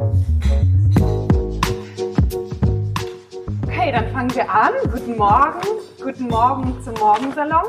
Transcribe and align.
Okay, 0.00 0.16
dann 3.92 4.10
fangen 4.12 4.34
wir 4.34 4.50
an. 4.50 4.72
Guten 4.90 5.18
Morgen. 5.18 5.60
Guten 6.02 6.28
Morgen 6.28 6.82
zum 6.82 6.94
Morgensalon. 6.94 7.66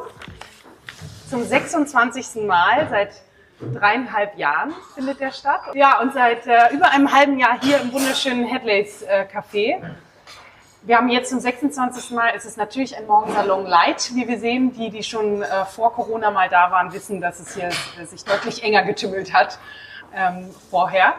Zum 1.29 1.43
26. 1.43 2.47
Mal 2.47 2.87
seit 2.89 3.11
dreieinhalb 3.73 4.37
Jahren 4.37 4.73
findet 4.95 5.19
der 5.19 5.31
statt. 5.31 5.59
Ja, 5.73 5.99
und 5.99 6.13
seit 6.13 6.47
äh, 6.47 6.73
über 6.73 6.91
einem 6.91 7.11
halben 7.11 7.37
Jahr 7.37 7.59
hier 7.59 7.81
im 7.81 7.91
wunderschönen 7.91 8.45
Headleys 8.45 9.01
äh, 9.01 9.25
Café. 9.29 9.83
Wir 10.83 10.95
haben 10.95 11.09
jetzt 11.09 11.31
zum 11.31 11.41
26. 11.41 12.11
Mal, 12.11 12.31
es 12.33 12.45
ist 12.45 12.57
natürlich 12.57 12.95
ein 12.95 13.07
Morgensalon 13.07 13.65
Light, 13.65 14.15
wie 14.15 14.29
wir 14.29 14.39
sehen. 14.39 14.71
Die, 14.71 14.89
die 14.89 15.03
schon 15.03 15.41
äh, 15.41 15.65
vor 15.65 15.93
Corona 15.93 16.31
mal 16.31 16.47
da 16.47 16.71
waren, 16.71 16.93
wissen, 16.93 17.19
dass 17.19 17.41
es 17.41 17.55
hier 17.55 17.71
äh, 18.01 18.05
sich 18.05 18.23
deutlich 18.23 18.63
enger 18.63 18.83
getümmelt 18.83 19.33
hat 19.33 19.59
ähm, 20.15 20.49
vorher. 20.69 21.15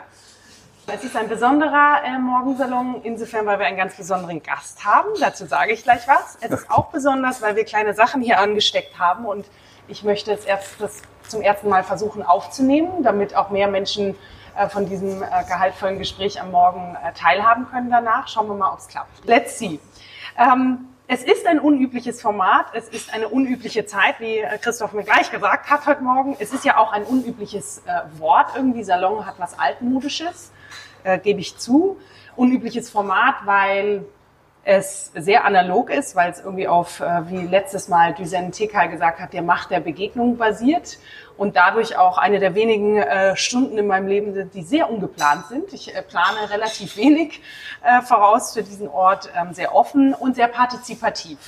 Es 0.89 1.05
ist 1.05 1.17
ein 1.17 1.29
besonderer 1.29 2.03
äh, 2.05 2.19
Morgensalon, 2.19 3.03
insofern, 3.05 3.47
weil 3.47 3.59
wir 3.61 3.67
einen 3.67 3.77
ganz 3.77 3.97
besonderen 3.97 4.43
Gast 4.43 4.85
haben. 4.85 5.11
Dazu 5.21 5.47
sage 5.47 5.73
ich 5.73 5.85
gleich 5.85 6.09
was. 6.09 6.37
Es 6.41 6.51
ist 6.51 6.71
auch 6.71 6.87
besonders, 6.87 7.41
weil 7.41 7.55
wir 7.55 7.65
kleine 7.65 7.95
Sachen 7.95 8.21
hier 8.21 8.41
angesteckt 8.41 8.99
haben 8.99 9.25
und 9.25 9.47
ich 9.87 10.03
möchte 10.03 10.33
es 10.33 10.45
erst 10.45 10.81
das 10.81 11.03
zum 11.29 11.41
ersten 11.41 11.69
Mal 11.69 11.85
versuchen 11.85 12.23
aufzunehmen, 12.23 13.05
damit 13.05 13.37
auch 13.37 13.51
mehr 13.51 13.69
Menschen 13.69 14.17
äh, 14.57 14.69
von 14.69 14.87
diesem 14.87 15.23
äh, 15.23 15.27
gehaltvollen 15.47 15.99
Gespräch 15.99 16.41
am 16.41 16.51
Morgen 16.51 16.97
äh, 16.97 17.13
teilhaben 17.13 17.69
können 17.71 17.91
danach. 17.91 18.27
Schauen 18.27 18.49
wir 18.49 18.55
mal, 18.55 18.73
ob 18.73 18.81
es 18.81 18.89
klappt. 18.89 19.25
Let's 19.25 19.59
see. 19.59 19.79
Ähm, 20.37 20.89
es 21.07 21.23
ist 21.23 21.47
ein 21.47 21.61
unübliches 21.61 22.21
Format, 22.21 22.67
es 22.75 22.89
ist 22.89 23.13
eine 23.13 23.29
unübliche 23.29 23.87
Zeit, 23.87 24.19
wie 24.19 24.43
Christoph 24.61 24.95
mir 24.95 25.05
gleich 25.05 25.31
gesagt 25.31 25.71
hat 25.71 25.87
heute 25.87 26.03
Morgen. 26.03 26.37
Es 26.39 26.53
ist 26.53 26.65
ja 26.65 26.79
auch 26.79 26.93
ein 26.93 27.05
unübliches 27.05 27.83
äh, 27.87 28.19
Wort. 28.19 28.51
Irgendwie 28.57 28.83
Salon 28.83 29.27
hat 29.27 29.35
was 29.39 29.59
Altmodisches, 29.59 30.53
äh, 31.05 31.19
gebe 31.19 31.41
ich 31.41 31.59
zu. 31.59 31.99
Unübliches 32.37 32.91
Format, 32.91 33.35
weil 33.45 34.05
es 34.65 35.11
sehr 35.15 35.45
analog 35.45 35.91
ist, 35.91 36.15
weil 36.15 36.31
es 36.31 36.39
irgendwie 36.39 36.69
auf, 36.69 37.01
äh, 37.01 37.29
wie 37.29 37.47
letztes 37.47 37.89
Mal 37.89 38.15
Düsen 38.15 38.53
Tekal 38.53 38.89
gesagt 38.89 39.19
hat, 39.19 39.33
der 39.33 39.43
Macht 39.43 39.71
der 39.71 39.81
Begegnung 39.81 40.37
basiert 40.37 40.99
und 41.37 41.57
dadurch 41.57 41.97
auch 41.97 42.19
eine 42.19 42.39
der 42.39 42.55
wenigen 42.55 42.99
äh, 42.99 43.37
Stunden 43.37 43.77
in 43.79 43.87
meinem 43.89 44.07
Leben 44.07 44.51
die 44.51 44.63
sehr 44.63 44.89
ungeplant 44.89 45.47
sind. 45.47 45.73
Ich 45.73 45.95
äh, 45.95 46.03
plane 46.03 46.51
relativ 46.51 46.97
wenig 46.97 47.41
äh, 47.83 48.03
voraus 48.03 48.55
für 48.55 48.63
diesen 48.63 48.89
Ort, 48.89 49.31
ähm, 49.37 49.53
sehr 49.53 49.75
offen 49.75 50.15
und 50.15 50.37
sehr 50.37 50.49
partizipativ. 50.49 51.39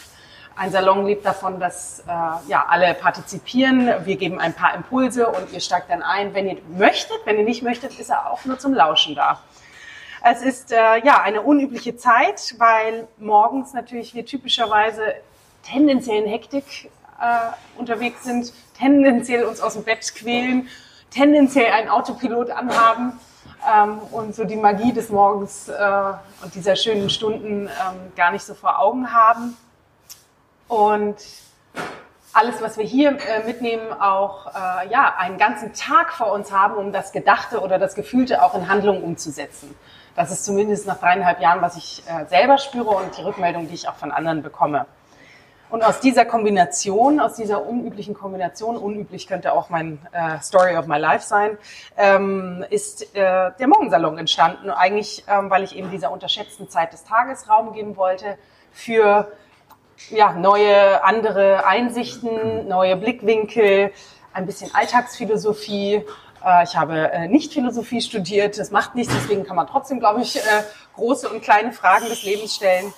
Ein 0.57 0.71
Salon 0.71 1.05
lebt 1.07 1.27
davon, 1.27 1.59
dass 1.59 2.01
äh, 2.01 2.13
ja, 2.47 2.67
alle 2.69 2.95
partizipieren. 2.95 3.93
Wir 4.05 4.17
geben 4.17 4.39
ein 4.39 4.55
paar 4.55 4.75
Impulse 4.75 5.29
und 5.29 5.53
ihr 5.53 5.61
steigt 5.61 5.91
dann 5.91 6.03
ein, 6.03 6.33
wenn 6.33 6.47
ihr 6.47 6.59
möchtet. 6.77 7.19
Wenn 7.25 7.39
ihr 7.39 7.45
nicht 7.45 7.63
möchtet, 7.63 7.99
ist 7.99 8.11
er 8.11 8.31
auch 8.31 8.45
nur 8.45 8.59
zum 8.59 8.73
Lauschen 8.73 9.17
da. 9.17 9.41
Es 10.23 10.43
ist 10.43 10.73
äh, 10.73 11.05
ja 11.05 11.21
eine 11.23 11.43
unübliche 11.43 11.97
Zeit, 11.97 12.55
weil 12.59 13.09
morgens 13.19 13.75
natürlich 13.75 14.15
wir 14.15 14.25
typischerweise 14.25 15.03
tendenziell 15.65 16.23
in 16.23 16.31
Hektik 16.31 16.91
äh, 17.21 17.79
unterwegs 17.79 18.23
sind, 18.23 18.53
tendenziell 18.79 19.45
uns 19.45 19.61
aus 19.61 19.75
dem 19.75 19.83
Bett 19.83 20.15
quälen, 20.15 20.69
tendenziell 21.11 21.73
einen 21.73 21.89
Autopilot 21.89 22.51
anhaben 22.51 23.19
ähm, 23.69 23.99
und 24.13 24.35
so 24.35 24.45
die 24.45 24.57
Magie 24.57 24.93
des 24.93 25.11
Morgens 25.11 25.69
äh, 25.69 26.13
und 26.43 26.55
dieser 26.55 26.77
schönen 26.77 27.11
Stunden 27.11 27.67
ähm, 27.67 28.13
gar 28.17 28.31
nicht 28.31 28.45
so 28.45 28.55
vor 28.55 28.79
Augen 28.79 29.13
haben. 29.13 29.57
Und 30.69 31.17
alles, 32.33 32.61
was 32.61 32.77
wir 32.77 32.85
hier 32.85 33.11
äh, 33.11 33.47
mitnehmen, 33.47 33.93
auch 33.93 34.47
äh, 34.49 34.89
ja, 34.91 35.15
einen 35.19 35.39
ganzen 35.39 35.73
Tag 35.73 36.13
vor 36.13 36.33
uns 36.33 36.51
haben, 36.53 36.75
um 36.75 36.93
das 36.93 37.13
Gedachte 37.13 37.61
oder 37.61 37.79
das 37.79 37.95
Gefühlte 37.95 38.43
auch 38.43 38.55
in 38.55 38.69
Handlung 38.69 39.03
umzusetzen. 39.03 39.75
Das 40.17 40.31
ist 40.31 40.45
zumindest 40.45 40.87
nach 40.87 40.99
dreieinhalb 40.99 41.41
Jahren, 41.41 41.63
was 41.63 41.77
ich 41.77 42.03
äh, 42.07 42.27
selber 42.27 42.59
spüre 42.59 42.91
und 42.91 43.17
die 43.17 43.23
Rückmeldung, 43.23 43.69
die 43.69 43.75
ich 43.75 43.89
auch 43.89 43.95
von 43.95 44.11
anderen 44.11 44.43
bekomme. 44.43 44.87
Und 45.71 45.83
aus 45.83 45.99
dieser 45.99 46.25
Kombination, 46.25 47.19
aus 47.19 47.35
dieser 47.35 47.67
unüblichen 47.67 48.15
Kombination, 48.15 48.77
unüblich 48.77 49.27
könnte 49.27 49.53
auch 49.53 49.71
mein 49.71 49.99
äh, 50.13 50.39
Story 50.41 50.77
of 50.77 50.87
my 50.87 50.99
Life 50.99 51.27
sein, 51.27 51.59
ähm, 51.97 52.65
ist 52.71 53.15
äh, 53.17 53.51
der 53.59 53.67
Morgensalon 53.67 54.19
entstanden. 54.19 54.71
Eigentlich, 54.71 55.25
ähm, 55.27 55.51
weil 55.51 55.65
ich 55.65 55.75
eben 55.75 55.91
dieser 55.91 56.13
unterschätzten 56.13 56.69
Zeit 56.69 56.93
des 56.93 57.03
Tages 57.03 57.49
Raum 57.49 57.73
geben 57.73 57.97
wollte 57.97 58.39
für 58.73 59.33
ja, 60.11 60.33
neue, 60.33 61.03
andere 61.05 61.67
Einsichten, 61.67 62.69
neue 62.69 62.97
Blickwinkel, 62.97 63.93
ein 64.33 64.47
bisschen 64.47 64.75
Alltagsphilosophie 64.75 66.05
äh, 66.45 66.65
ich 66.65 66.77
habe 66.77 67.11
äh, 67.13 67.29
nicht 67.29 67.53
Philosophie 67.53 68.01
studiert, 68.01 68.59
das 68.59 68.71
macht 68.71 68.95
nichts, 68.95 69.15
deswegen 69.15 69.45
kann 69.45 69.57
man 69.57 69.67
trotzdem, 69.67 69.99
glaube 69.99 70.21
ich, 70.21 70.37
äh, 70.37 70.41
große 70.95 71.29
und 71.29 71.43
kleine 71.43 71.73
Fragen 71.73 72.07
des 72.07 72.23
Lebens 72.23 72.55
stellen. 72.55 72.93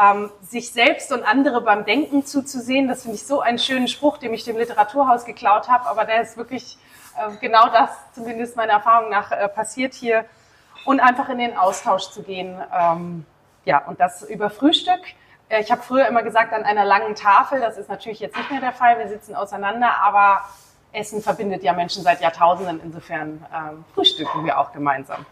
Ähm, 0.00 0.30
sich 0.42 0.72
selbst 0.72 1.12
und 1.12 1.22
andere 1.22 1.60
beim 1.60 1.84
Denken 1.84 2.24
zuzusehen, 2.24 2.88
das 2.88 3.02
finde 3.02 3.16
ich 3.16 3.26
so 3.26 3.40
einen 3.40 3.58
schönen 3.58 3.88
Spruch, 3.88 4.18
den 4.18 4.32
ich 4.32 4.42
dem 4.44 4.56
Literaturhaus 4.56 5.24
geklaut 5.24 5.68
habe, 5.68 5.86
aber 5.86 6.04
der 6.04 6.22
ist 6.22 6.36
wirklich 6.36 6.78
genau 7.42 7.68
das, 7.68 7.90
zumindest 8.14 8.56
meiner 8.56 8.72
Erfahrung 8.72 9.10
nach, 9.10 9.30
passiert 9.54 9.92
hier. 9.92 10.24
Und 10.86 11.00
einfach 11.00 11.28
in 11.28 11.36
den 11.36 11.58
Austausch 11.58 12.08
zu 12.08 12.22
gehen. 12.22 12.56
Ähm, 12.74 13.26
ja, 13.66 13.84
und 13.86 14.00
das 14.00 14.22
über 14.22 14.48
Frühstück. 14.48 15.00
Ich 15.48 15.70
habe 15.70 15.82
früher 15.82 16.06
immer 16.06 16.22
gesagt, 16.22 16.52
an 16.52 16.64
einer 16.64 16.84
langen 16.84 17.14
Tafel, 17.14 17.60
das 17.60 17.76
ist 17.76 17.88
natürlich 17.88 18.20
jetzt 18.20 18.36
nicht 18.36 18.50
mehr 18.50 18.60
der 18.60 18.72
Fall, 18.72 18.98
wir 18.98 19.08
sitzen 19.08 19.34
auseinander, 19.34 19.90
aber 20.02 20.42
Essen 20.92 21.22
verbindet 21.22 21.62
ja 21.62 21.72
Menschen 21.72 22.02
seit 22.02 22.20
Jahrtausenden, 22.20 22.80
insofern 22.82 23.44
ähm, 23.54 23.84
frühstücken 23.94 24.44
wir 24.44 24.58
auch 24.58 24.72
gemeinsam. 24.72 25.26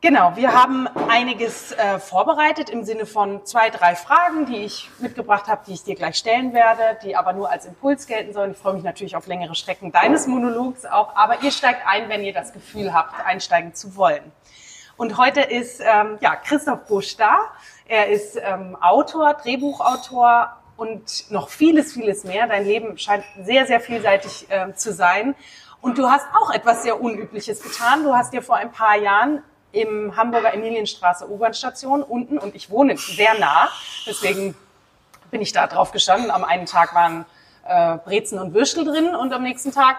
Genau, 0.00 0.36
wir 0.36 0.52
haben 0.52 0.86
einiges 1.08 1.72
äh, 1.72 1.98
vorbereitet 1.98 2.70
im 2.70 2.84
Sinne 2.84 3.04
von 3.04 3.44
zwei, 3.44 3.68
drei 3.68 3.96
Fragen, 3.96 4.46
die 4.46 4.58
ich 4.58 4.88
mitgebracht 5.00 5.48
habe, 5.48 5.62
die 5.66 5.72
ich 5.72 5.82
dir 5.82 5.96
gleich 5.96 6.14
stellen 6.14 6.54
werde, 6.54 6.96
die 7.02 7.16
aber 7.16 7.32
nur 7.32 7.50
als 7.50 7.66
Impuls 7.66 8.06
gelten 8.06 8.32
sollen. 8.32 8.52
Ich 8.52 8.58
freue 8.58 8.74
mich 8.74 8.84
natürlich 8.84 9.16
auf 9.16 9.26
längere 9.26 9.56
Strecken 9.56 9.90
deines 9.90 10.28
Monologs 10.28 10.86
auch, 10.86 11.16
aber 11.16 11.42
ihr 11.42 11.50
steigt 11.50 11.84
ein, 11.84 12.08
wenn 12.08 12.22
ihr 12.22 12.32
das 12.32 12.52
Gefühl 12.52 12.94
habt, 12.94 13.12
einsteigen 13.26 13.74
zu 13.74 13.96
wollen. 13.96 14.30
Und 14.96 15.18
heute 15.18 15.40
ist 15.40 15.80
ähm, 15.80 16.18
ja 16.20 16.36
Christoph 16.36 16.86
Busch 16.86 17.16
da. 17.16 17.36
Er 17.88 18.08
ist 18.08 18.38
ähm, 18.40 18.76
Autor, 18.80 19.34
Drehbuchautor, 19.34 20.54
und 20.78 21.30
noch 21.30 21.48
vieles, 21.48 21.92
vieles 21.92 22.24
mehr. 22.24 22.46
Dein 22.46 22.64
Leben 22.64 22.96
scheint 22.98 23.24
sehr, 23.42 23.66
sehr 23.66 23.80
vielseitig 23.80 24.46
äh, 24.48 24.72
zu 24.74 24.92
sein. 24.92 25.34
Und 25.80 25.98
du 25.98 26.08
hast 26.08 26.26
auch 26.40 26.50
etwas 26.50 26.84
sehr 26.84 27.00
Unübliches 27.00 27.62
getan. 27.62 28.04
Du 28.04 28.14
hast 28.14 28.32
dir 28.32 28.42
vor 28.42 28.56
ein 28.56 28.70
paar 28.70 28.96
Jahren 28.96 29.42
im 29.72 30.16
Hamburger 30.16 30.54
Emilienstraße 30.54 31.28
U-Bahn-Station 31.28 32.02
unten, 32.02 32.38
und 32.38 32.54
ich 32.54 32.70
wohne 32.70 32.96
sehr 32.96 33.38
nah, 33.38 33.68
deswegen 34.06 34.54
bin 35.30 35.42
ich 35.42 35.52
da 35.52 35.66
drauf 35.66 35.90
gestanden. 35.92 36.30
Am 36.30 36.44
einen 36.44 36.66
Tag 36.66 36.94
waren 36.94 37.26
äh, 37.66 37.98
Brezen 37.98 38.38
und 38.38 38.54
Würstel 38.54 38.84
drin 38.84 39.14
und 39.14 39.32
am 39.32 39.42
nächsten 39.42 39.72
Tag 39.72 39.96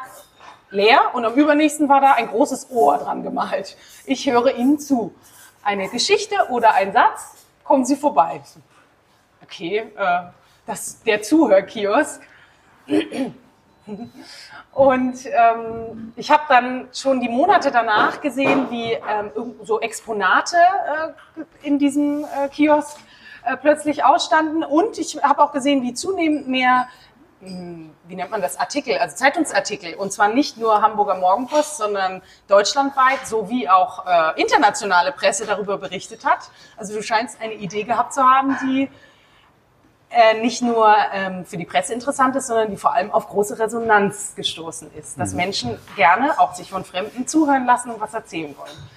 leer 0.71 1.13
und 1.13 1.25
am 1.25 1.33
übernächsten 1.33 1.87
war 1.87 2.01
da 2.01 2.13
ein 2.13 2.27
großes 2.27 2.71
Ohr 2.71 2.97
dran 2.97 3.21
gemalt. 3.21 3.77
Ich 4.05 4.29
höre 4.29 4.55
Ihnen 4.55 4.79
zu. 4.79 5.13
Eine 5.61 5.89
Geschichte 5.89 6.35
oder 6.49 6.73
ein 6.73 6.93
Satz, 6.93 7.38
kommen 7.69 7.85
Sie 7.85 7.95
vorbei. 7.95 8.41
Okay, 9.43 9.91
äh, 9.95 10.21
das, 10.65 11.03
der 11.03 11.21
Zuhörkiosk. 11.21 12.19
Und 14.73 15.25
ähm, 15.25 16.13
ich 16.15 16.31
habe 16.31 16.43
dann 16.49 16.87
schon 16.91 17.21
die 17.21 17.29
Monate 17.29 17.69
danach 17.69 18.21
gesehen, 18.21 18.71
wie 18.71 18.93
ähm, 18.93 19.31
so 19.61 19.79
Exponate 19.81 20.57
äh, 20.57 21.43
in 21.61 21.77
diesem 21.77 22.23
äh, 22.23 22.49
Kiosk 22.49 22.97
äh, 23.45 23.55
plötzlich 23.55 24.03
ausstanden. 24.03 24.63
Und 24.63 24.97
ich 24.97 25.21
habe 25.21 25.43
auch 25.43 25.51
gesehen, 25.51 25.83
wie 25.83 25.93
zunehmend 25.93 26.47
mehr, 26.47 26.87
wie 27.41 28.15
nennt 28.15 28.31
man 28.31 28.41
das, 28.41 28.57
Artikel, 28.59 28.97
also 28.97 29.15
Zeitungsartikel, 29.15 29.95
und 29.95 30.11
zwar 30.11 30.27
nicht 30.27 30.57
nur 30.57 30.81
Hamburger 30.81 31.15
Morgenpost, 31.15 31.77
sondern 31.77 32.21
deutschlandweit 32.47 33.25
sowie 33.25 33.69
auch 33.69 34.05
äh, 34.05 34.41
internationale 34.41 35.13
Presse 35.13 35.45
darüber 35.45 35.77
berichtet 35.77 36.25
hat. 36.25 36.49
Also 36.75 36.93
du 36.93 37.01
scheinst 37.01 37.39
eine 37.41 37.53
Idee 37.53 37.83
gehabt 37.83 38.13
zu 38.13 38.23
haben, 38.23 38.57
die 38.63 38.89
äh, 40.09 40.41
nicht 40.41 40.61
nur 40.61 40.93
ähm, 41.13 41.45
für 41.45 41.55
die 41.55 41.65
Presse 41.65 41.93
interessant 41.93 42.35
ist, 42.35 42.47
sondern 42.47 42.71
die 42.71 42.77
vor 42.77 42.93
allem 42.93 43.11
auf 43.11 43.29
große 43.29 43.57
Resonanz 43.57 44.33
gestoßen 44.35 44.91
ist. 44.95 45.19
Dass 45.19 45.31
mhm. 45.31 45.37
Menschen 45.37 45.79
gerne 45.95 46.39
auch 46.39 46.55
sich 46.55 46.71
von 46.71 46.83
Fremden 46.83 47.27
zuhören 47.27 47.65
lassen 47.65 47.91
und 47.91 48.01
was 48.01 48.13
erzählen 48.13 48.55
wollen. 48.57 48.89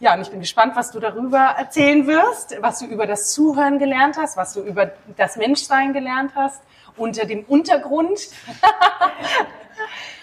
Ja, 0.00 0.14
und 0.14 0.22
ich 0.22 0.30
bin 0.30 0.40
gespannt, 0.40 0.76
was 0.76 0.92
du 0.92 1.00
darüber 1.00 1.38
erzählen 1.38 2.06
wirst, 2.06 2.56
was 2.60 2.78
du 2.78 2.86
über 2.86 3.06
das 3.06 3.32
Zuhören 3.32 3.78
gelernt 3.78 4.16
hast, 4.16 4.36
was 4.36 4.54
du 4.54 4.60
über 4.60 4.92
das 5.16 5.36
Menschsein 5.36 5.92
gelernt 5.92 6.32
hast, 6.34 6.62
unter 6.96 7.26
dem 7.26 7.44
Untergrund. 7.44 8.20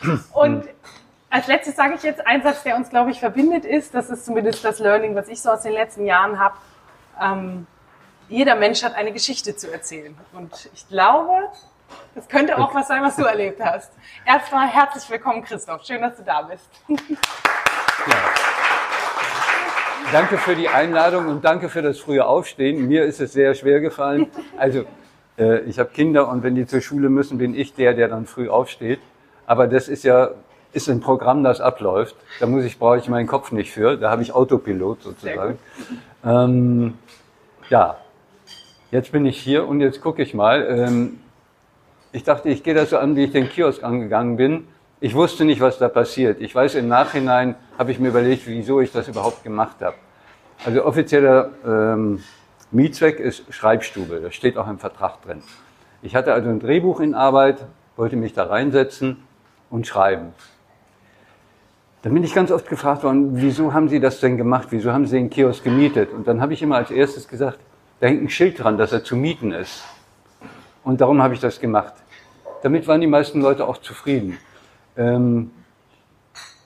und 0.34 0.68
als 1.30 1.48
letztes 1.48 1.76
sage 1.76 1.96
ich 1.96 2.04
jetzt 2.04 2.26
einen 2.26 2.42
Satz, 2.44 2.64
der 2.64 2.76
uns, 2.76 2.90
glaube 2.90 3.12
ich, 3.12 3.20
verbindet 3.20 3.66
ist. 3.66 3.94
Das 3.94 4.10
ist 4.10 4.26
zumindest 4.26 4.64
das 4.64 4.80
Learning, 4.80 5.16
was 5.16 5.28
ich 5.28 5.42
so 5.42 5.50
aus 5.50 5.64
den 5.64 5.74
letzten 5.74 6.06
Jahren 6.06 6.40
habe. 6.40 6.56
Ähm, 7.22 7.68
jeder 8.30 8.56
Mensch 8.56 8.84
hat 8.84 8.96
eine 8.96 9.12
Geschichte 9.12 9.56
zu 9.56 9.72
erzählen. 9.72 10.18
Und 10.34 10.70
ich 10.74 10.88
glaube, 10.88 11.50
das 12.16 12.28
könnte 12.28 12.58
auch 12.58 12.74
was 12.74 12.88
sein, 12.88 13.04
was 13.04 13.16
du 13.16 13.24
erlebt 13.24 13.62
hast. 13.64 13.92
Erstmal 14.26 14.68
herzlich 14.68 15.10
willkommen, 15.10 15.44
Christoph. 15.44 15.86
Schön, 15.86 16.02
dass 16.02 16.18
du 16.18 16.24
da 16.24 16.42
bist. 16.42 16.68
Ja. 16.88 18.16
danke 20.12 20.38
für 20.38 20.56
die 20.56 20.70
Einladung 20.70 21.28
und 21.28 21.44
danke 21.44 21.70
für 21.70 21.82
das 21.82 22.00
frühe 22.00 22.26
Aufstehen. 22.26 22.88
Mir 22.88 23.04
ist 23.04 23.20
es 23.20 23.34
sehr 23.34 23.54
schwer 23.54 23.82
gefallen. 23.82 24.32
Also, 24.58 24.86
äh, 25.38 25.60
ich 25.62 25.80
habe 25.80 25.90
Kinder 25.90 26.30
und 26.30 26.44
wenn 26.44 26.56
die 26.56 26.66
zur 26.66 26.82
Schule 26.82 27.10
müssen, 27.10 27.38
bin 27.38 27.56
ich 27.56 27.74
der, 27.74 27.94
der 27.94 28.08
dann 28.08 28.26
früh 28.26 28.50
aufsteht. 28.50 29.00
Aber 29.46 29.68
das 29.68 29.88
ist 29.88 30.04
ja 30.04 30.32
ist 30.74 30.90
ein 30.90 31.00
Programm, 31.00 31.44
das 31.44 31.62
abläuft. 31.62 32.16
Da 32.40 32.46
muss 32.46 32.64
ich, 32.64 32.78
brauche 32.78 32.98
ich 32.98 33.10
meinen 33.10 33.28
Kopf 33.28 33.52
nicht 33.52 33.72
für. 33.72 33.98
Da 33.98 34.12
habe 34.12 34.22
ich 34.22 34.34
Autopilot 34.34 35.02
sozusagen. 35.02 35.58
Ähm, 36.26 36.94
ja, 37.70 37.98
jetzt 38.92 39.12
bin 39.12 39.26
ich 39.26 39.40
hier 39.40 39.68
und 39.68 39.82
jetzt 39.82 40.02
gucke 40.02 40.22
ich 40.22 40.34
mal. 40.34 40.66
Ähm, 40.70 41.20
ich 42.12 42.24
dachte, 42.24 42.50
ich 42.50 42.64
gehe 42.64 42.74
das 42.74 42.92
so 42.92 42.98
an, 42.98 43.16
wie 43.16 43.26
ich 43.26 43.32
den 43.32 43.50
Kiosk 43.50 43.84
angegangen 43.84 44.38
bin. 44.38 44.68
Ich 45.00 45.14
wusste 45.14 45.46
nicht, 45.46 45.62
was 45.62 45.78
da 45.78 45.90
passiert. 45.90 46.42
Ich 46.42 46.54
weiß, 46.54 46.76
im 46.76 46.88
Nachhinein 46.88 47.56
habe 47.78 47.92
ich 47.92 48.00
mir 48.00 48.10
überlegt, 48.10 48.48
wieso 48.48 48.82
ich 48.82 48.92
das 48.92 49.08
überhaupt 49.08 49.44
gemacht 49.44 49.78
habe. 49.82 49.96
Also 50.66 50.84
offizieller 50.86 51.52
ähm, 51.66 52.24
Mietzweck 52.72 53.20
ist 53.20 53.44
Schreibstube. 53.54 54.20
Das 54.22 54.36
steht 54.36 54.58
auch 54.58 54.68
im 54.68 54.80
Vertrag 54.80 55.22
drin. 55.22 55.42
Ich 56.02 56.16
hatte 56.16 56.34
also 56.34 56.50
ein 56.50 56.60
Drehbuch 56.60 57.00
in 57.00 57.16
Arbeit, 57.16 57.66
wollte 57.96 58.16
mich 58.16 58.34
da 58.34 58.44
reinsetzen 58.44 59.24
und 59.70 59.88
schreiben. 59.88 60.34
Dann 62.04 62.14
bin 62.14 62.24
ich 62.24 62.34
ganz 62.34 62.52
oft 62.52 62.70
gefragt 62.70 63.04
worden, 63.04 63.32
wieso 63.42 63.74
haben 63.74 63.90
Sie 63.90 64.00
das 64.00 64.20
denn 64.20 64.38
gemacht? 64.38 64.68
Wieso 64.70 64.94
haben 64.94 65.08
Sie 65.08 65.18
den 65.18 65.30
Kiosk 65.30 65.64
gemietet? 65.64 66.14
Und 66.14 66.28
dann 66.28 66.42
habe 66.42 66.54
ich 66.54 66.62
immer 66.62 66.78
als 66.78 66.92
erstes 66.92 67.28
gesagt, 67.28 67.60
da 68.00 68.08
hängt 68.08 68.22
ein 68.22 68.30
Schild 68.30 68.64
dran, 68.64 68.78
dass 68.78 68.92
er 68.92 69.04
zu 69.04 69.16
mieten 69.16 69.52
ist. 69.52 69.84
Und 70.84 71.02
darum 71.02 71.22
habe 71.22 71.34
ich 71.34 71.40
das 71.40 71.60
gemacht. 71.60 71.94
Damit 72.62 72.88
waren 72.88 73.02
die 73.02 73.08
meisten 73.08 73.42
Leute 73.42 73.68
auch 73.68 73.78
zufrieden. 73.80 74.38
Ähm, 74.96 75.52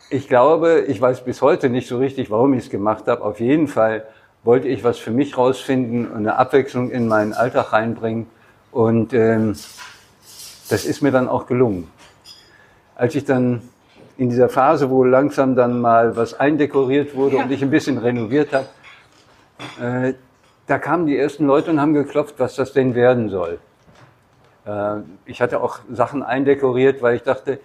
ich 0.09 0.27
glaube, 0.27 0.81
ich 0.87 0.99
weiß 0.99 1.23
bis 1.23 1.41
heute 1.41 1.69
nicht 1.69 1.87
so 1.87 1.97
richtig, 1.97 2.29
warum 2.29 2.53
ich 2.53 2.65
es 2.65 2.69
gemacht 2.69 3.07
habe. 3.07 3.23
Auf 3.23 3.39
jeden 3.39 3.67
Fall 3.67 4.05
wollte 4.43 4.67
ich 4.67 4.83
was 4.83 4.97
für 4.97 5.11
mich 5.11 5.37
rausfinden 5.37 6.07
und 6.07 6.17
eine 6.17 6.37
Abwechslung 6.37 6.89
in 6.89 7.07
meinen 7.07 7.33
Alltag 7.33 7.73
reinbringen. 7.73 8.27
Und 8.71 9.13
ähm, 9.13 9.55
das 10.69 10.85
ist 10.85 11.01
mir 11.01 11.11
dann 11.11 11.27
auch 11.27 11.45
gelungen. 11.45 11.89
Als 12.95 13.15
ich 13.15 13.25
dann 13.25 13.61
in 14.17 14.29
dieser 14.29 14.49
Phase, 14.49 14.89
wo 14.89 15.03
langsam 15.03 15.55
dann 15.55 15.81
mal 15.81 16.15
was 16.15 16.39
eindekoriert 16.39 17.15
wurde 17.15 17.37
ja. 17.37 17.43
und 17.43 17.51
ich 17.51 17.61
ein 17.61 17.69
bisschen 17.69 17.97
renoviert 17.97 18.53
habe, 18.53 18.67
äh, 19.81 20.13
da 20.67 20.79
kamen 20.79 21.05
die 21.05 21.17
ersten 21.17 21.45
Leute 21.45 21.71
und 21.71 21.81
haben 21.81 21.93
geklopft, 21.93 22.35
was 22.37 22.55
das 22.55 22.73
denn 22.73 22.95
werden 22.95 23.29
soll. 23.29 23.59
Äh, 24.65 24.97
ich 25.25 25.41
hatte 25.41 25.61
auch 25.61 25.79
Sachen 25.91 26.23
eindekoriert, 26.23 27.01
weil 27.01 27.15
ich 27.15 27.23
dachte, 27.23 27.59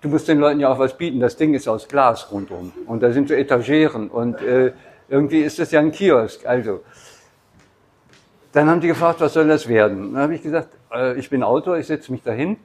du 0.00 0.08
musst 0.08 0.28
den 0.28 0.38
Leuten 0.38 0.60
ja 0.60 0.68
auch 0.70 0.78
was 0.78 0.96
bieten. 0.96 1.20
Das 1.20 1.36
Ding 1.36 1.54
ist 1.54 1.68
aus 1.68 1.88
Glas 1.88 2.30
rundum 2.30 2.72
und 2.86 3.02
da 3.02 3.12
sind 3.12 3.28
so 3.28 3.34
Etageren 3.34 4.08
und 4.08 4.40
äh, 4.42 4.72
irgendwie 5.08 5.40
ist 5.40 5.58
das 5.58 5.70
ja 5.70 5.80
ein 5.80 5.92
Kiosk. 5.92 6.46
Also, 6.46 6.82
dann 8.52 8.68
haben 8.68 8.80
die 8.80 8.88
gefragt, 8.88 9.20
was 9.20 9.34
soll 9.34 9.48
das 9.48 9.68
werden? 9.68 10.14
Dann 10.14 10.22
habe 10.22 10.34
ich 10.34 10.42
gesagt, 10.42 10.68
äh, 10.92 11.18
ich 11.18 11.30
bin 11.30 11.42
Autor, 11.42 11.78
ich 11.78 11.86
setze 11.86 12.12
mich 12.12 12.22
dahin 12.22 12.56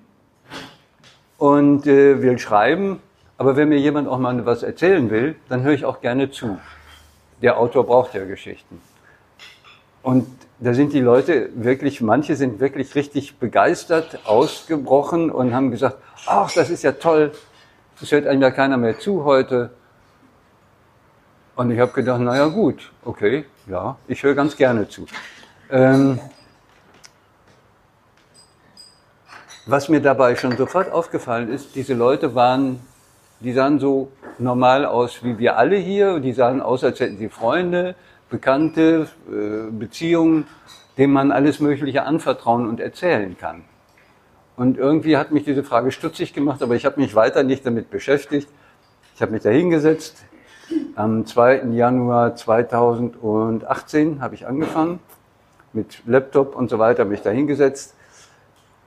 und 1.38 1.88
äh, 1.88 2.22
will 2.22 2.40
schreiben, 2.40 3.02
aber 3.38 3.56
wenn 3.56 3.70
mir 3.70 3.80
jemand 3.80 4.08
auch 4.08 4.20
mal 4.20 4.46
was 4.46 4.64
erzählen 4.64 5.10
will, 5.10 5.36
dann 5.50 5.64
höre 5.64 5.74
ich 5.74 5.86
auch 5.86 6.02
gerne 6.02 6.32
zu. 6.32 6.60
Der 7.42 7.58
Autor 7.58 7.86
braucht 7.86 8.14
ja 8.14 8.24
Geschichten. 8.26 8.82
Und 10.02 10.28
da 10.60 10.74
sind 10.74 10.94
die 10.94 11.00
Leute 11.00 11.50
wirklich, 11.56 12.02
manche 12.02 12.36
sind 12.36 12.60
wirklich 12.60 12.96
richtig 12.96 13.38
begeistert, 13.38 14.20
ausgebrochen 14.26 15.32
und 15.32 15.54
haben 15.54 15.72
gesagt, 15.72 15.98
ach, 16.26 16.52
das 16.54 16.70
ist 16.70 16.84
ja 16.84 16.94
toll, 16.94 17.32
es 18.02 18.12
hört 18.12 18.28
einem 18.28 18.42
ja 18.42 18.52
keiner 18.52 18.78
mehr 18.78 19.00
zu 19.00 19.24
heute. 19.24 19.72
Und 21.56 21.70
ich 21.72 21.80
habe 21.80 21.92
gedacht, 21.92 22.20
naja 22.20 22.48
gut, 22.48 22.92
okay, 23.06 23.46
ja, 23.68 23.96
ich 24.08 24.24
höre 24.24 24.34
ganz 24.34 24.56
gerne 24.56 24.88
zu. 24.90 25.06
Ähm, 25.70 26.20
was 29.66 29.88
mir 29.88 30.02
dabei 30.02 30.36
schon 30.36 30.58
sofort 30.58 30.92
aufgefallen 30.92 31.50
ist, 31.50 31.76
diese 31.76 31.94
Leute 31.94 32.34
waren, 32.34 32.80
die 33.40 33.54
sahen 33.54 33.80
so 33.80 34.12
normal 34.40 34.86
aus 34.86 35.24
wie 35.24 35.38
wir 35.38 35.58
alle 35.58 35.78
hier, 35.78 36.20
die 36.20 36.34
sahen 36.34 36.62
aus, 36.62 36.84
als 36.84 37.00
hätten 37.00 37.18
sie 37.18 37.30
Freunde, 37.30 37.96
Bekannte, 38.30 39.08
äh, 39.30 39.72
Beziehungen, 39.72 40.48
denen 40.98 41.14
man 41.14 41.32
alles 41.32 41.60
Mögliche 41.60 42.04
anvertrauen 42.04 42.68
und 42.68 42.80
erzählen 42.80 43.38
kann. 43.38 43.64
Und 44.56 44.78
irgendwie 44.78 45.18
hat 45.18 45.32
mich 45.32 45.46
diese 45.46 45.64
Frage 45.64 45.92
stutzig 45.92 46.34
gemacht, 46.34 46.64
aber 46.64 46.76
ich 46.76 46.86
habe 46.86 47.00
mich 47.00 47.16
weiter 47.16 47.44
nicht 47.44 47.66
damit 47.66 47.92
beschäftigt. 47.92 48.48
Ich 49.16 49.22
habe 49.22 49.32
mich 49.32 49.44
da 49.44 49.50
hingesetzt. 49.50 50.24
Am 50.96 51.26
2. 51.26 51.64
Januar 51.72 52.36
2018 52.36 54.22
habe 54.22 54.36
ich 54.36 54.48
angefangen 54.48 55.00
mit 55.74 56.04
Laptop 56.06 56.56
und 56.56 56.70
so 56.70 56.80
weiter, 56.80 57.04
mich 57.06 57.22
da 57.22 57.32
hingesetzt. 57.32 57.96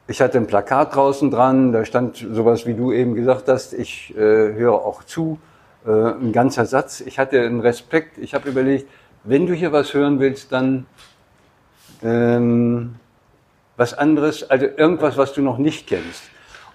Ich 0.07 0.21
hatte 0.21 0.39
ein 0.39 0.47
Plakat 0.47 0.95
draußen 0.95 1.31
dran, 1.31 1.73
da 1.73 1.85
stand 1.85 2.17
sowas, 2.17 2.65
wie 2.65 2.75
du 2.75 2.93
eben 2.93 3.15
gesagt 3.15 3.49
hast, 3.49 3.73
ich 3.73 4.17
äh, 4.17 4.21
höre 4.21 4.75
auch 4.75 5.03
zu, 5.03 5.39
äh, 5.85 5.91
ein 5.91 6.33
ganzer 6.33 6.65
Satz. 6.65 7.01
Ich 7.01 7.19
hatte 7.19 7.41
einen 7.41 7.61
Respekt, 7.61 8.19
ich 8.19 8.35
habe 8.35 8.49
überlegt, 8.49 8.89
wenn 9.25 9.47
du 9.47 9.53
hier 9.53 9.73
was 9.73 9.93
hören 9.93 10.21
willst, 10.21 10.53
dann 10.53 10.87
ähm, 12.03 12.95
was 13.77 13.95
anderes, 13.95 14.49
also 14.49 14.67
irgendwas, 14.67 15.17
was 15.17 15.33
du 15.33 15.43
noch 15.43 15.59
nicht 15.59 15.89
kennst. 15.89 16.23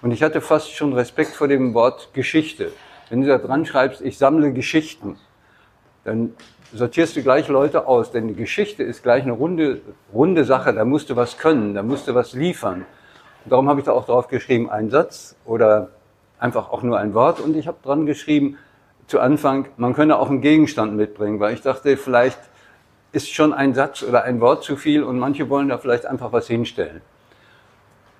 Und 0.02 0.10
ich 0.10 0.22
hatte 0.22 0.40
fast 0.42 0.74
schon 0.74 0.92
Respekt 0.92 1.30
vor 1.30 1.48
dem 1.48 1.72
Wort 1.72 2.10
Geschichte. 2.12 2.72
Wenn 3.12 3.20
du 3.20 3.26
da 3.26 3.36
dran 3.36 3.66
schreibst, 3.66 4.00
ich 4.00 4.16
sammle 4.16 4.54
Geschichten, 4.54 5.18
dann 6.02 6.32
sortierst 6.72 7.14
du 7.14 7.22
gleich 7.22 7.46
Leute 7.48 7.86
aus, 7.86 8.10
denn 8.10 8.26
die 8.26 8.34
Geschichte 8.34 8.84
ist 8.84 9.02
gleich 9.02 9.22
eine 9.24 9.32
runde, 9.32 9.82
runde 10.14 10.46
Sache, 10.46 10.72
da 10.72 10.86
musst 10.86 11.10
du 11.10 11.16
was 11.16 11.36
können, 11.36 11.74
da 11.74 11.82
musst 11.82 12.08
du 12.08 12.14
was 12.14 12.32
liefern. 12.32 12.86
Und 13.44 13.52
darum 13.52 13.68
habe 13.68 13.80
ich 13.80 13.84
da 13.84 13.92
auch 13.92 14.06
drauf 14.06 14.28
geschrieben, 14.28 14.70
ein 14.70 14.88
Satz 14.88 15.36
oder 15.44 15.90
einfach 16.38 16.70
auch 16.72 16.82
nur 16.82 16.98
ein 16.98 17.12
Wort 17.12 17.38
und 17.38 17.54
ich 17.54 17.66
habe 17.66 17.76
dran 17.82 18.06
geschrieben, 18.06 18.56
zu 19.08 19.20
Anfang, 19.20 19.66
man 19.76 19.92
könne 19.92 20.18
auch 20.18 20.30
einen 20.30 20.40
Gegenstand 20.40 20.96
mitbringen, 20.96 21.38
weil 21.38 21.52
ich 21.52 21.60
dachte, 21.60 21.98
vielleicht 21.98 22.40
ist 23.12 23.28
schon 23.28 23.52
ein 23.52 23.74
Satz 23.74 24.02
oder 24.02 24.22
ein 24.24 24.40
Wort 24.40 24.64
zu 24.64 24.76
viel 24.76 25.02
und 25.02 25.18
manche 25.18 25.50
wollen 25.50 25.68
da 25.68 25.76
vielleicht 25.76 26.06
einfach 26.06 26.32
was 26.32 26.46
hinstellen. 26.46 27.02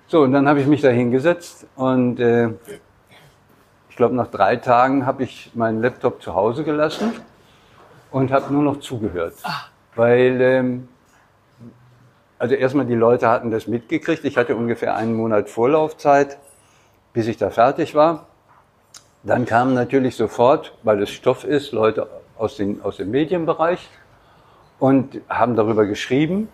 So, 0.05 0.21
und 0.21 0.33
dann 0.33 0.47
habe 0.47 0.61
ich 0.61 0.67
mich 0.67 0.81
da 0.81 0.89
hingesetzt 0.89 1.65
und 1.75 2.19
äh, 2.19 2.49
ich 3.93 3.97
glaube, 3.97 4.15
nach 4.15 4.31
drei 4.31 4.55
Tagen 4.55 5.05
habe 5.05 5.21
ich 5.21 5.51
meinen 5.53 5.79
Laptop 5.79 6.19
zu 6.19 6.33
Hause 6.33 6.63
gelassen 6.63 7.13
und 8.09 8.31
habe 8.31 8.51
nur 8.51 8.63
noch 8.63 8.79
zugehört. 8.79 9.35
Ah. 9.43 9.65
Weil, 9.93 10.41
ähm, 10.41 10.87
also 12.39 12.55
erstmal 12.55 12.87
die 12.87 12.95
Leute 12.95 13.29
hatten 13.29 13.51
das 13.51 13.67
mitgekriegt. 13.67 14.25
Ich 14.25 14.35
hatte 14.35 14.55
ungefähr 14.55 14.95
einen 14.95 15.13
Monat 15.13 15.47
Vorlaufzeit, 15.47 16.39
bis 17.13 17.27
ich 17.27 17.37
da 17.37 17.51
fertig 17.51 17.93
war. 17.93 18.25
Dann 19.21 19.45
kamen 19.45 19.75
natürlich 19.75 20.15
sofort, 20.15 20.75
weil 20.81 20.99
es 21.03 21.11
Stoff 21.11 21.43
ist, 21.43 21.71
Leute 21.71 22.07
aus, 22.35 22.55
den, 22.55 22.81
aus 22.81 22.97
dem 22.97 23.11
Medienbereich 23.11 23.91
und 24.79 25.21
haben 25.29 25.55
darüber 25.55 25.85
geschrieben. 25.85 26.49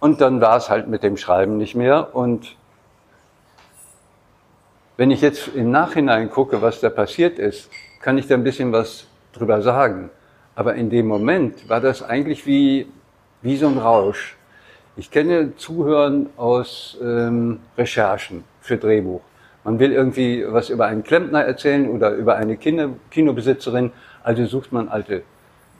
Und 0.00 0.20
dann 0.20 0.40
war 0.40 0.56
es 0.56 0.68
halt 0.68 0.88
mit 0.88 1.04
dem 1.04 1.16
Schreiben 1.16 1.58
nicht 1.58 1.76
mehr. 1.76 2.16
Und 2.16 2.56
wenn 4.96 5.10
ich 5.10 5.20
jetzt 5.20 5.48
im 5.54 5.70
Nachhinein 5.70 6.30
gucke, 6.30 6.62
was 6.62 6.80
da 6.80 6.88
passiert 6.88 7.38
ist, 7.38 7.70
kann 8.00 8.16
ich 8.18 8.26
da 8.26 8.34
ein 8.34 8.44
bisschen 8.44 8.72
was 8.72 9.06
drüber 9.32 9.60
sagen. 9.60 10.10
Aber 10.54 10.74
in 10.74 10.88
dem 10.88 11.06
Moment 11.06 11.68
war 11.68 11.80
das 11.80 12.02
eigentlich 12.02 12.46
wie, 12.46 12.86
wie 13.42 13.56
so 13.56 13.68
ein 13.68 13.76
Rausch. 13.76 14.36
Ich 14.96 15.10
kenne 15.10 15.54
Zuhören 15.56 16.30
aus 16.38 16.96
ähm, 17.02 17.60
Recherchen 17.76 18.44
für 18.60 18.78
Drehbuch. 18.78 19.20
Man 19.64 19.78
will 19.78 19.92
irgendwie 19.92 20.44
was 20.48 20.70
über 20.70 20.86
einen 20.86 21.02
Klempner 21.04 21.42
erzählen 21.42 21.90
oder 21.90 22.12
über 22.12 22.36
eine 22.36 22.56
Kino 22.56 22.96
Kinobesitzerin, 23.10 23.92
also 24.22 24.46
sucht 24.46 24.72
man 24.72 24.88
alte 24.88 25.22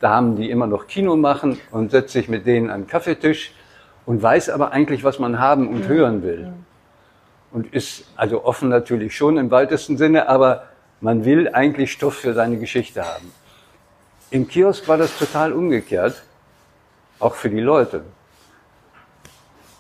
Damen, 0.01 0.37
die 0.37 0.51
immer 0.51 0.67
noch 0.67 0.87
Kino 0.87 1.17
machen 1.17 1.59
und 1.71 1.91
setzt 1.93 2.13
sich 2.13 2.29
mit 2.29 2.45
denen 2.45 2.69
an 2.69 2.83
den 2.83 2.87
Kaffeetisch 2.89 3.55
und 4.05 4.23
weiß 4.23 4.51
aber 4.51 4.73
eigentlich, 4.73 5.05
was 5.05 5.19
man 5.19 5.39
haben 5.39 5.69
und 5.69 5.89
hören 5.89 6.23
will. 6.23 6.53
Und 7.53 7.73
ist 7.73 8.05
also 8.17 8.45
offen 8.45 8.69
natürlich 8.69 9.17
schon 9.17 9.39
im 9.39 9.51
weitesten 9.51 9.97
Sinne, 9.97 10.29
aber 10.29 10.65
man 11.01 11.25
will 11.25 11.49
eigentlich 11.49 11.93
Stoff 11.93 12.15
für 12.15 12.35
seine 12.35 12.59
Geschichte 12.59 13.05
haben. 13.05 13.33
Im 14.31 14.49
Kiosk 14.49 14.89
war 14.89 14.99
das 14.99 15.17
total 15.19 15.53
umgekehrt, 15.53 16.23
auch 17.19 17.35
für 17.35 17.49
die 17.49 17.61
Leute. 17.61 18.03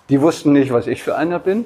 Die 0.08 0.20
wussten 0.20 0.52
nicht, 0.52 0.72
was 0.72 0.86
ich 0.86 1.02
für 1.02 1.16
einer 1.16 1.38
bin 1.38 1.64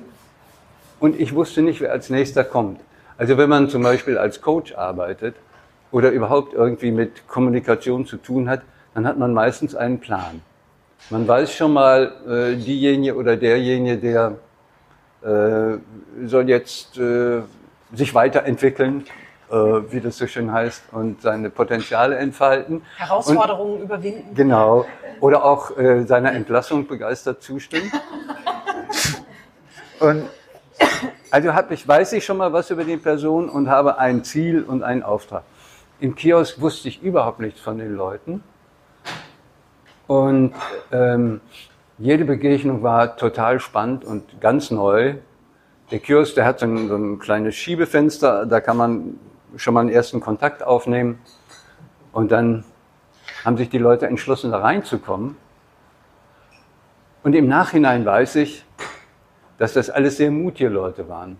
und 0.98 1.20
ich 1.20 1.34
wusste 1.34 1.62
nicht, 1.62 1.80
wer 1.80 1.92
als 1.92 2.08
nächster 2.08 2.42
kommt. 2.42 2.80
Also 3.18 3.36
wenn 3.36 3.50
man 3.50 3.68
zum 3.68 3.82
Beispiel 3.82 4.16
als 4.16 4.40
Coach 4.40 4.74
arbeitet 4.74 5.36
oder 5.92 6.10
überhaupt 6.10 6.54
irgendwie 6.54 6.90
mit 6.90 7.28
Kommunikation 7.28 8.06
zu 8.06 8.16
tun 8.16 8.48
hat, 8.48 8.62
dann 8.94 9.06
hat 9.06 9.18
man 9.18 9.34
meistens 9.34 9.74
einen 9.74 10.00
Plan. 10.00 10.40
Man 11.10 11.28
weiß 11.28 11.52
schon 11.54 11.72
mal, 11.72 12.12
äh, 12.26 12.56
diejenige 12.56 13.14
oder 13.14 13.36
derjenige, 13.36 13.98
der 13.98 14.36
soll 15.22 16.48
jetzt 16.48 16.98
äh, 16.98 17.42
sich 17.92 18.14
weiterentwickeln 18.14 19.04
äh, 19.50 19.54
wie 19.54 20.00
das 20.00 20.16
so 20.16 20.26
schön 20.26 20.52
heißt, 20.52 20.84
und 20.92 21.22
seine 21.22 21.50
Potenziale 21.50 22.16
entfalten. 22.16 22.82
Herausforderungen 22.96 23.76
und, 23.76 23.82
überwinden. 23.82 24.34
Genau. 24.34 24.86
Oder 25.20 25.44
auch 25.44 25.76
äh, 25.76 26.04
seiner 26.04 26.32
Entlassung 26.32 26.86
begeistert 26.86 27.42
zustimmen. 27.42 27.90
und 30.00 30.28
also 31.30 31.54
hab 31.54 31.70
ich, 31.70 31.86
weiß 31.86 32.12
ich 32.14 32.24
schon 32.24 32.36
mal 32.36 32.52
was 32.52 32.70
über 32.70 32.84
die 32.84 32.96
Person 32.96 33.48
und 33.48 33.68
habe 33.68 33.98
ein 33.98 34.24
Ziel 34.24 34.62
und 34.62 34.82
einen 34.82 35.02
Auftrag. 35.02 35.42
Im 36.00 36.14
Kiosk 36.14 36.60
wusste 36.60 36.88
ich 36.88 37.02
überhaupt 37.02 37.40
nichts 37.40 37.60
von 37.60 37.78
den 37.78 37.94
Leuten. 37.94 38.42
Und 40.06 40.54
ähm, 40.90 41.40
jede 42.00 42.24
Begegnung 42.24 42.82
war 42.82 43.16
total 43.16 43.60
spannend 43.60 44.04
und 44.04 44.40
ganz 44.40 44.70
neu. 44.70 45.16
Der 45.90 45.98
Kiosk, 45.98 46.34
der 46.34 46.46
hat 46.46 46.60
so 46.60 46.66
ein, 46.66 46.88
so 46.88 46.96
ein 46.96 47.18
kleines 47.18 47.54
Schiebefenster, 47.54 48.46
da 48.46 48.60
kann 48.60 48.78
man 48.78 49.18
schon 49.56 49.74
mal 49.74 49.80
einen 49.80 49.90
ersten 49.90 50.20
Kontakt 50.20 50.62
aufnehmen. 50.62 51.18
Und 52.12 52.32
dann 52.32 52.64
haben 53.44 53.58
sich 53.58 53.68
die 53.68 53.78
Leute 53.78 54.06
entschlossen, 54.06 54.50
da 54.50 54.58
reinzukommen. 54.58 55.36
Und 57.22 57.34
im 57.34 57.48
Nachhinein 57.48 58.06
weiß 58.06 58.36
ich, 58.36 58.64
dass 59.58 59.74
das 59.74 59.90
alles 59.90 60.16
sehr 60.16 60.30
mutige 60.30 60.70
Leute 60.70 61.06
waren. 61.08 61.38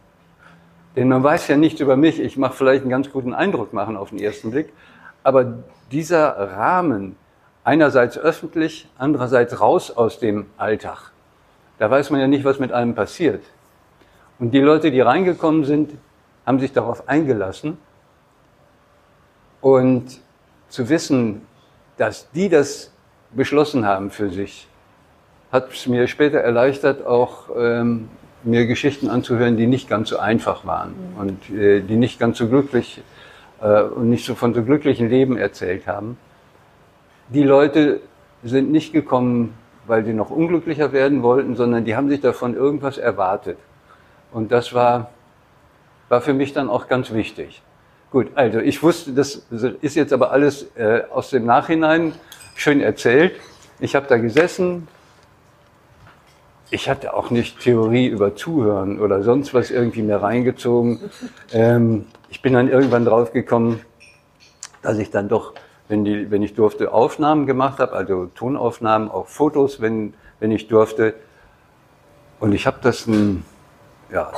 Denn 0.95 1.09
man 1.09 1.23
weiß 1.23 1.49
ja 1.49 1.57
nichts 1.57 1.81
über 1.81 1.97
mich. 1.97 2.21
Ich 2.21 2.37
mache 2.37 2.53
vielleicht 2.53 2.83
einen 2.83 2.91
ganz 2.91 3.11
guten 3.11 3.33
Eindruck 3.33 3.73
machen 3.73 3.97
auf 3.97 4.11
den 4.11 4.19
ersten 4.19 4.51
Blick. 4.51 4.75
Aber 5.23 5.59
dieser 5.91 6.29
Rahmen, 6.29 7.17
einerseits 7.65 8.19
öffentlich, 8.19 8.89
andererseits 8.99 9.61
raus 9.61 9.91
aus 9.91 10.19
dem 10.19 10.47
Alltag, 10.57 11.13
da 11.79 11.91
weiß 11.91 12.11
man 12.11 12.21
ja 12.21 12.27
nicht, 12.27 12.45
was 12.45 12.59
mit 12.59 12.73
einem 12.73 12.95
passiert. 12.95 13.43
Und 14.39 14.53
die 14.53 14.61
Leute, 14.61 14.91
die 14.91 15.01
reingekommen 15.01 15.65
sind, 15.65 15.93
haben 16.47 16.61
sich 16.61 16.73
darauf 16.73 17.09
eingelassen. 17.09 17.79
Und 19.61 20.21
zu 20.69 20.89
wissen, 20.89 21.43
dass 21.97 22.31
die 22.33 22.49
das 22.49 22.93
beschlossen 23.33 23.87
haben 23.87 24.11
für 24.11 24.31
sich, 24.31 24.67
hat 25.53 25.73
es 25.73 25.87
mir 25.87 26.07
später 26.07 26.39
erleichtert, 26.39 27.05
auch 27.05 27.51
ähm, 27.57 28.09
mir 28.43 28.67
Geschichten 28.67 29.09
anzuhören, 29.09 29.57
die 29.57 29.67
nicht 29.67 29.89
ganz 29.89 30.09
so 30.09 30.19
einfach 30.19 30.65
waren 30.65 30.95
mhm. 30.95 31.21
und 31.21 31.51
äh, 31.51 31.81
die 31.81 31.97
nicht 31.97 32.19
ganz 32.19 32.39
so 32.39 32.49
glücklich 32.49 33.03
äh, 33.61 33.83
und 33.83 34.09
nicht 34.09 34.25
so 34.25 34.35
von 34.35 34.55
so 34.55 34.63
glücklichen 34.63 35.11
Leben 35.11 35.37
erzählt 35.37 35.87
haben. 35.87 36.17
Die 37.33 37.43
Leute 37.43 38.01
sind 38.43 38.71
nicht 38.71 38.93
gekommen, 38.93 39.55
weil 39.87 40.05
sie 40.05 40.13
noch 40.13 40.31
unglücklicher 40.31 40.93
werden 40.93 41.23
wollten, 41.23 41.57
sondern 41.57 41.85
die 41.85 41.97
haben 41.97 42.09
sich 42.09 42.21
davon 42.21 42.55
irgendwas 42.55 42.99
erwartet. 42.99 43.59
Und 44.33 44.53
das 44.53 44.73
war, 44.73 45.11
war 46.09 46.21
für 46.21 46.35
mich 46.35 46.53
dann 46.53 46.69
auch 46.69 46.89
ganz 46.89 47.13
wichtig. 47.13 47.63
Gut, 48.11 48.29
also 48.35 48.59
ich 48.59 48.83
wusste, 48.83 49.13
das 49.13 49.47
ist 49.81 49.95
jetzt 49.95 50.13
aber 50.13 50.33
alles 50.33 50.67
äh, 50.77 51.03
aus 51.11 51.31
dem 51.31 51.47
Nachhinein 51.47 52.13
schön 52.57 52.81
erzählt. 52.81 53.35
Ich 53.79 53.95
habe 53.95 54.07
da 54.09 54.17
gesessen. 54.17 54.89
Ich 56.73 56.89
hatte 56.89 57.15
auch 57.15 57.31
nicht 57.31 57.61
Theorie 57.61 58.07
über 58.07 58.35
Zuhören 58.35 59.01
oder 59.01 59.23
sonst 59.23 59.55
was 59.55 59.71
irgendwie 59.71 60.03
mehr 60.03 60.23
reingezogen. 60.23 61.01
Ähm, 61.53 62.07
ich 62.29 62.43
bin 62.43 62.53
dann 62.53 62.69
irgendwann 62.69 63.05
drauf 63.05 63.33
gekommen, 63.33 63.81
dass 64.83 64.99
ich 64.99 65.11
dann 65.11 65.29
doch, 65.29 65.55
wenn, 65.91 66.05
die, 66.05 66.31
wenn 66.31 66.43
ich 66.43 66.55
durfte, 66.55 66.93
Aufnahmen 66.93 67.47
gemacht 67.47 67.81
habe, 67.81 67.93
also 67.93 68.27
Tonaufnahmen, 68.27 69.11
auch 69.11 69.27
Fotos, 69.27 69.81
wenn, 69.81 70.15
wenn 70.39 70.53
ich 70.53 70.69
durfte. 70.69 71.15
Und 72.39 72.53
ich 72.53 72.67
habe 72.67 72.79
das 72.81 73.07
ein, 73.07 73.45
ja, 74.11 74.33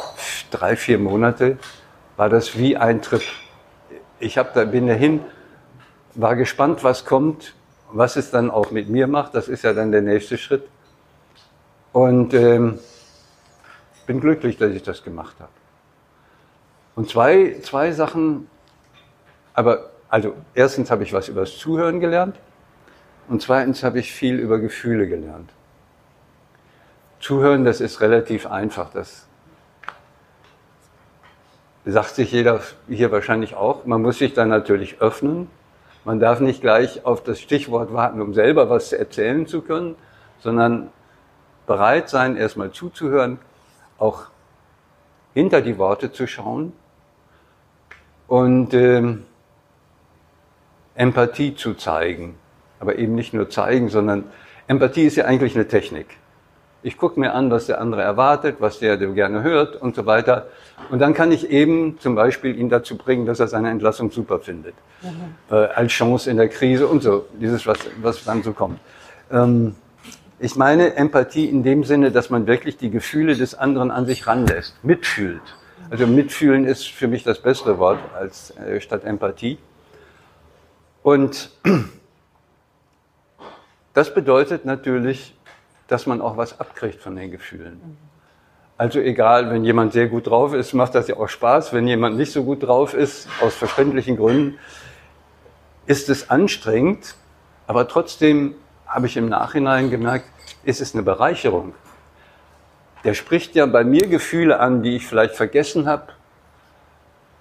drei, 0.50 0.76
vier 0.76 0.98
Monate 0.98 1.58
war 2.16 2.30
das 2.30 2.56
wie 2.56 2.76
ein 2.76 3.02
Trip. 3.02 3.22
Ich 4.18 4.34
da, 4.34 4.64
bin 4.64 4.86
dahin, 4.86 5.20
war 6.14 6.36
gespannt, 6.36 6.82
was 6.84 7.04
kommt, 7.04 7.54
was 7.92 8.16
es 8.16 8.30
dann 8.30 8.50
auch 8.50 8.70
mit 8.70 8.88
mir 8.88 9.06
macht. 9.06 9.34
Das 9.34 9.48
ist 9.48 9.62
ja 9.62 9.74
dann 9.74 9.92
der 9.92 10.02
nächste 10.02 10.38
Schritt. 10.38 10.66
Und 11.92 12.32
ähm, 12.32 12.78
bin 14.06 14.20
glücklich, 14.20 14.56
dass 14.56 14.72
ich 14.72 14.82
das 14.82 15.04
gemacht 15.04 15.36
habe. 15.38 15.52
Und 16.94 17.10
zwei, 17.10 17.58
zwei 17.62 17.92
Sachen, 17.92 18.48
aber 19.52 19.91
also 20.12 20.34
erstens 20.52 20.90
habe 20.90 21.04
ich 21.04 21.14
was 21.14 21.28
über 21.28 21.40
das 21.40 21.56
Zuhören 21.56 21.98
gelernt 21.98 22.36
und 23.28 23.40
zweitens 23.40 23.82
habe 23.82 23.98
ich 23.98 24.12
viel 24.12 24.38
über 24.38 24.58
Gefühle 24.58 25.08
gelernt. 25.08 25.48
Zuhören, 27.18 27.64
das 27.64 27.80
ist 27.80 28.02
relativ 28.02 28.46
einfach. 28.46 28.90
Das 28.90 29.26
sagt 31.86 32.10
sich 32.10 32.30
jeder 32.30 32.60
hier 32.90 33.10
wahrscheinlich 33.10 33.54
auch. 33.54 33.86
Man 33.86 34.02
muss 34.02 34.18
sich 34.18 34.34
dann 34.34 34.50
natürlich 34.50 35.00
öffnen. 35.00 35.48
Man 36.04 36.20
darf 36.20 36.40
nicht 36.40 36.60
gleich 36.60 37.06
auf 37.06 37.22
das 37.22 37.40
Stichwort 37.40 37.94
warten, 37.94 38.20
um 38.20 38.34
selber 38.34 38.68
was 38.68 38.92
erzählen 38.92 39.46
zu 39.46 39.62
können, 39.62 39.94
sondern 40.40 40.90
bereit 41.66 42.10
sein, 42.10 42.36
erstmal 42.36 42.70
zuzuhören, 42.70 43.38
auch 43.96 44.26
hinter 45.32 45.62
die 45.62 45.78
Worte 45.78 46.12
zu 46.12 46.26
schauen 46.26 46.74
und 48.26 48.74
ähm, 48.74 49.24
Empathie 50.94 51.54
zu 51.54 51.74
zeigen. 51.74 52.36
Aber 52.80 52.98
eben 52.98 53.14
nicht 53.14 53.32
nur 53.32 53.48
zeigen, 53.48 53.88
sondern 53.88 54.24
Empathie 54.66 55.04
ist 55.04 55.16
ja 55.16 55.24
eigentlich 55.24 55.54
eine 55.54 55.68
Technik. 55.68 56.06
Ich 56.84 56.96
gucke 56.96 57.20
mir 57.20 57.32
an, 57.32 57.50
was 57.50 57.66
der 57.66 57.80
andere 57.80 58.02
erwartet, 58.02 58.56
was 58.58 58.80
der, 58.80 58.96
der 58.96 59.08
gerne 59.08 59.44
hört 59.44 59.76
und 59.80 59.94
so 59.94 60.04
weiter. 60.04 60.48
Und 60.90 60.98
dann 60.98 61.14
kann 61.14 61.30
ich 61.30 61.48
eben 61.48 61.98
zum 62.00 62.16
Beispiel 62.16 62.58
ihn 62.58 62.68
dazu 62.68 62.96
bringen, 62.96 63.24
dass 63.24 63.38
er 63.38 63.46
seine 63.46 63.70
Entlassung 63.70 64.10
super 64.10 64.40
findet. 64.40 64.74
Mhm. 65.00 65.54
Äh, 65.54 65.66
als 65.66 65.92
Chance 65.92 66.28
in 66.28 66.38
der 66.38 66.48
Krise 66.48 66.88
und 66.88 67.02
so. 67.02 67.26
Dieses, 67.40 67.66
was, 67.66 67.78
was 68.00 68.24
dann 68.24 68.42
so 68.42 68.52
kommt. 68.52 68.80
Ähm, 69.30 69.76
ich 70.40 70.56
meine 70.56 70.96
Empathie 70.96 71.44
in 71.44 71.62
dem 71.62 71.84
Sinne, 71.84 72.10
dass 72.10 72.30
man 72.30 72.48
wirklich 72.48 72.76
die 72.76 72.90
Gefühle 72.90 73.36
des 73.36 73.54
anderen 73.54 73.92
an 73.92 74.06
sich 74.06 74.26
ranlässt, 74.26 74.74
mitfühlt. 74.82 75.42
Also 75.88 76.08
mitfühlen 76.08 76.64
ist 76.64 76.88
für 76.88 77.06
mich 77.06 77.22
das 77.22 77.38
bessere 77.38 77.78
Wort 77.78 78.00
als 78.18 78.52
äh, 78.56 78.80
statt 78.80 79.04
Empathie. 79.04 79.58
Und 81.02 81.50
das 83.94 84.14
bedeutet 84.14 84.64
natürlich, 84.64 85.34
dass 85.88 86.06
man 86.06 86.20
auch 86.20 86.36
was 86.36 86.58
abkriegt 86.60 87.00
von 87.00 87.16
den 87.16 87.30
Gefühlen. 87.30 87.98
Also 88.78 88.98
egal, 89.00 89.50
wenn 89.50 89.64
jemand 89.64 89.92
sehr 89.92 90.08
gut 90.08 90.26
drauf 90.26 90.54
ist, 90.54 90.72
macht 90.72 90.94
das 90.94 91.08
ja 91.08 91.16
auch 91.16 91.28
Spaß. 91.28 91.72
Wenn 91.72 91.86
jemand 91.86 92.16
nicht 92.16 92.32
so 92.32 92.42
gut 92.44 92.62
drauf 92.62 92.94
ist, 92.94 93.28
aus 93.40 93.54
verständlichen 93.54 94.16
Gründen, 94.16 94.58
ist 95.86 96.08
es 96.08 96.30
anstrengend. 96.30 97.14
Aber 97.66 97.86
trotzdem 97.86 98.54
habe 98.86 99.06
ich 99.06 99.16
im 99.16 99.28
Nachhinein 99.28 99.90
gemerkt, 99.90 100.26
ist 100.64 100.80
es 100.80 100.94
eine 100.94 101.02
Bereicherung. 101.02 101.74
Der 103.04 103.14
spricht 103.14 103.54
ja 103.54 103.66
bei 103.66 103.84
mir 103.84 104.06
Gefühle 104.08 104.60
an, 104.60 104.82
die 104.82 104.96
ich 104.96 105.06
vielleicht 105.06 105.34
vergessen 105.34 105.86
habe. 105.86 106.12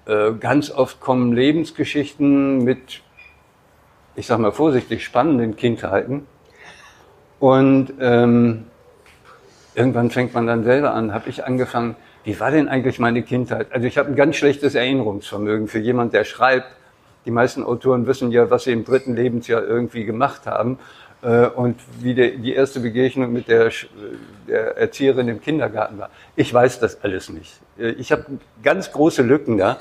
Äh, 0.05 0.33
ganz 0.33 0.71
oft 0.71 0.99
kommen 0.99 1.33
Lebensgeschichten 1.33 2.63
mit, 2.63 3.01
ich 4.21 4.27
sage 4.27 4.43
mal 4.43 4.51
vorsichtig, 4.51 5.03
spannenden 5.03 5.55
Kindheiten 5.55 6.27
und 7.39 7.91
ähm, 7.99 8.65
irgendwann 9.73 10.11
fängt 10.11 10.35
man 10.35 10.45
dann 10.45 10.63
selber 10.63 10.93
an, 10.93 11.11
habe 11.11 11.27
ich 11.27 11.43
angefangen, 11.43 11.95
wie 12.23 12.39
war 12.39 12.51
denn 12.51 12.69
eigentlich 12.69 12.99
meine 12.99 13.23
Kindheit? 13.23 13.71
Also 13.71 13.87
ich 13.87 13.97
habe 13.97 14.09
ein 14.09 14.15
ganz 14.15 14.35
schlechtes 14.35 14.75
Erinnerungsvermögen 14.75 15.67
für 15.67 15.79
jemand, 15.79 16.13
der 16.13 16.23
schreibt. 16.23 16.67
Die 17.25 17.31
meisten 17.31 17.63
Autoren 17.63 18.05
wissen 18.05 18.31
ja, 18.31 18.51
was 18.51 18.65
sie 18.65 18.73
im 18.73 18.85
dritten 18.85 19.15
Lebensjahr 19.15 19.63
irgendwie 19.63 20.05
gemacht 20.05 20.45
haben 20.45 20.77
äh, 21.23 21.47
und 21.47 21.79
wie 21.99 22.13
die 22.13 22.53
erste 22.53 22.79
Begegnung 22.79 23.33
mit 23.33 23.47
der, 23.47 23.71
der 24.47 24.77
Erzieherin 24.77 25.29
im 25.29 25.41
Kindergarten 25.41 25.97
war. 25.97 26.11
Ich 26.35 26.53
weiß 26.53 26.79
das 26.79 27.03
alles 27.03 27.29
nicht. 27.29 27.59
Äh, 27.79 27.93
ich 27.93 28.11
habe 28.11 28.25
ganz 28.61 28.91
große 28.91 29.23
Lücken 29.23 29.57
da. 29.57 29.79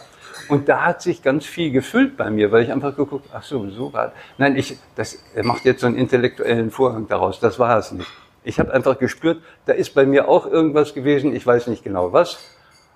Und 0.49 0.69
da 0.69 0.85
hat 0.85 1.03
sich 1.03 1.23
ganz 1.23 1.47
viel 1.47 1.71
gefüllt 1.71 2.17
bei 2.17 2.31
mir, 2.31 2.51
weil 2.53 2.65
ich 2.65 2.73
einfach 2.73 2.97
geguckt, 2.97 3.29
ach 3.33 3.43
so, 3.43 3.69
so 3.71 3.93
war. 3.93 4.13
Nein, 4.39 4.57
ich, 4.57 4.77
das, 4.95 5.19
macht 5.43 5.65
jetzt 5.65 5.81
so 5.81 5.87
einen 5.87 5.97
intellektuellen 5.97 6.71
Vorhang 6.71 7.07
daraus. 7.09 7.41
Das 7.41 7.59
war 7.59 7.79
es 7.79 7.93
nicht. 7.93 8.11
Ich 8.43 8.59
habe 8.59 8.73
einfach 8.73 8.99
gespürt, 8.99 9.43
da 9.67 9.73
ist 9.73 9.95
bei 9.95 10.07
mir 10.07 10.29
auch 10.29 10.47
irgendwas 10.47 10.95
gewesen. 10.95 11.35
Ich 11.35 11.47
weiß 11.47 11.67
nicht 11.67 11.85
genau 11.85 12.13
was, 12.13 12.39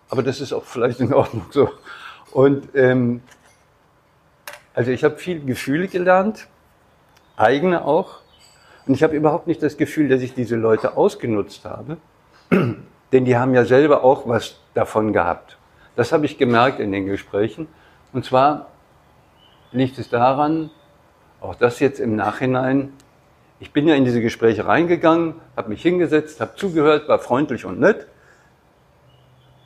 aber 0.08 0.22
das 0.22 0.40
ist 0.40 0.52
auch 0.52 0.64
vielleicht 0.64 1.00
in 1.00 1.12
Ordnung 1.12 1.46
so. 1.50 1.70
Und 2.32 2.74
ähm, 2.74 3.20
also 4.74 4.90
ich 4.90 5.04
habe 5.04 5.16
viel 5.16 5.44
Gefühle 5.44 5.88
gelernt, 5.88 6.48
eigene 7.36 7.84
auch. 7.84 8.20
Und 8.86 8.94
ich 8.94 9.02
habe 9.02 9.14
überhaupt 9.14 9.46
nicht 9.46 9.62
das 9.62 9.76
Gefühl, 9.76 10.08
dass 10.08 10.20
ich 10.20 10.34
diese 10.34 10.56
Leute 10.56 10.96
ausgenutzt 10.96 11.64
habe, 11.64 11.96
denn 12.50 13.24
die 13.24 13.36
haben 13.36 13.54
ja 13.54 13.64
selber 13.64 14.02
auch 14.02 14.26
was 14.26 14.58
davon 14.74 15.12
gehabt. 15.12 15.56
Das 15.96 16.12
habe 16.12 16.26
ich 16.26 16.38
gemerkt 16.38 16.80
in 16.80 16.92
den 16.92 17.06
Gesprächen. 17.06 17.68
Und 18.12 18.24
zwar 18.24 18.68
liegt 19.72 19.98
es 19.98 20.08
daran, 20.08 20.70
auch 21.40 21.54
das 21.54 21.80
jetzt 21.80 22.00
im 22.00 22.16
Nachhinein, 22.16 22.92
ich 23.60 23.72
bin 23.72 23.86
ja 23.86 23.94
in 23.94 24.04
diese 24.04 24.20
Gespräche 24.20 24.66
reingegangen, 24.66 25.34
habe 25.56 25.70
mich 25.70 25.82
hingesetzt, 25.82 26.40
habe 26.40 26.54
zugehört, 26.56 27.08
war 27.08 27.18
freundlich 27.18 27.64
und 27.64 27.80
nett. 27.80 28.06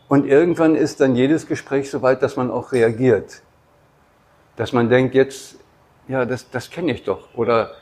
Und 0.08 0.26
irgendwann 0.26 0.74
ist 0.74 1.00
dann 1.00 1.14
jedes 1.16 1.46
Gespräch 1.46 1.90
so 1.90 2.00
weit, 2.02 2.22
dass 2.22 2.36
man 2.36 2.50
auch 2.50 2.72
reagiert. 2.72 3.42
dass 4.56 4.72
man 4.72 4.88
denkt, 4.88 5.14
jetzt, 5.14 5.56
ja, 6.08 6.24
das, 6.24 6.50
das 6.50 6.70
kenne 6.70 6.92
ich 6.92 7.04
doch. 7.04 7.28
Oder 7.34 7.72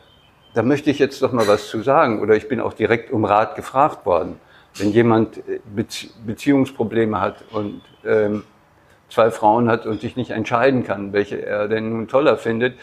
da 0.52 0.62
möchte 0.62 0.90
ich 0.90 0.98
jetzt 0.98 1.22
doch 1.22 1.32
mal 1.32 1.48
was 1.48 1.68
zu 1.68 1.82
sagen. 1.82 2.20
Oder 2.20 2.36
ich 2.36 2.48
bin 2.48 2.60
auch 2.60 2.74
direkt 2.74 3.10
um 3.10 3.24
Rat 3.24 3.56
gefragt 3.56 4.04
worden. 4.04 4.38
Wenn 4.78 4.92
jemand 4.92 5.38
äh, 5.38 5.60
Beziehungsprobleme 6.26 7.20
hat 7.20 7.44
und 7.52 7.82
ähm, 8.04 8.44
zwei 9.08 9.30
Frauen 9.30 9.68
hat 9.68 9.86
und 9.86 10.00
sich 10.00 10.16
nicht 10.16 10.30
entscheiden 10.30 10.84
kann, 10.84 11.12
welche 11.12 11.44
er 11.44 11.68
denn 11.68 11.90
nun 11.90 12.08
toller 12.08 12.36
findet, 12.36 12.74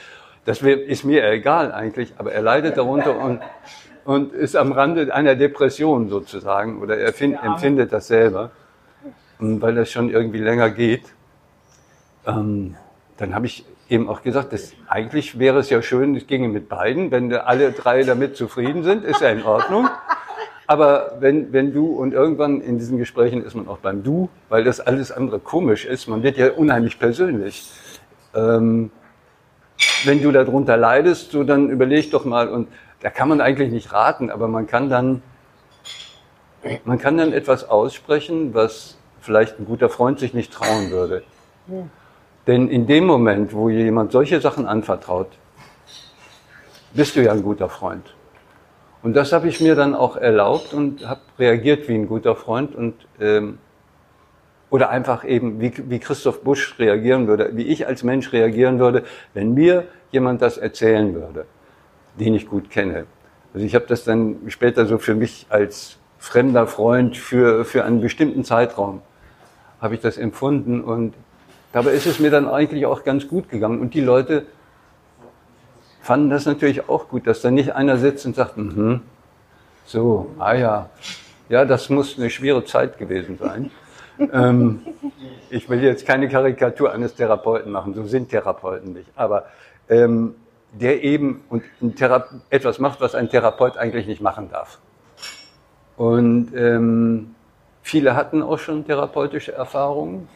das 0.46 0.62
ist 0.62 1.06
mir 1.06 1.26
egal 1.30 1.72
eigentlich, 1.72 2.14
aber 2.18 2.34
er 2.34 2.42
leidet 2.42 2.78
darunter 2.78 3.18
und, 3.18 3.40
und 4.04 4.34
ist 4.34 4.56
am 4.56 4.74
Rande 4.74 5.14
einer 5.14 5.36
Depression 5.36 6.10
sozusagen 6.10 6.82
oder 6.82 6.98
er 6.98 7.14
find, 7.14 7.42
empfindet 7.42 7.94
das 7.94 8.08
selber, 8.08 8.52
weil 9.40 9.76
das 9.76 9.90
schon 9.92 10.10
irgendwie 10.10 10.40
länger 10.40 10.70
geht. 10.70 11.06
Ähm, 12.28 12.76
dann 13.18 13.34
habe 13.36 13.46
ich 13.46 13.66
eben 13.90 14.10
auch 14.10 14.22
gesagt, 14.22 14.52
dass 14.52 14.74
eigentlich 14.88 15.40
wäre 15.40 15.60
es 15.60 15.70
ja 15.70 15.82
schön, 15.82 16.16
es 16.16 16.28
ginge 16.28 16.50
mit 16.50 16.68
beiden, 16.68 17.12
wenn 17.12 17.34
alle 17.34 17.72
drei 17.72 18.04
damit 18.04 18.36
zufrieden 18.36 18.84
sind, 18.84 19.06
ist 19.06 19.22
ja 19.22 19.30
in 19.30 19.44
Ordnung. 19.44 19.88
Aber 20.68 21.18
wenn, 21.20 21.52
wenn 21.52 21.74
du 21.74 21.88
und 21.88 22.14
irgendwann 22.14 22.62
in 22.62 22.78
diesen 22.78 22.98
Gesprächen 22.98 23.44
ist 23.44 23.56
man 23.56 23.68
auch 23.68 23.80
beim 23.80 24.04
Du, 24.04 24.30
weil 24.50 24.64
das 24.64 24.80
alles 24.80 25.12
andere 25.12 25.40
komisch 25.40 25.86
ist, 25.86 26.08
man 26.08 26.24
wird 26.24 26.38
ja 26.38 26.52
unheimlich 26.52 27.00
persönlich. 27.00 27.70
Ähm, 28.34 28.92
wenn 30.06 30.22
du 30.22 30.32
darunter 30.32 30.78
leidest, 30.78 31.32
so 31.32 31.44
dann 31.44 31.70
überleg 31.70 32.12
doch 32.12 32.26
mal 32.26 32.48
und 32.48 32.68
da 33.02 33.10
kann 33.10 33.28
man 33.28 33.42
eigentlich 33.42 33.72
nicht 33.72 33.92
raten, 33.92 34.30
aber 34.30 34.48
man 34.48 34.66
kann 34.66 34.90
dann, 34.90 35.22
man 36.86 36.98
kann 36.98 37.18
dann 37.18 37.34
etwas 37.34 37.70
aussprechen, 37.70 38.54
was 38.54 38.98
vielleicht 39.20 39.60
ein 39.60 39.66
guter 39.66 39.90
Freund 39.90 40.20
sich 40.20 40.34
nicht 40.34 40.54
trauen 40.54 40.92
würde. 40.92 41.24
Ja. 41.68 41.88
Denn 42.48 42.70
in 42.70 42.88
dem 42.88 43.06
Moment, 43.06 43.54
wo 43.54 43.70
jemand 43.70 44.12
solche 44.12 44.40
Sachen 44.42 44.66
anvertraut, 44.66 45.28
bist 46.94 47.16
du 47.16 47.24
ja 47.24 47.32
ein 47.32 47.44
guter 47.44 47.70
Freund. 47.70 48.14
Und 49.04 49.14
das 49.14 49.34
habe 49.34 49.50
ich 49.50 49.60
mir 49.60 49.76
dann 49.76 49.94
auch 49.94 50.16
erlaubt 50.16 50.74
und 50.74 51.08
habe 51.08 51.22
reagiert 51.38 51.88
wie 51.90 51.94
ein 51.94 52.08
guter 52.08 52.36
Freund 52.36 52.74
und 52.74 52.96
ähm, 53.20 53.60
oder 54.70 54.90
einfach 54.90 55.24
eben 55.24 55.62
wie, 55.62 55.72
wie 55.90 56.00
Christoph 56.00 56.42
Busch 56.42 56.80
reagieren 56.80 57.28
würde, 57.28 57.52
wie 57.54 57.64
ich 57.64 57.86
als 57.86 58.02
Mensch 58.02 58.34
reagieren 58.34 58.80
würde, 58.80 59.04
wenn 59.36 59.54
mir 59.54 59.86
jemand 60.12 60.42
das 60.42 60.58
erzählen 60.58 61.14
würde, 61.14 61.46
den 62.20 62.34
ich 62.34 62.48
gut 62.48 62.72
kenne. 62.72 63.06
Also 63.54 63.68
ich 63.68 63.76
habe 63.76 63.86
das 63.88 64.04
dann 64.04 64.38
später 64.48 64.88
so 64.88 64.98
für 64.98 65.14
mich 65.14 65.46
als 65.50 65.98
fremder 66.18 66.66
Freund 66.66 67.18
für, 67.18 67.66
für 67.66 67.84
einen 67.84 68.02
bestimmten 68.02 68.44
Zeitraum 68.44 69.02
habe 69.82 69.96
ich 69.96 70.02
das 70.02 70.18
empfunden 70.18 70.82
und 70.82 71.14
dabei 71.74 71.92
ist 71.92 72.08
es 72.08 72.20
mir 72.20 72.32
dann 72.32 72.48
eigentlich 72.48 72.86
auch 72.86 73.04
ganz 73.04 73.28
gut 73.28 73.50
gegangen 73.50 73.82
und 73.82 73.94
die 73.94 74.02
Leute 74.02 74.46
fanden 76.04 76.30
das 76.30 76.46
natürlich 76.46 76.90
auch 76.90 77.08
gut, 77.08 77.26
dass 77.26 77.42
da 77.42 77.50
nicht 77.50 77.74
einer 77.74 77.98
sitzt 77.98 78.26
und 78.26 78.36
sagt, 78.36 78.58
mhm, 78.58 79.02
so, 79.86 80.32
ah 80.38 80.54
ja, 80.54 80.90
ja, 81.48 81.64
das 81.66 81.90
muss 81.90 82.18
eine 82.18 82.30
schwere 82.30 82.66
Zeit 82.66 82.98
gewesen 82.98 83.38
sein. 83.40 83.72
ähm, 84.34 84.82
ich 85.50 85.70
will 85.70 85.82
jetzt 85.82 86.06
keine 86.06 86.28
Karikatur 86.28 86.92
eines 86.92 87.16
Therapeuten 87.16 87.72
machen, 87.72 87.94
so 87.94 88.06
sind 88.06 88.30
Therapeuten 88.30 88.94
nicht, 88.94 89.10
aber 89.16 89.46
ähm, 89.90 90.36
der 90.74 91.04
eben 91.04 91.44
und 91.50 91.64
etwas 92.50 92.80
macht, 92.80 93.00
was 93.00 93.16
ein 93.16 93.30
Therapeut 93.30 93.78
eigentlich 93.78 94.06
nicht 94.06 94.22
machen 94.22 94.50
darf. 94.52 94.80
Und 95.96 96.52
ähm, 96.56 97.34
viele 97.82 98.16
hatten 98.16 98.42
auch 98.44 98.60
schon 98.60 98.86
therapeutische 98.86 99.54
Erfahrungen 99.54 100.28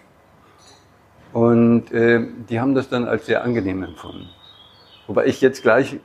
und 1.33 1.91
äh, 1.91 2.25
die 2.49 2.59
haben 2.59 2.73
das 2.73 2.87
dann 2.87 3.05
als 3.05 3.25
sehr 3.25 3.43
angenehm 3.43 3.83
empfunden. 3.83 4.29
Wobei 5.07 5.25
ich 5.25 5.41
jetzt 5.41 5.63
gleich 5.63 5.97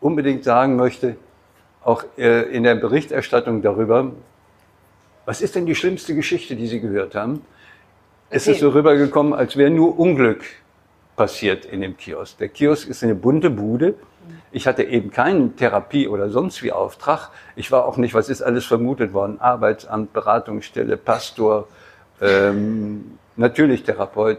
unbedingt 0.00 0.44
sagen 0.44 0.76
möchte, 0.76 1.16
auch 1.82 2.04
äh, 2.16 2.42
in 2.54 2.62
der 2.62 2.74
Berichterstattung 2.74 3.62
darüber, 3.62 4.12
was 5.24 5.40
ist 5.40 5.54
denn 5.54 5.66
die 5.66 5.74
schlimmste 5.74 6.14
Geschichte, 6.14 6.56
die 6.56 6.66
Sie 6.66 6.80
gehört 6.80 7.14
haben? 7.14 7.42
Es 8.30 8.46
ist 8.46 8.60
so 8.60 8.70
rübergekommen, 8.70 9.34
als 9.34 9.56
wäre 9.56 9.70
nur 9.70 9.98
Unglück 9.98 10.42
passiert 11.16 11.64
in 11.64 11.80
dem 11.80 11.96
Kiosk. 11.96 12.38
Der 12.38 12.48
Kiosk 12.48 12.88
ist 12.88 13.02
eine 13.02 13.14
bunte 13.14 13.50
Bude. 13.50 13.94
Ich 14.50 14.66
hatte 14.66 14.84
eben 14.84 15.10
keinen 15.10 15.56
Therapie- 15.56 16.08
oder 16.08 16.30
sonst 16.30 16.62
wie 16.62 16.72
Auftrag. 16.72 17.30
Ich 17.56 17.70
war 17.70 17.84
auch 17.84 17.96
nicht, 17.96 18.14
was 18.14 18.28
ist 18.28 18.42
alles 18.42 18.64
vermutet 18.64 19.12
worden? 19.12 19.40
Arbeitsamt, 19.40 20.12
Beratungsstelle, 20.12 20.96
Pastor, 20.96 21.68
ähm, 22.20 23.18
natürlich 23.36 23.82
Therapeut. 23.82 24.38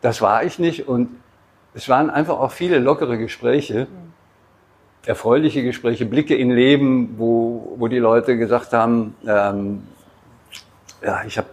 Das 0.00 0.20
war 0.20 0.44
ich 0.44 0.58
nicht 0.58 0.86
und 0.86 1.08
es 1.74 1.88
waren 1.88 2.08
einfach 2.08 2.38
auch 2.38 2.52
viele 2.52 2.78
lockere 2.78 3.18
Gespräche, 3.18 3.88
erfreuliche 5.04 5.62
Gespräche, 5.62 6.06
Blicke 6.06 6.36
in 6.36 6.50
Leben, 6.50 7.14
wo, 7.18 7.74
wo 7.76 7.88
die 7.88 7.98
Leute 7.98 8.38
gesagt 8.38 8.72
haben, 8.72 9.14
ähm, 9.26 9.82
ja, 11.02 11.22
ich 11.26 11.36
habe 11.36 11.48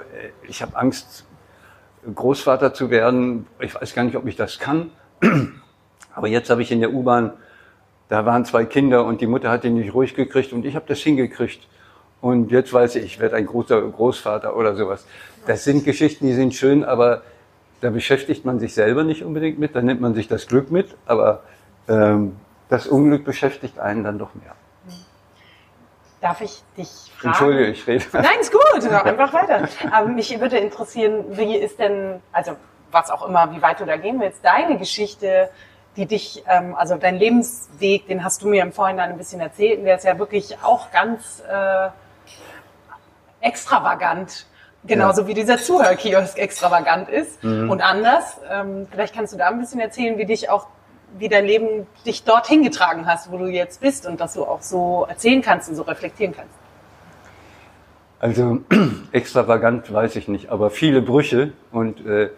ich 0.47 0.61
hab 0.61 0.77
Angst, 0.77 1.25
Großvater 2.15 2.73
zu 2.73 2.89
werden. 2.89 3.45
Ich 3.59 3.75
weiß 3.75 3.93
gar 3.93 4.03
nicht, 4.03 4.15
ob 4.15 4.25
ich 4.25 4.35
das 4.35 4.59
kann. 4.59 4.91
Aber 6.13 6.27
jetzt 6.27 6.49
habe 6.49 6.61
ich 6.61 6.71
in 6.71 6.79
der 6.79 6.93
U-Bahn, 6.93 7.33
da 8.09 8.25
waren 8.25 8.45
zwei 8.45 8.65
Kinder 8.65 9.05
und 9.05 9.21
die 9.21 9.27
Mutter 9.27 9.49
hat 9.49 9.63
ihn 9.63 9.75
nicht 9.75 9.93
ruhig 9.93 10.15
gekriegt 10.15 10.51
und 10.53 10.65
ich 10.65 10.75
habe 10.75 10.85
das 10.87 10.99
hingekriegt. 10.99 11.67
Und 12.21 12.51
jetzt 12.51 12.71
weiß 12.71 12.95
ich, 12.95 13.03
ich 13.03 13.19
werde 13.19 13.35
ein 13.35 13.45
großer 13.45 13.81
Großvater 13.81 14.55
oder 14.55 14.75
sowas. 14.75 15.05
Das 15.47 15.63
sind 15.63 15.85
Geschichten, 15.85 16.27
die 16.27 16.33
sind 16.33 16.53
schön, 16.53 16.83
aber 16.83 17.23
da 17.81 17.89
beschäftigt 17.89 18.45
man 18.45 18.59
sich 18.59 18.73
selber 18.73 19.03
nicht 19.03 19.23
unbedingt 19.23 19.59
mit, 19.59 19.75
da 19.75 19.81
nimmt 19.81 20.01
man 20.01 20.13
sich 20.13 20.27
das 20.27 20.47
Glück 20.47 20.71
mit, 20.71 20.95
aber 21.05 21.43
ähm, 21.89 22.37
das 22.69 22.87
Unglück 22.87 23.25
beschäftigt 23.25 23.79
einen 23.79 24.03
dann 24.03 24.17
doch 24.17 24.33
mehr. 24.35 24.55
Darf 26.21 26.39
ich 26.41 26.61
dich 26.77 27.11
fragen? 27.17 27.27
Entschuldige, 27.29 27.71
ich 27.71 27.87
rede. 27.87 28.05
Nein, 28.13 28.39
ist 28.39 28.51
gut, 28.51 28.91
einfach 28.91 29.33
weiter. 29.33 29.67
Aber 29.91 30.07
mich 30.07 30.39
würde 30.39 30.57
interessieren, 30.57 31.25
wie 31.31 31.57
ist 31.57 31.79
denn, 31.79 32.21
also 32.31 32.55
was 32.91 33.09
auch 33.09 33.27
immer, 33.27 33.51
wie 33.55 33.61
weit 33.61 33.79
du 33.79 33.85
da 33.85 33.97
gehen 33.97 34.19
willst, 34.19 34.45
deine 34.45 34.77
Geschichte, 34.77 35.49
die 35.97 36.05
dich, 36.05 36.43
ähm, 36.47 36.75
also 36.75 36.95
dein 36.95 37.17
Lebensweg, 37.17 38.07
den 38.07 38.23
hast 38.23 38.43
du 38.43 38.47
mir 38.47 38.61
im 38.61 38.71
Vorhinein 38.71 39.09
ein 39.09 39.17
bisschen 39.17 39.41
erzählt, 39.41 39.79
und 39.79 39.85
der 39.85 39.95
ist 39.95 40.05
ja 40.05 40.19
wirklich 40.19 40.55
auch 40.61 40.91
ganz 40.91 41.41
äh, 41.49 41.89
extravagant 43.41 44.45
Genauso 44.83 45.21
ja. 45.21 45.27
wie 45.27 45.33
dieser 45.35 45.57
Zuhörkiosk 45.57 46.37
extravagant 46.39 47.07
ist 47.09 47.43
mhm. 47.43 47.69
und 47.69 47.81
anders. 47.81 48.39
Ähm, 48.49 48.87
vielleicht 48.91 49.13
kannst 49.13 49.33
du 49.33 49.37
da 49.37 49.49
ein 49.49 49.59
bisschen 49.59 49.79
erzählen, 49.79 50.17
wie 50.17 50.25
dich 50.25 50.49
auch, 50.49 50.67
wie 51.19 51.29
dein 51.29 51.45
Leben 51.45 51.85
dich 52.05 52.23
dorthin 52.23 52.63
getragen 52.63 53.05
hast, 53.05 53.31
wo 53.31 53.37
du 53.37 53.45
jetzt 53.45 53.81
bist 53.81 54.07
und 54.07 54.19
dass 54.19 54.33
du 54.33 54.43
auch 54.43 54.61
so 54.61 55.05
erzählen 55.07 55.41
kannst 55.41 55.69
und 55.69 55.75
so 55.75 55.83
reflektieren 55.83 56.33
kannst. 56.35 56.55
Also 58.19 58.59
extravagant 59.11 59.91
weiß 59.91 60.15
ich 60.15 60.27
nicht, 60.27 60.49
aber 60.49 60.69
viele 60.69 61.01
Brüche 61.01 61.53
und 61.71 62.05
äh, 62.05 62.29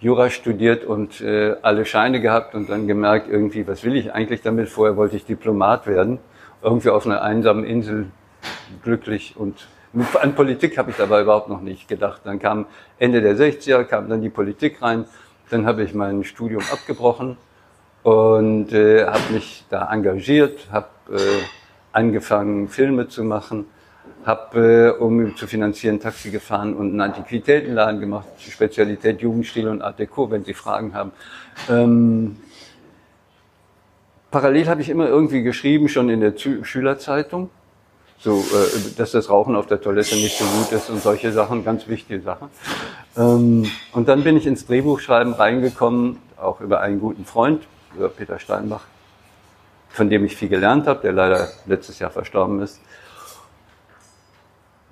Jura 0.00 0.30
studiert 0.30 0.84
und 0.84 1.20
äh, 1.20 1.56
alle 1.62 1.84
Scheine 1.84 2.20
gehabt 2.20 2.54
und 2.54 2.70
dann 2.70 2.86
gemerkt, 2.86 3.28
irgendwie, 3.28 3.66
was 3.66 3.82
will 3.82 3.96
ich 3.96 4.12
eigentlich 4.12 4.42
damit? 4.42 4.68
Vorher 4.68 4.96
wollte 4.96 5.16
ich 5.16 5.24
Diplomat 5.24 5.88
werden, 5.88 6.20
irgendwie 6.62 6.90
auf 6.90 7.06
einer 7.06 7.22
einsamen 7.22 7.64
Insel 7.64 8.06
glücklich 8.82 9.34
und 9.36 9.66
an 10.20 10.34
Politik 10.34 10.78
habe 10.78 10.90
ich 10.90 10.96
dabei 10.96 11.22
überhaupt 11.22 11.48
noch 11.48 11.60
nicht 11.60 11.88
gedacht. 11.88 12.22
Dann 12.24 12.38
kam 12.38 12.66
Ende 12.98 13.20
der 13.20 13.36
60er, 13.36 13.84
kam 13.84 14.08
dann 14.08 14.22
die 14.22 14.28
Politik 14.30 14.82
rein. 14.82 15.04
Dann 15.50 15.66
habe 15.66 15.82
ich 15.82 15.94
mein 15.94 16.24
Studium 16.24 16.62
abgebrochen 16.72 17.36
und 18.02 18.72
äh, 18.72 19.06
habe 19.06 19.32
mich 19.32 19.64
da 19.70 19.92
engagiert, 19.92 20.68
habe 20.70 20.88
äh, 21.10 21.42
angefangen, 21.92 22.68
Filme 22.68 23.08
zu 23.08 23.24
machen, 23.24 23.66
habe, 24.24 24.94
äh, 24.98 25.02
um 25.02 25.36
zu 25.36 25.46
finanzieren, 25.46 26.00
Taxi 26.00 26.30
gefahren 26.30 26.74
und 26.74 26.90
einen 26.90 27.00
Antiquitätenladen 27.00 28.00
gemacht, 28.00 28.28
Spezialität 28.38 29.20
Jugendstil 29.20 29.68
und 29.68 29.82
Art 29.82 29.98
Deco, 29.98 30.30
wenn 30.30 30.44
Sie 30.44 30.54
Fragen 30.54 30.94
haben. 30.94 31.12
Ähm, 31.68 32.36
parallel 34.30 34.68
habe 34.68 34.82
ich 34.82 34.90
immer 34.90 35.08
irgendwie 35.08 35.42
geschrieben, 35.42 35.88
schon 35.88 36.10
in 36.10 36.20
der 36.20 36.34
Schülerzeitung 36.36 37.50
so, 38.20 38.38
äh, 38.40 38.96
dass 38.96 39.12
das 39.12 39.30
Rauchen 39.30 39.54
auf 39.54 39.66
der 39.66 39.80
Toilette 39.80 40.16
nicht 40.16 40.36
so 40.38 40.44
gut 40.44 40.72
ist 40.72 40.90
und 40.90 41.00
solche 41.02 41.32
Sachen, 41.32 41.64
ganz 41.64 41.86
wichtige 41.86 42.20
Sachen. 42.20 42.48
Ähm, 43.16 43.70
und 43.92 44.08
dann 44.08 44.24
bin 44.24 44.36
ich 44.36 44.46
ins 44.46 44.66
Drehbuchschreiben 44.66 45.32
reingekommen, 45.34 46.18
auch 46.36 46.60
über 46.60 46.80
einen 46.80 47.00
guten 47.00 47.24
Freund, 47.24 47.62
über 47.96 48.08
Peter 48.08 48.38
Steinbach, 48.38 48.84
von 49.88 50.10
dem 50.10 50.24
ich 50.24 50.36
viel 50.36 50.48
gelernt 50.48 50.86
habe, 50.86 51.00
der 51.00 51.12
leider 51.12 51.48
letztes 51.66 51.98
Jahr 51.98 52.10
verstorben 52.10 52.60
ist. 52.60 52.80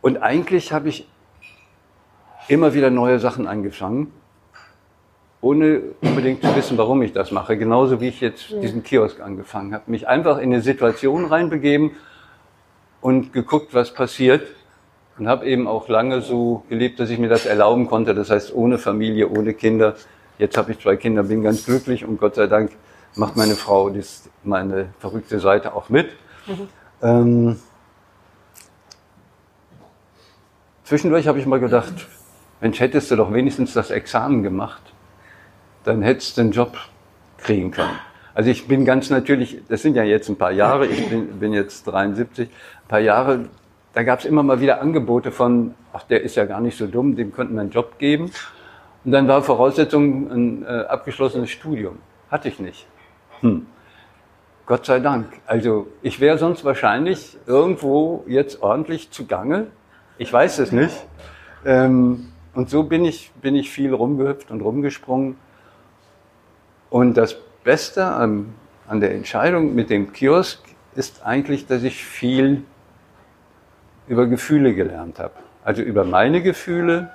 Und 0.01 0.19
eigentlich 0.19 0.73
habe 0.73 0.89
ich 0.89 1.09
immer 2.49 2.75
wieder 2.75 2.91
neue 2.91 3.19
Sachen 3.19 3.49
angefangen, 3.49 4.12
ohne 5.41 5.81
unbedingt 6.01 6.43
zu 6.43 6.55
wissen, 6.55 6.79
warum 6.79 7.03
ich 7.03 7.12
das 7.12 7.33
mache. 7.33 7.57
Genauso 7.57 8.01
wie 8.01 8.09
ich 8.09 8.21
jetzt 8.21 8.51
diesen 8.62 8.85
Kiosk 8.85 9.21
angefangen 9.21 9.75
habe. 9.75 9.91
Mich 9.91 10.07
einfach 10.07 10.39
in 10.39 10.53
eine 10.53 10.62
Situation 10.62 11.25
reinbegeben, 11.25 11.93
und 13.07 13.33
geguckt, 13.33 13.75
was 13.75 13.95
passiert. 13.95 14.47
Und 15.19 15.29
habe 15.29 15.47
eben 15.47 15.66
auch 15.66 15.88
lange 15.88 16.21
so 16.21 16.64
gelebt, 16.69 17.01
dass 17.01 17.09
ich 17.09 17.19
mir 17.19 17.31
das 17.31 17.47
erlauben 17.47 17.87
konnte. 17.87 18.14
Das 18.14 18.29
heißt, 18.29 18.55
ohne 18.55 18.79
Familie, 18.79 19.31
ohne 19.31 19.55
Kinder, 19.55 19.95
Jetzt 20.38 20.59
habe 20.59 20.73
ich 20.73 20.81
zwei 20.81 20.97
Kinder, 20.97 21.23
bin 21.23 21.42
ganz 21.42 21.64
glücklich 21.64 22.05
und 22.05 22.19
Gott 22.19 22.35
sei 22.35 22.47
Dank 22.47 22.73
macht 23.14 23.37
meine 23.37 23.55
Frau 23.55 23.88
das, 23.88 24.29
meine 24.42 24.88
verrückte 24.99 25.40
Seite 25.40 25.75
auch 25.75 25.88
mit. 25.88 26.11
Mhm. 26.47 26.69
Ähm, 27.03 27.57
zwischendurch 30.85 31.27
habe 31.27 31.38
ich 31.38 31.47
mal 31.47 31.61
gedacht, 31.61 31.95
Mensch, 32.61 32.81
hättest 32.81 33.11
du 33.11 33.16
doch 33.16 33.33
wenigstens 33.33 33.73
das 33.73 33.90
Examen 33.90 34.42
gemacht, 34.42 34.83
dann 35.85 36.03
hättest 36.03 36.37
du 36.37 36.42
den 36.42 36.51
Job 36.53 36.77
kriegen 37.38 37.71
können. 37.71 37.99
Also 38.35 38.51
ich 38.51 38.69
bin 38.69 38.85
ganz 38.85 39.09
natürlich, 39.09 39.62
das 39.69 39.81
sind 39.81 39.95
ja 39.95 40.03
jetzt 40.03 40.29
ein 40.29 40.37
paar 40.37 40.53
Jahre, 40.53 40.87
ich 40.87 41.09
bin, 41.09 41.38
bin 41.38 41.55
jetzt 41.55 41.85
73, 41.85 42.51
ein 42.51 42.53
paar 42.88 43.01
Jahre, 43.01 43.49
da 43.92 44.03
gab 44.03 44.20
es 44.20 44.25
immer 44.25 44.42
mal 44.42 44.61
wieder 44.61 44.81
Angebote 44.81 45.31
von, 45.31 45.75
ach, 45.92 46.03
der 46.05 46.22
ist 46.22 46.37
ja 46.37 46.44
gar 46.44 46.61
nicht 46.61 46.77
so 46.77 46.87
dumm, 46.87 47.16
dem 47.16 47.33
könnten 47.33 47.55
wir 47.55 47.62
einen 47.62 47.70
Job 47.70 47.99
geben. 47.99 48.31
Und 49.05 49.12
dann 49.12 49.29
war 49.29 49.42
Voraussetzung 49.42 50.31
ein 50.31 50.64
äh, 50.64 50.66
abgeschlossenes 50.66 51.51
Studium. 51.51 51.99
Hatte 52.31 52.49
ich 52.49 52.59
nicht. 52.59 52.87
Hm. 53.40 53.66
Gott 54.66 54.85
sei 54.85 54.99
Dank. 54.99 55.27
Also 55.46 55.87
ich 56.03 56.18
wäre 56.18 56.38
sonst 56.38 56.64
wahrscheinlich 56.64 57.38
irgendwo 57.46 58.25
jetzt 58.27 58.62
ordentlich 58.62 59.12
zugange. 59.12 59.68
Ich 60.18 60.33
weiß 60.33 60.59
es 60.59 60.72
nicht. 60.72 61.07
Ähm, 61.64 62.33
und 62.55 62.68
so 62.68 62.83
bin 62.83 63.05
ich, 63.05 63.31
bin 63.40 63.55
ich 63.55 63.70
viel 63.70 63.94
rumgehüpft 63.94 64.51
und 64.51 64.61
rumgesprungen. 64.61 65.37
Und 66.90 67.16
das 67.16 67.37
Beste 67.62 68.07
an, 68.07 68.55
an 68.88 69.01
der 69.01 69.14
Entscheidung 69.14 69.75
mit 69.75 69.88
dem 69.88 70.12
Kiosk 70.12 70.61
ist 70.96 71.25
eigentlich, 71.25 71.66
dass 71.66 71.83
ich 71.83 72.05
viel 72.05 72.64
über 74.09 74.27
Gefühle 74.27 74.75
gelernt 74.75 75.19
habe. 75.19 75.35
Also 75.64 75.83
über 75.83 76.05
meine 76.05 76.42
Gefühle 76.42 77.11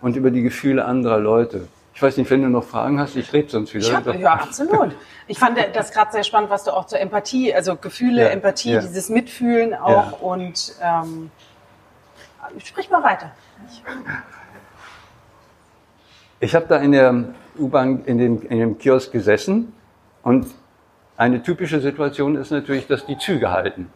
und 0.00 0.16
über 0.16 0.30
die 0.30 0.42
Gefühle 0.42 0.84
anderer 0.84 1.18
Leute. 1.18 1.68
Ich 1.94 2.02
weiß 2.02 2.16
nicht, 2.16 2.30
wenn 2.30 2.42
du 2.42 2.48
noch 2.48 2.64
Fragen 2.64 2.98
hast, 2.98 3.16
ich 3.16 3.32
rede 3.32 3.48
sonst 3.48 3.72
wieder. 3.72 3.92
Hab, 3.92 4.14
ja, 4.18 4.34
absolut. 4.34 4.94
Ich 5.26 5.38
fand 5.38 5.58
das 5.74 5.92
gerade 5.92 6.12
sehr 6.12 6.24
spannend, 6.24 6.50
was 6.50 6.64
du 6.64 6.72
auch 6.72 6.86
zur 6.86 7.00
Empathie, 7.00 7.54
also 7.54 7.76
Gefühle, 7.76 8.24
ja, 8.24 8.28
Empathie, 8.28 8.72
ja. 8.72 8.80
dieses 8.80 9.08
Mitfühlen 9.08 9.74
auch 9.74 10.12
ja. 10.12 10.18
und 10.20 10.74
ähm, 10.82 11.30
sprich 12.58 12.90
mal 12.90 13.02
weiter. 13.02 13.30
Ich 16.40 16.54
habe 16.54 16.66
da 16.68 16.76
in 16.76 16.92
der 16.92 17.24
U-Bahn, 17.58 18.04
in 18.04 18.18
dem, 18.18 18.42
in 18.42 18.58
dem 18.58 18.78
Kiosk 18.78 19.12
gesessen 19.12 19.72
und 20.22 20.46
eine 21.16 21.42
typische 21.42 21.80
Situation 21.80 22.34
ist 22.36 22.50
natürlich, 22.50 22.88
dass 22.88 23.06
die 23.06 23.16
Züge 23.16 23.52
halten. 23.52 23.90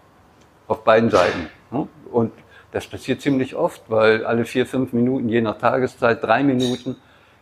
Auf 0.69 0.85
beiden 0.85 1.11
Seiten. 1.11 1.49
Ne? 1.71 1.89
Und 2.11 2.33
das 2.73 2.87
passiert 2.87 3.21
ziemlich 3.21 3.55
oft, 3.55 3.83
weil 3.89 4.25
alle 4.27 4.45
vier, 4.45 4.67
fünf 4.67 4.93
Minuten, 4.93 5.29
je 5.29 5.41
nach 5.41 5.59
Tageszeit, 5.59 6.23
drei 6.23 6.43
Minuten, 6.43 6.97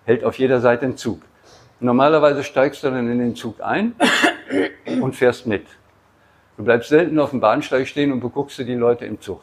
hält 0.05 0.25
auf 0.25 0.39
jeder 0.39 0.61
Seite 0.61 0.87
ein 0.87 0.97
Zug. 0.97 1.23
Normalerweise 1.81 2.43
steigst 2.45 2.83
du 2.85 2.91
dann 2.91 3.11
in 3.11 3.19
den 3.19 3.35
Zug 3.35 3.61
ein 3.61 3.95
und 5.01 5.15
fährst 5.15 5.47
mit. 5.47 5.67
Du 6.57 6.65
bleibst 6.65 6.89
selten 6.89 7.19
auf 7.19 7.31
dem 7.31 7.41
Bahnsteig 7.41 7.87
stehen 7.87 8.13
und 8.13 8.21
beguckst 8.21 8.59
die 8.59 8.75
Leute 8.75 9.05
im 9.05 9.21
Zug. 9.21 9.43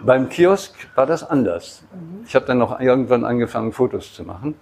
Beim 0.00 0.28
Kiosk 0.28 0.74
war 0.94 1.06
das 1.06 1.28
anders. 1.28 1.84
Ich 2.26 2.34
habe 2.34 2.46
dann 2.46 2.58
noch 2.58 2.80
irgendwann 2.80 3.24
angefangen, 3.24 3.72
Fotos 3.72 4.14
zu 4.14 4.24
machen. 4.24 4.54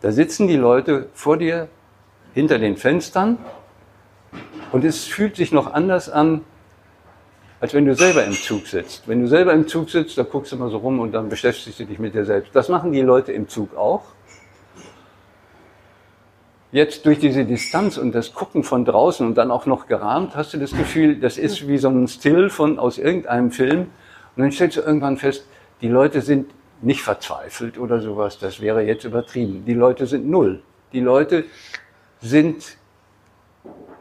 Da 0.00 0.12
sitzen 0.12 0.46
die 0.46 0.56
Leute 0.56 1.08
vor 1.12 1.38
dir 1.38 1.68
hinter 2.34 2.58
den 2.58 2.76
Fenstern 2.76 3.38
und 4.70 4.84
es 4.84 5.04
fühlt 5.04 5.36
sich 5.36 5.52
noch 5.52 5.72
anders 5.72 6.08
an, 6.08 6.42
als 7.60 7.74
wenn 7.74 7.84
du 7.84 7.94
selber 7.94 8.24
im 8.24 8.32
Zug 8.32 8.66
sitzt. 8.66 9.08
Wenn 9.08 9.20
du 9.20 9.26
selber 9.26 9.52
im 9.52 9.66
Zug 9.66 9.90
sitzt, 9.90 10.16
da 10.16 10.22
guckst 10.22 10.52
du 10.52 10.56
mal 10.56 10.70
so 10.70 10.78
rum 10.78 11.00
und 11.00 11.12
dann 11.12 11.28
beschäftigst 11.28 11.80
du 11.80 11.84
dich 11.84 11.98
mit 11.98 12.14
dir 12.14 12.24
selbst. 12.24 12.54
Das 12.54 12.68
machen 12.68 12.92
die 12.92 13.00
Leute 13.00 13.32
im 13.32 13.48
Zug 13.48 13.76
auch. 13.76 14.02
Jetzt 16.70 17.06
durch 17.06 17.18
diese 17.18 17.44
Distanz 17.44 17.96
und 17.96 18.12
das 18.12 18.34
Gucken 18.34 18.62
von 18.62 18.84
draußen 18.84 19.26
und 19.26 19.36
dann 19.36 19.50
auch 19.50 19.66
noch 19.66 19.86
gerahmt, 19.86 20.36
hast 20.36 20.52
du 20.52 20.58
das 20.58 20.72
Gefühl, 20.72 21.18
das 21.18 21.38
ist 21.38 21.66
wie 21.66 21.78
so 21.78 21.88
ein 21.88 22.06
Still 22.06 22.50
von, 22.50 22.78
aus 22.78 22.98
irgendeinem 22.98 23.50
Film. 23.50 23.80
Und 24.36 24.42
dann 24.42 24.52
stellst 24.52 24.76
du 24.76 24.82
irgendwann 24.82 25.16
fest, 25.16 25.46
die 25.80 25.88
Leute 25.88 26.20
sind 26.20 26.50
nicht 26.82 27.02
verzweifelt 27.02 27.78
oder 27.78 28.00
sowas, 28.00 28.38
das 28.38 28.60
wäre 28.60 28.82
jetzt 28.82 29.04
übertrieben. 29.04 29.64
Die 29.66 29.74
Leute 29.74 30.06
sind 30.06 30.28
null. 30.28 30.62
Die 30.92 31.00
Leute 31.00 31.44
sind, 32.20 32.76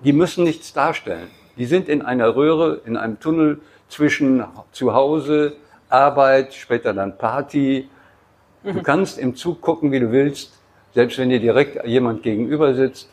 die 0.03 0.13
müssen 0.13 0.43
nichts 0.43 0.73
darstellen. 0.73 1.29
Die 1.57 1.65
sind 1.65 1.89
in 1.89 2.01
einer 2.01 2.35
Röhre, 2.35 2.81
in 2.85 2.97
einem 2.97 3.19
Tunnel 3.19 3.59
zwischen 3.89 4.43
Zuhause, 4.71 5.53
Arbeit, 5.89 6.53
später 6.53 6.93
dann 6.93 7.17
Party. 7.17 7.89
Du 8.63 8.81
kannst 8.83 9.17
im 9.17 9.35
Zug 9.35 9.61
gucken, 9.61 9.91
wie 9.91 9.99
du 9.99 10.11
willst, 10.11 10.59
selbst 10.93 11.17
wenn 11.17 11.29
dir 11.29 11.39
direkt 11.39 11.85
jemand 11.85 12.23
gegenüber 12.23 12.73
sitzt. 12.73 13.09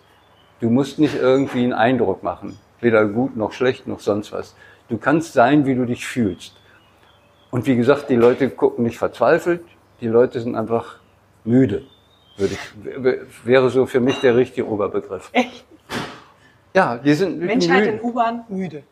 Du 0.61 0.71
musst 0.71 0.99
nicht 0.99 1.15
irgendwie 1.15 1.63
einen 1.63 1.73
Eindruck 1.73 2.23
machen, 2.23 2.59
weder 2.81 3.07
gut 3.07 3.37
noch 3.37 3.53
schlecht 3.53 3.87
noch 3.87 4.01
sonst 4.01 4.33
was. 4.33 4.55
Du 4.89 4.99
kannst 4.99 5.33
sein, 5.33 5.67
wie 5.67 5.75
du 5.75 5.85
dich 5.85 6.07
fühlst. 6.07 6.57
Und 7.51 7.67
wie 7.67 7.77
gesagt, 7.77 8.11
die 8.11 8.17
Leute 8.17 8.51
gucken 8.51 8.85
nicht 8.85 8.99
verzweifelt, 8.99 9.63
die 10.01 10.09
Leute 10.09 10.41
sind 10.41 10.57
einfach 10.57 10.97
müde. 11.45 11.85
Würde 12.37 12.55
ich, 12.55 13.45
wäre 13.47 13.71
so 13.71 13.87
für 13.87 14.01
mich 14.01 14.21
der 14.21 14.37
richtige 14.37 14.67
Oberbegriff. 14.67 15.31
Echt? 15.33 15.65
Ja, 16.75 16.97
die 16.97 17.15
sind 17.15 17.39
Menschheit 17.39 17.85
müde. 17.85 17.97
in 17.97 18.03
U-Bahn 18.03 18.45
müde. 18.49 18.83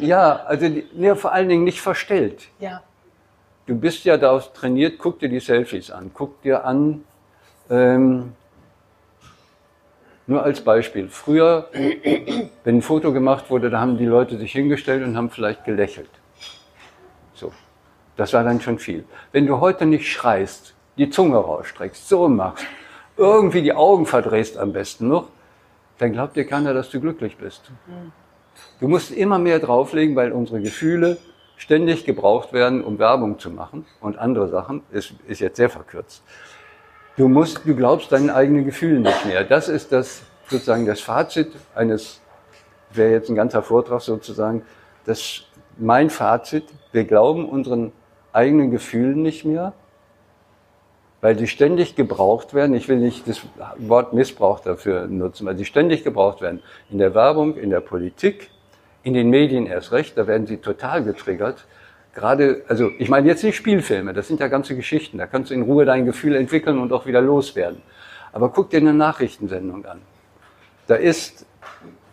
Ja, 0.00 0.36
also 0.44 0.66
ja, 0.66 1.14
vor 1.14 1.32
allen 1.32 1.48
Dingen 1.48 1.64
nicht 1.64 1.80
verstellt. 1.80 2.48
Ja. 2.58 2.82
Du 3.66 3.74
bist 3.74 4.04
ja 4.04 4.16
darauf 4.16 4.52
trainiert, 4.52 4.98
guck 4.98 5.18
dir 5.18 5.28
die 5.28 5.40
Selfies 5.40 5.90
an, 5.90 6.10
guck 6.12 6.42
dir 6.42 6.64
an, 6.64 7.04
ähm, 7.70 8.32
nur 10.26 10.42
als 10.42 10.60
Beispiel. 10.60 11.08
Früher, 11.08 11.68
wenn 12.64 12.76
ein 12.78 12.82
Foto 12.82 13.12
gemacht 13.12 13.50
wurde, 13.50 13.70
da 13.70 13.80
haben 13.80 13.96
die 13.96 14.04
Leute 14.04 14.36
sich 14.36 14.52
hingestellt 14.52 15.04
und 15.04 15.16
haben 15.16 15.30
vielleicht 15.30 15.64
gelächelt. 15.64 16.10
So. 17.34 17.52
Das 18.16 18.32
war 18.32 18.42
dann 18.42 18.60
schon 18.60 18.78
viel. 18.78 19.04
Wenn 19.32 19.46
du 19.46 19.60
heute 19.60 19.86
nicht 19.86 20.10
schreist, 20.10 20.74
die 20.96 21.10
Zunge 21.10 21.36
rausstreckst, 21.36 22.08
so 22.08 22.28
machst, 22.28 22.64
irgendwie 23.16 23.62
die 23.62 23.74
Augen 23.74 24.06
verdrehst 24.06 24.58
am 24.58 24.72
besten 24.72 25.08
noch, 25.08 25.28
dann 25.98 26.12
glaubt 26.12 26.36
dir 26.36 26.46
keiner, 26.46 26.74
dass 26.74 26.90
du 26.90 27.00
glücklich 27.00 27.36
bist. 27.36 27.70
Du 28.80 28.88
musst 28.88 29.10
immer 29.10 29.38
mehr 29.38 29.58
drauflegen, 29.58 30.16
weil 30.16 30.32
unsere 30.32 30.60
Gefühle 30.60 31.18
ständig 31.56 32.04
gebraucht 32.04 32.52
werden, 32.52 32.84
um 32.84 32.98
Werbung 32.98 33.38
zu 33.38 33.50
machen 33.50 33.86
und 34.00 34.18
andere 34.18 34.48
Sachen, 34.48 34.82
ist, 34.90 35.14
ist 35.26 35.40
jetzt 35.40 35.56
sehr 35.56 35.70
verkürzt. 35.70 36.22
Du 37.16 37.28
musst, 37.28 37.62
du 37.64 37.74
glaubst 37.74 38.12
deinen 38.12 38.28
eigenen 38.28 38.66
Gefühlen 38.66 39.02
nicht 39.02 39.24
mehr. 39.24 39.42
Das 39.42 39.68
ist 39.68 39.90
das, 39.90 40.22
sozusagen 40.48 40.84
das 40.84 41.00
Fazit 41.00 41.50
eines, 41.74 42.20
wäre 42.92 43.12
jetzt 43.12 43.30
ein 43.30 43.36
ganzer 43.36 43.62
Vortrag 43.62 44.02
sozusagen, 44.02 44.62
das, 45.06 45.44
mein 45.78 46.10
Fazit, 46.10 46.64
wir 46.92 47.04
glauben 47.04 47.48
unseren 47.48 47.92
eigenen 48.32 48.70
Gefühlen 48.70 49.22
nicht 49.22 49.46
mehr, 49.46 49.72
weil 51.26 51.36
sie 51.36 51.48
ständig 51.48 51.96
gebraucht 51.96 52.54
werden. 52.54 52.76
Ich 52.76 52.88
will 52.88 52.98
nicht 52.98 53.26
das 53.26 53.40
Wort 53.78 54.12
Missbrauch 54.12 54.60
dafür 54.60 55.08
nutzen, 55.08 55.44
weil 55.44 55.58
sie 55.58 55.64
ständig 55.64 56.04
gebraucht 56.04 56.40
werden. 56.40 56.62
In 56.88 56.98
der 56.98 57.16
Werbung, 57.16 57.56
in 57.56 57.70
der 57.70 57.80
Politik, 57.80 58.48
in 59.02 59.12
den 59.12 59.28
Medien 59.28 59.66
erst 59.66 59.90
recht, 59.90 60.16
da 60.16 60.28
werden 60.28 60.46
sie 60.46 60.58
total 60.58 61.02
getriggert. 61.02 61.66
Gerade, 62.14 62.62
also 62.68 62.92
ich 62.96 63.08
meine 63.08 63.26
jetzt 63.26 63.42
nicht 63.42 63.56
Spielfilme, 63.56 64.12
das 64.12 64.28
sind 64.28 64.38
ja 64.38 64.46
ganze 64.46 64.76
Geschichten, 64.76 65.18
da 65.18 65.26
kannst 65.26 65.50
du 65.50 65.54
in 65.54 65.62
Ruhe 65.62 65.84
dein 65.84 66.04
Gefühl 66.04 66.36
entwickeln 66.36 66.78
und 66.78 66.92
auch 66.92 67.06
wieder 67.06 67.22
loswerden. 67.22 67.82
Aber 68.32 68.50
guck 68.50 68.70
dir 68.70 68.76
eine 68.76 68.94
Nachrichtensendung 68.94 69.84
an. 69.84 70.02
Da 70.86 70.94
ist 70.94 71.44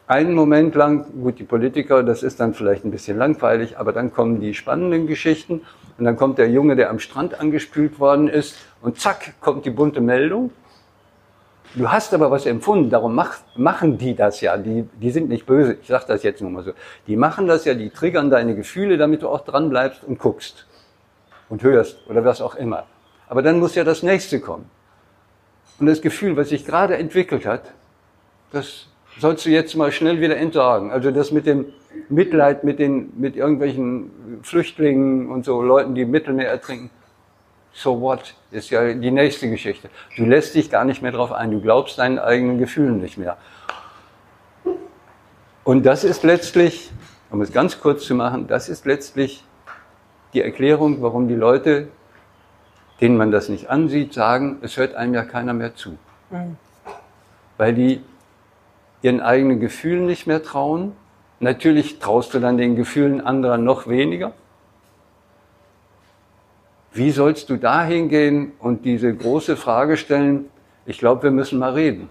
einen 0.08 0.34
Moment 0.34 0.74
lang, 0.74 1.06
gut, 1.22 1.38
die 1.38 1.44
Politiker, 1.44 2.02
das 2.02 2.24
ist 2.24 2.40
dann 2.40 2.56
vielleicht 2.56 2.84
ein 2.84 2.90
bisschen 2.90 3.20
langweilig, 3.20 3.78
aber 3.78 3.94
dann 3.94 4.12
kommen 4.12 4.42
die 4.42 4.56
spannenden 4.56 5.06
Geschichten 5.06 5.62
und 6.00 6.06
dann 6.06 6.18
kommt 6.18 6.40
der 6.40 6.50
Junge, 6.50 6.76
der 6.76 6.90
am 6.90 6.98
Strand 6.98 7.40
angespült 7.40 8.00
worden 8.00 8.28
ist 8.28 8.58
und 8.84 9.00
zack, 9.00 9.34
kommt 9.40 9.66
die 9.66 9.72
bunte 9.72 10.02
Meldung. 10.02 10.52
Du 11.74 11.90
hast 11.90 12.14
aber 12.14 12.30
was 12.30 12.46
empfunden, 12.46 12.92
darum 12.92 13.16
mach, 13.16 13.38
machen 13.56 13.98
die 13.98 14.14
das 14.14 14.42
ja. 14.42 14.58
Die, 14.58 14.88
die 15.02 15.10
sind 15.10 15.30
nicht 15.30 15.48
böse, 15.48 15.78
ich 15.82 15.88
sage 15.88 16.06
das 16.08 16.22
jetzt 16.22 16.42
nur 16.42 16.52
mal 16.52 16.64
so. 16.64 16.74
Die 17.08 17.16
machen 17.16 17.48
das 17.48 17.66
ja, 17.66 17.74
die 17.74 17.90
triggern 17.90 18.30
deine 18.30 18.56
Gefühle, 18.56 18.98
damit 18.98 19.24
du 19.24 19.30
auch 19.30 19.44
dran 19.44 19.70
bleibst 19.70 20.04
und 20.04 20.20
guckst 20.20 20.68
und 21.50 21.64
hörst 21.64 21.98
oder 22.08 22.24
was 22.24 22.42
auch 22.42 22.54
immer. 22.56 22.86
Aber 23.28 23.42
dann 23.42 23.60
muss 23.60 23.74
ja 23.74 23.84
das 23.84 24.04
nächste 24.04 24.40
kommen. 24.40 24.70
Und 25.80 25.88
das 25.88 26.02
Gefühl, 26.02 26.38
was 26.38 26.50
sich 26.50 26.66
gerade 26.66 26.98
entwickelt 26.98 27.48
hat, 27.48 27.72
das 28.52 28.88
sollst 29.18 29.46
du 29.46 29.50
jetzt 29.50 29.76
mal 29.76 29.92
schnell 29.92 30.22
wieder 30.22 30.38
entsorgen. 30.38 30.92
Also 30.92 31.10
das 31.10 31.32
mit 31.32 31.48
dem 31.48 31.66
Mitleid 32.10 32.64
mit 32.64 32.80
den, 32.80 33.14
mit 33.18 33.36
irgendwelchen 33.36 34.12
Flüchtlingen 34.44 35.32
und 35.32 35.46
so 35.46 35.62
Leuten, 35.62 35.96
die 35.96 36.02
im 36.02 36.12
Mittelmeer 36.12 36.50
ertrinken. 36.50 36.92
So 37.74 38.00
what? 38.00 38.36
Ist 38.52 38.70
ja 38.70 38.94
die 38.94 39.12
nächste 39.12 39.50
Geschichte. 39.50 39.90
Du 40.16 40.26
lässt 40.26 40.56
dich 40.56 40.70
gar 40.70 40.86
nicht 40.86 41.02
mehr 41.02 41.12
drauf 41.12 41.32
ein. 41.32 41.52
Du 41.52 41.60
glaubst 41.60 41.98
deinen 41.98 42.20
eigenen 42.20 42.60
Gefühlen 42.60 43.02
nicht 43.02 43.18
mehr. 43.18 43.38
Und 45.64 45.86
das 45.86 46.04
ist 46.04 46.24
letztlich, 46.24 46.92
um 47.32 47.42
es 47.42 47.52
ganz 47.52 47.80
kurz 47.80 48.06
zu 48.06 48.16
machen, 48.16 48.48
das 48.48 48.70
ist 48.70 48.86
letztlich 48.86 49.44
die 50.34 50.42
Erklärung, 50.42 51.02
warum 51.02 51.28
die 51.28 51.36
Leute 51.36 51.88
denen 53.02 53.18
man 53.18 53.32
das 53.32 53.50
nicht 53.50 53.70
ansieht, 53.70 54.14
sagen, 54.14 54.60
es 54.62 54.78
hört 54.78 54.96
einem 54.96 55.14
ja 55.14 55.24
keiner 55.24 55.54
mehr 55.54 55.76
zu. 55.76 55.98
Mhm. 56.30 56.58
Weil 57.58 57.74
die 57.74 58.02
ihren 59.02 59.20
eigenen 59.20 59.60
Gefühlen 59.60 60.06
nicht 60.06 60.26
mehr 60.28 60.42
trauen. 60.42 60.94
Natürlich 61.42 62.00
traust 62.00 62.34
du 62.34 62.40
dann 62.40 62.58
den 62.58 62.78
Gefühlen 62.78 63.20
anderer 63.20 63.58
noch 63.58 63.88
weniger. 63.88 64.32
Wie 66.94 67.12
sollst 67.12 67.50
du 67.50 67.58
da 67.58 67.84
hingehen 67.84 68.52
und 68.60 68.86
diese 68.86 69.14
große 69.14 69.58
Frage 69.58 69.98
stellen, 69.98 70.50
ich 70.86 71.00
glaube, 71.00 71.24
wir 71.24 71.32
müssen 71.32 71.58
mal 71.58 71.74
reden, 71.74 72.10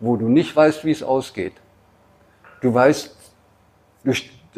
wo 0.00 0.16
du 0.16 0.28
nicht 0.28 0.56
weißt, 0.56 0.84
wie 0.84 0.90
es 0.90 1.02
ausgeht. 1.02 1.52
Du 2.62 2.72
weißt, 2.72 3.14
du, 4.04 4.12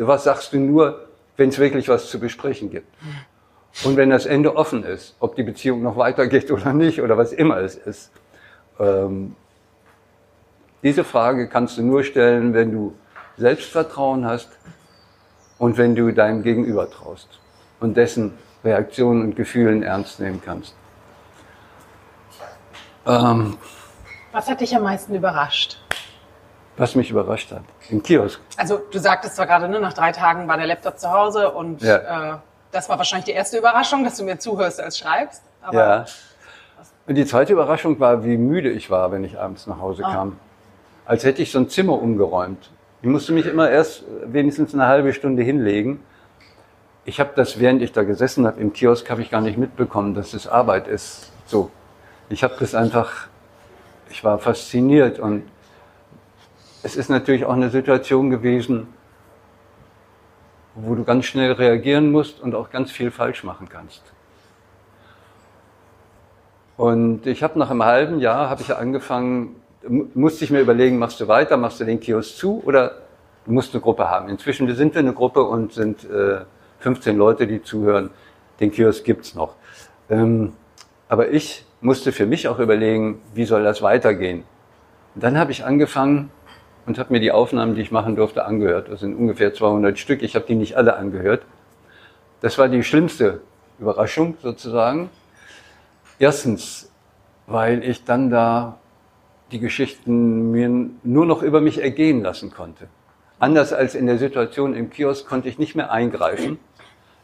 was 0.06 0.24
sagst 0.24 0.52
du 0.52 0.58
nur, 0.58 1.08
wenn 1.36 1.48
es 1.48 1.58
wirklich 1.58 1.88
was 1.88 2.08
zu 2.08 2.20
besprechen 2.20 2.70
gibt. 2.70 2.86
Und 3.84 3.96
wenn 3.96 4.10
das 4.10 4.26
Ende 4.26 4.56
offen 4.56 4.84
ist, 4.84 5.16
ob 5.20 5.36
die 5.36 5.42
Beziehung 5.42 5.82
noch 5.82 5.96
weitergeht 5.96 6.50
oder 6.52 6.72
nicht 6.72 7.00
oder 7.00 7.16
was 7.18 7.32
immer 7.32 7.58
es 7.58 7.74
ist. 7.74 8.12
Ähm, 8.78 9.34
diese 10.82 11.04
Frage 11.04 11.48
kannst 11.48 11.78
du 11.78 11.82
nur 11.82 12.04
stellen, 12.04 12.54
wenn 12.54 12.72
du 12.72 12.94
Selbstvertrauen 13.36 14.24
hast 14.24 14.50
und 15.58 15.78
wenn 15.78 15.94
du 15.94 16.12
deinem 16.12 16.42
Gegenüber 16.42 16.88
traust 16.90 17.40
und 17.80 17.96
dessen 17.96 18.32
Reaktionen 18.64 19.22
und 19.22 19.36
Gefühlen 19.36 19.82
ernst 19.82 20.20
nehmen 20.20 20.42
kannst. 20.44 20.74
Ähm, 23.06 23.56
was 24.32 24.48
hat 24.48 24.60
dich 24.60 24.74
am 24.76 24.82
meisten 24.82 25.14
überrascht? 25.14 25.78
Was 26.76 26.94
mich 26.94 27.10
überrascht 27.10 27.50
hat? 27.52 27.62
Im 27.90 28.02
Kiosk. 28.02 28.40
Also 28.56 28.80
du 28.90 28.98
sagtest 28.98 29.36
zwar 29.36 29.46
gerade, 29.46 29.68
ne, 29.68 29.80
nach 29.80 29.92
drei 29.92 30.12
Tagen 30.12 30.46
war 30.48 30.56
der 30.56 30.66
Laptop 30.66 30.98
zu 30.98 31.10
Hause 31.10 31.50
und 31.50 31.82
ja. 31.82 32.34
äh, 32.34 32.38
das 32.72 32.88
war 32.88 32.98
wahrscheinlich 32.98 33.26
die 33.26 33.32
erste 33.32 33.58
Überraschung, 33.58 34.04
dass 34.04 34.16
du 34.16 34.24
mir 34.24 34.38
zuhörst 34.38 34.80
als 34.80 34.98
schreibst. 34.98 35.42
ja. 35.72 36.04
Und 37.06 37.16
die 37.16 37.26
zweite 37.26 37.52
Überraschung 37.52 37.98
war, 37.98 38.24
wie 38.24 38.36
müde 38.36 38.70
ich 38.70 38.88
war, 38.88 39.10
wenn 39.10 39.24
ich 39.24 39.38
abends 39.38 39.66
nach 39.66 39.80
Hause 39.80 40.04
ah. 40.04 40.12
kam. 40.12 40.38
Als 41.06 41.24
hätte 41.24 41.42
ich 41.42 41.50
so 41.50 41.58
ein 41.58 41.68
Zimmer 41.68 42.00
umgeräumt. 42.00 42.70
Ich 43.02 43.08
musste 43.08 43.32
mich 43.32 43.46
immer 43.46 43.68
erst 43.68 44.04
wenigstens 44.26 44.74
eine 44.74 44.86
halbe 44.86 45.12
Stunde 45.12 45.42
hinlegen. 45.42 46.00
Ich 47.04 47.18
habe 47.18 47.30
das, 47.34 47.58
während 47.58 47.82
ich 47.82 47.92
da 47.92 48.02
gesessen 48.02 48.46
habe 48.46 48.60
im 48.60 48.72
Kiosk, 48.72 49.08
habe 49.10 49.22
ich 49.22 49.30
gar 49.30 49.40
nicht 49.40 49.56
mitbekommen, 49.56 50.14
dass 50.14 50.34
es 50.34 50.46
Arbeit 50.46 50.86
ist. 50.86 51.32
So, 51.46 51.70
ich 52.28 52.44
habe 52.44 52.54
das 52.60 52.74
einfach, 52.74 53.26
ich 54.10 54.22
war 54.22 54.38
fasziniert 54.38 55.18
und 55.18 55.44
es 56.82 56.96
ist 56.96 57.08
natürlich 57.08 57.44
auch 57.44 57.52
eine 57.52 57.70
Situation 57.70 58.30
gewesen, 58.30 58.88
wo 60.74 60.94
du 60.94 61.04
ganz 61.04 61.24
schnell 61.24 61.52
reagieren 61.52 62.10
musst 62.10 62.40
und 62.40 62.54
auch 62.54 62.70
ganz 62.70 62.90
viel 62.90 63.10
falsch 63.10 63.44
machen 63.44 63.68
kannst. 63.68 64.02
Und 66.76 67.26
ich 67.26 67.42
habe 67.42 67.58
nach 67.58 67.70
einem 67.70 67.84
halben 67.84 68.20
Jahr 68.20 68.48
habe 68.48 68.62
ich 68.62 68.74
angefangen, 68.74 69.56
musste 70.14 70.44
ich 70.44 70.50
mir 70.50 70.60
überlegen, 70.60 70.98
machst 70.98 71.20
du 71.20 71.28
weiter, 71.28 71.56
machst 71.56 71.80
du 71.80 71.84
den 71.84 72.00
Kiosk 72.00 72.36
zu 72.36 72.62
oder 72.64 73.02
du 73.44 73.52
musst 73.52 73.74
eine 73.74 73.82
Gruppe 73.82 74.08
haben. 74.08 74.28
Inzwischen 74.28 74.72
sind 74.74 74.94
wir 74.94 75.00
eine 75.00 75.12
Gruppe 75.12 75.42
und 75.42 75.72
sind 75.72 76.04
äh, 76.04 76.40
15 76.80 77.16
Leute, 77.16 77.46
die 77.46 77.62
zuhören. 77.62 78.10
Den 78.58 78.72
Kiosk 78.72 79.04
gibt's 79.04 79.34
noch. 79.34 79.54
Ähm, 80.10 80.52
aber 81.08 81.30
ich 81.30 81.64
musste 81.80 82.12
für 82.12 82.26
mich 82.26 82.48
auch 82.48 82.58
überlegen, 82.58 83.20
wie 83.34 83.44
soll 83.44 83.64
das 83.64 83.80
weitergehen. 83.80 84.44
Und 85.14 85.24
dann 85.24 85.38
habe 85.38 85.50
ich 85.50 85.64
angefangen, 85.64 86.30
und 86.86 86.98
habe 86.98 87.12
mir 87.12 87.20
die 87.20 87.32
Aufnahmen, 87.32 87.74
die 87.74 87.82
ich 87.82 87.92
machen 87.92 88.16
durfte, 88.16 88.44
angehört. 88.44 88.88
Das 88.88 89.00
sind 89.00 89.14
ungefähr 89.14 89.54
200 89.54 89.98
Stück. 89.98 90.22
Ich 90.22 90.34
habe 90.34 90.46
die 90.46 90.54
nicht 90.54 90.76
alle 90.76 90.96
angehört. 90.96 91.42
Das 92.40 92.58
war 92.58 92.68
die 92.68 92.82
schlimmste 92.82 93.42
Überraschung 93.78 94.36
sozusagen. 94.42 95.10
Erstens, 96.18 96.90
weil 97.46 97.84
ich 97.84 98.04
dann 98.04 98.30
da 98.30 98.78
die 99.52 99.60
Geschichten 99.60 100.50
mir 100.50 100.90
nur 101.02 101.26
noch 101.26 101.42
über 101.42 101.60
mich 101.60 101.82
ergehen 101.82 102.22
lassen 102.22 102.50
konnte. 102.50 102.88
Anders 103.38 103.72
als 103.72 103.94
in 103.94 104.06
der 104.06 104.18
Situation 104.18 104.74
im 104.74 104.90
Kiosk 104.90 105.26
konnte 105.26 105.48
ich 105.48 105.58
nicht 105.58 105.74
mehr 105.74 105.90
eingreifen. 105.90 106.58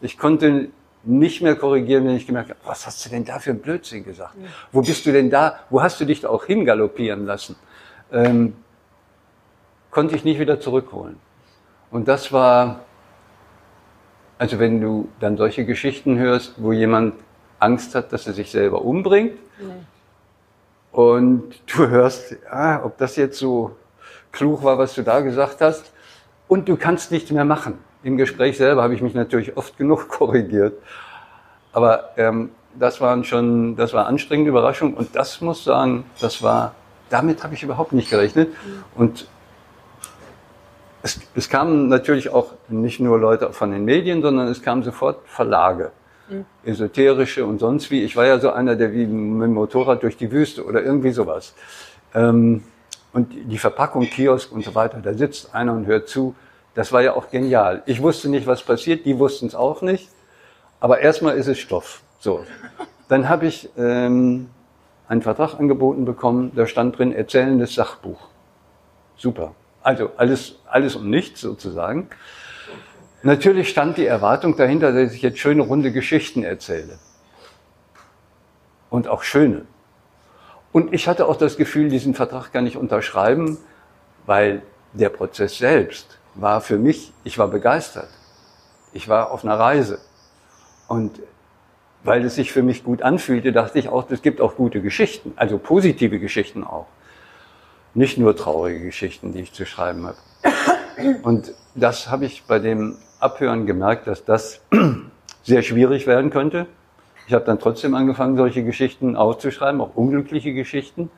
Ich 0.00 0.18
konnte 0.18 0.68
nicht 1.06 1.40
mehr 1.40 1.54
korrigieren, 1.54 2.04
wenn 2.04 2.16
ich 2.16 2.26
gemerkt 2.26 2.50
habe, 2.50 2.60
was 2.64 2.86
hast 2.86 3.04
du 3.04 3.10
denn 3.10 3.24
da 3.24 3.38
für 3.38 3.50
ein 3.50 3.60
Blödsinn 3.60 4.04
gesagt? 4.04 4.34
Wo 4.72 4.82
bist 4.82 5.06
du 5.06 5.12
denn 5.12 5.30
da? 5.30 5.60
Wo 5.70 5.80
hast 5.82 6.00
du 6.00 6.04
dich 6.04 6.20
da 6.20 6.28
auch 6.28 6.44
hingaloppieren 6.44 7.24
lassen? 7.24 7.56
Ähm, 8.12 8.54
konnte 9.90 10.16
ich 10.16 10.24
nicht 10.24 10.40
wieder 10.40 10.60
zurückholen. 10.60 11.16
Und 11.90 12.08
das 12.08 12.32
war, 12.32 12.80
also 14.36 14.58
wenn 14.58 14.80
du 14.80 15.08
dann 15.20 15.36
solche 15.36 15.64
Geschichten 15.64 16.18
hörst, 16.18 16.54
wo 16.56 16.72
jemand 16.72 17.14
Angst 17.60 17.94
hat, 17.94 18.12
dass 18.12 18.26
er 18.26 18.32
sich 18.32 18.50
selber 18.50 18.82
umbringt, 18.82 19.38
nee. 19.58 19.72
und 20.92 21.54
du 21.66 21.88
hörst, 21.88 22.36
ah, 22.50 22.84
ob 22.84 22.98
das 22.98 23.16
jetzt 23.16 23.38
so 23.38 23.76
klug 24.32 24.62
war, 24.64 24.76
was 24.76 24.94
du 24.94 25.02
da 25.02 25.20
gesagt 25.20 25.60
hast, 25.60 25.92
und 26.48 26.68
du 26.68 26.76
kannst 26.76 27.10
nichts 27.10 27.30
mehr 27.30 27.44
machen. 27.44 27.78
Im 28.06 28.16
Gespräch 28.16 28.56
selber 28.56 28.84
habe 28.84 28.94
ich 28.94 29.02
mich 29.02 29.14
natürlich 29.14 29.56
oft 29.56 29.76
genug 29.76 30.08
korrigiert. 30.16 30.74
Aber 31.72 32.10
ähm, 32.16 32.50
das 32.78 33.00
waren 33.00 33.24
schon, 33.24 33.74
das 33.74 33.94
war 33.94 34.06
anstrengende 34.06 34.50
Überraschung 34.50 34.94
und 34.94 35.16
das 35.16 35.40
muss 35.40 35.64
sagen, 35.64 36.04
das 36.20 36.40
war, 36.40 36.76
damit 37.10 37.42
habe 37.42 37.54
ich 37.54 37.64
überhaupt 37.64 37.92
nicht 37.92 38.08
gerechnet. 38.08 38.50
Und 38.94 39.26
es, 41.02 41.18
es 41.34 41.48
kamen 41.48 41.88
natürlich 41.88 42.28
auch 42.28 42.52
nicht 42.68 43.00
nur 43.00 43.18
Leute 43.18 43.52
von 43.52 43.72
den 43.72 43.84
Medien, 43.84 44.22
sondern 44.22 44.46
es 44.46 44.62
kamen 44.62 44.84
sofort 44.84 45.26
Verlage. 45.26 45.90
Mhm. 46.28 46.44
Esoterische 46.64 47.44
und 47.44 47.58
sonst 47.58 47.90
wie. 47.90 48.04
Ich 48.04 48.14
war 48.14 48.26
ja 48.26 48.38
so 48.38 48.52
einer, 48.52 48.76
der 48.76 48.92
wie 48.92 49.04
mit 49.04 49.48
dem 49.48 49.54
Motorrad 49.54 50.04
durch 50.04 50.16
die 50.16 50.30
Wüste 50.30 50.64
oder 50.64 50.80
irgendwie 50.80 51.10
sowas. 51.10 51.54
Ähm, 52.14 52.62
und 53.12 53.32
die 53.32 53.58
Verpackung, 53.58 54.04
Kiosk 54.04 54.52
und 54.52 54.64
so 54.64 54.76
weiter, 54.76 55.00
da 55.02 55.12
sitzt 55.12 55.52
einer 55.56 55.72
und 55.72 55.86
hört 55.86 56.08
zu. 56.08 56.36
Das 56.76 56.92
war 56.92 57.00
ja 57.00 57.14
auch 57.14 57.30
genial. 57.30 57.82
Ich 57.86 58.02
wusste 58.02 58.28
nicht, 58.28 58.46
was 58.46 58.62
passiert, 58.62 59.06
die 59.06 59.18
wussten 59.18 59.46
es 59.46 59.54
auch 59.54 59.80
nicht. 59.80 60.10
Aber 60.78 61.00
erstmal 61.00 61.38
ist 61.38 61.46
es 61.46 61.58
Stoff. 61.58 62.02
So. 62.20 62.44
Dann 63.08 63.30
habe 63.30 63.46
ich 63.46 63.70
ähm, 63.78 64.50
einen 65.08 65.22
Vertrag 65.22 65.58
angeboten 65.58 66.04
bekommen, 66.04 66.52
da 66.54 66.66
stand 66.66 66.98
drin 66.98 67.12
erzählendes 67.12 67.74
Sachbuch. 67.74 68.28
Super. 69.16 69.54
Also 69.82 70.10
alles, 70.18 70.56
alles 70.66 70.96
und 70.96 71.08
nichts 71.08 71.40
sozusagen. 71.40 72.10
Natürlich 73.22 73.70
stand 73.70 73.96
die 73.96 74.04
Erwartung 74.04 74.54
dahinter, 74.58 74.92
dass 74.92 75.14
ich 75.14 75.22
jetzt 75.22 75.38
schöne 75.38 75.62
runde 75.62 75.92
Geschichten 75.92 76.44
erzähle. 76.44 76.98
Und 78.90 79.08
auch 79.08 79.22
schöne. 79.22 79.62
Und 80.72 80.92
ich 80.92 81.08
hatte 81.08 81.26
auch 81.26 81.36
das 81.36 81.56
Gefühl, 81.56 81.88
diesen 81.88 82.12
Vertrag 82.12 82.52
gar 82.52 82.60
nicht 82.60 82.76
unterschreiben, 82.76 83.56
weil 84.26 84.60
der 84.92 85.08
Prozess 85.08 85.56
selbst 85.56 86.15
war 86.36 86.60
für 86.60 86.78
mich, 86.78 87.12
ich 87.24 87.38
war 87.38 87.48
begeistert. 87.48 88.08
Ich 88.92 89.08
war 89.08 89.30
auf 89.30 89.44
einer 89.44 89.58
Reise. 89.58 89.98
Und 90.88 91.20
weil 92.04 92.24
es 92.24 92.36
sich 92.36 92.52
für 92.52 92.62
mich 92.62 92.84
gut 92.84 93.02
anfühlte, 93.02 93.52
dachte 93.52 93.78
ich 93.78 93.88
auch, 93.88 94.08
es 94.10 94.22
gibt 94.22 94.40
auch 94.40 94.54
gute 94.54 94.80
Geschichten, 94.80 95.32
also 95.36 95.58
positive 95.58 96.18
Geschichten 96.18 96.62
auch 96.62 96.86
nicht 97.94 98.18
nur 98.18 98.36
traurige 98.36 98.84
Geschichten, 98.84 99.32
die 99.32 99.40
ich 99.40 99.52
zu 99.52 99.64
schreiben 99.64 100.06
habe. 100.06 100.16
Und 101.22 101.54
das 101.74 102.10
habe 102.10 102.26
ich 102.26 102.44
bei 102.44 102.58
dem 102.58 102.96
Abhören 103.20 103.66
gemerkt, 103.66 104.06
dass 104.06 104.24
das 104.24 104.60
sehr 105.42 105.62
schwierig 105.62 106.06
werden 106.06 106.30
könnte. 106.30 106.66
Ich 107.26 107.32
habe 107.32 107.44
dann 107.44 107.58
trotzdem 107.58 107.94
angefangen, 107.94 108.36
solche 108.36 108.62
Geschichten 108.62 109.16
auszuschreiben, 109.16 109.80
auch 109.80 109.96
unglückliche 109.96 110.52
Geschichten. 110.52 111.10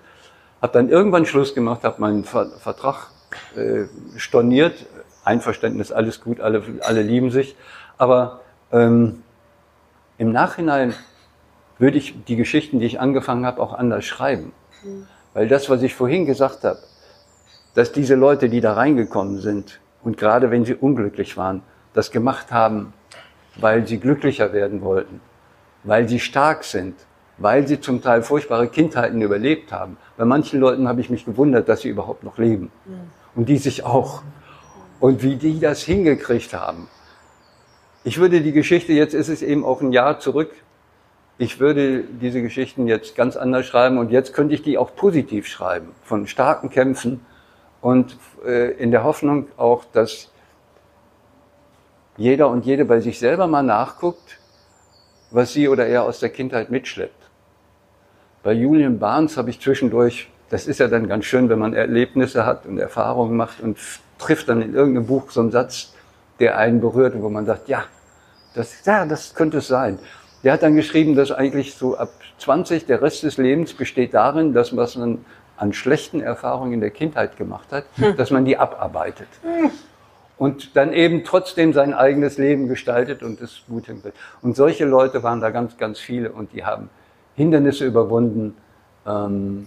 Habe 0.62 0.72
dann 0.72 0.88
irgendwann 0.88 1.26
Schluss 1.26 1.54
gemacht, 1.54 1.83
habe 1.83 2.00
meinen 2.00 2.24
Vertrag 2.24 3.11
äh, 3.57 3.85
storniert. 4.16 4.87
Einverständnis, 5.28 5.92
alles 5.92 6.20
gut, 6.20 6.40
alle, 6.40 6.62
alle 6.80 7.02
lieben 7.02 7.30
sich. 7.30 7.56
Aber 7.98 8.40
ähm, 8.72 9.22
im 10.16 10.32
Nachhinein 10.32 10.94
würde 11.78 11.98
ich 11.98 12.24
die 12.24 12.36
Geschichten, 12.36 12.80
die 12.80 12.86
ich 12.86 13.00
angefangen 13.00 13.46
habe, 13.46 13.62
auch 13.62 13.72
anders 13.72 14.04
schreiben. 14.04 14.52
Mhm. 14.82 15.06
Weil 15.34 15.48
das, 15.48 15.70
was 15.70 15.82
ich 15.82 15.94
vorhin 15.94 16.26
gesagt 16.26 16.64
habe, 16.64 16.80
dass 17.74 17.92
diese 17.92 18.16
Leute, 18.16 18.48
die 18.48 18.60
da 18.60 18.72
reingekommen 18.72 19.38
sind 19.38 19.80
und 20.02 20.16
gerade 20.16 20.50
wenn 20.50 20.64
sie 20.64 20.74
unglücklich 20.74 21.36
waren, 21.36 21.62
das 21.92 22.10
gemacht 22.10 22.50
haben, 22.50 22.92
weil 23.56 23.86
sie 23.86 23.98
glücklicher 23.98 24.52
werden 24.52 24.82
wollten, 24.82 25.20
weil 25.84 26.08
sie 26.08 26.20
stark 26.20 26.64
sind, 26.64 26.94
weil 27.38 27.66
sie 27.68 27.80
zum 27.80 28.02
Teil 28.02 28.22
furchtbare 28.22 28.68
Kindheiten 28.68 29.22
überlebt 29.22 29.72
haben. 29.72 29.96
Bei 30.16 30.24
manchen 30.24 30.58
Leuten 30.60 30.88
habe 30.88 31.00
ich 31.00 31.10
mich 31.10 31.24
gewundert, 31.24 31.68
dass 31.68 31.82
sie 31.82 31.88
überhaupt 31.88 32.24
noch 32.24 32.38
leben. 32.38 32.70
Und 33.34 33.48
die 33.48 33.58
sich 33.58 33.84
auch. 33.84 34.22
Und 35.00 35.22
wie 35.22 35.37
die 35.37 35.61
das 35.61 35.82
hingekriegt 35.82 36.54
haben. 36.54 36.88
Ich 38.04 38.18
würde 38.18 38.40
die 38.40 38.52
Geschichte, 38.52 38.92
jetzt 38.92 39.14
ist 39.14 39.28
es 39.28 39.42
eben 39.42 39.64
auch 39.64 39.80
ein 39.80 39.92
Jahr 39.92 40.18
zurück, 40.18 40.50
ich 41.40 41.61
würde 41.61 42.02
diese 42.02 42.42
Geschichten 42.42 42.88
jetzt 42.88 43.14
ganz 43.14 43.37
anders 43.37 43.66
schreiben 43.66 43.98
und 43.98 44.11
jetzt 44.11 44.34
könnte 44.34 44.54
ich 44.54 44.62
die 44.62 44.76
auch 44.76 44.96
positiv 44.96 45.46
schreiben, 45.46 45.90
von 46.02 46.26
starken 46.26 46.68
Kämpfen 46.68 47.24
und 47.80 48.16
äh, 48.44 48.72
in 48.72 48.90
der 48.90 49.04
Hoffnung 49.04 49.46
auch, 49.56 49.84
dass 49.84 50.32
jeder 52.16 52.48
und 52.48 52.66
jede 52.66 52.84
bei 52.84 53.00
sich 53.00 53.20
selber 53.20 53.46
mal 53.46 53.62
nachguckt, 53.62 54.40
was 55.30 55.52
sie 55.52 55.68
oder 55.68 55.87
er 55.87 56.02
aus 56.02 56.18
der 56.18 56.30
Kindheit 56.30 56.70
mitschleppt. 56.70 57.30
Bei 58.42 58.52
Julian 58.52 58.98
Barnes 58.98 59.37
habe 59.37 59.50
ich 59.50 59.61
zwischendurch, 59.61 60.28
das 60.50 60.66
ist 60.66 60.80
ja 60.80 60.88
dann 60.88 61.06
ganz 61.06 61.24
schön, 61.24 61.48
wenn 61.48 61.61
man 61.61 61.74
Erlebnisse 61.74 62.44
hat 62.44 62.66
und 62.66 62.78
Erfahrungen 62.78 63.37
macht 63.37 63.61
und 63.61 63.78
trifft 64.18 64.48
dann 64.48 64.62
in 64.62 64.74
irgendeinem 64.74 65.07
Buch 65.07 65.31
so 65.31 65.40
einen 65.40 65.50
Satz, 65.50 65.94
der 66.40 66.59
einen 66.59 66.81
berührt 66.81 67.14
und 67.14 67.22
wo 67.22 67.28
man 67.28 67.46
sagt, 67.46 67.68
ja, 67.68 67.85
das, 68.54 68.85
ja, 68.85 69.07
das 69.07 69.35
könnte 69.35 69.59
es 69.59 69.68
sein. 69.68 69.98
Der 70.44 70.52
hat 70.52 70.62
dann 70.62 70.76
geschrieben, 70.76 71.16
dass 71.16 71.33
eigentlich 71.33 71.74
so 71.74 71.96
ab 71.96 72.11
20 72.38 72.87
der 72.87 73.02
Rest 73.02 73.22
des 73.22 73.37
Lebens 73.37 73.74
besteht 73.74 74.14
darin, 74.14 74.52
dass 74.52 74.76
was 74.76 74.96
man 74.96 75.24
an 75.57 75.72
schlechten 75.72 76.20
Erfahrungen 76.20 76.72
in 76.72 76.81
der 76.81 76.90
Kindheit 76.90 77.37
gemacht 77.37 77.72
hat, 77.72 77.85
hm. 77.96 78.16
dass 78.16 78.31
man 78.31 78.44
die 78.44 78.57
abarbeitet. 78.57 79.28
Hm. 79.42 79.70
Und 80.38 80.76
dann 80.76 80.92
eben 80.92 81.24
trotzdem 81.24 81.72
sein 81.72 81.92
eigenes 81.92 82.38
Leben 82.38 82.68
gestaltet 82.68 83.24
und 83.24 83.40
es 83.40 83.62
gut 83.68 83.87
hinkriegt. 83.87 84.16
Und 84.40 84.54
solche 84.54 84.85
Leute 84.85 85.24
waren 85.24 85.40
da 85.40 85.50
ganz, 85.50 85.76
ganz 85.76 85.98
viele 85.98 86.31
und 86.31 86.52
die 86.52 86.64
haben 86.64 86.90
Hindernisse 87.35 87.85
überwunden, 87.85 88.57
ähm, 89.04 89.66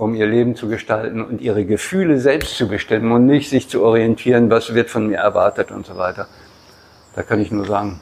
um 0.00 0.14
ihr 0.14 0.26
Leben 0.26 0.56
zu 0.56 0.66
gestalten 0.66 1.20
und 1.20 1.42
ihre 1.42 1.66
Gefühle 1.66 2.18
selbst 2.18 2.56
zu 2.56 2.68
bestimmen 2.68 3.12
und 3.12 3.26
nicht 3.26 3.50
sich 3.50 3.68
zu 3.68 3.82
orientieren, 3.82 4.50
was 4.50 4.72
wird 4.72 4.88
von 4.88 5.08
mir 5.08 5.18
erwartet 5.18 5.70
und 5.70 5.84
so 5.84 5.98
weiter. 5.98 6.26
Da 7.14 7.22
kann 7.22 7.38
ich 7.38 7.50
nur 7.50 7.66
sagen, 7.66 8.00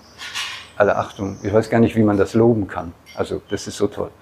alle 0.77 0.97
Achtung. 0.97 1.39
Ich 1.43 1.53
weiß 1.53 1.69
gar 1.71 1.81
nicht, 1.81 1.97
wie 1.97 2.05
man 2.05 2.17
das 2.17 2.35
loben 2.35 2.69
kann. 2.69 2.95
Also 3.17 3.43
das 3.51 3.67
ist 3.67 3.79
so 3.79 3.89
toll. 3.89 4.13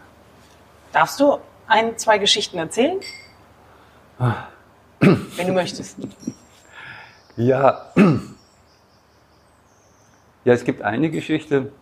Darfst 0.93 1.21
du 1.21 1.37
ein, 1.67 1.99
zwei 1.99 2.17
Geschichten 2.17 2.57
erzählen? 2.57 2.99
Ah. 4.19 4.45
Wenn 5.01 5.47
du 5.47 5.53
möchtest. 5.53 5.99
Ja. 7.37 7.93
Ja, 10.45 10.53
es 10.55 10.65
gibt 10.65 10.81
eine 10.81 11.11
Geschichte, 11.11 11.73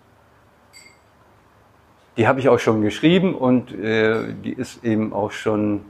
die 2.16 2.28
habe 2.28 2.40
ich 2.40 2.48
auch 2.48 2.58
schon 2.58 2.82
geschrieben 2.82 3.34
und 3.34 3.72
äh, 3.72 4.32
die 4.32 4.52
ist 4.52 4.84
eben 4.84 5.12
auch 5.12 5.32
schon 5.32 5.84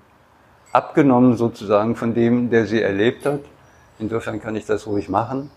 abgenommen 0.73 1.37
sozusagen 1.37 1.97
von 1.97 2.15
dem, 2.15 2.51
der 2.51 2.67
sie 2.67 2.81
erlebt 2.81 3.27
hat. 3.27 3.41
Insofern 3.99 4.41
kann 4.41 4.57
ich 4.57 4.67
das 4.67 4.87
ruhig 4.87 5.09
machen. 5.09 5.51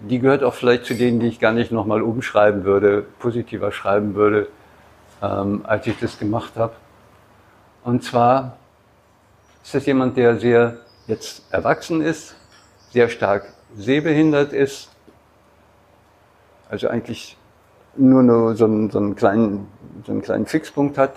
Die 0.00 0.18
gehört 0.18 0.42
auch 0.42 0.54
vielleicht 0.54 0.84
zu 0.84 0.94
denen, 0.94 1.20
die 1.20 1.28
ich 1.28 1.38
gar 1.38 1.52
nicht 1.52 1.70
nochmal 1.70 2.02
umschreiben 2.02 2.64
würde, 2.64 3.06
positiver 3.20 3.70
schreiben 3.70 4.14
würde, 4.14 4.48
ähm, 5.22 5.62
als 5.64 5.86
ich 5.86 5.98
das 5.98 6.18
gemacht 6.18 6.54
habe. 6.56 6.74
Und 7.84 8.02
zwar 8.02 8.56
ist 9.62 9.74
das 9.74 9.86
jemand, 9.86 10.16
der 10.16 10.38
sehr 10.38 10.78
jetzt 11.06 11.44
erwachsen 11.52 12.02
ist, 12.02 12.34
sehr 12.90 13.08
stark 13.08 13.52
sehbehindert 13.76 14.52
ist, 14.52 14.90
also 16.68 16.88
eigentlich 16.88 17.36
nur, 17.96 18.22
nur 18.22 18.54
so, 18.54 18.64
einen, 18.64 18.90
so, 18.90 18.98
einen 18.98 19.14
kleinen, 19.14 19.68
so 20.04 20.12
einen 20.12 20.22
kleinen 20.22 20.46
Fixpunkt 20.46 20.98
hat. 20.98 21.14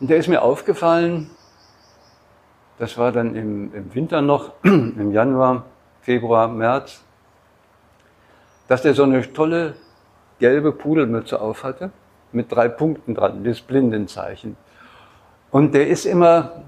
Und 0.00 0.10
der 0.10 0.18
ist 0.18 0.28
mir 0.28 0.42
aufgefallen, 0.42 1.30
das 2.78 2.96
war 2.96 3.12
dann 3.12 3.34
im, 3.34 3.74
im 3.74 3.94
Winter 3.94 4.22
noch, 4.22 4.52
im 4.62 5.12
Januar, 5.12 5.64
Februar, 6.02 6.48
März, 6.48 7.02
dass 8.68 8.82
der 8.82 8.94
so 8.94 9.02
eine 9.02 9.32
tolle 9.32 9.74
gelbe 10.38 10.72
Pudelmütze 10.72 11.40
auf 11.40 11.64
hatte, 11.64 11.90
mit 12.32 12.50
drei 12.50 12.68
Punkten 12.68 13.14
dran, 13.14 13.44
das 13.44 13.60
Blindenzeichen. 13.60 14.56
Und 15.50 15.74
der 15.74 15.88
ist 15.88 16.06
immer, 16.06 16.62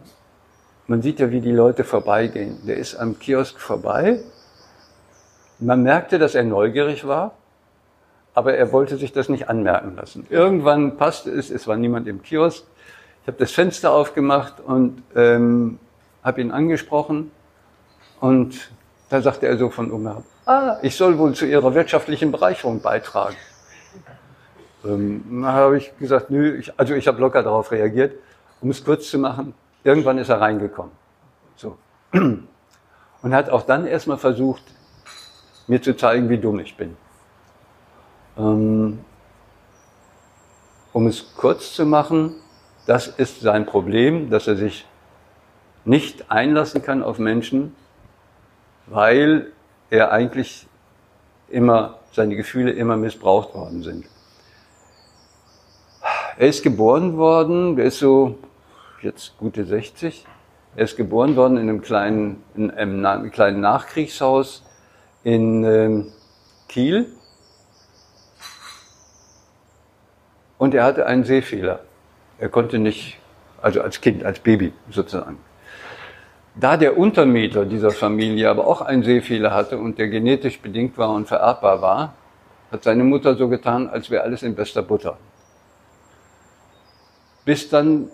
man 0.86 1.00
sieht 1.00 1.20
ja, 1.20 1.30
wie 1.30 1.40
die 1.40 1.52
Leute 1.52 1.84
vorbeigehen. 1.84 2.58
Der 2.66 2.76
ist 2.76 2.96
am 2.96 3.18
Kiosk 3.18 3.60
vorbei. 3.60 4.20
Man 5.60 5.82
merkte, 5.82 6.18
dass 6.18 6.34
er 6.34 6.42
neugierig 6.42 7.06
war, 7.06 7.32
aber 8.34 8.54
er 8.54 8.72
wollte 8.72 8.96
sich 8.96 9.12
das 9.12 9.28
nicht 9.28 9.48
anmerken 9.48 9.96
lassen. 9.96 10.26
Irgendwann 10.30 10.96
passte 10.96 11.30
es, 11.30 11.50
es 11.50 11.66
war 11.66 11.76
niemand 11.76 12.08
im 12.08 12.22
Kiosk. 12.22 12.64
Ich 13.22 13.28
habe 13.28 13.38
das 13.38 13.52
Fenster 13.52 13.92
aufgemacht 13.92 14.60
und 14.60 15.02
ähm, 15.14 15.78
habe 16.24 16.40
ihn 16.40 16.50
angesprochen 16.50 17.30
und 18.20 18.70
da 19.10 19.20
sagte 19.20 19.46
er 19.46 19.58
so 19.58 19.70
von 19.70 19.92
oben 19.92 20.24
ah, 20.46 20.78
ich 20.82 20.96
soll 20.96 21.18
wohl 21.18 21.34
zu 21.34 21.46
Ihrer 21.46 21.74
wirtschaftlichen 21.74 22.32
Bereicherung 22.32 22.80
beitragen. 22.80 23.36
Ähm, 24.84 25.42
da 25.42 25.52
habe 25.52 25.78
ich 25.78 25.96
gesagt, 25.98 26.30
nö, 26.30 26.56
ich, 26.56 26.78
also 26.78 26.94
ich 26.94 27.06
habe 27.06 27.20
locker 27.20 27.42
darauf 27.42 27.70
reagiert 27.70 28.14
um 28.62 28.70
es 28.70 28.82
kurz 28.82 29.10
zu 29.10 29.18
machen, 29.18 29.54
irgendwann 29.84 30.18
ist 30.18 30.28
er 30.28 30.40
reingekommen. 30.40 30.92
So. 31.56 31.76
Und 32.12 33.34
hat 33.34 33.50
auch 33.50 33.62
dann 33.62 33.86
erstmal 33.86 34.18
versucht, 34.18 34.62
mir 35.66 35.82
zu 35.82 35.96
zeigen, 35.96 36.28
wie 36.28 36.38
dumm 36.38 36.60
ich 36.60 36.76
bin. 36.76 36.96
Ähm, 38.36 39.00
um 40.92 41.06
es 41.06 41.34
kurz 41.36 41.74
zu 41.74 41.86
machen, 41.86 42.34
das 42.86 43.06
ist 43.06 43.40
sein 43.40 43.66
Problem, 43.66 44.30
dass 44.30 44.46
er 44.46 44.56
sich 44.56 44.86
nicht 45.84 46.30
einlassen 46.30 46.82
kann 46.82 47.02
auf 47.02 47.18
Menschen, 47.18 47.74
weil 48.86 49.52
er 49.90 50.12
eigentlich 50.12 50.66
immer, 51.48 51.98
seine 52.12 52.36
Gefühle 52.36 52.72
immer 52.72 52.96
missbraucht 52.96 53.54
worden 53.54 53.82
sind. 53.82 54.06
Er 56.38 56.48
ist 56.48 56.62
geboren 56.62 57.16
worden, 57.16 57.78
er 57.78 57.84
ist 57.86 57.98
so 57.98 58.38
jetzt 59.02 59.36
gute 59.38 59.64
60. 59.64 60.26
Er 60.74 60.84
ist 60.84 60.96
geboren 60.96 61.36
worden 61.36 61.58
in 61.58 61.68
einem 61.68 61.82
kleinen, 61.82 62.42
in 62.54 62.70
einem 62.70 63.30
kleinen 63.30 63.60
Nachkriegshaus 63.60 64.62
in 65.22 65.64
ähm, 65.64 66.12
Kiel. 66.68 67.12
Und 70.62 70.74
er 70.74 70.84
hatte 70.84 71.06
einen 71.06 71.24
Sehfehler. 71.24 71.80
Er 72.38 72.48
konnte 72.48 72.78
nicht, 72.78 73.18
also 73.60 73.80
als 73.82 74.00
Kind, 74.00 74.22
als 74.24 74.38
Baby 74.38 74.72
sozusagen. 74.90 75.38
Da 76.54 76.76
der 76.76 76.96
Untermieter 76.96 77.64
dieser 77.64 77.90
Familie 77.90 78.48
aber 78.48 78.64
auch 78.68 78.80
einen 78.80 79.02
Sehfehler 79.02 79.52
hatte 79.52 79.76
und 79.76 79.98
der 79.98 80.06
genetisch 80.06 80.60
bedingt 80.60 80.96
war 80.96 81.10
und 81.10 81.26
vererbbar 81.26 81.82
war, 81.82 82.14
hat 82.70 82.84
seine 82.84 83.02
Mutter 83.02 83.34
so 83.34 83.48
getan, 83.48 83.88
als 83.88 84.08
wäre 84.08 84.22
alles 84.22 84.44
in 84.44 84.54
bester 84.54 84.82
Butter. 84.82 85.16
Bis 87.44 87.68
dann 87.68 88.08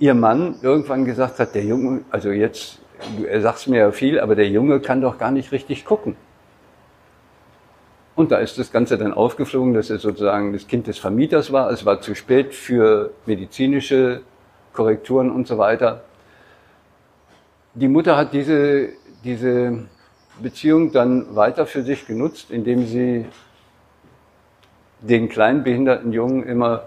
ihr 0.00 0.14
Mann 0.14 0.56
irgendwann 0.62 1.04
gesagt 1.04 1.38
hat, 1.38 1.54
der 1.54 1.62
Junge, 1.62 2.00
also 2.10 2.30
jetzt, 2.30 2.80
er 3.24 3.40
sagt 3.40 3.68
mir 3.68 3.78
ja 3.78 3.92
viel, 3.92 4.18
aber 4.18 4.34
der 4.34 4.48
Junge 4.48 4.80
kann 4.80 5.00
doch 5.00 5.16
gar 5.16 5.30
nicht 5.30 5.52
richtig 5.52 5.84
gucken. 5.84 6.16
Und 8.16 8.30
da 8.30 8.38
ist 8.38 8.58
das 8.58 8.70
Ganze 8.70 8.96
dann 8.96 9.12
aufgeflogen, 9.12 9.74
dass 9.74 9.90
er 9.90 9.98
sozusagen 9.98 10.52
das 10.52 10.68
Kind 10.68 10.86
des 10.86 10.98
Vermieters 10.98 11.52
war. 11.52 11.70
Es 11.70 11.84
war 11.84 12.00
zu 12.00 12.14
spät 12.14 12.54
für 12.54 13.10
medizinische 13.26 14.22
Korrekturen 14.72 15.30
und 15.30 15.48
so 15.48 15.58
weiter. 15.58 16.04
Die 17.74 17.88
Mutter 17.88 18.16
hat 18.16 18.32
diese, 18.32 18.90
diese 19.24 19.86
Beziehung 20.40 20.92
dann 20.92 21.34
weiter 21.34 21.66
für 21.66 21.82
sich 21.82 22.06
genutzt, 22.06 22.50
indem 22.50 22.86
sie 22.86 23.26
den 25.00 25.28
kleinen 25.28 25.64
behinderten 25.64 26.12
Jungen 26.12 26.44
immer 26.44 26.84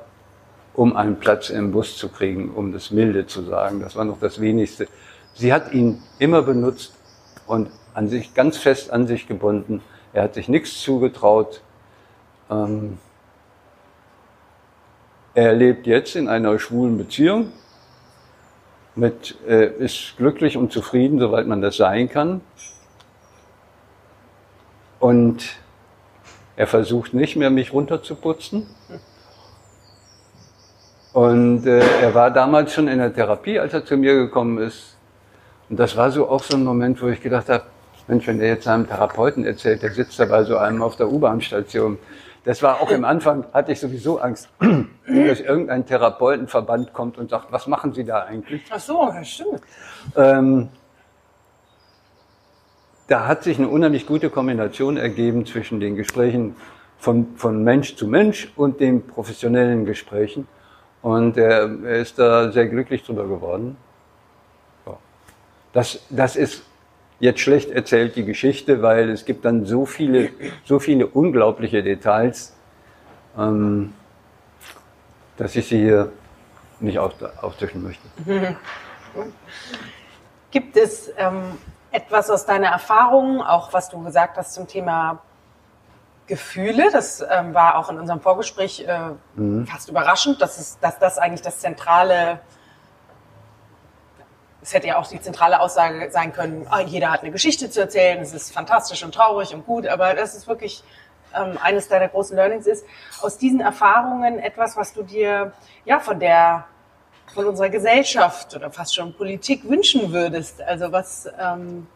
um 0.74 0.96
einen 0.96 1.18
Platz 1.18 1.50
im 1.50 1.72
Bus 1.72 1.98
zu 1.98 2.08
kriegen, 2.08 2.52
um 2.52 2.72
das 2.72 2.92
milde 2.92 3.26
zu 3.26 3.42
sagen. 3.42 3.80
Das 3.80 3.96
war 3.96 4.06
noch 4.06 4.20
das 4.20 4.40
Wenigste. 4.40 4.88
Sie 5.34 5.52
hat 5.52 5.74
ihn 5.74 6.02
immer 6.20 6.44
benutzt 6.44 6.94
und 7.48 7.70
an 7.94 8.08
sich 8.08 8.34
ganz 8.34 8.58
fest 8.58 8.92
an 8.92 9.08
sich 9.08 9.28
gebunden. 9.28 9.82
Er 10.14 10.24
hat 10.24 10.34
sich 10.34 10.48
nichts 10.48 10.82
zugetraut. 10.82 11.62
Ähm 12.50 12.98
er 15.38 15.54
lebt 15.54 15.86
jetzt 15.86 16.16
in 16.16 16.28
einer 16.28 16.58
schwulen 16.58 16.98
Beziehung, 16.98 17.52
mit, 18.96 19.36
äh, 19.48 19.68
ist 19.68 20.16
glücklich 20.18 20.58
und 20.58 20.72
zufrieden, 20.72 21.20
soweit 21.20 21.46
man 21.46 21.62
das 21.62 21.78
sein 21.78 22.10
kann. 22.10 22.42
Und 25.00 25.60
er 26.56 26.66
versucht 26.66 27.14
nicht 27.14 27.36
mehr, 27.36 27.52
mich 27.52 27.72
runterzuputzen. 27.72 28.66
Und 31.14 31.68
äh, 31.68 31.82
er 32.02 32.16
war 32.16 32.32
damals 32.32 32.74
schon 32.74 32.88
in 32.88 32.98
der 32.98 33.14
Therapie, 33.14 33.60
als 33.60 33.74
er 33.74 33.86
zu 33.86 33.96
mir 33.96 34.16
gekommen 34.16 34.58
ist. 34.58 34.98
Und 35.70 35.78
das 35.80 35.96
war 35.96 36.10
so 36.10 36.28
auch 36.28 36.42
so 36.42 36.58
ein 36.58 36.64
Moment, 36.64 37.00
wo 37.00 37.10
ich 37.10 37.22
gedacht 37.22 37.48
habe, 37.50 37.66
Mensch, 38.08 38.26
wenn 38.28 38.40
der 38.40 38.48
jetzt 38.48 38.64
seinem 38.64 38.88
Therapeuten 38.88 39.46
erzählt, 39.46 39.84
der 39.84 39.92
sitzt 39.92 40.20
da 40.20 40.26
bei 40.26 40.44
so 40.44 40.58
einem 40.58 40.82
auf 40.82 40.96
der 40.96 41.12
U-Bahn-Station. 41.12 41.98
Das 42.46 42.64
war 42.64 42.80
auch 42.80 42.90
im 42.92 43.04
Anfang, 43.04 43.46
hatte 43.54 43.74
ich 43.74 43.80
sowieso 43.80 44.20
Angst, 44.20 44.48
dass 45.08 45.42
irgendein 45.42 45.86
Therapeutenverband 45.86 46.94
kommt 46.94 47.18
und 47.18 47.30
sagt, 47.30 47.52
was 47.52 47.68
machen 47.68 47.94
Sie 47.94 48.06
da 48.06 48.24
eigentlich? 48.24 48.64
Ach 48.70 48.80
so, 48.80 49.12
das 49.14 49.28
stimmt. 49.28 49.62
Ähm, 50.16 50.70
da 53.08 53.28
hat 53.28 53.44
sich 53.44 53.58
eine 53.58 53.68
unheimlich 53.68 54.06
gute 54.06 54.30
Kombination 54.30 54.98
ergeben 54.98 55.46
zwischen 55.46 55.80
den 55.80 55.96
Gesprächen 55.96 56.56
von, 56.98 57.36
von 57.36 57.64
Mensch 57.64 57.96
zu 57.96 58.08
Mensch 58.08 58.52
und 58.56 58.80
den 58.80 59.06
professionellen 59.06 59.86
Gesprächen. 59.86 60.48
Und 61.02 61.38
er, 61.38 61.70
er 61.84 62.00
ist 62.00 62.18
da 62.20 62.52
sehr 62.52 62.68
glücklich 62.68 63.04
drüber 63.04 63.28
geworden. 63.28 63.78
Ja. 64.86 64.98
Das, 65.74 66.00
das 66.10 66.36
ist 66.36 66.64
jetzt 67.20 67.40
schlecht 67.40 67.70
erzählt, 67.72 68.16
die 68.16 68.26
Geschichte, 68.26 68.82
weil 68.82 69.10
es 69.10 69.26
gibt 69.26 69.46
dann 69.46 69.66
so 69.66 69.86
viele, 69.86 70.30
so 70.66 70.80
viele 70.80 71.08
unglaubliche 71.08 71.84
Details. 71.84 72.56
ähm, 73.38 73.94
dass 75.38 75.56
ich 75.56 75.68
sie 75.68 75.80
hier 75.80 76.12
nicht 76.80 77.00
auf, 77.00 77.14
auftischen 77.42 77.84
möchte. 77.84 78.08
Gibt 80.52 80.78
es 80.78 81.12
ähm, 81.18 81.58
etwas 81.92 82.30
aus 82.30 82.46
deiner 82.46 82.68
Erfahrung, 82.68 83.42
auch 83.42 83.74
was 83.74 83.90
du 83.90 84.04
gesagt 84.04 84.38
hast 84.38 84.54
zum 84.54 84.68
Thema 84.68 85.22
Gefühle? 86.26 86.90
Das 86.92 87.22
ähm, 87.30 87.54
war 87.54 87.78
auch 87.78 87.90
in 87.90 88.00
unserem 88.00 88.22
Vorgespräch 88.22 88.86
äh, 88.88 89.12
mhm. 89.36 89.68
fast 89.68 89.90
überraschend, 89.90 90.42
dass, 90.42 90.58
es, 90.60 90.80
dass 90.80 91.00
das 91.00 91.18
eigentlich 91.18 91.42
das 91.42 91.60
zentrale 91.60 92.40
es 94.68 94.74
hätte 94.74 94.88
ja 94.88 94.98
auch 94.98 95.08
die 95.08 95.22
zentrale 95.22 95.62
Aussage 95.62 96.12
sein 96.12 96.34
können, 96.34 96.68
oh, 96.70 96.80
jeder 96.86 97.10
hat 97.10 97.22
eine 97.22 97.32
Geschichte 97.32 97.70
zu 97.70 97.80
erzählen, 97.80 98.20
es 98.20 98.34
ist 98.34 98.54
fantastisch 98.54 99.02
und 99.02 99.16
traurig 99.16 99.54
und 99.54 99.66
gut, 99.66 99.88
aber 99.88 100.14
das 100.14 100.36
ist 100.36 100.46
wirklich 100.48 100.84
ähm, 101.34 101.58
eines 101.64 101.88
deiner 101.88 102.10
großen 102.10 102.36
Learnings 102.36 102.68
ist, 102.68 102.86
aus 103.22 103.38
diesen 103.38 103.62
Erfahrungen 103.62 104.40
etwas, 104.40 104.76
was 104.76 104.94
du 104.94 105.04
dir 105.04 105.54
ja 105.86 106.00
von 106.00 106.20
der 106.20 106.66
von 107.34 107.46
unserer 107.46 107.70
Gesellschaft 107.70 108.56
oder 108.56 108.70
fast 108.70 108.96
schon 108.96 109.14
Politik 109.14 109.68
wünschen 109.70 110.12
würdest? 110.12 110.62
Also 110.62 110.92
was 110.92 111.30
ähm, 111.40 111.88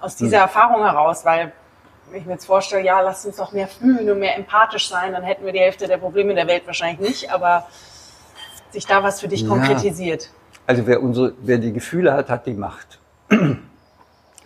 aus 0.00 0.14
dieser 0.16 0.38
hm. 0.38 0.42
Erfahrung 0.42 0.84
heraus, 0.84 1.24
weil 1.24 1.52
wenn 2.10 2.20
ich 2.20 2.26
mir 2.26 2.34
jetzt 2.34 2.46
vorstelle, 2.46 2.84
ja, 2.84 3.00
lass 3.00 3.26
uns 3.26 3.36
doch 3.36 3.50
mehr 3.52 3.66
fühlen 3.66 4.08
und 4.08 4.20
mehr 4.20 4.36
empathisch 4.36 4.88
sein, 4.88 5.12
dann 5.12 5.24
hätten 5.24 5.44
wir 5.44 5.52
die 5.52 5.60
Hälfte 5.60 5.88
der 5.88 5.98
Probleme 5.98 6.30
in 6.30 6.36
der 6.36 6.46
Welt 6.46 6.66
wahrscheinlich 6.66 7.00
nicht, 7.00 7.32
aber 7.32 7.66
sich 8.70 8.86
da 8.86 9.02
was 9.02 9.20
für 9.20 9.28
dich 9.28 9.42
ja. 9.42 9.48
konkretisiert. 9.48 10.30
Also 10.66 10.86
wer, 10.86 11.02
unsere, 11.02 11.34
wer 11.42 11.58
die 11.58 11.72
Gefühle 11.72 12.12
hat, 12.12 12.28
hat 12.28 12.46
die 12.46 12.54
Macht. 12.54 12.98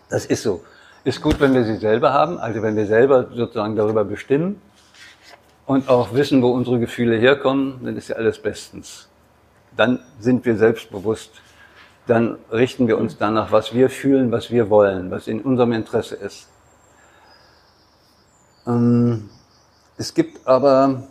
Das 0.09 0.27
ist 0.27 0.43
so. 0.43 0.65
Ist 1.05 1.23
gut, 1.23 1.39
wenn 1.39 1.55
wir 1.55 1.63
sie 1.63 1.77
selber 1.77 2.13
haben, 2.13 2.39
also 2.39 2.63
wenn 2.63 2.75
wir 2.75 2.87
selber 2.87 3.29
sozusagen 3.33 3.77
darüber 3.77 4.05
bestimmen 4.05 4.61
und 5.67 5.89
auch 5.89 6.13
wissen, 6.15 6.43
wo 6.43 6.51
unsere 6.51 6.81
Gefühle 6.81 7.17
herkommen, 7.17 7.79
dann 7.85 7.97
ist 7.97 8.09
ja 8.09 8.17
alles 8.17 8.41
bestens 8.41 9.09
dann 9.77 10.01
sind 10.19 10.45
wir 10.45 10.57
selbstbewusst, 10.57 11.31
dann 12.07 12.39
richten 12.51 12.89
wir 12.89 12.99
uns 12.99 13.17
danach, 13.19 13.53
was 13.53 13.73
wir 13.73 13.89
fühlen, 13.89 14.33
was 14.33 14.51
wir 14.51 14.71
wollen, 14.71 15.11
was 15.11 15.29
in 15.29 15.41
unserem 15.41 15.73
Interesse 15.73 16.17
ist. 16.17 16.49
Ähm, 18.67 19.31
es 19.97 20.15
gibt 20.15 20.47
aber 20.47 21.05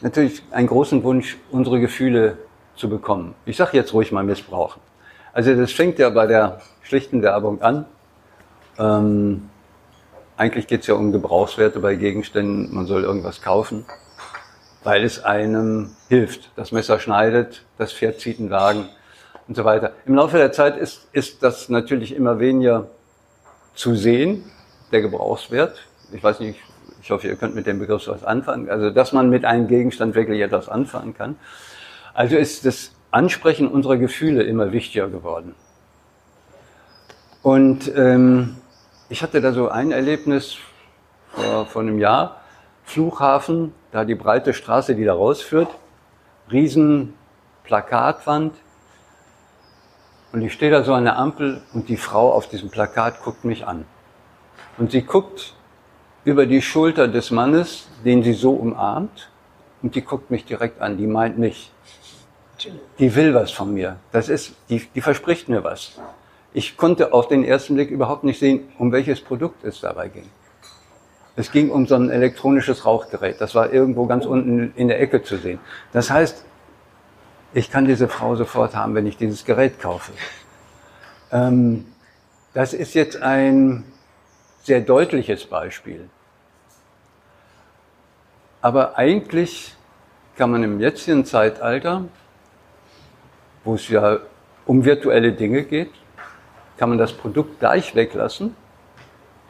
natürlich 0.00 0.42
einen 0.50 0.66
großen 0.66 1.02
Wunsch, 1.02 1.38
unsere 1.50 1.80
Gefühle 1.80 2.38
zu 2.76 2.88
bekommen. 2.88 3.34
Ich 3.46 3.56
sage 3.56 3.76
jetzt 3.76 3.92
ruhig 3.92 4.12
mal 4.12 4.24
missbrauchen. 4.24 4.80
Also 5.32 5.54
das 5.54 5.72
fängt 5.72 5.98
ja 5.98 6.10
bei 6.10 6.26
der 6.26 6.60
schlichten 6.82 7.22
Werbung 7.22 7.62
an. 7.62 7.86
Ähm, 8.78 9.50
eigentlich 10.36 10.66
geht 10.66 10.82
es 10.82 10.86
ja 10.86 10.94
um 10.94 11.12
Gebrauchswerte 11.12 11.80
bei 11.80 11.94
Gegenständen. 11.94 12.74
Man 12.74 12.86
soll 12.86 13.04
irgendwas 13.04 13.42
kaufen 13.42 13.84
weil 14.84 15.02
es 15.02 15.24
einem 15.24 15.90
hilft. 16.08 16.50
Das 16.56 16.70
Messer 16.70 17.00
schneidet, 17.00 17.62
das 17.78 17.92
Pferd 17.92 18.20
zieht 18.20 18.38
einen 18.38 18.50
Wagen 18.50 18.88
und 19.48 19.56
so 19.56 19.64
weiter. 19.64 19.92
Im 20.06 20.14
Laufe 20.14 20.36
der 20.36 20.52
Zeit 20.52 20.76
ist, 20.76 21.08
ist 21.12 21.42
das 21.42 21.68
natürlich 21.68 22.14
immer 22.14 22.38
weniger 22.38 22.88
zu 23.74 23.96
sehen, 23.96 24.44
der 24.92 25.00
Gebrauchswert. 25.00 25.80
Ich 26.12 26.22
weiß 26.22 26.40
nicht, 26.40 26.60
ich 27.02 27.10
hoffe, 27.10 27.26
ihr 27.26 27.36
könnt 27.36 27.54
mit 27.54 27.66
dem 27.66 27.78
Begriff 27.78 28.06
was 28.06 28.24
anfangen. 28.24 28.70
Also, 28.70 28.90
dass 28.90 29.12
man 29.12 29.30
mit 29.30 29.44
einem 29.44 29.66
Gegenstand 29.66 30.14
wirklich 30.14 30.40
etwas 30.40 30.68
anfangen 30.68 31.14
kann. 31.14 31.36
Also 32.14 32.36
ist 32.36 32.64
das 32.64 32.92
Ansprechen 33.10 33.68
unserer 33.68 33.96
Gefühle 33.96 34.44
immer 34.44 34.72
wichtiger 34.72 35.08
geworden. 35.08 35.54
Und 37.42 37.92
ähm, 37.94 38.56
ich 39.08 39.22
hatte 39.22 39.40
da 39.40 39.52
so 39.52 39.68
ein 39.68 39.90
Erlebnis 39.92 40.56
vor, 41.32 41.66
vor 41.66 41.82
einem 41.82 41.98
Jahr. 41.98 42.40
Flughafen, 42.84 43.72
da 43.92 44.04
die 44.04 44.14
breite 44.14 44.54
Straße, 44.54 44.94
die 44.94 45.04
da 45.04 45.14
rausführt, 45.14 45.68
riesen 46.50 47.14
Plakatwand. 47.64 48.54
Und 50.32 50.42
ich 50.42 50.52
stehe 50.52 50.70
da 50.70 50.84
so 50.84 50.94
an 50.94 51.04
der 51.04 51.18
Ampel 51.18 51.62
und 51.72 51.88
die 51.88 51.96
Frau 51.96 52.32
auf 52.32 52.48
diesem 52.48 52.70
Plakat 52.70 53.22
guckt 53.22 53.44
mich 53.44 53.66
an. 53.66 53.84
Und 54.78 54.90
sie 54.92 55.02
guckt 55.02 55.54
über 56.24 56.46
die 56.46 56.62
Schulter 56.62 57.08
des 57.08 57.30
Mannes, 57.30 57.88
den 58.04 58.22
sie 58.22 58.32
so 58.32 58.52
umarmt, 58.52 59.30
und 59.82 59.94
die 59.94 60.02
guckt 60.02 60.30
mich 60.30 60.44
direkt 60.44 60.80
an, 60.80 60.96
die 60.96 61.06
meint 61.06 61.38
mich. 61.38 61.73
Die 62.98 63.14
will 63.14 63.34
was 63.34 63.50
von 63.50 63.72
mir. 63.74 63.96
Das 64.12 64.28
ist, 64.28 64.54
die, 64.68 64.86
die 64.94 65.00
verspricht 65.00 65.48
mir 65.48 65.64
was. 65.64 66.00
Ich 66.52 66.76
konnte 66.76 67.12
auf 67.12 67.28
den 67.28 67.44
ersten 67.44 67.74
Blick 67.74 67.90
überhaupt 67.90 68.24
nicht 68.24 68.38
sehen, 68.38 68.68
um 68.78 68.92
welches 68.92 69.20
Produkt 69.20 69.64
es 69.64 69.80
dabei 69.80 70.08
ging. 70.08 70.28
Es 71.36 71.50
ging 71.50 71.70
um 71.70 71.86
so 71.86 71.96
ein 71.96 72.10
elektronisches 72.10 72.86
Rauchgerät. 72.86 73.40
Das 73.40 73.54
war 73.54 73.72
irgendwo 73.72 74.06
ganz 74.06 74.24
unten 74.24 74.72
in 74.76 74.88
der 74.88 75.00
Ecke 75.00 75.22
zu 75.22 75.36
sehen. 75.36 75.58
Das 75.92 76.10
heißt, 76.10 76.44
ich 77.54 77.70
kann 77.70 77.86
diese 77.86 78.08
Frau 78.08 78.36
sofort 78.36 78.76
haben, 78.76 78.94
wenn 78.94 79.06
ich 79.06 79.16
dieses 79.16 79.44
Gerät 79.44 79.80
kaufe. 79.80 80.12
Ähm, 81.32 81.86
das 82.52 82.72
ist 82.72 82.94
jetzt 82.94 83.20
ein 83.20 83.84
sehr 84.62 84.80
deutliches 84.80 85.44
Beispiel. 85.44 86.08
Aber 88.60 88.96
eigentlich 88.96 89.74
kann 90.36 90.50
man 90.50 90.62
im 90.62 90.80
jetzigen 90.80 91.24
Zeitalter, 91.24 92.04
wo 93.64 93.74
es 93.74 93.88
ja 93.88 94.18
um 94.66 94.84
virtuelle 94.84 95.32
Dinge 95.32 95.64
geht, 95.64 95.90
kann 96.76 96.88
man 96.88 96.98
das 96.98 97.12
Produkt 97.12 97.60
gleich 97.60 97.94
weglassen 97.94 98.54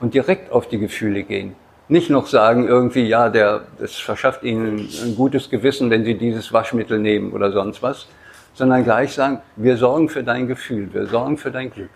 und 0.01 0.15
direkt 0.15 0.53
auf 0.53 0.69
die 0.69 0.79
Gefühle 0.79 1.23
gehen 1.23 1.57
nicht 1.89 2.11
noch 2.11 2.27
sagen 2.27 2.67
irgendwie, 2.67 3.07
ja, 3.07 3.29
der, 3.29 3.67
das 3.79 3.97
verschafft 3.97 4.43
Ihnen 4.43 4.89
ein 5.03 5.17
gutes 5.17 5.51
Gewissen, 5.51 5.91
wenn 5.91 6.05
Sie 6.05 6.15
dieses 6.17 6.53
Waschmittel 6.53 6.99
nehmen 6.99 7.33
oder 7.33 7.53
sonst 7.53 7.83
was, 7.83 8.07
sondern 8.55 8.85
gleich 8.85 9.13
sagen, 9.15 9.41
wir 9.57 9.77
sorgen 9.77 10.09
für 10.09 10.23
dein 10.23 10.47
Gefühl, 10.47 10.93
wir 10.95 11.07
sorgen 11.07 11.37
für 11.37 11.51
dein 11.51 11.71
Glück. 11.71 11.91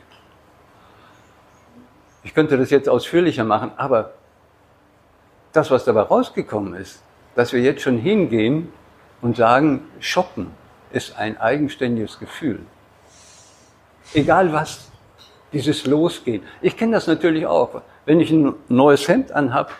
Ich 2.22 2.34
könnte 2.34 2.58
das 2.58 2.70
jetzt 2.70 2.88
ausführlicher 2.88 3.44
machen, 3.44 3.70
aber 3.76 4.12
das, 5.52 5.70
was 5.70 5.84
dabei 5.84 6.02
rausgekommen 6.02 6.74
ist, 6.74 7.02
dass 7.34 7.52
wir 7.52 7.60
jetzt 7.60 7.80
schon 7.80 7.96
hingehen 7.96 8.70
und 9.22 9.36
sagen, 9.36 9.82
shoppen 10.00 10.48
ist 10.92 11.16
ein 11.16 11.38
eigenständiges 11.38 12.18
Gefühl. 12.18 12.60
Egal 14.14 14.52
was, 14.52 14.90
dieses 15.52 15.86
Losgehen. 15.86 16.42
Ich 16.62 16.76
kenne 16.76 16.92
das 16.92 17.06
natürlich 17.06 17.46
auch 17.46 17.82
wenn 18.08 18.20
ich 18.20 18.30
ein 18.30 18.54
neues 18.68 19.06
Hemd 19.06 19.32
anhab, 19.32 19.70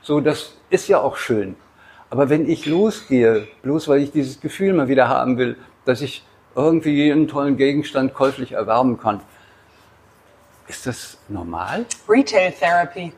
so, 0.00 0.20
das 0.20 0.52
ist 0.70 0.86
ja 0.86 1.00
auch 1.00 1.16
schön. 1.16 1.56
Aber 2.10 2.30
wenn 2.30 2.48
ich 2.48 2.64
losgehe, 2.64 3.48
bloß 3.62 3.88
weil 3.88 4.02
ich 4.02 4.12
dieses 4.12 4.40
Gefühl 4.40 4.72
mal 4.72 4.86
wieder 4.86 5.08
haben 5.08 5.36
will, 5.36 5.56
dass 5.84 6.00
ich 6.00 6.24
irgendwie 6.54 7.10
einen 7.10 7.26
tollen 7.26 7.56
Gegenstand 7.56 8.14
käuflich 8.14 8.52
erwerben 8.52 9.00
kann, 9.00 9.20
ist 10.68 10.86
das 10.86 11.18
normal? 11.28 11.86
Retail 12.08 12.52
Therapy. 12.52 13.12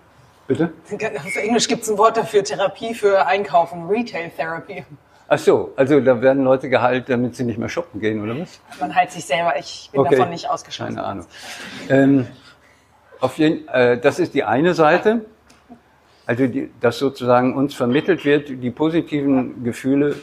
Bitte? 0.46 0.72
Auf 0.90 1.36
Englisch 1.36 1.68
gibt 1.68 1.82
es 1.82 1.90
ein 1.90 1.98
Wort 1.98 2.16
dafür, 2.16 2.42
Therapie 2.42 2.94
für 2.94 3.26
Einkaufen, 3.26 3.86
Retail 3.86 4.30
Therapy. 4.30 4.82
Ach 5.30 5.38
so, 5.38 5.74
also 5.76 6.00
da 6.00 6.22
werden 6.22 6.42
Leute 6.42 6.70
geheilt, 6.70 7.10
damit 7.10 7.36
sie 7.36 7.44
nicht 7.44 7.58
mehr 7.58 7.68
shoppen 7.68 8.00
gehen, 8.00 8.22
oder 8.22 8.40
was? 8.40 8.60
Man 8.80 8.94
heilt 8.94 9.12
sich 9.12 9.26
selber, 9.26 9.58
ich 9.58 9.90
bin 9.92 10.00
okay. 10.00 10.16
davon 10.16 10.30
nicht 10.30 10.48
ausgeschlossen. 10.48 10.96
Keine 10.96 11.06
Ahnung. 11.06 11.26
Ähm, 11.90 12.26
auf 13.20 13.36
jeden, 13.36 13.68
äh, 13.68 13.98
das 13.98 14.18
ist 14.18 14.32
die 14.32 14.44
eine 14.44 14.72
Seite, 14.72 15.26
also 16.24 16.46
die, 16.46 16.70
dass 16.80 16.98
sozusagen 16.98 17.54
uns 17.54 17.74
vermittelt 17.74 18.24
wird, 18.24 18.48
die 18.48 18.70
positiven 18.70 19.64
Gefühle 19.64 20.16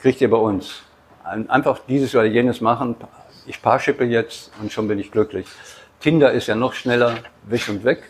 kriegt 0.00 0.20
ihr 0.20 0.30
bei 0.30 0.36
uns. 0.36 0.82
Einfach 1.24 1.80
dieses 1.88 2.14
oder 2.14 2.24
jenes 2.24 2.60
machen, 2.60 2.94
ich 3.46 3.62
paarschippe 3.62 4.04
jetzt 4.04 4.52
und 4.60 4.72
schon 4.72 4.86
bin 4.86 5.00
ich 5.00 5.10
glücklich. 5.10 5.46
Tinder 6.00 6.30
ist 6.30 6.46
ja 6.46 6.54
noch 6.54 6.74
schneller, 6.74 7.14
wisch 7.44 7.68
und 7.68 7.84
weg. 7.84 8.04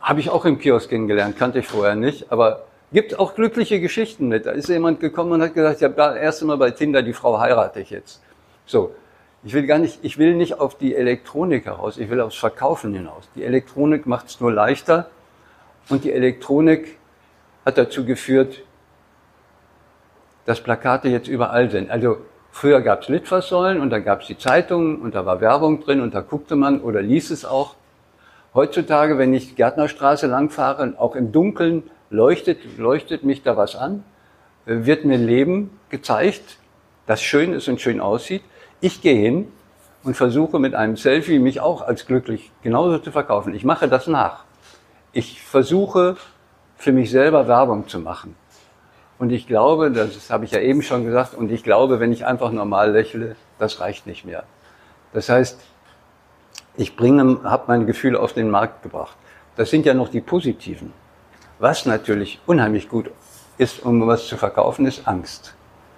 Habe 0.00 0.20
ich 0.20 0.30
auch 0.30 0.44
im 0.44 0.58
Kiosk 0.58 0.90
kennengelernt, 0.90 1.36
kannte 1.36 1.58
ich 1.58 1.66
vorher 1.66 1.94
nicht, 1.96 2.30
aber 2.30 2.66
gibt 2.92 3.18
auch 3.18 3.34
glückliche 3.34 3.80
Geschichten 3.80 4.28
mit. 4.28 4.46
Da 4.46 4.52
ist 4.52 4.68
jemand 4.68 5.00
gekommen 5.00 5.32
und 5.32 5.42
hat 5.42 5.54
gesagt, 5.54 5.78
ich 5.78 5.84
habe 5.84 5.94
da 5.94 6.16
erst 6.16 6.42
einmal 6.42 6.56
bei 6.56 6.70
Tinder 6.70 7.02
die 7.02 7.12
Frau 7.12 7.38
heirate 7.38 7.80
ich 7.80 7.90
jetzt. 7.90 8.22
So, 8.66 8.94
ich 9.42 9.54
will 9.54 9.66
gar 9.66 9.78
nicht, 9.78 10.00
ich 10.02 10.18
will 10.18 10.34
nicht 10.34 10.60
auf 10.60 10.76
die 10.76 10.94
Elektronik 10.94 11.66
heraus, 11.66 11.96
ich 11.98 12.10
will 12.10 12.20
aufs 12.20 12.36
Verkaufen 12.36 12.92
hinaus. 12.92 13.28
Die 13.34 13.44
Elektronik 13.44 14.06
macht 14.06 14.26
es 14.26 14.40
nur 14.40 14.52
leichter 14.52 15.10
und 15.88 16.04
die 16.04 16.12
Elektronik 16.12 16.98
hat 17.64 17.78
dazu 17.78 18.04
geführt, 18.04 18.62
dass 20.44 20.60
Plakate 20.60 21.08
jetzt 21.08 21.28
überall 21.28 21.70
sind. 21.70 21.90
Also 21.90 22.18
früher 22.50 22.80
gab 22.80 23.02
es 23.02 23.08
Litfaßsäulen 23.08 23.80
und 23.80 23.90
dann 23.90 24.04
gab 24.04 24.22
es 24.22 24.26
die 24.26 24.36
Zeitungen 24.36 25.00
und 25.00 25.14
da 25.14 25.24
war 25.24 25.40
Werbung 25.40 25.80
drin 25.80 26.00
und 26.00 26.14
da 26.14 26.20
guckte 26.20 26.56
man 26.56 26.80
oder 26.80 27.02
ließ 27.02 27.30
es 27.30 27.44
auch. 27.44 27.76
Heutzutage, 28.52 29.16
wenn 29.16 29.32
ich 29.32 29.54
Gärtnerstraße 29.54 30.26
langfahre, 30.26 30.94
auch 30.98 31.14
im 31.14 31.30
Dunkeln 31.30 31.84
leuchtet, 32.10 32.58
leuchtet 32.76 33.24
mich 33.24 33.42
da 33.42 33.56
was 33.56 33.76
an, 33.76 34.04
wird 34.66 35.04
mir 35.04 35.16
Leben 35.16 35.78
gezeigt, 35.88 36.58
das 37.06 37.22
schön 37.22 37.52
ist 37.52 37.68
und 37.68 37.80
schön 37.80 38.00
aussieht. 38.00 38.42
Ich 38.80 39.00
gehe 39.00 39.16
hin 39.16 39.50
und 40.02 40.16
versuche 40.16 40.58
mit 40.58 40.74
einem 40.74 40.96
Selfie 40.96 41.38
mich 41.38 41.60
auch 41.60 41.82
als 41.82 42.06
glücklich 42.06 42.50
genauso 42.62 42.98
zu 42.98 43.12
verkaufen. 43.12 43.54
Ich 43.54 43.64
mache 43.64 43.88
das 43.88 44.06
nach. 44.06 44.44
Ich 45.12 45.42
versuche 45.42 46.16
für 46.76 46.92
mich 46.92 47.10
selber 47.10 47.48
Werbung 47.48 47.88
zu 47.88 47.98
machen. 47.98 48.36
Und 49.18 49.30
ich 49.32 49.46
glaube, 49.46 49.90
das 49.90 50.30
habe 50.30 50.46
ich 50.46 50.52
ja 50.52 50.60
eben 50.60 50.82
schon 50.82 51.04
gesagt, 51.04 51.34
und 51.34 51.50
ich 51.50 51.62
glaube, 51.62 52.00
wenn 52.00 52.12
ich 52.12 52.24
einfach 52.24 52.52
normal 52.52 52.92
lächle, 52.92 53.36
das 53.58 53.80
reicht 53.80 54.06
nicht 54.06 54.24
mehr. 54.24 54.44
Das 55.12 55.28
heißt, 55.28 55.60
ich 56.76 56.96
bringe, 56.96 57.40
habe 57.44 57.64
meine 57.66 57.84
Gefühle 57.84 58.18
auf 58.18 58.32
den 58.32 58.48
Markt 58.48 58.82
gebracht. 58.82 59.16
Das 59.56 59.68
sind 59.68 59.84
ja 59.84 59.92
noch 59.92 60.08
die 60.08 60.22
positiven. 60.22 60.92
Was 61.60 61.84
natürlich 61.84 62.40
unheimlich 62.46 62.88
gut 62.88 63.10
ist, 63.58 63.84
um 63.84 64.06
was 64.06 64.26
zu 64.26 64.38
verkaufen, 64.38 64.86
ist 64.86 65.06
Angst. 65.06 65.54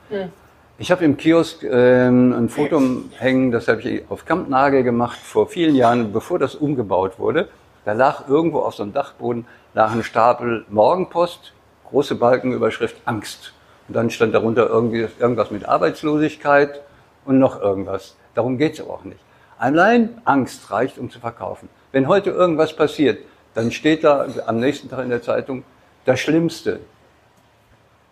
Hm. 0.09 0.31
Ich 0.77 0.91
habe 0.91 1.05
im 1.05 1.17
Kiosk 1.17 1.63
ähm, 1.63 2.33
ein 2.33 2.49
Foto 2.49 2.83
hängen, 3.17 3.53
das 3.53 3.69
habe 3.69 3.81
ich 3.81 4.03
auf 4.11 4.25
Kampnagel 4.25 4.83
gemacht 4.83 5.19
vor 5.19 5.47
vielen 5.47 5.77
Jahren, 5.77 6.13
bevor 6.13 6.41
das 6.41 6.57
umgebaut 6.57 7.21
wurde. 7.21 7.49
Da 7.85 7.93
lag 7.93 8.29
irgendwo 8.29 8.59
auf 8.59 8.75
so 8.75 8.83
einem 8.83 8.93
Dachboden 8.93 9.47
lag 9.73 9.93
ein 9.93 10.03
Stapel 10.03 10.67
Morgenpost, 10.69 11.53
große 11.89 12.17
Balkenüberschrift 12.17 12.97
Angst. 13.05 13.53
Und 13.87 13.95
dann 13.95 14.11
stand 14.11 14.35
darunter 14.35 14.69
irgendwie, 14.69 15.07
irgendwas 15.21 15.53
mit 15.53 15.69
Arbeitslosigkeit 15.69 16.81
und 17.25 17.39
noch 17.39 17.61
irgendwas. 17.61 18.17
Darum 18.35 18.59
geht's 18.59 18.81
aber 18.81 18.95
auch 18.95 19.05
nicht. 19.05 19.21
Allein 19.59 20.21
Angst 20.25 20.73
reicht, 20.73 20.99
um 20.99 21.09
zu 21.09 21.21
verkaufen. 21.21 21.69
Wenn 21.93 22.09
heute 22.09 22.31
irgendwas 22.31 22.75
passiert, 22.75 23.19
dann 23.55 23.71
steht 23.71 24.05
da 24.05 24.27
am 24.47 24.59
nächsten 24.59 24.89
Tag 24.89 25.05
in 25.05 25.11
der 25.11 25.23
Zeitung 25.23 25.65
das 26.05 26.21
Schlimmste, 26.21 26.81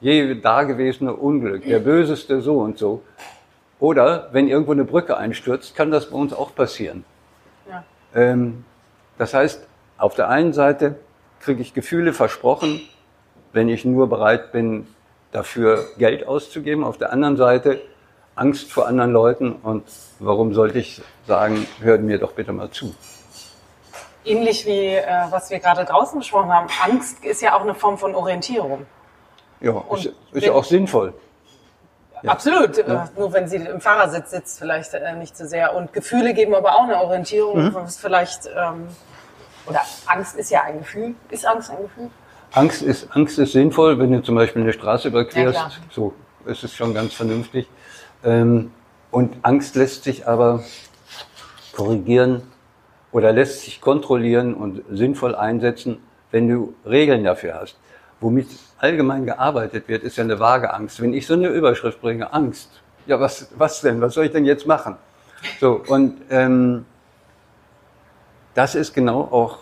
je 0.00 0.34
dagewesene 0.34 1.14
Unglück, 1.14 1.64
der 1.64 1.80
böseste 1.80 2.40
so 2.40 2.58
und 2.58 2.78
so. 2.78 3.02
Oder 3.78 4.28
wenn 4.32 4.48
irgendwo 4.48 4.72
eine 4.72 4.84
Brücke 4.84 5.16
einstürzt, 5.16 5.74
kann 5.74 5.90
das 5.90 6.10
bei 6.10 6.16
uns 6.16 6.32
auch 6.32 6.54
passieren. 6.54 7.04
Ja. 7.68 7.84
Ähm, 8.14 8.64
das 9.16 9.32
heißt, 9.32 9.66
auf 9.96 10.14
der 10.14 10.28
einen 10.28 10.52
Seite 10.52 10.96
kriege 11.40 11.62
ich 11.62 11.72
Gefühle 11.72 12.12
versprochen, 12.12 12.80
wenn 13.52 13.68
ich 13.68 13.84
nur 13.84 14.08
bereit 14.08 14.52
bin, 14.52 14.86
dafür 15.32 15.84
Geld 15.98 16.26
auszugeben. 16.26 16.84
Auf 16.84 16.98
der 16.98 17.12
anderen 17.12 17.36
Seite 17.36 17.80
Angst 18.34 18.72
vor 18.72 18.86
anderen 18.86 19.12
Leuten 19.12 19.52
und 19.52 19.84
warum 20.18 20.54
sollte 20.54 20.78
ich 20.78 21.02
sagen, 21.26 21.66
hört 21.80 22.02
mir 22.02 22.18
doch 22.18 22.32
bitte 22.32 22.52
mal 22.52 22.70
zu. 22.70 22.94
Ähnlich 24.24 24.66
wie 24.66 24.94
äh, 24.94 25.06
was 25.30 25.50
wir 25.50 25.58
gerade 25.60 25.84
draußen 25.84 26.18
besprochen 26.18 26.52
haben, 26.52 26.68
Angst 26.82 27.24
ist 27.24 27.40
ja 27.40 27.56
auch 27.56 27.62
eine 27.62 27.74
Form 27.74 27.96
von 27.98 28.14
Orientierung. 28.14 28.86
Ja, 29.60 29.72
und 29.72 30.04
ist, 30.04 30.14
ist 30.32 30.46
ja 30.46 30.52
auch 30.52 30.64
sinnvoll. 30.64 31.14
Ja. 32.22 32.32
Absolut. 32.32 32.76
Ja. 32.76 33.04
Äh, 33.04 33.18
nur 33.18 33.32
wenn 33.32 33.48
sie 33.48 33.56
im 33.56 33.80
Fahrersitz 33.80 34.30
sitzt, 34.30 34.58
vielleicht 34.58 34.92
äh, 34.94 35.14
nicht 35.14 35.36
so 35.36 35.46
sehr. 35.46 35.74
Und 35.74 35.92
Gefühle 35.92 36.34
geben 36.34 36.54
aber 36.54 36.74
auch 36.74 36.84
eine 36.84 37.00
Orientierung, 37.00 37.66
mhm. 37.66 37.74
was 37.74 37.96
vielleicht, 37.96 38.46
ähm, 38.46 38.88
oder 39.66 39.80
Angst 40.06 40.36
ist 40.36 40.50
ja 40.50 40.62
ein 40.62 40.80
Gefühl. 40.80 41.14
Ist 41.30 41.46
Angst 41.46 41.70
ein 41.70 41.82
Gefühl? 41.82 42.10
Angst 42.52 42.82
ist, 42.82 43.08
Angst 43.12 43.38
ist 43.38 43.52
sinnvoll, 43.52 43.98
wenn 43.98 44.12
du 44.12 44.22
zum 44.22 44.34
Beispiel 44.34 44.62
eine 44.62 44.72
Straße 44.72 45.08
überquerst. 45.08 45.56
Ja, 45.56 45.70
so 45.90 46.12
ist 46.46 46.64
es 46.64 46.74
schon 46.74 46.94
ganz 46.94 47.14
vernünftig. 47.14 47.68
Ähm, 48.24 48.72
und 49.10 49.36
Angst 49.42 49.76
lässt 49.76 50.04
sich 50.04 50.26
aber 50.26 50.62
korrigieren 51.72 52.49
oder 53.12 53.32
lässt 53.32 53.62
sich 53.62 53.80
kontrollieren 53.80 54.54
und 54.54 54.82
sinnvoll 54.90 55.34
einsetzen, 55.34 55.98
wenn 56.30 56.48
du 56.48 56.74
Regeln 56.86 57.24
dafür 57.24 57.54
hast. 57.54 57.78
Womit 58.20 58.48
allgemein 58.78 59.26
gearbeitet 59.26 59.88
wird, 59.88 60.02
ist 60.02 60.16
ja 60.16 60.24
eine 60.24 60.38
vage 60.38 60.72
Angst. 60.72 61.00
Wenn 61.00 61.14
ich 61.14 61.26
so 61.26 61.34
eine 61.34 61.48
Überschrift 61.48 62.00
bringe, 62.00 62.32
Angst, 62.32 62.80
ja, 63.06 63.18
was, 63.18 63.50
was 63.56 63.80
denn? 63.80 64.00
Was 64.00 64.14
soll 64.14 64.26
ich 64.26 64.32
denn 64.32 64.44
jetzt 64.44 64.66
machen? 64.66 64.96
So, 65.58 65.82
und 65.88 66.20
ähm, 66.30 66.84
das 68.54 68.74
ist 68.74 68.92
genau 68.92 69.20
auch, 69.20 69.58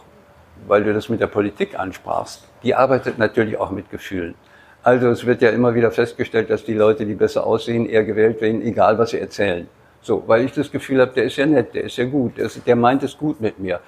weil 0.66 0.82
du 0.82 0.92
das 0.92 1.08
mit 1.08 1.20
der 1.20 1.28
Politik 1.28 1.78
ansprachst, 1.78 2.44
die 2.62 2.74
arbeitet 2.74 3.18
natürlich 3.18 3.58
auch 3.58 3.70
mit 3.70 3.90
Gefühlen. 3.90 4.34
Also 4.82 5.08
es 5.08 5.26
wird 5.26 5.42
ja 5.42 5.50
immer 5.50 5.74
wieder 5.74 5.90
festgestellt, 5.90 6.50
dass 6.50 6.64
die 6.64 6.74
Leute, 6.74 7.04
die 7.06 7.14
besser 7.14 7.46
aussehen, 7.46 7.86
eher 7.86 8.04
gewählt 8.04 8.40
werden, 8.40 8.62
egal 8.62 8.98
was 8.98 9.10
sie 9.10 9.20
erzählen. 9.20 9.68
So, 10.08 10.24
weil 10.26 10.46
ich 10.46 10.52
das 10.52 10.72
Gefühl 10.72 11.02
habe, 11.02 11.12
der 11.12 11.24
ist 11.24 11.36
ja 11.36 11.44
nett, 11.44 11.74
der 11.74 11.84
ist 11.84 11.98
ja 11.98 12.06
gut, 12.06 12.38
der, 12.38 12.46
ist, 12.46 12.66
der 12.66 12.76
meint 12.76 13.02
es 13.02 13.18
gut 13.18 13.42
mit 13.42 13.58
mir. 13.58 13.80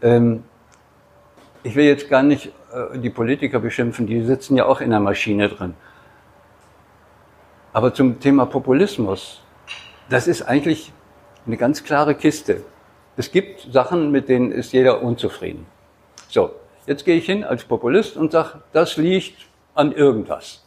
Ähm, 0.00 0.44
ich 1.64 1.74
will 1.74 1.86
jetzt 1.86 2.08
gar 2.08 2.22
nicht 2.22 2.52
äh, 2.72 2.96
die 2.96 3.10
Politiker 3.10 3.58
beschimpfen, 3.58 4.06
die 4.06 4.22
sitzen 4.22 4.56
ja 4.56 4.64
auch 4.66 4.80
in 4.80 4.90
der 4.90 5.00
Maschine 5.00 5.48
drin. 5.48 5.74
Aber 7.72 7.92
zum 7.92 8.20
Thema 8.20 8.46
Populismus, 8.46 9.42
das 10.08 10.28
ist 10.28 10.42
eigentlich 10.42 10.92
eine 11.48 11.56
ganz 11.56 11.82
klare 11.82 12.14
Kiste. 12.14 12.62
Es 13.16 13.32
gibt 13.32 13.66
Sachen, 13.72 14.12
mit 14.12 14.28
denen 14.28 14.52
ist 14.52 14.72
jeder 14.72 15.02
unzufrieden. 15.02 15.66
So, 16.28 16.52
jetzt 16.86 17.04
gehe 17.04 17.16
ich 17.16 17.26
hin 17.26 17.42
als 17.42 17.64
Populist 17.64 18.16
und 18.16 18.30
sage, 18.30 18.60
das 18.72 18.98
liegt 18.98 19.48
an 19.74 19.90
irgendwas. 19.90 20.64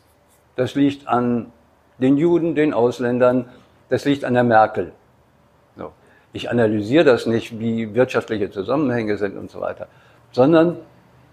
Das 0.57 0.75
liegt 0.75 1.07
an 1.07 1.53
den 1.99 2.17
Juden, 2.17 2.53
den 2.53 2.73
Ausländern, 2.73 3.45
das 3.89 4.05
liegt 4.05 4.23
an 4.23 4.33
der 4.33 4.43
Merkel. 4.43 4.91
So. 5.77 5.91
Ich 6.33 6.49
analysiere 6.49 7.03
das 7.03 7.25
nicht, 7.25 7.59
wie 7.59 7.93
wirtschaftliche 7.93 8.51
Zusammenhänge 8.51 9.17
sind 9.17 9.37
und 9.37 9.49
so 9.51 9.61
weiter, 9.61 9.87
sondern 10.31 10.77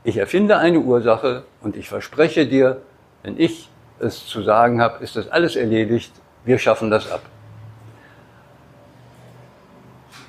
ich 0.04 0.16
erfinde 0.16 0.56
eine 0.58 0.78
Ursache 0.80 1.44
und 1.62 1.76
ich 1.76 1.88
verspreche 1.88 2.46
dir, 2.46 2.80
wenn 3.22 3.38
ich 3.38 3.68
es 3.98 4.26
zu 4.26 4.42
sagen 4.42 4.80
habe, 4.80 5.02
ist 5.02 5.16
das 5.16 5.28
alles 5.28 5.56
erledigt, 5.56 6.12
wir 6.44 6.58
schaffen 6.58 6.90
das 6.90 7.10
ab. 7.10 7.22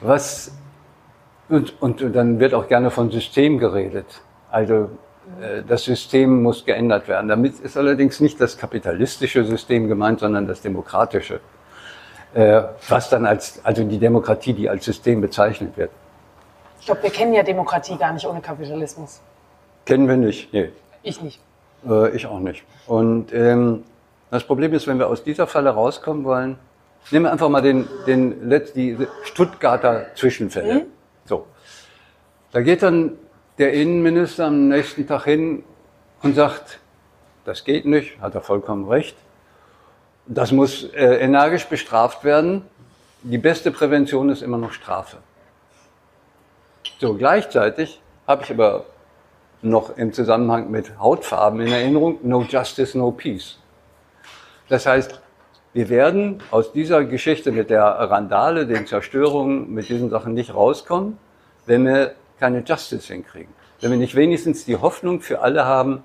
Was, 0.01 0.51
und, 1.49 1.79
und 1.81 2.01
dann 2.15 2.39
wird 2.39 2.53
auch 2.53 2.67
gerne 2.67 2.91
von 2.91 3.11
System 3.11 3.57
geredet. 3.57 4.21
Also 4.51 4.89
äh, 5.41 5.63
das 5.67 5.83
System 5.83 6.41
muss 6.41 6.65
geändert 6.65 7.07
werden. 7.07 7.27
Damit 7.27 7.59
ist 7.59 7.77
allerdings 7.77 8.19
nicht 8.19 8.39
das 8.39 8.57
kapitalistische 8.57 9.43
System 9.43 9.87
gemeint, 9.87 10.19
sondern 10.19 10.47
das 10.47 10.61
demokratische, 10.61 11.39
was 12.37 13.09
dann 13.09 13.25
als, 13.25 13.59
also 13.63 13.83
die 13.83 13.97
Demokratie, 13.97 14.53
die 14.53 14.69
als 14.69 14.85
System 14.85 15.21
bezeichnet 15.21 15.75
wird. 15.75 15.89
Ich 16.79 16.85
glaube, 16.85 17.03
wir 17.03 17.09
kennen 17.09 17.33
ja 17.33 17.43
Demokratie 17.43 17.97
gar 17.97 18.13
nicht 18.13 18.27
ohne 18.27 18.41
Kapitalismus. 18.41 19.21
Kennen 19.85 20.07
wir 20.07 20.17
nicht, 20.17 20.53
nee. 20.53 20.69
Ich 21.01 21.21
nicht. 21.21 21.39
Äh, 21.87 22.15
ich 22.15 22.27
auch 22.27 22.39
nicht. 22.39 22.63
Und 22.85 23.33
ähm, 23.33 23.83
das 24.29 24.43
Problem 24.43 24.73
ist, 24.73 24.87
wenn 24.87 24.99
wir 24.99 25.07
aus 25.07 25.23
dieser 25.23 25.47
Falle 25.47 25.71
rauskommen 25.71 26.23
wollen, 26.25 26.59
nehmen 27.11 27.25
wir 27.25 27.31
einfach 27.31 27.49
mal 27.49 27.61
den, 27.61 27.87
den, 28.05 28.49
die 28.75 28.97
Stuttgarter 29.23 30.07
Zwischenfälle. 30.15 30.73
Mhm. 30.75 30.81
So. 31.25 31.47
Da 32.51 32.61
geht 32.61 32.83
dann 32.83 33.13
der 33.57 33.73
Innenminister 33.73 34.45
am 34.47 34.67
nächsten 34.67 35.07
Tag 35.07 35.23
hin 35.23 35.63
und 36.21 36.35
sagt, 36.35 36.79
das 37.45 37.63
geht 37.63 37.85
nicht, 37.85 38.19
hat 38.21 38.35
er 38.35 38.41
vollkommen 38.41 38.87
recht. 38.87 39.15
Das 40.27 40.51
muss 40.51 40.83
äh, 40.83 41.17
energisch 41.19 41.65
bestraft 41.65 42.23
werden. 42.23 42.63
Die 43.23 43.37
beste 43.37 43.71
Prävention 43.71 44.29
ist 44.29 44.41
immer 44.41 44.57
noch 44.57 44.73
Strafe. 44.73 45.17
So, 46.99 47.13
gleichzeitig 47.13 48.01
habe 48.27 48.43
ich 48.43 48.51
aber 48.51 48.85
noch 49.61 49.97
im 49.97 50.13
Zusammenhang 50.13 50.69
mit 50.69 50.99
Hautfarben 50.99 51.61
in 51.61 51.71
Erinnerung, 51.71 52.19
no 52.23 52.43
justice, 52.43 52.97
no 52.97 53.11
peace. 53.11 53.57
Das 54.69 54.85
heißt, 54.85 55.19
wir 55.73 55.89
werden 55.89 56.43
aus 56.51 56.73
dieser 56.73 57.05
Geschichte 57.05 57.51
mit 57.51 57.69
der 57.69 57.83
Randale, 57.83 58.67
den 58.67 58.85
Zerstörungen, 58.85 59.73
mit 59.73 59.89
diesen 59.89 60.09
Sachen 60.09 60.33
nicht 60.33 60.53
rauskommen, 60.53 61.17
wenn 61.65 61.85
wir 61.85 62.15
keine 62.39 62.63
Justice 62.63 63.13
hinkriegen. 63.13 63.53
Wenn 63.79 63.91
wir 63.91 63.97
nicht 63.97 64.15
wenigstens 64.15 64.65
die 64.65 64.75
Hoffnung 64.75 65.21
für 65.21 65.41
alle 65.41 65.65
haben, 65.65 66.03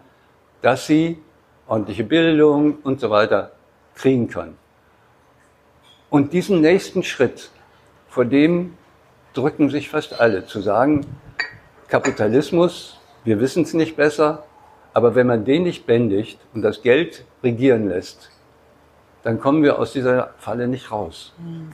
dass 0.61 0.87
sie 0.87 1.19
ordentliche 1.67 2.05
Bildung 2.05 2.77
und 2.83 3.01
so 3.01 3.11
weiter 3.11 3.53
kriegen 3.95 4.29
können. 4.29 4.57
Und 6.11 6.33
diesen 6.33 6.61
nächsten 6.61 7.03
Schritt, 7.03 7.51
vor 8.09 8.25
dem 8.25 8.75
drücken 9.33 9.71
sich 9.71 9.89
fast 9.89 10.21
alle, 10.21 10.47
zu 10.47 10.61
sagen, 10.61 11.07
Kapitalismus, 11.89 13.01
wir 13.25 13.41
wissen 13.41 13.63
es 13.63 13.75
nicht 13.75 13.97
besser, 13.97 14.45
aber 14.95 15.15
wenn 15.15 15.27
man 15.27 15.45
den 15.45 15.63
nicht 15.63 15.87
bändigt 15.87 16.39
und 16.53 16.63
das 16.63 16.83
Geld 16.83 17.25
regieren 17.43 17.89
lässt, 17.89 18.31
dann 19.23 19.41
kommen 19.41 19.63
wir 19.63 19.79
aus 19.79 19.93
dieser 19.93 20.35
Falle 20.39 20.69
nicht 20.69 20.91
raus. 20.91 21.33
Mhm. 21.39 21.73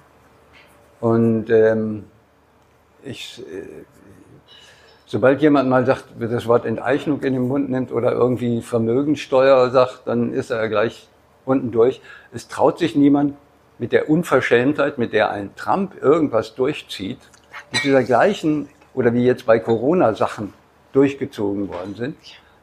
Und 1.00 1.50
ähm, 1.50 2.04
ich, 3.02 3.40
äh, 3.40 3.84
sobald 5.06 5.40
jemand 5.40 5.68
mal 5.68 5.86
sagt, 5.86 6.04
das 6.18 6.46
Wort 6.46 6.66
Enteignung 6.66 7.22
in 7.22 7.32
den 7.32 7.48
Mund 7.48 7.70
nimmt 7.70 7.92
oder 7.92 8.12
irgendwie 8.12 8.60
Vermögensteuer 8.62 9.70
sagt, 9.70 10.02
dann 10.06 10.32
ist 10.32 10.50
er 10.50 10.68
gleich 10.68 11.08
unten 11.48 11.72
durch. 11.72 12.00
Es 12.32 12.48
traut 12.48 12.78
sich 12.78 12.94
niemand 12.94 13.34
mit 13.78 13.92
der 13.92 14.10
Unverschämtheit, 14.10 14.98
mit 14.98 15.12
der 15.12 15.30
ein 15.30 15.54
Trump 15.56 16.00
irgendwas 16.00 16.54
durchzieht, 16.54 17.18
mit 17.72 17.84
dieser 17.84 18.02
gleichen, 18.02 18.68
oder 18.94 19.14
wie 19.14 19.24
jetzt 19.24 19.46
bei 19.46 19.58
Corona-Sachen 19.58 20.52
durchgezogen 20.92 21.68
worden 21.68 21.94
sind, 21.94 22.16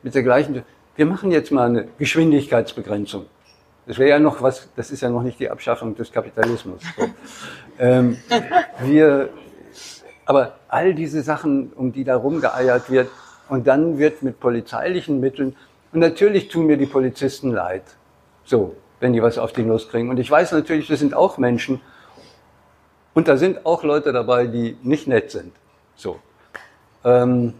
mit 0.03 0.15
der 0.15 0.23
gleichen, 0.23 0.63
wir 0.95 1.05
machen 1.05 1.31
jetzt 1.31 1.51
mal 1.51 1.67
eine 1.67 1.87
Geschwindigkeitsbegrenzung. 1.97 3.25
Das 3.87 3.99
wäre 3.99 4.09
ja 4.09 4.19
noch 4.19 4.41
was, 4.41 4.67
das 4.75 4.91
ist 4.91 5.01
ja 5.01 5.09
noch 5.09 5.21
nicht 5.21 5.39
die 5.39 5.49
Abschaffung 5.49 5.95
des 5.95 6.11
Kapitalismus. 6.11 6.81
So. 6.97 7.07
ähm, 7.79 8.17
wir, 8.83 9.29
aber 10.25 10.55
all 10.67 10.95
diese 10.95 11.21
Sachen, 11.21 11.71
um 11.73 11.91
die 11.91 12.03
da 12.03 12.15
rumgeeiert 12.15 12.89
wird, 12.89 13.09
und 13.47 13.67
dann 13.67 13.99
wird 13.99 14.23
mit 14.23 14.39
polizeilichen 14.39 15.19
Mitteln, 15.19 15.55
und 15.93 15.99
natürlich 15.99 16.49
tun 16.49 16.65
mir 16.65 16.77
die 16.77 16.87
Polizisten 16.87 17.51
leid. 17.51 17.83
So, 18.45 18.75
wenn 18.99 19.13
die 19.13 19.21
was 19.21 19.37
auf 19.37 19.53
die 19.53 19.63
Nuss 19.63 19.89
kriegen. 19.89 20.09
Und 20.09 20.19
ich 20.19 20.29
weiß 20.29 20.51
natürlich, 20.53 20.87
das 20.87 20.99
sind 20.99 21.13
auch 21.13 21.37
Menschen. 21.37 21.81
Und 23.13 23.27
da 23.27 23.37
sind 23.37 23.65
auch 23.65 23.83
Leute 23.83 24.13
dabei, 24.13 24.47
die 24.47 24.77
nicht 24.83 25.07
nett 25.07 25.31
sind. 25.31 25.51
So. 25.95 26.19
Ähm, 27.03 27.53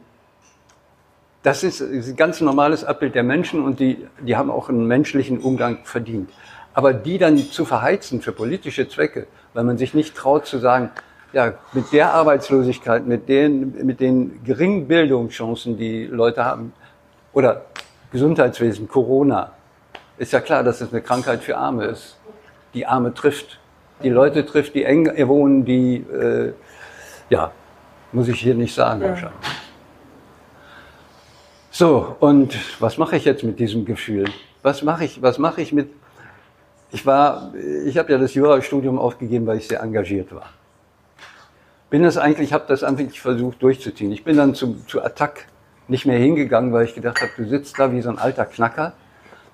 das 1.44 1.64
ist 1.64 1.82
ein 1.82 2.16
ganz 2.16 2.42
normales 2.42 2.84
Abbild 2.84 3.14
der 3.14 3.24
Menschen 3.24 3.64
und 3.64 3.80
die, 3.80 4.08
die 4.20 4.36
haben 4.36 4.50
auch 4.50 4.70
einen 4.70 4.88
menschlichen 4.88 5.40
Umgang 5.40 5.80
verdient. 5.84 6.32
Aber 6.74 6.94
die 6.94 7.18
dann 7.18 7.38
zu 7.38 7.66
verheizen 7.66 8.22
für 8.22 8.32
politische 8.32 8.90
Zwecke, 8.90 9.28
weil 9.54 9.64
man 9.64 9.78
sich 9.78 9.94
nicht 9.94 10.16
traut 10.16 10.48
zu 10.48 10.58
sagen, 10.58 10.90
ja, 11.34 11.54
mit 11.74 11.92
der 11.94 12.14
Arbeitslosigkeit, 12.14 13.06
mit 13.06 13.30
den, 13.30 13.86
mit 13.86 14.00
den 14.00 14.44
geringen 14.44 14.88
Bildungschancen, 14.88 15.78
die 15.78 16.06
Leute 16.06 16.44
haben, 16.44 16.74
oder 17.32 17.66
Gesundheitswesen, 18.12 18.88
Corona, 18.88 19.52
ist 20.18 20.34
ja 20.34 20.40
klar, 20.40 20.64
dass 20.64 20.82
es 20.82 20.92
eine 20.92 21.02
Krankheit 21.02 21.44
für 21.44 21.58
Arme 21.58 21.86
ist, 21.86 22.18
die 22.74 22.86
Arme 22.86 23.14
trifft, 23.14 23.60
die 24.04 24.10
Leute 24.10 24.46
trifft, 24.46 24.76
die 24.76 24.84
eng 24.84 25.12
wohnen, 25.28 25.66
die, 25.66 25.98
äh, 25.98 26.54
ja, 27.30 27.52
muss 28.12 28.28
ich 28.28 28.40
hier 28.40 28.56
nicht 28.56 28.74
sagen 28.74 29.02
ja. 29.02 29.10
wahrscheinlich. 29.10 29.40
So, 31.72 32.16
und 32.22 32.58
was 32.80 32.98
mache 32.98 33.18
ich 33.18 33.26
jetzt 33.26 33.44
mit 33.44 33.60
diesem 33.60 33.84
Gefühl? 33.84 34.30
Was 34.64 34.82
mache 34.82 35.04
ich, 35.04 35.22
was 35.22 35.38
mache 35.38 35.62
ich 35.62 35.74
mit, 35.74 35.90
ich 36.92 37.06
war, 37.06 37.54
ich 37.86 37.98
habe 37.98 38.12
ja 38.14 38.18
das 38.18 38.34
Jurastudium 38.34 38.98
aufgegeben, 38.98 39.46
weil 39.46 39.58
ich 39.58 39.68
sehr 39.68 39.82
engagiert 39.82 40.34
war. 40.34 40.50
Bin 41.90 42.04
das 42.04 42.18
eigentlich, 42.18 42.54
habe 42.54 42.66
das 42.68 42.84
eigentlich 42.84 43.20
versucht 43.20 43.62
durchzuziehen. 43.62 44.12
Ich 44.12 44.24
bin 44.24 44.38
dann 44.38 44.56
zu, 44.56 44.76
zu 44.88 45.04
Attack 45.04 45.48
nicht 45.88 46.06
mehr 46.06 46.18
hingegangen, 46.18 46.74
weil 46.74 46.86
ich 46.86 46.96
gedacht 46.96 47.22
habe, 47.22 47.32
du 47.38 47.48
sitzt 47.48 47.78
da 47.78 47.92
wie 47.92 48.02
so 48.02 48.10
ein 48.10 48.18
alter 48.18 48.46
Knacker. 48.46 48.94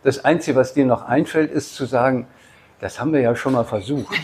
Das 0.03 0.25
Einzige, 0.25 0.57
was 0.57 0.73
dir 0.73 0.85
noch 0.85 1.03
einfällt, 1.03 1.51
ist 1.51 1.75
zu 1.75 1.85
sagen, 1.85 2.27
das 2.79 2.99
haben 2.99 3.13
wir 3.13 3.21
ja 3.21 3.35
schon 3.35 3.53
mal 3.53 3.63
versucht. 3.63 4.15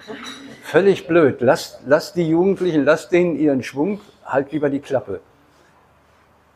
Völlig 0.62 1.06
blöd. 1.06 1.40
Lass, 1.40 1.80
lass 1.86 2.12
die 2.12 2.28
Jugendlichen, 2.28 2.84
lass 2.84 3.08
denen 3.08 3.36
ihren 3.36 3.62
Schwung, 3.62 4.00
halt 4.24 4.52
lieber 4.52 4.70
die 4.70 4.80
Klappe. 4.80 5.20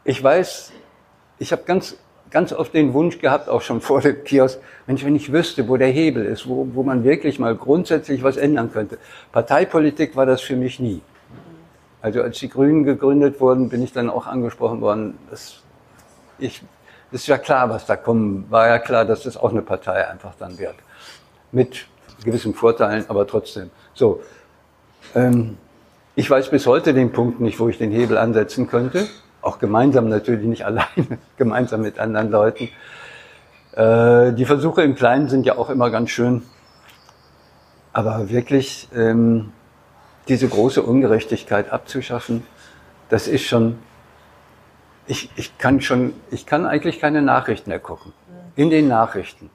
Ich 0.04 0.22
weiß, 0.22 0.72
ich 1.38 1.52
habe 1.52 1.62
ganz, 1.64 1.96
ganz 2.30 2.52
oft 2.52 2.72
den 2.72 2.94
Wunsch 2.94 3.18
gehabt, 3.18 3.48
auch 3.48 3.62
schon 3.62 3.80
vor 3.80 4.00
dem 4.00 4.22
Kiosk, 4.24 4.60
Mensch, 4.86 5.04
wenn 5.04 5.16
ich 5.16 5.32
wüsste, 5.32 5.68
wo 5.68 5.76
der 5.76 5.88
Hebel 5.88 6.24
ist, 6.24 6.48
wo, 6.48 6.68
wo 6.72 6.82
man 6.82 7.04
wirklich 7.04 7.38
mal 7.38 7.54
grundsätzlich 7.56 8.22
was 8.22 8.36
ändern 8.36 8.72
könnte. 8.72 8.98
Parteipolitik 9.32 10.16
war 10.16 10.26
das 10.26 10.40
für 10.40 10.56
mich 10.56 10.78
nie. 10.78 11.02
Also 12.00 12.22
als 12.22 12.38
die 12.38 12.48
Grünen 12.48 12.84
gegründet 12.84 13.40
wurden, 13.40 13.68
bin 13.68 13.82
ich 13.82 13.92
dann 13.92 14.08
auch 14.08 14.26
angesprochen 14.26 14.80
worden. 14.80 15.18
Das, 15.30 15.62
ich, 16.38 16.62
ist 17.10 17.26
ja 17.26 17.38
klar, 17.38 17.70
was 17.70 17.86
da 17.86 17.96
kommen. 17.96 18.46
War 18.50 18.68
ja 18.68 18.78
klar, 18.78 19.04
dass 19.04 19.22
das 19.22 19.36
auch 19.36 19.50
eine 19.50 19.62
Partei 19.62 20.08
einfach 20.08 20.34
dann 20.38 20.58
wird. 20.58 20.74
Mit 21.52 21.86
gewissen 22.24 22.54
Vorteilen, 22.54 23.04
aber 23.08 23.26
trotzdem. 23.26 23.70
So. 23.94 24.22
Ähm, 25.14 25.56
ich 26.14 26.28
weiß 26.28 26.50
bis 26.50 26.66
heute 26.66 26.92
den 26.92 27.12
Punkt 27.12 27.40
nicht, 27.40 27.60
wo 27.60 27.68
ich 27.68 27.78
den 27.78 27.92
Hebel 27.92 28.18
ansetzen 28.18 28.68
könnte 28.68 29.06
auch 29.40 29.58
gemeinsam 29.58 30.08
natürlich 30.08 30.46
nicht 30.46 30.64
alleine, 30.66 31.18
gemeinsam 31.36 31.82
mit 31.82 31.98
anderen 31.98 32.30
Leuten. 32.30 32.68
Äh, 33.72 34.32
die 34.32 34.44
Versuche 34.44 34.82
im 34.82 34.94
Kleinen 34.94 35.28
sind 35.28 35.46
ja 35.46 35.56
auch 35.56 35.70
immer 35.70 35.90
ganz 35.90 36.10
schön. 36.10 36.42
Aber 37.92 38.28
wirklich 38.28 38.88
ähm, 38.94 39.52
diese 40.28 40.46
große 40.48 40.82
Ungerechtigkeit 40.82 41.72
abzuschaffen, 41.72 42.44
das 43.08 43.26
ist 43.26 43.44
schon, 43.44 43.78
ich, 45.08 45.30
ich 45.36 45.58
kann 45.58 45.80
schon, 45.80 46.12
ich 46.30 46.46
kann 46.46 46.66
eigentlich 46.66 47.00
keine 47.00 47.22
Nachrichten 47.22 47.70
mehr 47.70 47.80
gucken. 47.80 48.12
In 48.56 48.70
den 48.70 48.88
Nachrichten 48.88 49.50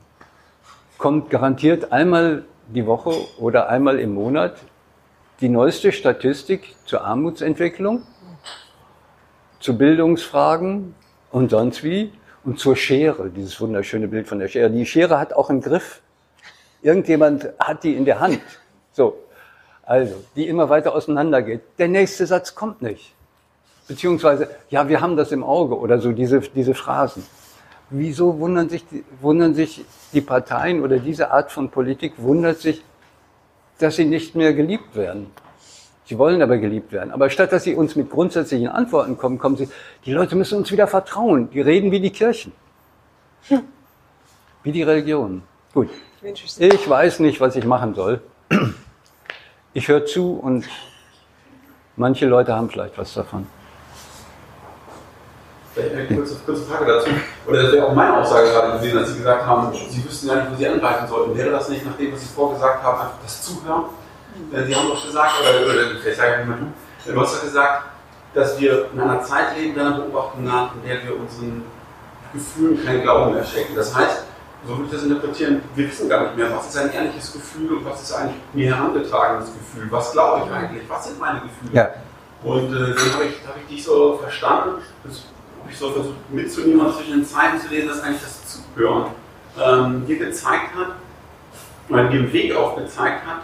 kommt 0.97 1.29
garantiert 1.29 1.91
einmal 1.91 2.43
die 2.67 2.85
Woche 2.85 3.13
oder 3.39 3.69
einmal 3.69 3.99
im 3.99 4.13
Monat 4.13 4.55
die 5.41 5.49
neueste 5.49 5.91
Statistik 5.91 6.75
zur 6.85 7.03
Armutsentwicklung 7.03 8.03
zu 9.59 9.77
Bildungsfragen 9.77 10.95
und 11.31 11.51
sonst 11.51 11.83
wie 11.83 12.11
und 12.43 12.59
zur 12.59 12.75
Schere, 12.75 13.29
dieses 13.29 13.59
wunderschöne 13.61 14.07
Bild 14.07 14.27
von 14.27 14.39
der 14.39 14.47
Schere. 14.47 14.69
Die 14.69 14.85
Schere 14.85 15.19
hat 15.19 15.33
auch 15.33 15.49
einen 15.49 15.61
Griff. 15.61 16.01
Irgendjemand 16.81 17.49
hat 17.59 17.83
die 17.83 17.95
in 17.95 18.05
der 18.05 18.19
Hand. 18.19 18.41
So. 18.91 19.17
Also, 19.83 20.15
die 20.35 20.47
immer 20.47 20.69
weiter 20.69 20.93
auseinandergeht. 20.95 21.61
Der 21.77 21.87
nächste 21.87 22.25
Satz 22.25 22.55
kommt 22.55 22.81
nicht. 22.81 23.13
Beziehungsweise, 23.87 24.49
ja, 24.69 24.87
wir 24.87 25.01
haben 25.01 25.17
das 25.17 25.31
im 25.31 25.43
Auge 25.43 25.77
oder 25.77 25.99
so, 25.99 26.11
diese, 26.11 26.39
diese 26.39 26.73
Phrasen. 26.73 27.23
Wieso 27.89 28.39
wundern 28.39 28.69
sich, 28.69 28.85
wundern 29.21 29.53
sich 29.53 29.83
die 30.13 30.21
Parteien 30.21 30.81
oder 30.81 30.99
diese 30.99 31.31
Art 31.31 31.51
von 31.51 31.69
Politik 31.69 32.13
wundert 32.17 32.59
sich, 32.59 32.83
dass 33.79 33.97
sie 33.97 34.05
nicht 34.05 34.35
mehr 34.35 34.53
geliebt 34.53 34.95
werden? 34.95 35.27
Sie 36.05 36.17
wollen 36.17 36.41
aber 36.41 36.57
geliebt 36.57 36.91
werden. 36.91 37.11
Aber 37.11 37.29
statt 37.29 37.51
dass 37.51 37.63
sie 37.63 37.75
uns 37.75 37.95
mit 37.95 38.09
grundsätzlichen 38.09 38.67
Antworten 38.67 39.17
kommen, 39.17 39.37
kommen 39.37 39.57
sie, 39.57 39.69
die 40.05 40.13
Leute 40.13 40.35
müssen 40.35 40.57
uns 40.57 40.71
wieder 40.71 40.87
vertrauen. 40.87 41.49
Die 41.51 41.61
reden 41.61 41.91
wie 41.91 41.99
die 41.99 42.09
Kirchen. 42.09 42.51
Wie 44.63 44.71
die 44.71 44.83
Religionen. 44.83 45.43
Gut. 45.73 45.89
Ich 46.21 46.89
weiß 46.89 47.19
nicht, 47.19 47.41
was 47.41 47.55
ich 47.55 47.65
machen 47.65 47.95
soll. 47.95 48.21
Ich 49.73 49.87
höre 49.87 50.05
zu 50.05 50.33
und 50.33 50.65
manche 51.95 52.27
Leute 52.27 52.55
haben 52.55 52.69
vielleicht 52.69 52.97
was 52.97 53.13
davon. 53.13 53.47
Vielleicht 55.73 55.95
eine 55.95 56.17
kurze, 56.17 56.35
kurze 56.45 56.63
Frage 56.63 56.85
dazu. 56.85 57.09
Oder 57.47 57.63
das 57.63 57.71
wäre 57.73 57.87
auch 57.87 57.93
meine 57.93 58.17
Aussage 58.17 58.49
gerade 58.49 58.77
gewesen, 58.77 58.99
als 58.99 59.09
Sie 59.09 59.17
gesagt 59.17 59.45
haben, 59.45 59.73
Sie 59.89 60.05
wüssten 60.05 60.27
gar 60.27 60.35
nicht, 60.35 60.51
wo 60.51 60.55
Sie 60.55 60.67
angreifen 60.67 61.07
sollten. 61.07 61.35
Wäre 61.35 61.49
das 61.49 61.69
nicht, 61.69 61.85
nach 61.85 61.97
dem, 61.97 62.13
was 62.13 62.21
Sie 62.21 62.27
vorgesagt 62.27 62.83
haben, 62.83 62.99
einfach 62.99 63.17
das 63.23 63.41
Zuhören? 63.41 63.85
Sie 64.51 64.75
haben 64.75 64.87
doch 64.89 65.05
gesagt, 65.05 65.31
oder, 65.41 65.65
oder 65.65 65.99
vielleicht 66.01 66.17
sage 66.17 66.41
ich 66.41 66.47
mal 66.47 66.57
du, 66.57 67.11
du 67.11 67.21
hast 67.21 67.35
doch 67.35 67.43
gesagt, 67.43 67.83
dass 68.33 68.59
wir 68.59 68.89
in 68.93 68.99
einer 68.99 69.21
Zeit 69.21 69.57
leben, 69.57 69.75
deiner 69.75 69.91
Beobachtung 69.91 70.43
nach, 70.43 70.73
in 70.75 70.87
der 70.87 71.03
wir 71.03 71.19
unseren 71.19 71.63
Gefühlen 72.33 72.83
keinen 72.83 73.03
Glauben 73.03 73.33
mehr 73.33 73.43
schenken. 73.43 73.75
Das 73.75 73.95
heißt, 73.95 74.23
so 74.65 74.77
würde 74.77 74.85
ich 74.85 74.91
das 74.91 75.03
interpretieren, 75.03 75.61
wir 75.75 75.87
wissen 75.87 76.09
gar 76.09 76.21
nicht 76.23 76.37
mehr, 76.37 76.55
was 76.55 76.69
ist 76.69 76.77
ein 76.77 76.91
ehrliches 76.91 77.33
Gefühl 77.33 77.77
und 77.77 77.85
was 77.85 78.01
ist 78.01 78.13
ein 78.13 78.33
mir 78.53 78.75
herangetragenes 78.75 79.49
Gefühl. 79.53 79.87
Was 79.91 80.11
glaube 80.13 80.43
ich 80.45 80.51
eigentlich? 80.51 80.89
Was 80.89 81.05
sind 81.05 81.19
meine 81.19 81.41
Gefühle? 81.41 81.71
Ja. 81.73 81.89
Und 82.43 82.73
äh, 82.73 82.93
dann 82.93 83.13
habe 83.13 83.25
ich, 83.25 83.47
hab 83.47 83.57
ich 83.57 83.67
dich 83.67 83.83
so 83.83 84.17
verstanden, 84.21 84.81
das 85.03 85.23
ich 85.69 85.77
so 85.77 85.91
versucht 85.91 86.31
mitzunehmen 86.31 86.85
und 86.85 86.95
zwischen 86.95 87.13
den 87.13 87.25
Zeilen 87.25 87.59
zu 87.59 87.67
lesen, 87.69 87.87
dass 87.87 88.01
eigentlich 88.01 88.21
das 88.21 88.41
Zuhören 88.47 89.05
ähm, 89.61 90.05
dir 90.05 90.17
gezeigt 90.17 90.75
hat, 90.75 90.95
oder 91.89 92.05
dir 92.05 92.19
einen 92.19 92.33
Weg 92.33 92.55
aufgezeigt 92.55 93.21
hat, 93.25 93.43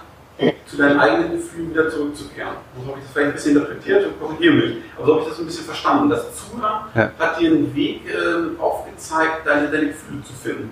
zu 0.66 0.78
deinen 0.78 1.00
eigenen 1.00 1.34
Gefühlen 1.34 1.72
wieder 1.72 1.90
zurückzukehren. 1.90 2.54
So 2.78 2.90
habe 2.90 3.00
ich 3.00 3.06
das 3.06 3.14
vielleicht 3.14 3.30
ein 3.30 3.34
bisschen 3.34 3.58
interpretiert 3.58 4.06
und 4.06 4.20
korrigiere 4.20 4.54
mich. 4.54 4.78
Aber 4.98 5.06
so 5.06 5.14
habe 5.14 5.24
ich 5.24 5.30
das 5.30 5.40
ein 5.40 5.46
bisschen 5.46 5.66
verstanden. 5.66 6.10
Das 6.10 6.26
Zuhören 6.36 6.86
ja. 6.96 7.12
hat 7.20 7.40
dir 7.40 7.50
einen 7.52 7.76
Weg 7.76 8.02
äh, 8.08 8.62
aufgezeigt, 8.62 9.46
deine, 9.46 9.68
deine 9.70 9.88
Gefühle 9.88 10.24
zu 10.24 10.34
finden. 10.34 10.72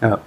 Ja. 0.00 0.20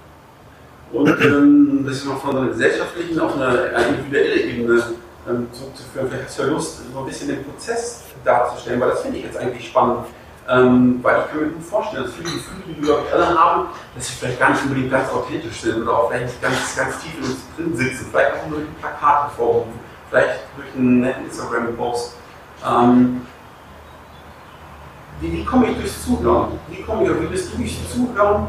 Und 0.92 1.08
ähm, 1.08 1.84
das 1.86 1.98
ist 1.98 2.06
noch 2.06 2.20
von 2.20 2.36
einer 2.36 2.48
gesellschaftlichen 2.48 3.18
auf 3.20 3.36
eine, 3.36 3.46
eine 3.46 3.86
individuelle 3.86 4.34
Ebene 4.34 4.82
ähm, 5.28 5.46
zurückzuführen. 5.52 6.08
Vielleicht 6.08 6.24
hast 6.26 6.38
du 6.38 6.42
ja 6.42 6.48
Lust, 6.48 6.80
so 6.92 6.98
ein 6.98 7.06
bisschen 7.06 7.28
den 7.28 7.44
Prozess 7.44 8.02
darzustellen, 8.24 8.80
weil 8.80 8.90
das 8.90 9.02
finde 9.02 9.18
ich 9.18 9.24
jetzt 9.24 9.36
eigentlich 9.38 9.68
spannend. 9.68 10.06
Ähm, 10.48 10.98
weil 11.02 11.20
ich 11.20 11.30
kann 11.30 11.40
mir 11.40 11.48
gut 11.50 11.62
vorstellen, 11.62 12.02
dass 12.04 12.14
viele 12.14 12.30
Gefühle, 12.30 12.62
die 12.66 12.76
wir, 12.76 12.86
glaube 12.86 13.12
alle 13.12 13.38
haben, 13.38 13.66
dass 13.94 14.08
sie 14.08 14.14
vielleicht 14.14 14.40
gar 14.40 14.50
nicht 14.50 14.62
unbedingt 14.64 14.90
ganz 14.90 15.08
authentisch 15.10 15.60
sind 15.60 15.82
oder 15.82 15.92
auch 15.92 16.10
vielleicht 16.10 16.42
ganz, 16.42 16.76
ganz 16.76 17.00
tief 17.00 17.12
in 17.18 17.24
uns 17.24 17.38
drin 17.56 17.76
sitzen. 17.76 18.06
Vielleicht 18.10 18.32
auch 18.34 18.46
nur 18.48 18.58
durch 18.58 18.68
ein 18.68 18.74
Plakat 18.80 19.22
hervorrufen, 19.24 19.72
vielleicht 20.10 20.40
durch 20.56 20.68
einen 20.76 21.00
netten 21.00 21.24
Instagram-Post. 21.26 22.16
Ähm, 22.66 23.26
wie, 25.20 25.32
wie 25.32 25.44
komme 25.44 25.70
ich 25.70 25.76
durchs 25.76 26.04
Zuhören? 26.04 26.58
Wie, 26.68 26.82
komme 26.82 27.04
ich, 27.04 27.20
wie 27.20 27.26
bist 27.26 27.52
du 27.52 27.58
durchs 27.58 27.92
Zuhören 27.92 28.48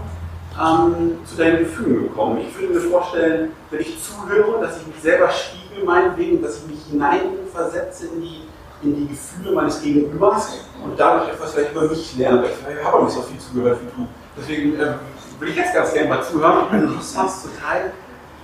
ähm, 0.59 1.17
zu 1.25 1.35
deinen 1.35 1.59
Gefühlen 1.59 2.03
gekommen? 2.03 2.39
Ich 2.39 2.59
würde 2.59 2.73
mir 2.73 2.81
vorstellen, 2.81 3.51
wenn 3.69 3.81
ich 3.81 4.01
zuhöre, 4.01 4.59
dass 4.61 4.81
ich 4.81 4.87
mich 4.87 4.99
selber 4.99 5.29
spiegel, 5.29 5.83
meinetwegen, 5.85 6.41
dass 6.41 6.57
ich 6.57 6.67
mich 6.67 6.79
hineinversetze 6.89 8.07
in 8.07 8.21
die 8.21 8.41
in 8.83 8.95
die 8.95 9.07
Gefühle 9.07 9.55
meines 9.55 9.81
Gegenübers 9.81 10.65
und 10.83 10.99
dadurch 10.99 11.29
etwas 11.29 11.53
vielleicht 11.53 11.71
über 11.71 11.87
mich 11.87 12.17
lernen. 12.17 12.43
Ich 12.45 12.85
habe 12.85 13.03
nicht 13.03 13.13
so 13.13 13.21
viel 13.21 13.39
zugehört 13.39 13.79
wie 13.81 14.01
du. 14.01 14.07
Deswegen 14.37 14.75
äh, 14.75 14.93
würde 15.39 15.51
ich 15.51 15.55
jetzt 15.55 15.73
ganz 15.73 15.93
gerne 15.93 16.09
mal 16.09 16.23
zuhören, 16.23 16.65
wenn 16.71 16.81
du 16.81 16.87
Lust 16.93 17.17
hast 17.17 17.43
zu 17.43 17.49
teilen. 17.61 17.91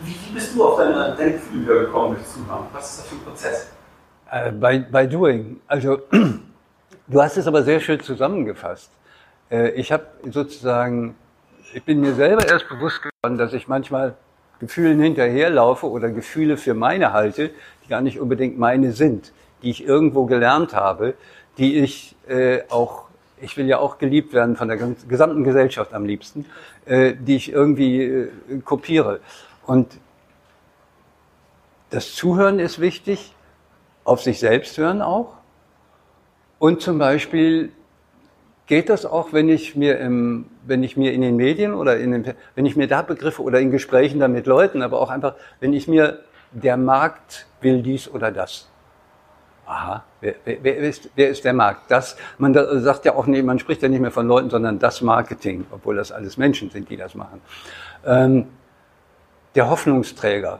Wie, 0.02 0.34
bist 0.34 0.56
du 0.56 0.64
auf 0.64 0.78
deine, 0.78 1.16
deine 1.18 1.34
Gefühle 1.34 1.82
gekommen 1.82 2.16
durch 2.16 2.26
Zuhören? 2.28 2.66
Was 2.72 2.92
ist 2.92 3.00
das 3.00 3.08
für 3.08 3.16
ein 3.16 3.22
Prozess? 3.22 3.70
Äh, 4.32 4.52
bei, 4.52 4.80
bei 4.80 5.06
Doing. 5.06 5.60
Also, 5.68 6.02
du 7.08 7.22
hast 7.22 7.38
es 7.38 7.48
aber 7.48 7.64
sehr 7.64 7.82
schön 7.82 8.00
zusammengefasst. 8.00 8.92
Äh, 9.52 9.72
ich 9.72 9.92
habe 9.92 10.06
sozusagen, 10.32 11.16
ich 11.74 11.84
bin 11.84 12.00
mir 12.00 12.14
selber 12.14 12.48
erst 12.48 12.70
bewusst 12.70 13.02
geworden, 13.02 13.38
dass 13.38 13.52
ich 13.52 13.68
manchmal 13.68 14.16
Gefühlen 14.60 15.02
hinterherlaufe 15.02 15.90
oder 15.90 16.10
Gefühle 16.10 16.56
für 16.56 16.74
meine 16.74 17.12
halte, 17.12 17.52
die 17.84 17.90
gar 17.90 18.02
nicht 18.02 18.20
unbedingt 18.20 18.58
meine 18.58 18.94
sind 18.94 19.34
die 19.62 19.70
ich 19.70 19.86
irgendwo 19.86 20.26
gelernt 20.26 20.74
habe, 20.74 21.16
die 21.57 21.78
ich 21.80 22.16
äh, 22.28 22.62
auch 22.70 23.10
ich 23.41 23.57
will 23.57 23.68
ja 23.68 23.80
auch 23.80 23.97
geliebt 23.97 24.34
werden 24.34 24.55
von 24.55 24.68
der 24.68 24.78
gesamten 25.07 25.43
Gesellschaft 25.43 25.93
am 25.93 26.05
liebsten, 26.05 26.45
äh, 26.86 27.14
die 27.18 27.36
ich 27.36 27.51
irgendwie 27.51 28.03
äh, 28.03 28.30
kopiere. 28.64 29.20
Und 29.66 29.88
das 31.89 32.16
Zuhören 32.16 32.60
ist 32.60 32.80
wichtig, 32.80 33.34
auf 34.03 34.22
sich 34.22 34.39
selbst 34.39 34.78
hören 34.78 35.01
auch. 35.01 35.34
Und 36.60 36.82
zum 36.82 36.97
Beispiel 36.97 37.72
geht 38.68 38.89
das 38.89 39.05
auch, 39.05 39.34
wenn 39.34 39.49
ich 39.49 39.76
mir 39.76 39.99
im, 39.99 40.45
wenn 40.66 40.84
ich 40.84 40.97
mir 40.97 41.14
in 41.14 41.22
den 41.22 41.36
Medien 41.36 41.74
oder 41.74 41.97
in 41.97 42.12
den, 42.12 42.34
wenn 42.55 42.66
ich 42.66 42.76
mir 42.76 42.88
da 42.88 43.01
Begriffe 43.01 43.41
oder 43.41 43.60
in 43.60 43.72
Gesprächen 43.72 44.20
da 44.20 44.28
mit 44.28 44.45
Leuten, 44.45 44.82
aber 44.82 44.99
auch 44.99 45.10
einfach, 45.10 45.36
wenn 45.60 45.74
ich 45.74 45.88
mir 45.88 46.20
der 46.51 46.78
Markt 46.78 47.47
will 47.62 47.82
dies 47.82 48.10
oder 48.10 48.32
das. 48.32 48.70
Aha, 49.70 50.03
wer, 50.20 50.34
wer, 50.45 50.63
wer, 50.63 50.78
ist, 50.78 51.11
wer 51.15 51.30
ist 51.30 51.45
der 51.45 51.53
Markt? 51.53 51.91
Das, 51.91 52.17
man 52.39 52.55
sagt 52.55 53.05
ja 53.05 53.13
auch 53.13 53.28
nicht, 53.28 53.45
man 53.45 53.59
spricht 53.59 53.84
ja 53.84 53.88
nicht 53.88 53.99
mehr 53.99 54.09
von 54.09 54.28
Leuten, 54.28 54.49
sondern 54.49 54.80
das 54.80 55.01
Marketing, 55.01 55.63
obwohl 55.70 55.95
das 55.95 56.11
alles 56.11 56.38
Menschen 56.38 56.72
sind, 56.72 56.89
die 56.89 56.97
das 56.97 57.13
machen. 57.13 57.39
Ähm, 58.03 58.47
der 59.53 59.70
Hoffnungsträger, 59.70 60.59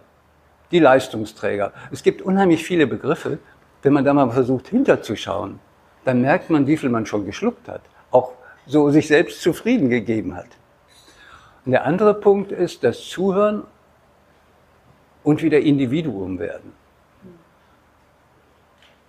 die 0.70 0.78
Leistungsträger. 0.78 1.74
Es 1.92 2.04
gibt 2.04 2.22
unheimlich 2.22 2.64
viele 2.64 2.86
Begriffe. 2.86 3.40
Wenn 3.82 3.94
man 3.94 4.06
da 4.06 4.14
mal 4.14 4.30
versucht 4.30 4.68
hinterzuschauen, 4.68 5.60
dann 6.06 6.22
merkt 6.22 6.52
man, 6.52 6.68
wie 6.68 6.78
viel 6.78 6.90
man 6.90 7.08
schon 7.08 7.26
geschluckt 7.26 7.68
hat. 7.68 7.82
Auch 8.12 8.34
so 8.68 8.92
sich 8.92 9.08
selbst 9.08 9.42
zufrieden 9.42 9.90
gegeben 9.90 10.36
hat. 10.36 10.50
Und 11.66 11.72
der 11.72 11.84
andere 11.84 12.14
Punkt 12.14 12.52
ist 12.52 12.84
das 12.84 13.02
Zuhören 13.06 13.64
und 15.24 15.42
wieder 15.42 15.60
Individuum 15.60 16.38
werden. 16.38 16.79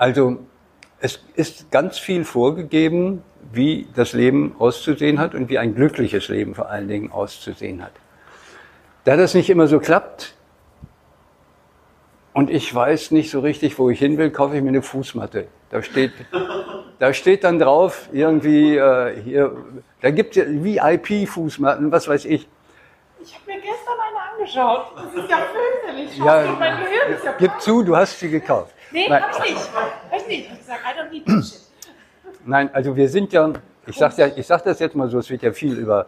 Also 0.00 0.38
es 1.00 1.20
ist 1.34 1.70
ganz 1.70 1.98
viel 1.98 2.24
vorgegeben, 2.24 3.22
wie 3.52 3.86
das 3.94 4.14
Leben 4.14 4.56
auszusehen 4.58 5.20
hat 5.20 5.34
und 5.34 5.50
wie 5.50 5.58
ein 5.58 5.74
glückliches 5.74 6.28
Leben 6.28 6.54
vor 6.54 6.70
allen 6.70 6.88
Dingen 6.88 7.12
auszusehen 7.12 7.82
hat. 7.82 7.92
Da 9.04 9.18
das 9.18 9.34
nicht 9.34 9.50
immer 9.50 9.66
so 9.66 9.78
klappt 9.78 10.34
und 12.32 12.48
ich 12.48 12.74
weiß 12.74 13.10
nicht 13.10 13.30
so 13.30 13.40
richtig, 13.40 13.78
wo 13.78 13.90
ich 13.90 13.98
hin 13.98 14.16
will, 14.16 14.30
kaufe 14.30 14.56
ich 14.56 14.62
mir 14.62 14.70
eine 14.70 14.80
Fußmatte. 14.80 15.48
Da 15.68 15.82
steht, 15.82 16.12
da 16.98 17.12
steht 17.12 17.44
dann 17.44 17.58
drauf 17.58 18.08
irgendwie 18.10 18.78
äh, 18.78 19.20
hier, 19.22 19.54
da 20.00 20.10
gibt 20.12 20.34
es 20.34 20.46
VIP-Fußmatten, 20.46 21.92
was 21.92 22.08
weiß 22.08 22.24
ich. 22.24 22.48
Ich 23.22 23.34
habe 23.34 23.44
mir 23.48 23.60
gestern 23.60 23.98
eine 24.00 24.32
angeschaut. 24.32 24.92
Das 24.96 25.24
ist 25.24 25.30
ja 25.30 25.40
fürchterlich. 25.52 26.16
Ja, 26.16 26.56
mein 26.58 26.84
Gehirn 26.84 27.12
ist 27.12 27.22
ja 27.22 27.34
Gib 27.38 27.60
zu, 27.60 27.82
du 27.82 27.94
hast 27.94 28.18
sie 28.18 28.30
gekauft. 28.30 28.74
Nee, 28.92 29.08
Nein. 29.08 29.22
hab 29.22 29.32
ich 29.32 29.50
nicht. 29.50 29.70
Hab 29.74 30.20
ich 30.20 30.26
nicht. 30.26 30.50
Ich 30.52 30.58
gesagt, 30.58 30.80
I 30.84 30.98
don't 30.98 31.10
need. 31.10 31.24
Nein, 32.44 32.70
also 32.72 32.96
wir 32.96 33.08
sind 33.08 33.32
ja, 33.32 33.52
ich 33.86 33.96
sage 33.96 34.14
ja, 34.18 34.26
ich 34.34 34.46
sag 34.46 34.64
das 34.64 34.78
jetzt 34.78 34.96
mal 34.96 35.08
so, 35.08 35.18
es 35.18 35.30
wird 35.30 35.42
ja 35.42 35.52
viel 35.52 35.74
über 35.74 36.06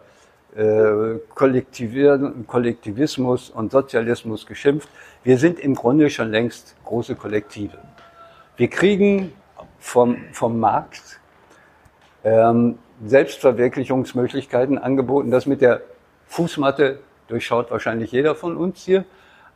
äh, 0.55 1.19
Kollektivismus 1.35 3.49
und 3.49 3.71
Sozialismus 3.71 4.45
geschimpft. 4.45 4.89
Wir 5.23 5.37
sind 5.37 5.59
im 5.59 5.75
Grunde 5.75 6.09
schon 6.09 6.31
längst 6.31 6.75
große 6.85 7.15
Kollektive. 7.15 7.77
Wir 8.57 8.69
kriegen 8.69 9.33
vom, 9.79 10.17
vom 10.31 10.59
Markt 10.59 11.19
ähm, 12.23 12.77
Selbstverwirklichungsmöglichkeiten 13.05 14.77
angeboten. 14.77 15.31
Das 15.31 15.45
mit 15.45 15.61
der 15.61 15.81
Fußmatte 16.27 16.99
durchschaut 17.27 17.71
wahrscheinlich 17.71 18.11
jeder 18.11 18.35
von 18.35 18.57
uns 18.57 18.83
hier. 18.83 19.05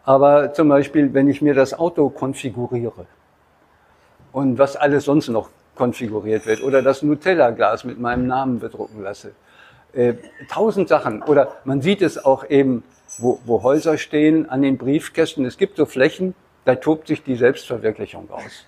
Aber 0.04 0.54
zum 0.54 0.70
Beispiel, 0.70 1.14
wenn 1.14 1.28
ich 1.28 1.42
mir 1.42 1.54
das 1.54 1.78
Auto 1.78 2.10
konfiguriere, 2.10 3.06
und 4.32 4.58
was 4.58 4.76
alles 4.76 5.06
sonst 5.06 5.30
noch 5.30 5.50
konfiguriert 5.76 6.46
wird 6.46 6.64
oder 6.64 6.82
das 6.82 7.04
Nutella-Glas 7.04 7.84
mit 7.84 8.00
meinem 8.00 8.28
Namen 8.28 8.60
bedrucken 8.60 9.04
lasse. 9.04 9.32
Äh, 9.94 10.16
tausend 10.50 10.90
Sachen. 10.90 11.22
Oder 11.24 11.54
man 11.64 11.82
sieht 11.82 12.02
es 12.02 12.24
auch 12.24 12.50
eben, 12.50 12.84
wo, 13.18 13.40
wo 13.46 13.64
Häuser 13.64 13.98
stehen, 13.98 14.50
an 14.50 14.62
den 14.62 14.78
Briefkästen. 14.78 15.46
Es 15.46 15.58
gibt 15.58 15.78
so 15.78 15.86
Flächen, 15.86 16.36
da 16.66 16.76
tobt 16.76 17.08
sich 17.08 17.24
die 17.24 17.36
Selbstverwirklichung 17.36 18.30
aus. 18.30 18.66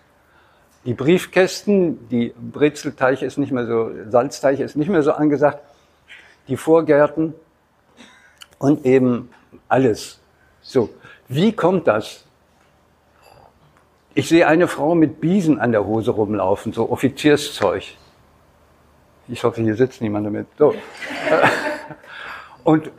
Die 0.86 0.93
Briefkästen, 0.93 2.07
die 2.10 2.34
Brezelteich 2.38 3.22
ist 3.22 3.38
nicht 3.38 3.51
mehr 3.51 3.68
so, 3.68 3.91
Salzteich 4.10 4.62
ist 4.62 4.78
nicht 4.78 4.89
mehr 4.89 5.03
so 5.03 5.12
angesagt, 5.12 5.60
die 6.47 6.55
Vorgärten 6.55 7.34
und 8.57 8.86
eben 8.86 9.30
alles. 9.68 10.20
So, 10.62 10.89
wie 11.28 11.51
kommt 11.51 11.88
das? 11.88 12.26
Ich 14.20 14.28
sehe 14.28 14.45
eine 14.47 14.67
Frau 14.67 14.95
mit 14.95 15.22
Biesen 15.22 15.61
an 15.61 15.72
der 15.72 15.86
Hose 15.86 16.11
rumlaufen, 16.11 16.74
so 16.74 16.91
Offizierszeug. 16.91 17.84
Ich 19.30 19.45
hoffe, 19.45 19.61
hier 19.61 19.76
sitzt 19.76 20.01
niemand 20.01 20.26
damit. 20.26 20.47
So. 20.57 20.76
Und 22.65 22.91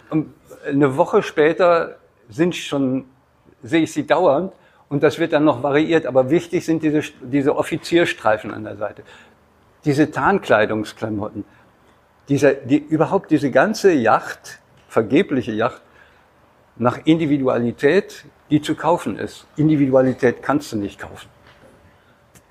eine 0.66 0.96
Woche 0.96 1.22
später 1.22 1.96
sind 2.30 2.56
schon, 2.56 3.04
sehe 3.62 3.82
ich 3.82 3.92
sie 3.92 4.06
dauernd 4.06 4.54
und 4.88 5.02
das 5.02 5.18
wird 5.18 5.34
dann 5.34 5.44
noch 5.44 5.62
variiert. 5.62 6.06
Aber 6.06 6.30
wichtig 6.30 6.64
sind 6.64 6.82
diese, 6.82 7.02
diese 7.20 7.54
Offizierstreifen 7.54 8.50
an 8.50 8.64
der 8.64 8.78
Seite. 8.78 9.02
Diese 9.84 10.10
Tarnkleidungsklamotten. 10.10 11.44
Diese, 12.30 12.54
die, 12.54 12.78
überhaupt 12.78 13.30
diese 13.30 13.50
ganze 13.50 13.92
Yacht, 13.92 14.58
vergebliche 14.88 15.52
Yacht, 15.52 15.82
nach 16.76 16.98
Individualität 17.04 18.24
die 18.50 18.60
zu 18.60 18.74
kaufen 18.74 19.16
ist. 19.18 19.46
Individualität 19.56 20.42
kannst 20.42 20.72
du 20.72 20.76
nicht 20.76 20.98
kaufen. 21.00 21.28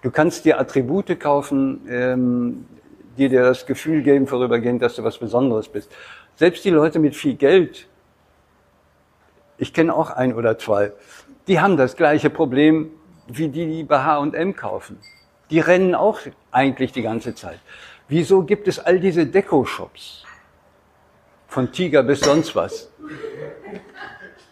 Du 0.02 0.12
kannst 0.12 0.46
dir 0.46 0.60
Attribute 0.60 1.20
kaufen, 1.20 1.86
ähm, 1.90 2.66
die 3.18 3.28
dir 3.28 3.44
das 3.44 3.66
Gefühl 3.66 4.02
geben 4.02 4.28
vorübergehend, 4.28 4.82
dass 4.82 4.96
du 4.96 5.04
was 5.04 5.18
Besonderes 5.18 5.68
bist. 5.68 5.92
Selbst 6.36 6.64
die 6.64 6.70
Leute 6.70 7.00
mit 7.00 7.16
viel 7.16 7.36
Geld, 7.36 7.88
ich 9.58 9.74
kenne 9.74 9.94
auch 9.94 10.12
ein 10.12 10.34
oder 10.34 10.58
zwei, 10.58 10.94
die 11.48 11.60
haben 11.60 11.76
das 11.76 11.98
gleiche 11.98 12.30
Problem 12.30 12.92
wie 13.28 13.50
die, 13.50 13.66
die 13.66 13.84
bei 13.84 14.00
H&M 14.00 14.56
kaufen. 14.56 15.00
Die 15.50 15.60
rennen 15.60 15.96
auch 15.96 16.20
eigentlich 16.52 16.94
die 16.94 17.02
ganze 17.02 17.36
Zeit. 17.36 17.60
Wieso 18.08 18.44
gibt 18.44 18.68
es 18.68 18.80
all 18.80 19.00
diese 19.00 19.26
Deko-Shops? 19.26 20.24
Von 21.48 21.72
Tiger 21.72 22.04
bis 22.04 22.22
sonst 22.22 22.56
was. 22.56 22.90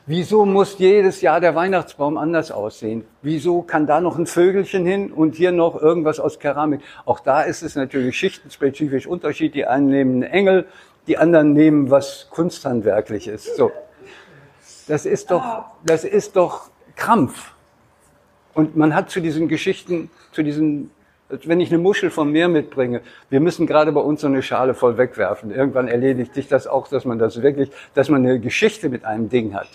Wieso 0.09 0.45
muss 0.45 0.77
jedes 0.77 1.19
Jahr 1.19 1.41
der 1.41 1.53
Weihnachtsbaum 1.53 2.15
anders 2.15 2.49
aussehen? 2.49 3.03
Wieso 3.21 3.61
kann 3.61 3.87
da 3.87 3.99
noch 3.99 4.17
ein 4.17 4.25
Vögelchen 4.25 4.85
hin 4.85 5.11
und 5.11 5.35
hier 5.35 5.51
noch 5.51 5.81
irgendwas 5.81 6.21
aus 6.21 6.39
Keramik? 6.39 6.79
Auch 7.03 7.19
da 7.19 7.41
ist 7.41 7.61
es 7.61 7.75
natürlich 7.75 8.17
schichtenspezifisch 8.17 9.05
Unterschied. 9.05 9.53
Die 9.53 9.65
einen 9.65 9.87
nehmen 9.87 10.23
einen 10.23 10.31
Engel, 10.31 10.65
die 11.07 11.17
anderen 11.17 11.51
nehmen 11.51 11.91
was 11.91 12.29
kunsthandwerklich 12.29 13.27
ist. 13.27 13.57
So. 13.57 13.69
Das 14.87 15.05
ist 15.05 15.29
doch, 15.29 15.65
das 15.83 16.05
ist 16.05 16.37
doch 16.37 16.69
Krampf. 16.95 17.51
Und 18.53 18.77
man 18.77 18.95
hat 18.95 19.09
zu 19.09 19.19
diesen 19.19 19.49
Geschichten, 19.49 20.09
zu 20.31 20.41
diesen, 20.41 20.89
wenn 21.27 21.59
ich 21.59 21.67
eine 21.69 21.79
Muschel 21.79 22.11
vom 22.11 22.31
Meer 22.31 22.47
mitbringe, 22.47 23.01
wir 23.29 23.41
müssen 23.41 23.67
gerade 23.67 23.91
bei 23.91 23.99
uns 23.99 24.21
so 24.21 24.27
eine 24.27 24.41
Schale 24.41 24.73
voll 24.73 24.97
wegwerfen. 24.97 25.51
Irgendwann 25.51 25.89
erledigt 25.89 26.33
sich 26.33 26.47
das 26.47 26.65
auch, 26.65 26.87
dass 26.87 27.03
man 27.03 27.19
das 27.19 27.41
wirklich, 27.41 27.71
dass 27.93 28.07
man 28.07 28.25
eine 28.25 28.39
Geschichte 28.39 28.87
mit 28.87 29.03
einem 29.03 29.27
Ding 29.27 29.53
hat. 29.53 29.67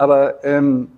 Aber 0.00 0.42
ähm, 0.46 0.92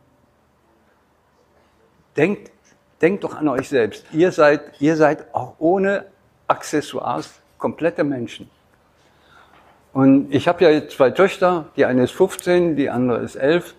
denkt, 2.16 2.52
denkt 3.00 3.24
doch 3.24 3.34
an 3.34 3.48
euch 3.48 3.68
selbst. 3.68 4.06
Ihr 4.12 4.30
seid, 4.30 4.80
ihr 4.80 4.94
seid 4.94 5.34
auch 5.34 5.54
ohne 5.58 6.04
Accessoires 6.46 7.40
komplette 7.58 8.04
Menschen. 8.04 8.48
Und 9.92 10.32
ich 10.32 10.46
habe 10.46 10.64
ja 10.64 10.86
zwei 10.86 11.10
Töchter, 11.10 11.66
die 11.76 11.84
eine 11.84 12.04
ist 12.04 12.12
15, 12.12 12.76
die 12.76 12.90
andere 12.90 13.18
ist 13.18 13.34
11. 13.34 13.74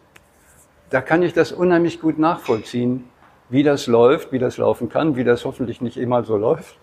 Da 0.89 0.99
kann 0.99 1.24
ich 1.24 1.32
das 1.32 1.53
unheimlich 1.53 2.01
gut 2.01 2.19
nachvollziehen, 2.19 3.05
wie 3.47 3.63
das 3.63 3.88
läuft, 3.88 4.34
wie 4.34 4.39
das 4.39 4.57
laufen 4.57 4.89
kann, 4.89 5.15
wie 5.15 5.24
das 5.24 5.45
hoffentlich 5.45 5.80
nicht 5.80 5.95
immer 5.95 6.26
so 6.26 6.36
läuft. 6.36 6.76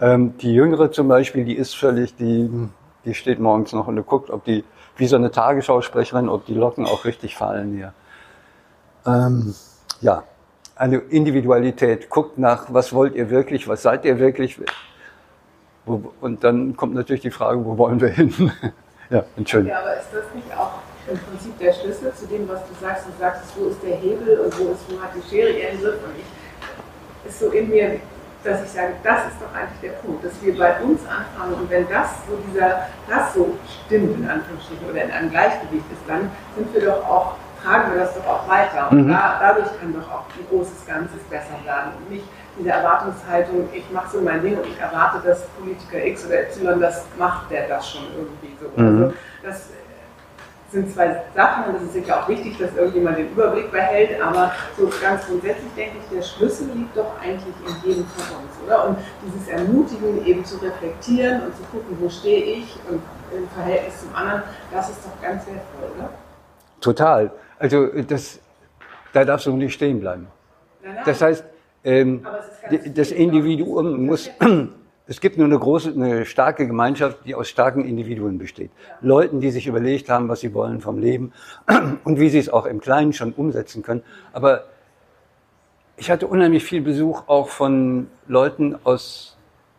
Ähm, 0.00 0.38
die 0.38 0.54
Jüngere 0.54 0.92
zum 0.92 1.08
Beispiel, 1.08 1.44
die 1.44 1.56
ist 1.56 1.76
völlig, 1.76 2.14
die, 2.14 2.48
die 3.04 3.14
steht 3.14 3.40
morgens 3.40 3.72
noch 3.72 3.88
und 3.88 4.06
guckt, 4.06 4.30
ob 4.30 4.44
die 4.44 4.62
wie 4.96 5.06
so 5.06 5.16
eine 5.16 5.30
Tagesschausprecherin, 5.30 6.28
ob 6.28 6.46
die 6.46 6.54
Locken 6.54 6.86
auch 6.86 7.04
richtig 7.04 7.36
fallen 7.36 7.74
hier. 7.74 7.92
Ähm, 9.06 9.54
ja, 10.00 10.24
eine 10.74 10.96
Individualität. 10.96 12.10
Guckt 12.10 12.38
nach, 12.38 12.66
was 12.68 12.92
wollt 12.92 13.14
ihr 13.14 13.30
wirklich, 13.30 13.68
was 13.68 13.82
seid 13.82 14.04
ihr 14.04 14.18
wirklich. 14.18 14.60
Und 15.84 16.44
dann 16.44 16.76
kommt 16.76 16.94
natürlich 16.94 17.22
die 17.22 17.30
Frage, 17.30 17.64
wo 17.64 17.78
wollen 17.78 18.00
wir 18.00 18.08
hin? 18.08 18.52
ja, 19.10 19.24
Entschuldigung. 19.36 19.76
Ja, 19.76 19.82
aber 19.82 19.96
ist 19.96 20.08
das 20.12 20.24
nicht 20.34 20.52
auch 20.56 20.72
im 21.08 21.18
Prinzip 21.18 21.58
der 21.58 21.72
Schlüssel 21.72 22.12
zu 22.14 22.26
dem, 22.26 22.48
was 22.48 22.60
du 22.66 22.74
sagst? 22.80 23.06
Du 23.06 23.12
sagst, 23.18 23.42
wo 23.56 23.66
ist 23.68 23.82
der 23.82 23.96
Hebel 23.96 24.40
und 24.40 24.58
wo, 24.58 24.72
ist, 24.72 24.80
wo 24.88 25.00
hat 25.00 25.10
die 25.14 25.22
Schere 25.28 25.50
ihren 25.50 25.80
Griff? 25.80 26.02
Und 26.04 26.12
ich, 26.18 27.28
ist 27.28 27.40
so 27.40 27.50
in 27.50 27.68
mir 27.68 28.00
dass 28.44 28.62
ich 28.62 28.70
sage, 28.70 28.94
das 29.02 29.26
ist 29.26 29.40
doch 29.40 29.52
eigentlich 29.54 29.80
der 29.82 29.98
Punkt, 30.00 30.24
dass 30.24 30.32
wir 30.42 30.56
bei 30.56 30.80
uns 30.80 31.00
anfangen 31.06 31.54
und 31.54 31.70
wenn 31.70 31.88
das 31.88 32.10
so 32.28 32.38
dieser, 32.46 32.86
das 33.08 33.34
so 33.34 33.56
stimmt 33.84 34.16
in 34.16 34.28
Anführungsstrichen 34.28 34.88
oder 34.88 35.04
in 35.04 35.10
einem 35.10 35.30
Gleichgewicht 35.30 35.84
ist, 35.90 36.02
dann 36.06 36.30
sind 36.56 36.72
wir 36.72 36.86
doch 36.86 37.04
auch 37.08 37.32
tragen 37.66 37.92
wir 37.92 38.00
das 38.00 38.14
doch 38.14 38.26
auch 38.26 38.48
weiter. 38.48 38.90
Und 38.90 39.06
mhm. 39.06 39.08
da, 39.10 39.38
dadurch 39.40 39.66
kann 39.80 39.92
doch 39.92 40.08
auch 40.10 40.24
ein 40.36 40.46
großes 40.48 40.86
Ganzes 40.86 41.20
besser 41.28 41.58
werden. 41.64 41.92
Und 41.98 42.10
nicht 42.10 42.24
diese 42.58 42.70
Erwartungshaltung, 42.70 43.68
ich 43.72 43.90
mache 43.90 44.16
so 44.16 44.20
mein 44.20 44.42
Ding 44.42 44.56
und 44.56 44.66
ich 44.66 44.78
erwarte, 44.78 45.26
dass 45.26 45.46
Politiker 45.58 46.04
X 46.04 46.26
oder 46.26 46.42
Y, 46.42 46.80
das 46.80 47.04
macht 47.18 47.50
der 47.50 47.68
das 47.68 47.90
schon 47.90 48.02
irgendwie 48.16 48.56
so. 48.60 48.80
Mhm. 48.80 49.02
Also 49.02 49.14
das 49.42 49.68
sind 50.76 50.92
zwei 50.92 51.22
Sachen 51.34 51.64
und 51.64 51.76
es 51.76 51.82
ist 51.84 51.92
sicher 51.94 52.22
auch 52.22 52.28
wichtig, 52.28 52.58
dass 52.58 52.74
irgendjemand 52.76 53.16
den 53.18 53.30
Überblick 53.30 53.72
behält, 53.72 54.20
aber 54.20 54.52
so 54.76 54.90
ganz 55.00 55.26
grundsätzlich 55.26 55.72
denke 55.74 55.96
ich, 55.98 56.16
der 56.16 56.22
Schlüssel 56.22 56.68
liegt 56.74 56.96
doch 56.96 57.18
eigentlich 57.20 57.54
in 57.66 57.88
jedem 57.88 58.04
von 58.06 58.36
uns, 58.36 58.52
oder? 58.64 58.88
Und 58.88 58.98
dieses 59.24 59.48
Ermutigen 59.48 60.26
eben 60.26 60.44
zu 60.44 60.56
reflektieren 60.58 61.42
und 61.42 61.56
zu 61.56 61.62
gucken, 61.72 61.96
wo 61.98 62.08
stehe 62.10 62.58
ich 62.58 62.76
und 62.90 63.00
im 63.34 63.48
Verhältnis 63.54 64.00
zum 64.00 64.14
anderen, 64.14 64.42
das 64.70 64.90
ist 64.90 64.98
doch 65.04 65.22
ganz 65.22 65.46
wertvoll, 65.46 65.96
oder? 65.96 66.10
Total. 66.80 67.30
Also 67.58 67.86
das, 68.02 68.38
da 69.12 69.24
darfst 69.24 69.46
du 69.46 69.56
nicht 69.56 69.72
stehen 69.72 70.00
bleiben. 70.00 70.26
Das 71.04 71.22
heißt, 71.22 71.42
ähm, 71.84 72.26
das 72.94 73.12
Individuum 73.12 74.06
muss, 74.06 74.30
es 75.08 75.20
gibt 75.20 75.38
nur 75.38 75.46
eine 75.46 75.58
große, 75.58 75.90
eine 75.90 76.24
starke 76.24 76.66
Gemeinschaft, 76.66 77.18
die 77.24 77.34
aus 77.34 77.48
starken 77.48 77.84
Individuen 77.84 78.38
besteht. 78.38 78.70
Leuten, 79.00 79.40
die 79.40 79.50
sich 79.50 79.66
überlegt 79.68 80.08
haben, 80.08 80.28
was 80.28 80.40
sie 80.40 80.52
wollen 80.52 80.80
vom 80.80 80.98
Leben 80.98 81.32
und 82.04 82.18
wie 82.18 82.28
sie 82.28 82.38
es 82.38 82.48
auch 82.48 82.66
im 82.66 82.80
Kleinen 82.80 83.12
schon 83.12 83.32
umsetzen 83.32 83.82
können. 83.82 84.02
Aber 84.32 84.64
ich 85.96 86.10
hatte 86.10 86.26
unheimlich 86.26 86.64
viel 86.64 86.80
Besuch 86.80 87.24
auch 87.28 87.48
von 87.48 88.08
Leuten 88.26 88.76
aus, 88.84 89.36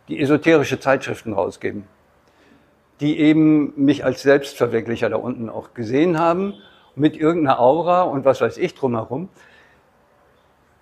die 0.08 0.18
esoterische 0.18 0.80
Zeitschriften 0.80 1.34
rausgeben, 1.34 1.84
die 3.00 3.18
eben 3.18 3.74
mich 3.76 4.04
als 4.04 4.22
Selbstverwirklicher 4.22 5.10
da 5.10 5.16
unten 5.16 5.50
auch 5.50 5.74
gesehen 5.74 6.18
haben, 6.18 6.54
mit 6.96 7.16
irgendeiner 7.16 7.60
Aura 7.60 8.02
und 8.02 8.24
was 8.24 8.40
weiß 8.40 8.56
ich 8.56 8.74
drumherum. 8.74 9.28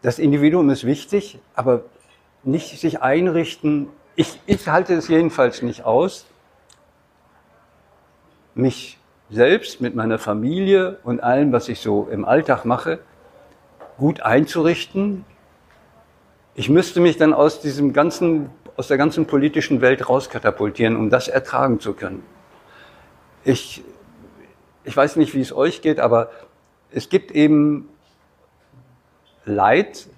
Das 0.03 0.19
Individuum 0.19 0.71
ist 0.71 0.85
wichtig, 0.85 1.41
aber 1.55 1.83
nicht 2.45 2.79
sich 2.79 3.03
einrichten. 3.03 3.89
Ich, 4.17 4.41
ich 4.47 4.67
halte 4.67 4.95
es 4.95 5.09
jedenfalls 5.09 5.61
nicht 5.61 5.85
aus, 5.85 6.25
mich 8.55 8.99
selbst 9.29 9.83
mit 9.83 9.95
meiner 9.95 10.19
Familie 10.19 10.99
und 11.05 11.23
allem, 11.23 11.53
was 11.53 11.69
ich 11.69 11.81
so 11.81 12.09
im 12.11 12.25
Alltag 12.25 12.65
mache, 12.65 13.01
gut 13.99 14.23
einzurichten. 14.23 15.27
Ich 16.55 16.71
müsste 16.71 17.01
mich 17.01 17.19
dann 17.19 17.35
aus 17.35 17.61
diesem 17.61 17.93
ganzen, 17.93 18.49
aus 18.77 18.89
der 18.89 18.97
ganzen 18.97 19.27
politischen 19.27 19.83
Welt 19.83 20.09
rauskatapultieren, 20.09 20.97
um 20.97 21.11
das 21.11 21.29
ertragen 21.29 21.79
zu 21.81 21.93
können. 21.93 22.23
Ich, 23.45 23.85
ich 24.85 24.97
weiß 24.97 25.17
nicht, 25.17 25.35
wie 25.35 25.43
es 25.43 25.53
euch 25.53 25.83
geht, 25.83 26.01
aber 26.01 26.31
es 26.91 27.11
gibt 27.11 27.33
eben 27.33 27.89
Leid. 29.45 30.09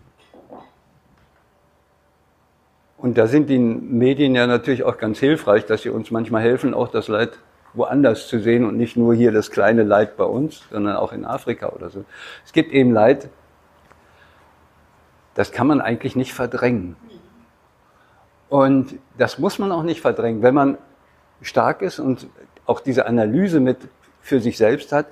Und 2.98 3.16
da 3.16 3.26
sind 3.26 3.48
die 3.48 3.58
Medien 3.58 4.34
ja 4.34 4.46
natürlich 4.46 4.82
auch 4.82 4.98
ganz 4.98 5.18
hilfreich, 5.18 5.64
dass 5.64 5.82
sie 5.82 5.90
uns 5.90 6.10
manchmal 6.10 6.42
helfen, 6.42 6.74
auch 6.74 6.88
das 6.88 7.08
Leid 7.08 7.38
woanders 7.72 8.28
zu 8.28 8.40
sehen 8.40 8.64
und 8.64 8.76
nicht 8.76 8.96
nur 8.96 9.14
hier 9.14 9.32
das 9.32 9.50
kleine 9.50 9.84
Leid 9.84 10.16
bei 10.16 10.24
uns, 10.24 10.64
sondern 10.70 10.96
auch 10.96 11.12
in 11.12 11.24
Afrika 11.24 11.68
oder 11.68 11.90
so. 11.90 12.04
Es 12.44 12.52
gibt 12.52 12.72
eben 12.72 12.92
Leid, 12.92 13.28
das 15.34 15.52
kann 15.52 15.68
man 15.68 15.80
eigentlich 15.80 16.16
nicht 16.16 16.34
verdrängen. 16.34 16.96
Und 18.48 18.98
das 19.16 19.38
muss 19.38 19.58
man 19.58 19.70
auch 19.70 19.84
nicht 19.84 20.00
verdrängen. 20.00 20.42
Wenn 20.42 20.54
man 20.54 20.78
stark 21.40 21.82
ist 21.82 22.00
und 22.00 22.26
auch 22.66 22.80
diese 22.80 23.06
Analyse 23.06 23.60
mit 23.60 23.76
für 24.20 24.40
sich 24.40 24.58
selbst 24.58 24.90
hat, 24.92 25.06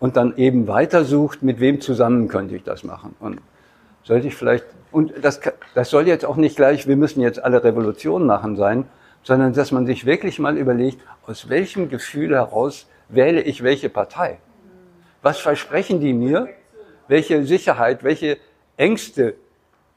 und 0.00 0.16
dann 0.16 0.36
eben 0.36 0.66
weitersucht, 0.66 1.42
mit 1.42 1.60
wem 1.60 1.80
zusammen 1.80 2.26
könnte 2.26 2.56
ich 2.56 2.64
das 2.64 2.82
machen. 2.82 3.14
Und 3.20 3.40
sollte 4.10 4.26
ich 4.26 4.34
vielleicht, 4.34 4.64
und 4.90 5.12
das, 5.22 5.40
das 5.72 5.88
soll 5.88 6.08
jetzt 6.08 6.24
auch 6.24 6.34
nicht 6.34 6.56
gleich, 6.56 6.88
wir 6.88 6.96
müssen 6.96 7.20
jetzt 7.20 7.40
alle 7.40 7.62
Revolutionen 7.62 8.26
machen 8.26 8.56
sein, 8.56 8.86
sondern 9.22 9.52
dass 9.52 9.70
man 9.70 9.86
sich 9.86 10.04
wirklich 10.04 10.40
mal 10.40 10.58
überlegt, 10.58 11.00
aus 11.28 11.48
welchem 11.48 11.88
Gefühl 11.88 12.34
heraus 12.34 12.88
wähle 13.08 13.40
ich 13.40 13.62
welche 13.62 13.88
Partei? 13.88 14.38
Was 15.22 15.38
versprechen 15.38 16.00
die 16.00 16.12
mir? 16.12 16.48
Welche 17.06 17.44
Sicherheit, 17.44 18.02
welche 18.02 18.38
Ängste, 18.76 19.36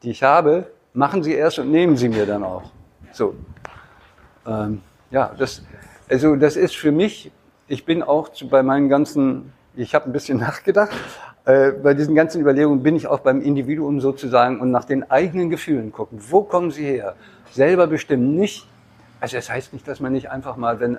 die 0.03 0.11
ich 0.11 0.21
habe, 0.21 0.67
machen 0.93 1.23
sie 1.23 1.33
erst 1.33 1.57
und 1.57 1.71
nehmen 1.71 1.97
sie 1.97 2.09
mir 2.09 2.27
dann 2.27 2.43
auch. 2.43 2.69
So. 3.13 3.33
Ähm, 4.45 4.83
ja, 5.09 5.33
das, 5.39 5.63
also 6.07 6.35
das 6.35 6.55
ist 6.55 6.75
für 6.75 6.91
mich, 6.91 7.31
ich 7.67 7.83
bin 7.83 8.03
auch 8.03 8.29
zu, 8.29 8.47
bei 8.47 8.61
meinen 8.61 8.89
ganzen 8.89 9.53
ich 9.75 9.95
habe 9.95 10.05
ein 10.05 10.13
bisschen 10.13 10.37
nachgedacht. 10.47 10.91
Äh, 11.45 11.71
bei 11.71 11.93
diesen 11.93 12.15
ganzen 12.15 12.39
Überlegungen 12.39 12.83
bin 12.83 12.95
ich 12.95 13.07
auch 13.07 13.19
beim 13.19 13.41
Individuum 13.41 13.99
sozusagen 13.99 14.61
und 14.61 14.71
nach 14.71 14.85
den 14.85 15.09
eigenen 15.11 15.49
Gefühlen 15.49 15.91
gucken. 15.91 16.19
Wo 16.29 16.43
kommen 16.43 16.71
sie 16.71 16.85
her? 16.85 17.15
Selber 17.51 17.87
bestimmen, 17.87 18.35
nicht. 18.35 18.67
Also 19.19 19.37
es 19.37 19.47
das 19.47 19.55
heißt 19.55 19.73
nicht, 19.73 19.87
dass 19.87 19.99
man 19.99 20.13
nicht 20.13 20.29
einfach 20.31 20.55
mal, 20.55 20.79
wenn 20.79 20.97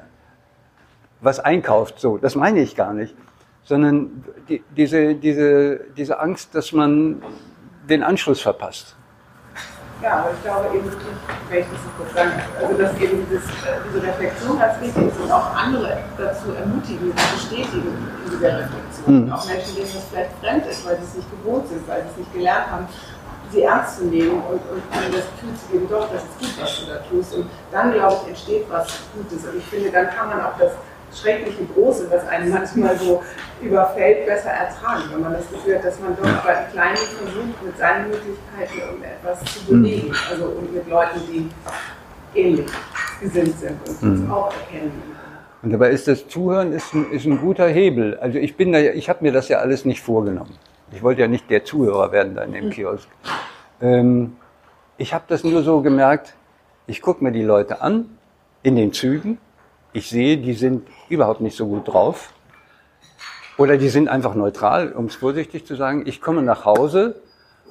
was 1.20 1.40
einkauft, 1.40 1.98
so, 1.98 2.18
das 2.18 2.34
meine 2.34 2.60
ich 2.60 2.76
gar 2.76 2.92
nicht, 2.92 3.14
sondern 3.62 4.24
die, 4.48 4.62
diese, 4.76 5.14
diese, 5.14 5.80
diese 5.96 6.20
Angst, 6.20 6.54
dass 6.54 6.72
man 6.72 7.22
den 7.88 8.02
Anschluss 8.02 8.42
verpasst. 8.42 8.96
Ja, 10.04 10.20
aber 10.20 10.32
ich 10.36 10.42
glaube 10.44 10.68
eben, 10.76 10.84
wenn 11.48 11.60
ich 11.60 11.66
das 11.72 11.80
so 11.80 11.88
kurz 11.96 12.12
sagen 12.12 12.32
also 12.60 12.76
dass 12.76 12.92
eben 13.00 13.24
dieses, 13.24 13.44
äh, 13.64 13.80
diese 13.88 14.02
Reflexion 14.04 14.58
ganz 14.58 14.78
wichtig 14.78 15.08
ist 15.08 15.18
und 15.18 15.32
auch 15.32 15.56
andere 15.56 15.96
dazu 16.18 16.52
ermutigen 16.52 17.08
und 17.08 17.16
bestätigen 17.32 17.88
in 17.88 18.30
dieser 18.30 18.68
Reflexion. 18.68 19.24
Mhm. 19.24 19.32
Auch 19.32 19.46
Menschen, 19.46 19.74
denen 19.74 19.88
das 19.88 20.04
vielleicht 20.12 20.32
fremd 20.44 20.66
ist, 20.66 20.84
weil 20.84 20.96
sie 20.98 21.04
es 21.04 21.14
nicht 21.14 21.30
gewohnt 21.32 21.68
sind, 21.68 21.88
weil 21.88 22.02
sie 22.02 22.08
es 22.10 22.16
nicht 22.18 22.32
gelernt 22.34 22.66
haben, 22.70 22.86
sie 23.50 23.62
ernst 23.62 23.96
zu 23.96 24.04
nehmen 24.04 24.42
und, 24.44 24.60
und 24.68 24.82
ihnen 24.92 25.08
das 25.08 25.24
Gefühl 25.32 25.56
zu 25.56 25.72
geben, 25.72 25.88
doch, 25.88 26.06
das 26.12 26.20
ist 26.20 26.36
gut, 26.36 26.52
was 26.60 26.80
du 26.80 26.84
da 26.84 26.98
tust. 27.08 27.34
Und 27.36 27.46
dann, 27.72 27.92
glaube 27.92 28.16
ich, 28.20 28.28
entsteht 28.28 28.66
was 28.68 28.86
Gutes. 29.16 29.48
Und 29.48 29.56
ich 29.56 29.64
finde, 29.64 29.90
dann 29.90 30.10
kann 30.10 30.28
man 30.28 30.44
auch 30.44 30.58
das 30.58 30.72
schreckliche 31.14 31.64
Große, 31.74 32.10
was 32.10 32.26
einen 32.28 32.50
manchmal 32.50 32.96
so 32.98 33.22
überfällt, 33.62 34.26
besser 34.26 34.50
ertragen, 34.50 35.04
wenn 35.12 35.20
man 35.20 35.32
das 35.34 35.48
Gefühl 35.50 35.76
hat, 35.76 35.84
dass 35.84 36.00
man 36.00 36.16
doch 36.16 36.44
bei 36.44 36.54
Kleinen 36.72 36.96
versucht, 36.96 37.64
mit 37.64 37.78
seinen 37.78 38.10
Möglichkeiten 38.10 38.78
irgendetwas 38.78 39.44
zu 39.44 39.64
bewegen. 39.66 40.08
Mhm. 40.08 40.14
Also 40.30 40.44
und 40.46 40.74
mit 40.74 40.88
Leuten, 40.88 41.20
die 41.30 41.50
ähnlich 42.38 42.66
gesinnt 43.20 43.58
sind 43.58 43.76
und 43.88 44.02
mhm. 44.02 44.22
das 44.22 44.30
auch 44.30 44.52
erkennen. 44.52 45.02
Und 45.62 45.70
dabei 45.70 45.90
ist 45.90 46.08
das 46.08 46.28
Zuhören 46.28 46.72
ist 46.72 46.92
ein, 46.92 47.10
ist 47.10 47.24
ein 47.24 47.40
guter 47.40 47.68
Hebel. 47.68 48.18
Also 48.18 48.38
ich 48.38 48.56
bin 48.56 48.72
da 48.72 48.80
ich 48.80 49.08
habe 49.08 49.20
mir 49.22 49.32
das 49.32 49.48
ja 49.48 49.58
alles 49.58 49.84
nicht 49.84 50.02
vorgenommen. 50.02 50.58
Ich 50.92 51.02
wollte 51.02 51.22
ja 51.22 51.28
nicht 51.28 51.48
der 51.48 51.64
Zuhörer 51.64 52.12
werden 52.12 52.34
da 52.34 52.42
in 52.42 52.52
dem 52.52 52.66
mhm. 52.66 52.70
Kiosk. 52.70 53.08
Ähm, 53.80 54.36
ich 54.98 55.14
habe 55.14 55.24
das 55.26 55.42
nur 55.42 55.62
so 55.62 55.80
gemerkt, 55.80 56.34
ich 56.86 57.00
gucke 57.00 57.24
mir 57.24 57.32
die 57.32 57.42
Leute 57.42 57.80
an 57.80 58.18
in 58.62 58.76
den 58.76 58.92
Zügen 58.92 59.38
ich 59.94 60.10
sehe, 60.10 60.36
die 60.36 60.54
sind 60.54 60.88
überhaupt 61.14 61.40
nicht 61.40 61.56
so 61.56 61.66
gut 61.66 61.88
drauf. 61.88 62.32
Oder 63.56 63.76
die 63.76 63.88
sind 63.88 64.08
einfach 64.08 64.34
neutral, 64.34 64.92
um 64.92 65.06
es 65.06 65.14
vorsichtig 65.14 65.66
zu 65.66 65.76
sagen. 65.76 66.02
Ich 66.06 66.20
komme 66.20 66.42
nach 66.42 66.64
Hause 66.64 67.22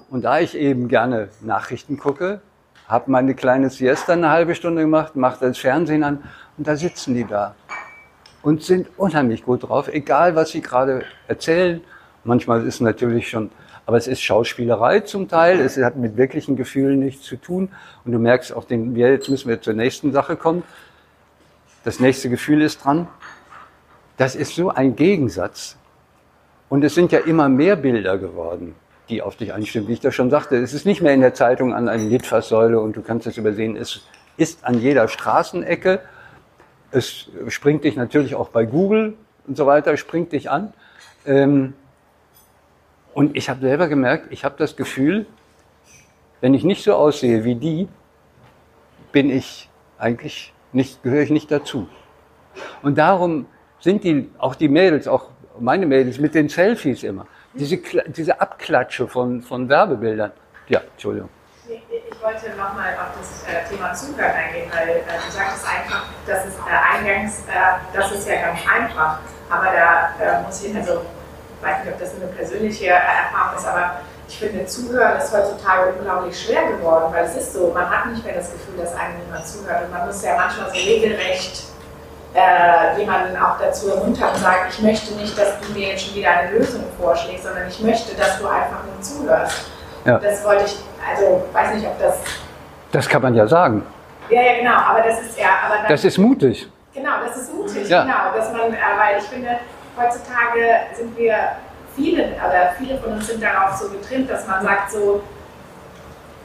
und 0.09 0.23
da 0.23 0.39
ich 0.39 0.55
eben 0.55 0.87
gerne 0.87 1.29
Nachrichten 1.41 1.97
gucke, 1.97 2.41
habe 2.87 3.11
meine 3.11 3.35
kleine 3.35 3.69
Siesta 3.69 4.13
eine 4.13 4.29
halbe 4.29 4.55
Stunde 4.55 4.81
gemacht, 4.81 5.15
mache 5.15 5.45
das 5.45 5.57
Fernsehen 5.57 6.03
an 6.03 6.23
und 6.57 6.67
da 6.67 6.75
sitzen 6.75 7.15
die 7.15 7.25
da 7.25 7.55
und 8.43 8.61
sind 8.61 8.87
unheimlich 8.97 9.43
gut 9.43 9.63
drauf, 9.63 9.87
egal 9.87 10.35
was 10.35 10.51
sie 10.51 10.61
gerade 10.61 11.03
erzählen. 11.27 11.81
Manchmal 12.23 12.61
ist 12.61 12.75
es 12.75 12.81
natürlich 12.81 13.29
schon, 13.29 13.49
aber 13.85 13.97
es 13.97 14.07
ist 14.07 14.21
Schauspielerei 14.21 15.01
zum 15.01 15.27
Teil, 15.27 15.59
es 15.59 15.77
hat 15.77 15.95
mit 15.95 16.15
wirklichen 16.15 16.55
Gefühlen 16.55 16.99
nichts 16.99 17.23
zu 17.25 17.37
tun 17.37 17.69
und 18.05 18.11
du 18.11 18.19
merkst 18.19 18.53
auch, 18.53 18.65
den, 18.65 18.95
jetzt 18.95 19.29
müssen 19.29 19.49
wir 19.49 19.61
zur 19.61 19.73
nächsten 19.73 20.13
Sache 20.13 20.35
kommen. 20.35 20.63
Das 21.83 21.99
nächste 21.99 22.29
Gefühl 22.29 22.61
ist 22.61 22.85
dran. 22.85 23.07
Das 24.18 24.36
ist 24.36 24.55
so 24.55 24.70
ein 24.70 24.95
Gegensatz. 24.95 25.78
Und 26.70 26.84
es 26.84 26.95
sind 26.95 27.11
ja 27.11 27.20
immer 27.20 27.49
mehr 27.49 27.76
Bilder 27.76 28.18
geworden, 28.18 28.76
die 29.09 29.22
auf 29.22 29.36
dich 29.36 29.53
einstimmen. 29.53 29.88
Wie 29.88 29.93
ich 29.93 29.99
das 29.99 30.16
schon 30.16 30.30
sagte, 30.30 30.57
es 30.57 30.74
ist 30.74 30.86
nicht 30.86 31.01
mehr 31.01 31.14
in 31.14 31.22
der 31.22 31.34
Zeitung 31.34 31.74
an 31.74 31.88
einer 31.88 32.03
Litfaßsäule 32.03 32.80
und 32.80 32.95
du 32.95 33.01
kannst 33.01 33.28
es 33.28 33.38
übersehen. 33.38 33.76
Es 33.76 34.01
ist 34.38 34.66
an 34.66 34.80
jeder 34.80 35.07
Straßenecke. 35.07 36.01
Es 36.91 37.30
springt 37.47 37.84
dich 37.84 37.95
natürlich 37.95 38.36
auch 38.36 38.49
bei 38.49 38.66
Google 38.66 39.16
und 39.47 39.57
so 39.57 39.66
weiter, 39.66 39.97
springt 39.97 40.32
dich 40.32 40.49
an. 40.49 40.74
Ähm, 41.26 41.74
und 43.14 43.36
ich 43.36 43.49
habe 43.49 43.61
selber 43.61 43.88
gemerkt, 43.88 44.28
ich 44.32 44.43
habe 44.43 44.55
das 44.57 44.76
Gefühl, 44.76 45.26
wenn 46.41 46.53
ich 46.53 46.64
nicht 46.64 46.84
so 46.84 46.95
aussehe 46.95 47.43
wie 47.43 47.55
die, 47.55 47.88
bin 49.11 49.30
ich 49.30 49.70
eigentlich 49.97 50.53
nicht, 50.72 51.03
gehöre 51.03 51.22
ich 51.22 51.30
nicht 51.30 51.51
dazu. 51.51 51.88
Und 52.82 52.97
darum 52.97 53.45
sind 53.84 54.03
die, 54.05 54.31
auch 54.39 54.55
die 54.55 54.69
Mädels, 54.69 55.07
auch 55.09 55.25
meine 55.59 55.86
Mädels 55.86 56.17
mit 56.17 56.34
den 56.34 56.47
Selfies 56.47 57.03
immer, 57.03 57.27
diese, 57.53 57.77
diese 58.07 58.39
Abklatsche 58.39 59.07
von, 59.07 59.41
von 59.41 59.67
Werbebildern. 59.67 60.31
Ja, 60.69 60.79
Entschuldigung. 60.79 61.29
Ich 61.67 62.23
wollte 62.23 62.49
nochmal 62.51 62.93
auf 62.93 63.17
das 63.19 63.43
äh, 63.43 63.69
Thema 63.69 63.93
Zugang 63.93 64.31
eingehen, 64.31 64.71
weil 64.73 64.89
äh, 64.89 65.01
du 65.03 65.31
sagtest 65.31 65.67
einfach, 65.67 66.05
das 66.25 66.45
ist 66.45 66.57
äh, 66.59 66.97
eingangs, 66.97 67.43
das 67.93 68.11
ist 68.13 68.27
ja 68.27 68.36
ganz 68.36 68.59
einfach, 68.73 69.19
aber 69.49 69.65
da 69.65 70.41
muss 70.41 70.63
ich, 70.63 70.73
also 70.75 71.01
ich 71.57 71.65
weiß 71.65 71.84
nicht, 71.84 71.93
ob 71.93 71.99
das 71.99 72.15
eine 72.15 72.27
persönliche 72.27 72.88
Erfahrung 72.88 73.57
ist, 73.57 73.67
aber 73.67 73.99
ich 74.29 74.39
finde, 74.39 74.65
Zuhören 74.65 75.17
ist 75.17 75.34
heutzutage 75.34 75.93
unglaublich 75.97 76.41
schwer 76.41 76.71
geworden, 76.71 77.13
weil 77.13 77.25
es 77.25 77.36
ist 77.36 77.53
so, 77.53 77.71
man 77.73 77.89
hat 77.89 78.07
nicht 78.07 78.23
mehr 78.23 78.36
das 78.36 78.53
Gefühl, 78.53 78.77
dass 78.77 78.95
einem 78.95 79.19
niemand 79.25 79.45
zuhört 79.45 79.84
und 79.86 79.91
man 79.91 80.07
muss 80.07 80.23
ja 80.23 80.38
manchmal 80.38 80.69
so 80.69 80.75
regelrecht 80.75 81.72
äh, 82.34 82.99
jemanden 82.99 83.38
auch 83.38 83.59
dazu 83.59 83.89
ermuntern 83.89 84.29
und 84.34 84.39
sagen, 84.39 84.61
ich 84.69 84.81
möchte 84.81 85.13
nicht, 85.15 85.38
dass 85.38 85.59
du 85.59 85.71
mir 85.73 85.89
jetzt 85.89 86.05
schon 86.05 86.15
wieder 86.15 86.31
eine 86.31 86.51
Lösung 86.51 86.84
vorschlägst, 86.99 87.43
sondern 87.43 87.67
ich 87.67 87.79
möchte, 87.79 88.15
dass 88.15 88.39
du 88.39 88.47
einfach 88.47 88.84
nur 88.86 89.01
zuhörst. 89.01 89.65
Ja. 90.05 90.17
Das 90.17 90.43
wollte 90.43 90.65
ich, 90.65 90.77
also 91.07 91.43
weiß 91.53 91.75
nicht, 91.75 91.86
ob 91.86 91.99
das. 91.99 92.17
Das 92.91 93.07
kann 93.07 93.21
man 93.21 93.36
ja 93.36 93.47
sagen. 93.47 93.86
Ja, 94.29 94.41
ja, 94.41 94.57
genau, 94.59 94.75
aber 94.75 95.01
das 95.01 95.21
ist 95.21 95.39
ja. 95.39 95.47
Aber 95.65 95.77
dann, 95.77 95.88
das 95.88 96.03
ist 96.03 96.17
mutig. 96.17 96.67
Genau, 96.93 97.11
das 97.25 97.38
ist 97.38 97.53
mutig, 97.53 97.88
ja. 97.88 98.03
genau. 98.03 98.36
Dass 98.36 98.51
man, 98.51 98.73
äh, 98.73 98.77
weil 98.97 99.17
ich 99.19 99.25
finde, 99.25 99.59
heutzutage 99.97 100.88
sind 100.95 101.15
wir 101.17 101.36
viele, 101.95 102.25
oder 102.34 102.73
viele 102.77 102.97
von 102.99 103.13
uns 103.13 103.27
sind 103.27 103.41
darauf 103.41 103.75
so 103.75 103.89
getrimmt, 103.89 104.29
dass 104.29 104.47
man 104.47 104.63
sagt 104.63 104.91
so, 104.91 105.21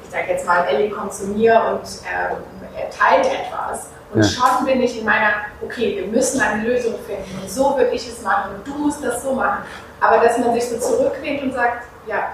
ich 0.05 0.11
sage 0.11 0.32
jetzt 0.32 0.47
mal, 0.47 0.64
Ellie 0.66 0.91
kommt 0.91 1.12
zu 1.12 1.26
mir 1.26 1.55
und 1.55 1.82
äh, 1.82 2.80
er 2.80 2.91
teilt 2.91 3.26
etwas. 3.26 3.91
Und 4.13 4.23
ja. 4.23 4.29
schon 4.29 4.65
bin 4.65 4.81
ich 4.83 4.99
in 4.99 5.05
meiner, 5.05 5.33
okay, 5.63 5.97
wir 5.97 6.07
müssen 6.07 6.41
eine 6.41 6.63
Lösung 6.63 6.95
finden 7.07 7.43
und 7.43 7.51
so 7.51 7.77
würde 7.77 7.91
ich 7.91 8.09
es 8.09 8.23
machen 8.23 8.55
und 8.55 8.67
du 8.67 8.73
musst 8.79 9.05
das 9.05 9.23
so 9.23 9.35
machen. 9.35 9.65
Aber 10.01 10.19
dass 10.19 10.39
man 10.39 10.55
sich 10.55 10.65
so 10.69 10.79
zurücklehnt 10.79 11.43
und 11.43 11.53
sagt, 11.53 11.85
ja, 12.07 12.29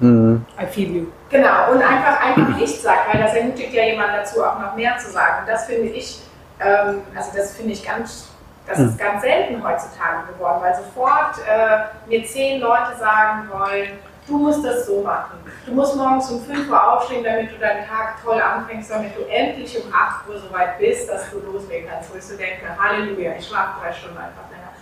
mhm. 0.00 0.44
I 0.60 0.66
feel 0.66 0.94
you. 0.94 1.06
Genau, 1.30 1.72
und 1.72 1.82
einfach, 1.82 2.20
einfach 2.20 2.56
nicht 2.56 2.82
sagt, 2.82 3.12
weil 3.12 3.22
das 3.22 3.34
ermutigt 3.34 3.72
ja 3.72 3.84
jemand 3.84 4.10
dazu, 4.14 4.44
auch 4.44 4.58
noch 4.58 4.76
mehr 4.76 4.96
zu 4.98 5.10
sagen. 5.10 5.40
Und 5.40 5.48
das 5.48 5.64
finde 5.66 5.88
ich, 5.88 6.20
ähm, 6.60 7.02
also 7.16 7.30
das 7.34 7.56
finde 7.56 7.72
ich 7.72 7.84
ganz, 7.84 8.28
das 8.66 8.78
ist 8.78 8.92
mhm. 8.94 8.98
ganz 8.98 9.22
selten 9.22 9.62
heutzutage 9.66 10.32
geworden, 10.32 10.58
weil 10.60 10.74
sofort 10.74 11.36
äh, 11.48 12.08
mir 12.08 12.26
zehn 12.26 12.60
Leute 12.60 12.96
sagen 12.98 13.48
wollen, 13.50 13.98
du 14.26 14.38
musst 14.38 14.64
das 14.64 14.86
so 14.86 15.02
machen. 15.02 15.38
Du 15.64 15.72
musst 15.72 15.96
morgens 15.96 16.30
um 16.30 16.40
5 16.44 16.68
Uhr 16.68 16.92
aufstehen, 16.92 17.24
damit 17.24 17.52
du 17.52 17.58
deinen 17.58 17.86
Tag 17.86 18.22
toll 18.22 18.40
anfängst, 18.40 18.90
damit 18.90 19.16
du 19.16 19.22
endlich 19.22 19.76
um 19.84 19.92
8 19.92 20.28
Uhr 20.28 20.38
so 20.38 20.52
weit 20.52 20.78
bist, 20.78 21.08
dass 21.08 21.30
du 21.30 21.40
loslegen 21.40 21.88
kannst. 21.88 22.12
Wo 22.12 22.18
ich 22.18 22.24
so 22.24 22.36
denke, 22.36 22.66
Halleluja, 22.78 23.34
ich 23.38 23.46
schlafe 23.46 23.80
drei 23.80 23.92
Stunden 23.92 24.18
einfach 24.18 24.50
länger. 24.50 24.72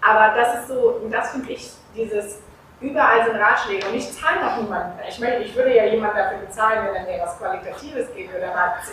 Aber 0.00 0.36
das 0.36 0.60
ist 0.60 0.68
so, 0.68 1.00
und 1.02 1.10
das 1.10 1.30
finde 1.30 1.52
ich, 1.52 1.72
dieses 1.94 2.38
überall 2.80 3.24
sind 3.24 3.36
Ratschläge 3.36 3.86
und 3.88 3.94
ich 3.94 4.10
zahle 4.12 4.40
noch 4.40 4.56
niemanden. 4.56 4.98
Ich, 5.06 5.18
meine, 5.18 5.38
ich 5.38 5.54
würde 5.54 5.76
ja 5.76 5.84
jemanden 5.84 6.16
dafür 6.16 6.38
bezahlen, 6.38 6.86
wenn 6.86 6.94
er 6.94 7.04
mir 7.04 7.22
was 7.22 7.38
Qualitatives 7.38 8.12
geben 8.14 8.32
würde. 8.32 8.50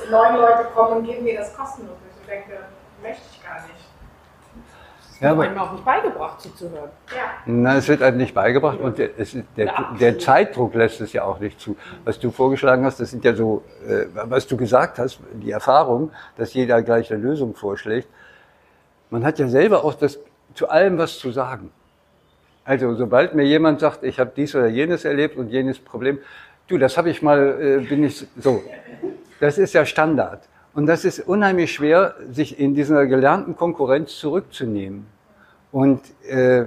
Neun 0.09 0.35
Leute 0.35 0.65
kommen 0.75 0.97
und 0.97 1.05
geben 1.05 1.23
mir 1.23 1.37
das 1.37 1.55
kostenlos. 1.55 1.95
Ich 2.21 2.27
denke, 2.27 2.65
möchte 3.01 3.23
ich 3.31 3.43
gar 3.43 3.61
nicht. 3.61 3.86
Ja, 5.19 5.31
aber 5.31 5.43
einem 5.43 5.57
auch 5.57 5.71
nicht 5.71 5.83
beigebracht, 5.83 6.39
zuzuhören. 6.41 6.89
Ja. 7.09 7.23
Na, 7.45 7.77
es 7.77 7.87
wird 7.87 8.01
einem 8.03 8.17
nicht 8.17 8.35
beigebracht 8.35 8.79
und 8.79 8.99
der, 8.99 9.09
es, 9.17 9.35
der, 9.55 9.73
der, 9.99 10.19
Zeitdruck 10.19 10.75
lässt 10.75 11.01
es 11.01 11.11
ja 11.13 11.23
auch 11.23 11.39
nicht 11.39 11.59
zu. 11.59 11.75
Was 12.05 12.19
du 12.19 12.29
vorgeschlagen 12.29 12.85
hast, 12.85 12.99
das 12.99 13.09
sind 13.09 13.25
ja 13.25 13.33
so, 13.33 13.63
äh, 13.87 14.05
was 14.13 14.45
du 14.45 14.57
gesagt 14.57 14.99
hast, 14.99 15.19
die 15.33 15.51
Erfahrung, 15.51 16.11
dass 16.37 16.53
jeder 16.53 16.83
gleich 16.83 17.11
eine 17.11 17.21
Lösung 17.21 17.55
vorschlägt. 17.55 18.07
Man 19.09 19.25
hat 19.25 19.39
ja 19.39 19.47
selber 19.47 19.83
auch 19.83 19.95
das, 19.95 20.19
zu 20.53 20.69
allem 20.69 20.97
was 20.97 21.17
zu 21.17 21.31
sagen. 21.31 21.71
Also 22.63 22.93
sobald 22.95 23.33
mir 23.33 23.45
jemand 23.45 23.79
sagt, 23.79 24.03
ich 24.03 24.19
habe 24.19 24.31
dies 24.35 24.53
oder 24.53 24.67
jenes 24.67 25.05
erlebt 25.05 25.37
und 25.37 25.49
jenes 25.49 25.79
Problem, 25.79 26.19
du, 26.67 26.77
das 26.77 26.97
habe 26.97 27.09
ich 27.09 27.21
mal, 27.21 27.57
äh, 27.59 27.85
bin 27.85 28.03
ich 28.03 28.27
so. 28.37 28.61
Das 29.39 29.57
ist 29.57 29.73
ja 29.73 29.85
Standard. 29.85 30.47
Und 30.77 30.85
das 30.85 31.05
ist 31.05 31.21
unheimlich 31.21 31.73
schwer, 31.73 32.13
sich 32.29 32.59
in 32.59 32.75
dieser 32.75 33.07
gelernten 33.07 33.55
Konkurrenz 33.55 34.15
zurückzunehmen. 34.19 35.07
Und 35.71 36.01
äh, 36.29 36.65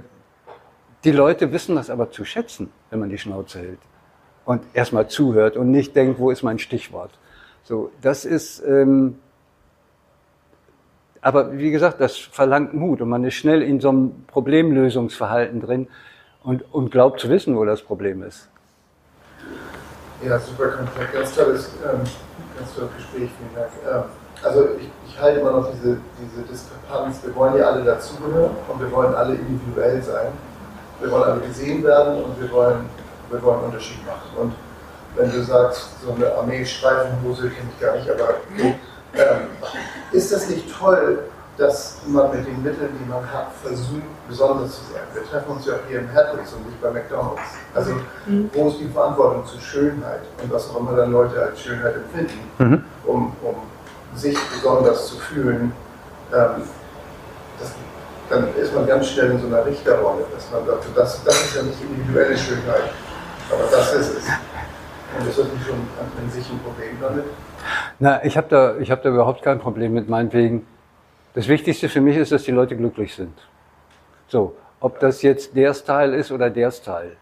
die 1.04 1.12
Leute 1.12 1.52
wissen 1.52 1.76
das 1.76 1.90
aber 1.90 2.10
zu 2.10 2.24
schätzen, 2.24 2.72
wenn 2.90 2.98
man 2.98 3.08
die 3.08 3.18
Schnauze 3.18 3.60
hält 3.60 3.78
und 4.46 4.64
erstmal 4.74 5.06
zuhört 5.06 5.56
und 5.56 5.70
nicht 5.70 5.94
denkt, 5.94 6.18
wo 6.18 6.32
ist 6.32 6.42
mein 6.42 6.58
Stichwort. 6.58 7.12
So, 7.62 7.92
das 8.02 8.24
ist, 8.24 8.60
ähm, 8.66 9.20
aber 11.20 11.56
wie 11.56 11.70
gesagt, 11.70 12.00
das 12.00 12.16
verlangt 12.16 12.74
Mut 12.74 13.00
und 13.00 13.10
man 13.10 13.22
ist 13.22 13.34
schnell 13.34 13.62
in 13.62 13.78
so 13.78 13.90
einem 13.90 14.24
Problemlösungsverhalten 14.26 15.60
drin 15.60 15.86
und, 16.42 16.64
und 16.74 16.90
glaubt 16.90 17.20
zu 17.20 17.28
wissen, 17.28 17.56
wo 17.56 17.64
das 17.64 17.80
Problem 17.80 18.24
ist. 18.24 18.48
Ja, 20.26 20.36
super 20.40 20.84
ganz 21.12 21.32
tolles 21.32 21.70
ähm, 21.84 22.00
ganz 22.60 22.74
tolles 22.74 22.90
Gespräch, 22.96 23.30
vielen 23.36 23.54
Dank. 23.56 23.72
Ähm, 23.88 24.04
also 24.42 24.68
ich, 24.78 24.88
ich, 25.08 25.20
halte 25.20 25.40
immer 25.40 25.52
noch 25.52 25.70
diese, 25.72 25.98
diese 26.20 26.42
Diskrepanz, 26.50 27.20
wir 27.22 27.34
wollen 27.34 27.56
ja 27.56 27.70
alle 27.70 27.84
dazugehören 27.84 28.52
und 28.68 28.80
wir 28.80 28.90
wollen 28.92 29.14
alle 29.14 29.34
individuell 29.34 30.02
sein. 30.02 30.28
Wir 31.00 31.10
wollen 31.10 31.24
alle 31.24 31.40
gesehen 31.40 31.82
werden 31.82 32.22
und 32.22 32.40
wir 32.40 32.50
wollen, 32.50 32.88
wir 33.30 33.42
wollen 33.42 33.58
einen 33.58 33.66
Unterschied 33.66 34.04
machen. 34.06 34.30
Und 34.36 34.54
wenn 35.16 35.30
du 35.30 35.42
sagst, 35.42 36.02
so 36.04 36.12
eine 36.12 36.32
Armee-Streifenhose 36.34 37.50
kenne 37.50 37.68
ich 37.74 37.80
gar 37.80 37.96
nicht, 37.96 38.10
aber 38.10 38.34
ähm, 39.14 39.48
ist 40.12 40.32
das 40.32 40.48
nicht 40.48 40.66
toll, 40.78 41.18
dass 41.60 41.98
man 42.06 42.30
mit 42.30 42.46
den 42.46 42.62
Mitteln, 42.62 42.88
die 42.98 43.08
man 43.08 43.22
hat, 43.30 43.52
versucht, 43.62 44.00
besonders 44.26 44.76
zu 44.76 44.92
sein. 44.92 45.02
Wir 45.12 45.24
treffen 45.24 45.50
uns 45.50 45.66
ja 45.66 45.74
auch 45.74 45.88
hier 45.88 46.00
im 46.00 46.08
Hertwitz 46.08 46.54
und 46.54 46.64
nicht 46.64 46.80
bei 46.80 46.90
McDonalds. 46.90 47.42
Also, 47.74 47.92
mhm. 48.24 48.50
wo 48.54 48.68
ist 48.68 48.80
die 48.80 48.88
Verantwortung 48.88 49.44
zur 49.44 49.60
Schönheit 49.60 50.22
und 50.42 50.50
was 50.50 50.70
auch 50.70 50.80
immer 50.80 50.96
dann 50.96 51.12
Leute 51.12 51.40
als 51.40 51.60
Schönheit 51.60 51.96
empfinden, 51.96 52.40
mhm. 52.58 52.84
um, 53.04 53.36
um 53.42 53.54
sich 54.14 54.36
besonders 54.54 55.08
zu 55.08 55.16
fühlen? 55.16 55.72
Ähm, 56.32 56.62
das, 57.60 57.74
dann 58.30 58.54
ist 58.56 58.74
man 58.74 58.86
ganz 58.86 59.08
schnell 59.08 59.32
in 59.32 59.40
so 59.40 59.46
einer 59.48 59.66
Richterrolle, 59.66 60.24
dass 60.34 60.50
man 60.50 60.64
sagt, 60.64 60.86
das, 60.96 61.22
das 61.24 61.42
ist 61.42 61.56
ja 61.56 61.62
nicht 61.62 61.82
individuelle 61.82 62.38
Schönheit, 62.38 62.90
aber 63.52 63.64
das 63.70 63.92
ist 63.92 64.16
es. 64.16 64.24
Und 65.18 65.28
ist 65.28 65.38
das 65.38 65.46
nicht 65.46 65.66
schon 65.66 65.74
an 65.74 66.30
sich 66.30 66.48
ein 66.48 66.60
Problem 66.60 66.96
damit? 67.02 67.24
Na, 67.98 68.24
ich 68.24 68.38
habe 68.38 68.48
da, 68.48 68.76
hab 68.80 69.02
da 69.02 69.08
überhaupt 69.10 69.42
kein 69.42 69.58
Problem 69.58 69.92
mit, 69.92 70.08
meinetwegen 70.08 70.66
das 71.34 71.48
Wichtigste 71.48 71.88
für 71.88 72.00
mich 72.00 72.16
ist, 72.16 72.32
dass 72.32 72.44
die 72.44 72.50
Leute 72.50 72.76
glücklich 72.76 73.14
sind. 73.14 73.34
So, 74.26 74.56
ob 74.80 75.00
das 75.00 75.22
jetzt 75.22 75.56
der 75.56 75.74
Style 75.74 76.16
ist 76.16 76.32
oder 76.32 76.50
der 76.50 76.70
Style. 76.70 77.16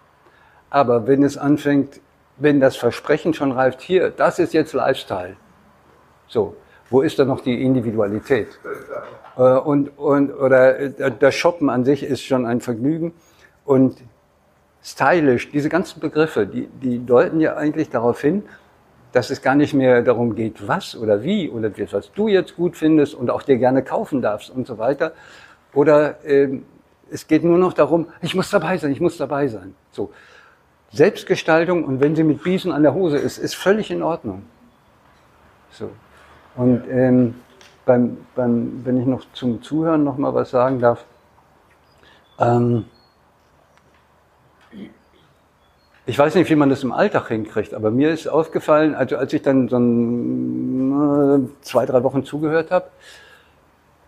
Aber 0.71 1.07
wenn 1.07 1.23
es 1.23 1.37
anfängt, 1.37 2.01
wenn 2.37 2.61
das 2.61 2.77
Versprechen 2.77 3.35
schon 3.35 3.53
reift, 3.53 3.81
hier, 3.81 4.11
das 4.11 4.39
ist 4.39 4.53
jetzt 4.55 4.73
Lifestyle. 4.73 5.37
So, 6.29 6.57
wo 6.91 7.03
ist 7.03 7.19
da 7.19 7.25
noch 7.25 7.41
die 7.41 7.63
Individualität? 7.63 8.59
Äh, 9.37 9.43
und, 9.43 9.99
und, 9.99 10.33
oder 10.33 10.79
äh, 10.79 11.13
das 11.19 11.35
Shoppen 11.35 11.71
an 11.71 11.85
sich 11.85 12.03
ist 12.03 12.23
schon 12.23 12.47
ein 12.47 12.61
Vergnügen. 12.61 13.13
Und 13.65 13.99
stylisch, 14.83 15.51
diese 15.51 15.69
ganzen 15.69 16.01
Begriffe, 16.01 16.47
die, 16.47 16.67
die 16.67 17.05
deuten 17.05 17.41
ja 17.41 17.57
eigentlich 17.57 17.91
darauf 17.91 18.21
hin, 18.21 18.45
dass 19.13 19.31
es 19.31 19.43
gar 19.43 19.55
nicht 19.55 19.75
mehr 19.75 20.03
darum 20.03 20.35
geht, 20.35 20.67
was 20.67 20.97
oder 20.97 21.23
wie 21.23 21.49
oder 21.51 21.71
was 21.91 22.13
du 22.13 22.29
jetzt 22.29 22.57
gut 22.57 22.77
findest 22.77 23.15
und 23.15 23.31
auch 23.31 23.43
dir 23.43 23.57
gerne 23.57 23.83
kaufen 23.83 24.21
darfst 24.23 24.51
und 24.51 24.67
so 24.67 24.79
weiter. 24.79 25.13
Oder 25.75 26.25
ähm, 26.25 26.65
es 27.11 27.27
geht 27.27 27.45
nur 27.45 27.59
noch 27.59 27.73
darum, 27.73 28.09
ich 28.21 28.35
muss 28.35 28.51
dabei 28.51 28.77
sein, 28.77 28.93
ich 28.93 29.01
muss 29.01 29.17
dabei 29.17 29.49
sein. 29.49 29.75
So. 29.93 30.11
Selbstgestaltung 30.91 31.85
und 31.85 32.01
wenn 32.01 32.17
sie 32.17 32.25
mit 32.25 32.43
Biesen 32.43 32.73
an 32.73 32.83
der 32.83 32.95
Hose 32.95 33.19
ist, 33.19 33.39
ist 33.39 33.55
völlig 33.55 33.91
in 33.91 34.03
Ordnung. 34.03 34.43
So. 35.71 35.91
Und 36.57 36.83
ähm, 36.91 37.35
beim, 37.85 38.19
beim, 38.35 38.81
wenn 38.85 39.01
ich 39.01 39.07
noch 39.07 39.23
zum 39.33 39.63
Zuhören 39.63 40.05
noch 40.05 40.19
mal 40.19 40.35
was 40.35 40.51
sagen 40.51 40.81
darf, 40.81 41.05
ähm, 42.39 42.85
ich 46.09 46.19
weiß 46.19 46.37
nicht, 46.37 46.49
wie 46.49 46.57
man 46.57 46.71
das 46.71 46.83
im 46.85 46.93
Alltag 46.93 47.29
hinkriegt, 47.29 47.75
aber 47.75 47.91
mir 47.91 48.11
ist 48.11 48.29
aufgefallen, 48.29 48.95
also 48.95 49.19
als 49.19 49.31
ich 49.35 49.43
dann 49.43 49.69
so 49.69 49.77
ein, 49.77 51.51
zwei, 51.61 51.85
drei 51.85 52.03
Wochen 52.03 52.25
zugehört 52.25 52.71
habe, 52.71 52.87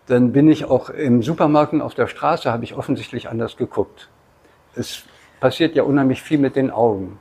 dann 0.07 0.31
bin 0.31 0.49
ich 0.49 0.65
auch 0.65 0.89
im 0.89 1.21
Supermarkt 1.21 1.73
und 1.73 1.81
auf 1.81 1.93
der 1.93 2.07
Straße, 2.07 2.51
habe 2.51 2.63
ich 2.63 2.75
offensichtlich 2.75 3.29
anders 3.29 3.55
geguckt. 3.55 4.09
Es 4.73 5.03
passiert 5.39 5.75
ja 5.75 5.83
unheimlich 5.83 6.23
viel 6.23 6.39
mit 6.39 6.55
den 6.55 6.71
Augen. 6.71 7.19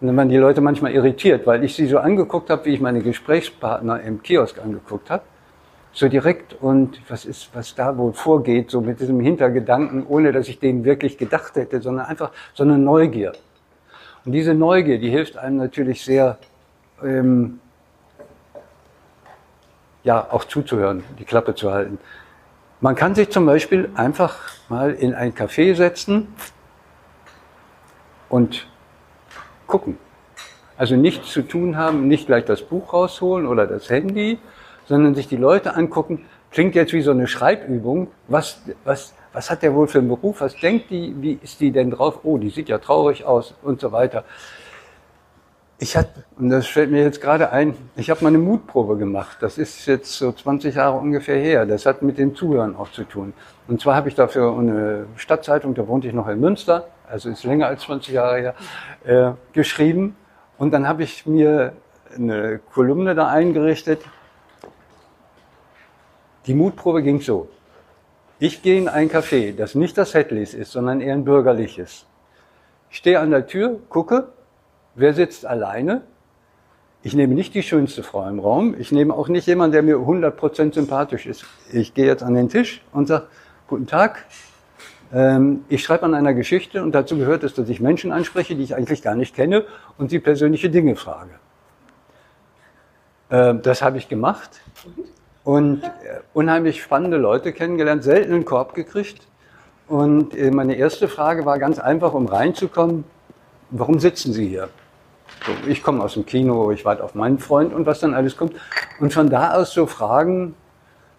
Und 0.00 0.08
dann 0.08 0.16
waren 0.16 0.28
die 0.28 0.36
Leute 0.36 0.62
manchmal 0.62 0.90
irritiert, 0.90 1.46
weil 1.46 1.62
ich 1.62 1.76
sie 1.76 1.86
so 1.86 1.98
angeguckt 1.98 2.50
habe, 2.50 2.64
wie 2.64 2.74
ich 2.74 2.80
meine 2.80 3.02
Gesprächspartner 3.02 4.00
im 4.00 4.20
Kiosk 4.20 4.58
angeguckt 4.60 5.10
habe. 5.10 5.22
So 5.92 6.08
direkt 6.08 6.60
und 6.60 7.00
was 7.08 7.24
ist, 7.24 7.50
was 7.54 7.76
da 7.76 7.96
wohl 7.96 8.14
vorgeht, 8.14 8.72
so 8.72 8.80
mit 8.80 8.98
diesem 8.98 9.20
Hintergedanken, 9.20 10.04
ohne 10.08 10.32
dass 10.32 10.48
ich 10.48 10.58
den 10.58 10.84
wirklich 10.84 11.18
gedacht 11.18 11.54
hätte, 11.54 11.80
sondern 11.80 12.06
einfach 12.06 12.32
so 12.54 12.64
eine 12.64 12.78
Neugier. 12.78 13.32
Und 14.28 14.32
diese 14.32 14.52
Neugier, 14.52 14.98
die 14.98 15.08
hilft 15.08 15.38
einem 15.38 15.56
natürlich 15.56 16.04
sehr, 16.04 16.36
ähm, 17.02 17.60
ja, 20.04 20.26
auch 20.30 20.44
zuzuhören, 20.44 21.02
die 21.18 21.24
Klappe 21.24 21.54
zu 21.54 21.72
halten. 21.72 21.98
Man 22.82 22.94
kann 22.94 23.14
sich 23.14 23.30
zum 23.30 23.46
Beispiel 23.46 23.88
einfach 23.94 24.36
mal 24.68 24.92
in 24.92 25.14
ein 25.14 25.32
Café 25.32 25.74
setzen 25.74 26.28
und 28.28 28.66
gucken. 29.66 29.96
Also 30.76 30.94
nichts 30.94 31.32
zu 31.32 31.40
tun 31.40 31.78
haben, 31.78 32.06
nicht 32.06 32.26
gleich 32.26 32.44
das 32.44 32.60
Buch 32.60 32.92
rausholen 32.92 33.46
oder 33.46 33.66
das 33.66 33.88
Handy, 33.88 34.38
sondern 34.84 35.14
sich 35.14 35.28
die 35.28 35.38
Leute 35.38 35.74
angucken. 35.74 36.26
Klingt 36.50 36.74
jetzt 36.74 36.92
wie 36.92 37.00
so 37.00 37.12
eine 37.12 37.28
Schreibübung. 37.28 38.10
Was, 38.26 38.60
was, 38.84 39.14
was 39.32 39.50
hat 39.50 39.62
der 39.62 39.74
wohl 39.74 39.88
für 39.88 39.98
einen 39.98 40.08
Beruf, 40.08 40.40
was 40.40 40.56
denkt 40.56 40.90
die, 40.90 41.14
wie 41.20 41.38
ist 41.42 41.60
die 41.60 41.70
denn 41.70 41.90
drauf, 41.90 42.20
oh, 42.22 42.38
die 42.38 42.50
sieht 42.50 42.68
ja 42.68 42.78
traurig 42.78 43.24
aus 43.24 43.54
und 43.62 43.80
so 43.80 43.92
weiter. 43.92 44.24
Ich 45.80 45.96
hatte, 45.96 46.24
und 46.36 46.50
das 46.50 46.66
fällt 46.66 46.90
mir 46.90 47.02
jetzt 47.02 47.20
gerade 47.20 47.52
ein, 47.52 47.76
ich 47.94 48.10
habe 48.10 48.24
mal 48.24 48.30
eine 48.30 48.38
Mutprobe 48.38 48.96
gemacht. 48.96 49.38
Das 49.40 49.58
ist 49.58 49.86
jetzt 49.86 50.12
so 50.12 50.32
20 50.32 50.74
Jahre 50.74 50.98
ungefähr 50.98 51.38
her. 51.38 51.66
Das 51.66 51.86
hat 51.86 52.02
mit 52.02 52.18
dem 52.18 52.34
Zuhören 52.34 52.74
auch 52.74 52.90
zu 52.90 53.04
tun. 53.04 53.32
Und 53.68 53.80
zwar 53.80 53.94
habe 53.94 54.08
ich 54.08 54.16
dafür 54.16 54.58
eine 54.58 55.06
Stadtzeitung, 55.14 55.74
da 55.74 55.86
wohnte 55.86 56.08
ich 56.08 56.14
noch 56.14 56.26
in 56.26 56.40
Münster, 56.40 56.88
also 57.08 57.28
ist 57.28 57.44
länger 57.44 57.68
als 57.68 57.82
20 57.82 58.12
Jahre 58.12 58.38
her, 58.40 58.54
äh, 59.04 59.32
geschrieben. 59.52 60.16
Und 60.58 60.72
dann 60.72 60.88
habe 60.88 61.04
ich 61.04 61.26
mir 61.26 61.74
eine 62.12 62.58
Kolumne 62.74 63.14
da 63.14 63.28
eingerichtet. 63.28 64.00
Die 66.46 66.54
Mutprobe 66.54 67.04
ging 67.04 67.20
so. 67.20 67.48
Ich 68.38 68.62
gehe 68.62 68.78
in 68.78 68.88
ein 68.88 69.10
Café, 69.10 69.54
das 69.54 69.74
nicht 69.74 69.98
das 69.98 70.14
Hedleys 70.14 70.54
ist, 70.54 70.72
sondern 70.72 71.00
eher 71.00 71.14
ein 71.14 71.24
bürgerliches. 71.24 72.06
Ich 72.90 72.98
stehe 72.98 73.18
an 73.20 73.30
der 73.30 73.46
Tür, 73.46 73.80
gucke, 73.88 74.28
Wer 74.98 75.14
sitzt 75.14 75.46
alleine? 75.46 76.02
Ich 77.04 77.14
nehme 77.14 77.32
nicht 77.34 77.54
die 77.54 77.62
schönste 77.62 78.02
Frau 78.02 78.28
im 78.28 78.40
Raum. 78.40 78.74
Ich 78.76 78.90
nehme 78.90 79.14
auch 79.14 79.28
nicht 79.28 79.46
jemanden, 79.46 79.70
der 79.74 79.82
mir 79.84 79.98
100% 79.98 80.74
sympathisch 80.74 81.24
ist. 81.26 81.44
Ich 81.72 81.94
gehe 81.94 82.06
jetzt 82.06 82.24
an 82.24 82.34
den 82.34 82.48
Tisch 82.48 82.82
und 82.92 83.06
sage, 83.06 83.28
guten 83.68 83.86
Tag. 83.86 84.24
Ähm, 85.12 85.64
ich 85.68 85.84
schreibe 85.84 86.02
an 86.04 86.14
einer 86.14 86.34
Geschichte 86.34 86.82
und 86.82 86.96
dazu 86.96 87.16
gehört 87.16 87.44
es, 87.44 87.54
dass 87.54 87.68
ich 87.68 87.78
Menschen 87.78 88.10
anspreche, 88.10 88.56
die 88.56 88.64
ich 88.64 88.74
eigentlich 88.74 89.00
gar 89.00 89.14
nicht 89.14 89.36
kenne 89.36 89.64
und 89.98 90.10
sie 90.10 90.18
persönliche 90.18 90.68
Dinge 90.68 90.96
frage. 90.96 91.30
Ähm, 93.30 93.62
das 93.62 93.82
habe 93.82 93.98
ich 93.98 94.08
gemacht 94.08 94.50
und 95.48 95.82
äh, 95.82 95.88
unheimlich 96.34 96.82
spannende 96.82 97.16
Leute 97.16 97.54
kennengelernt, 97.54 98.04
selten 98.04 98.34
einen 98.34 98.44
Korb 98.44 98.74
gekriegt. 98.74 99.26
Und 99.86 100.36
äh, 100.36 100.50
meine 100.50 100.74
erste 100.74 101.08
Frage 101.08 101.46
war 101.46 101.58
ganz 101.58 101.78
einfach, 101.78 102.12
um 102.12 102.26
reinzukommen, 102.26 103.04
warum 103.70 103.98
sitzen 103.98 104.34
Sie 104.34 104.46
hier? 104.46 104.68
So, 105.46 105.52
ich 105.66 105.82
komme 105.82 106.04
aus 106.04 106.12
dem 106.12 106.26
Kino, 106.26 106.70
ich 106.70 106.84
warte 106.84 107.02
auf 107.02 107.14
meinen 107.14 107.38
Freund 107.38 107.72
und 107.72 107.86
was 107.86 108.00
dann 108.00 108.12
alles 108.12 108.36
kommt. 108.36 108.56
Und 109.00 109.14
von 109.14 109.30
da 109.30 109.54
aus 109.54 109.72
so 109.72 109.86
Fragen, 109.86 110.54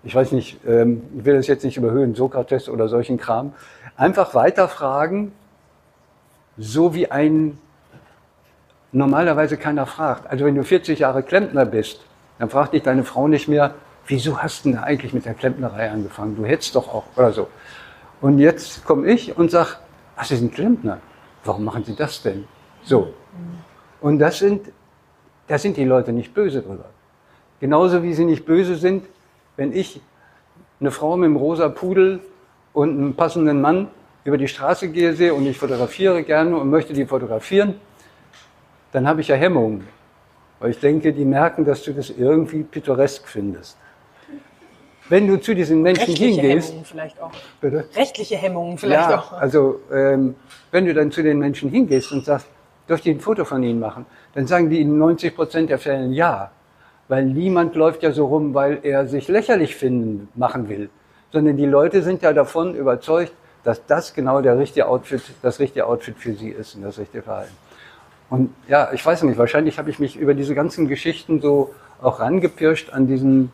ich 0.04 0.14
weiß 0.14 0.32
nicht, 0.34 0.60
ähm, 0.64 1.02
ich 1.18 1.26
will 1.26 1.38
das 1.38 1.48
jetzt 1.48 1.64
nicht 1.64 1.78
überhöhen, 1.78 2.14
Sokrates 2.14 2.70
oder 2.70 2.88
solchen 2.88 3.18
Kram, 3.18 3.54
einfach 3.98 4.36
weiter 4.36 4.68
fragen, 4.68 5.32
so 6.56 6.94
wie 6.94 7.10
ein 7.10 7.58
normalerweise 8.92 9.58
keiner 9.58 9.88
fragt. 9.88 10.30
Also 10.30 10.46
wenn 10.46 10.54
du 10.54 10.64
40 10.64 11.00
Jahre 11.00 11.24
Klempner 11.24 11.66
bist, 11.66 12.02
dann 12.38 12.52
fragt 12.52 12.74
dich 12.74 12.84
deine 12.84 13.04
Frau 13.04 13.28
nicht 13.28 13.48
mehr, 13.48 13.74
wieso 14.10 14.42
hast 14.42 14.66
du 14.66 14.72
denn 14.72 14.80
eigentlich 14.80 15.14
mit 15.14 15.26
der 15.26 15.36
Klempnerei 15.36 15.90
angefangen? 15.90 16.36
Du 16.36 16.46
hättest 16.46 16.76
doch 16.76 16.88
auch, 16.94 17.06
oder 17.16 17.32
so. 17.32 17.48
Und 18.22 18.40
jetzt 18.40 18.84
komme 18.84 19.08
ich 19.08 19.38
und 19.38 19.50
sage, 19.52 19.70
ach, 20.18 20.26
Sie 20.26 20.36
sind 20.36 20.54
Klempner. 20.54 21.00
Warum 21.46 21.64
machen 21.64 21.84
Sie 21.86 21.96
das 21.96 22.22
denn? 22.22 22.46
So. 22.84 23.14
Und 24.02 24.20
das 24.20 24.40
sind, 24.40 24.72
da 25.48 25.58
sind 25.58 25.78
die 25.78 25.86
Leute 25.86 26.12
nicht 26.12 26.34
böse 26.34 26.62
drüber. 26.62 26.86
Genauso 27.60 28.04
wie 28.04 28.14
sie 28.14 28.26
nicht 28.26 28.46
böse 28.46 28.76
sind, 28.76 29.06
wenn 29.58 29.74
ich 29.74 30.02
eine 30.80 30.92
Frau 30.92 31.18
mit 31.18 31.26
einem 31.26 31.36
rosa 31.36 31.70
Pudel 31.70 32.22
und 32.74 32.90
einem 32.90 33.14
passenden 33.14 33.62
Mann 33.62 33.90
über 34.24 34.38
die 34.38 34.48
Straße 34.48 34.90
gehe 34.90 35.14
sehe 35.14 35.34
und 35.34 35.46
ich 35.46 35.58
fotografiere 35.58 36.24
gerne 36.24 36.56
und 36.56 36.70
möchte 36.70 36.94
die 36.94 37.06
fotografieren, 37.06 37.76
dann 38.92 39.08
habe 39.08 39.22
ich 39.22 39.28
ja 39.28 39.36
Hemmungen. 39.36 39.88
Weil 40.60 40.72
ich 40.72 40.80
denke, 40.80 41.14
die 41.14 41.26
merken, 41.26 41.66
dass 41.66 41.84
du 41.84 41.94
das 41.94 42.10
irgendwie 42.10 42.64
pittoresk 42.64 43.28
findest. 43.28 43.78
Wenn 45.10 45.28
du 45.28 45.42
zu 45.42 45.56
diesen 45.56 45.82
Menschen 45.82 46.06
Rechtliche 46.06 46.42
hingehst, 46.42 46.70
Hemmungen 46.70 46.86
vielleicht 46.86 47.22
auch. 47.22 47.32
bitte? 47.60 47.86
Rechtliche 47.96 48.36
Hemmungen 48.38 48.78
vielleicht 48.78 49.10
ja, 49.10 49.20
auch. 49.20 49.34
also 49.34 49.80
ähm, 49.92 50.36
wenn 50.72 50.86
du 50.86 50.94
dann 50.94 51.12
zu 51.12 51.24
den 51.24 51.40
Menschen 51.40 51.70
hingehst 51.70 52.12
und 52.12 52.26
sagst, 52.26 52.48
dürft 52.88 53.06
ihr 53.06 53.14
ein 53.14 53.20
Foto 53.20 53.44
von 53.44 53.64
ihnen 53.64 53.80
machen, 53.80 54.06
dann 54.34 54.48
sagen 54.48 54.70
die 54.70 54.82
in 54.82 54.98
90 54.98 55.36
Prozent 55.36 55.70
der 55.70 55.80
Fällen 55.80 56.14
ja. 56.14 56.52
Weil 57.08 57.26
niemand 57.26 57.76
läuft 57.76 58.04
ja 58.04 58.12
so 58.12 58.28
rum, 58.28 58.54
weil 58.54 58.80
er 58.84 59.08
sich 59.08 59.28
lächerlich 59.28 59.76
finden, 59.76 60.30
machen 60.36 60.70
will. 60.70 60.90
Sondern 61.32 61.58
die 61.58 61.66
Leute 61.66 62.04
sind 62.04 62.22
ja 62.22 62.34
davon 62.34 62.76
überzeugt, 62.76 63.34
dass 63.64 63.86
das 63.86 64.14
genau 64.14 64.42
der 64.42 64.58
richtige 64.58 64.88
Outfit, 64.88 65.24
das 65.42 65.60
richtige 65.60 65.88
Outfit 65.88 66.18
für 66.18 66.34
sie 66.34 66.50
ist 66.50 66.76
und 66.76 66.84
das 66.84 67.00
richtige 67.00 67.24
Verhalten. 67.24 67.56
Und 68.30 68.54
ja, 68.68 68.90
ich 68.94 69.04
weiß 69.04 69.24
nicht, 69.24 69.38
wahrscheinlich 69.38 69.80
habe 69.80 69.90
ich 69.90 69.98
mich 70.00 70.16
über 70.16 70.36
diese 70.36 70.54
ganzen 70.54 70.88
Geschichten 70.88 71.42
so 71.42 71.74
auch 72.02 72.20
rangepirscht 72.20 72.92
an 72.92 73.08
diesen, 73.08 73.52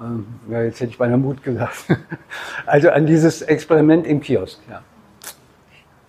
ähm, 0.00 0.26
ja, 0.48 0.62
jetzt 0.62 0.80
hätte 0.80 0.90
ich 0.90 0.98
beinahe 0.98 1.18
Mut 1.18 1.42
gesagt, 1.42 1.84
also 2.66 2.90
an 2.90 3.06
dieses 3.06 3.42
Experiment 3.42 4.06
im 4.06 4.20
Kiosk, 4.20 4.58
ja. 4.70 4.82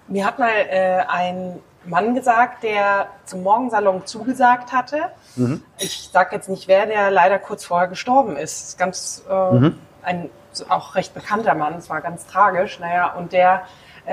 Mir 0.07 0.25
hat 0.25 0.39
mal 0.39 0.49
äh, 0.49 1.03
ein 1.07 1.59
Mann 1.85 2.13
gesagt, 2.15 2.63
der 2.63 3.07
zum 3.25 3.43
Morgensalon 3.43 4.05
zugesagt 4.05 4.71
hatte. 4.73 4.97
Mhm. 5.35 5.63
Ich 5.79 6.09
sage 6.11 6.35
jetzt 6.35 6.49
nicht 6.49 6.67
wer, 6.67 6.85
der 6.85 7.11
leider 7.11 7.39
kurz 7.39 7.63
vorher 7.65 7.87
gestorben 7.87 8.35
ist. 8.35 8.61
Das 8.61 8.69
ist 8.69 8.77
ganz 8.77 9.23
äh, 9.29 9.53
Mhm. 9.53 9.77
ein 10.03 10.29
auch 10.67 10.95
recht 10.95 11.13
bekannter 11.13 11.55
Mann. 11.55 11.75
Es 11.75 11.89
war 11.89 12.01
ganz 12.01 12.25
tragisch. 12.27 12.79
Naja, 12.79 13.13
und 13.13 13.31
der, 13.31 13.63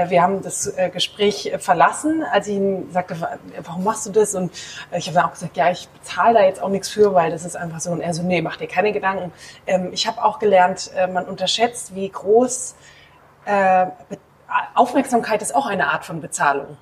wir 0.08 0.22
haben 0.22 0.42
das 0.42 0.66
äh, 0.76 0.90
Gespräch 0.90 1.46
äh, 1.46 1.58
verlassen, 1.58 2.22
als 2.30 2.46
ich 2.46 2.56
ihm 2.56 2.90
sagte, 2.92 3.20
wa- 3.20 3.38
warum 3.64 3.84
machst 3.84 4.06
du 4.06 4.10
das? 4.10 4.34
Und 4.34 4.52
äh, 4.90 4.98
ich 4.98 5.06
habe 5.08 5.16
dann 5.16 5.26
auch 5.26 5.32
gesagt, 5.32 5.56
ja, 5.56 5.70
ich 5.70 5.88
bezahle 5.88 6.34
da 6.34 6.44
jetzt 6.44 6.62
auch 6.62 6.68
nichts 6.68 6.88
für, 6.88 7.14
weil 7.14 7.30
das 7.30 7.44
ist 7.44 7.56
einfach 7.56 7.80
so. 7.80 7.90
Und 7.90 8.00
er 8.00 8.12
so, 8.14 8.22
nee, 8.22 8.42
mach 8.42 8.56
dir 8.56 8.68
keine 8.68 8.92
Gedanken. 8.92 9.32
Ähm, 9.66 9.90
ich 9.92 10.06
habe 10.06 10.22
auch 10.22 10.38
gelernt, 10.38 10.90
äh, 10.96 11.06
man 11.06 11.24
unterschätzt, 11.26 11.94
wie 11.94 12.08
groß 12.08 12.74
äh, 13.46 13.86
Aufmerksamkeit 14.74 15.42
ist 15.42 15.54
auch 15.54 15.66
eine 15.66 15.88
Art 15.88 16.04
von 16.04 16.20
Bezahlung. 16.20 16.76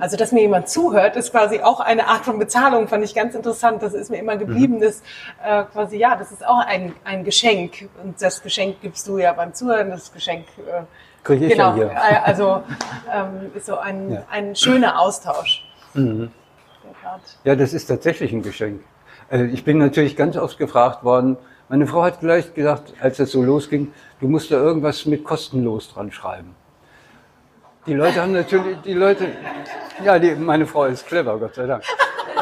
Also, 0.00 0.16
dass 0.16 0.30
mir 0.30 0.42
jemand 0.42 0.68
zuhört, 0.68 1.16
ist 1.16 1.32
quasi 1.32 1.60
auch 1.60 1.80
eine 1.80 2.06
Art 2.06 2.24
von 2.24 2.38
Bezahlung, 2.38 2.86
fand 2.86 3.02
ich 3.04 3.16
ganz 3.16 3.34
interessant. 3.34 3.82
Das 3.82 3.94
ist 3.94 4.10
mir 4.12 4.18
immer 4.18 4.36
geblieben, 4.36 4.80
dass 4.80 5.02
äh, 5.44 5.64
quasi, 5.64 5.96
ja, 5.96 6.14
das 6.14 6.30
ist 6.30 6.46
auch 6.46 6.60
ein, 6.60 6.94
ein 7.02 7.24
Geschenk. 7.24 7.88
Und 8.00 8.22
das 8.22 8.42
Geschenk 8.42 8.80
gibst 8.80 9.08
du 9.08 9.18
ja 9.18 9.32
beim 9.32 9.54
Zuhören, 9.54 9.90
das 9.90 10.12
Geschenk, 10.12 10.46
äh, 10.58 10.82
Krieg 11.24 11.40
ich 11.42 11.52
genau, 11.52 11.70
ja 11.70 11.74
hier. 11.74 11.90
äh, 11.90 12.18
also 12.24 12.62
ähm, 13.12 13.50
so 13.60 13.78
ein, 13.78 14.12
Ja. 14.12 14.22
ein 14.30 14.56
schöner 14.56 14.98
Austausch. 15.00 15.64
Grad- 15.94 17.20
Ja, 17.44 17.54
das 17.56 17.72
ist 17.74 17.86
tatsächlich 17.86 18.32
ein 18.32 18.42
Geschenk. 18.42 18.80
Also 19.30 19.44
ich 19.44 19.64
bin 19.64 19.78
natürlich 19.78 20.16
ganz 20.16 20.36
oft 20.36 20.58
gefragt 20.58 21.04
worden. 21.04 21.36
Meine 21.68 21.86
Frau 21.86 22.02
hat 22.02 22.20
gleich 22.20 22.52
gesagt, 22.54 22.92
als 23.00 23.16
das 23.18 23.30
so 23.30 23.42
losging, 23.42 23.92
du 24.20 24.28
musst 24.28 24.50
da 24.50 24.56
irgendwas 24.56 25.06
mit 25.06 25.24
kostenlos 25.24 25.92
dran 25.92 26.10
schreiben. 26.12 26.54
Die 27.86 27.94
Leute 27.94 28.20
haben 28.22 28.32
natürlich, 28.32 28.78
die 28.82 28.92
Leute, 28.94 29.28
ja, 30.04 30.18
die, 30.18 30.34
meine 30.34 30.66
Frau 30.66 30.84
ist 30.84 31.06
clever, 31.06 31.38
Gott 31.38 31.54
sei 31.54 31.66
Dank. 31.66 31.82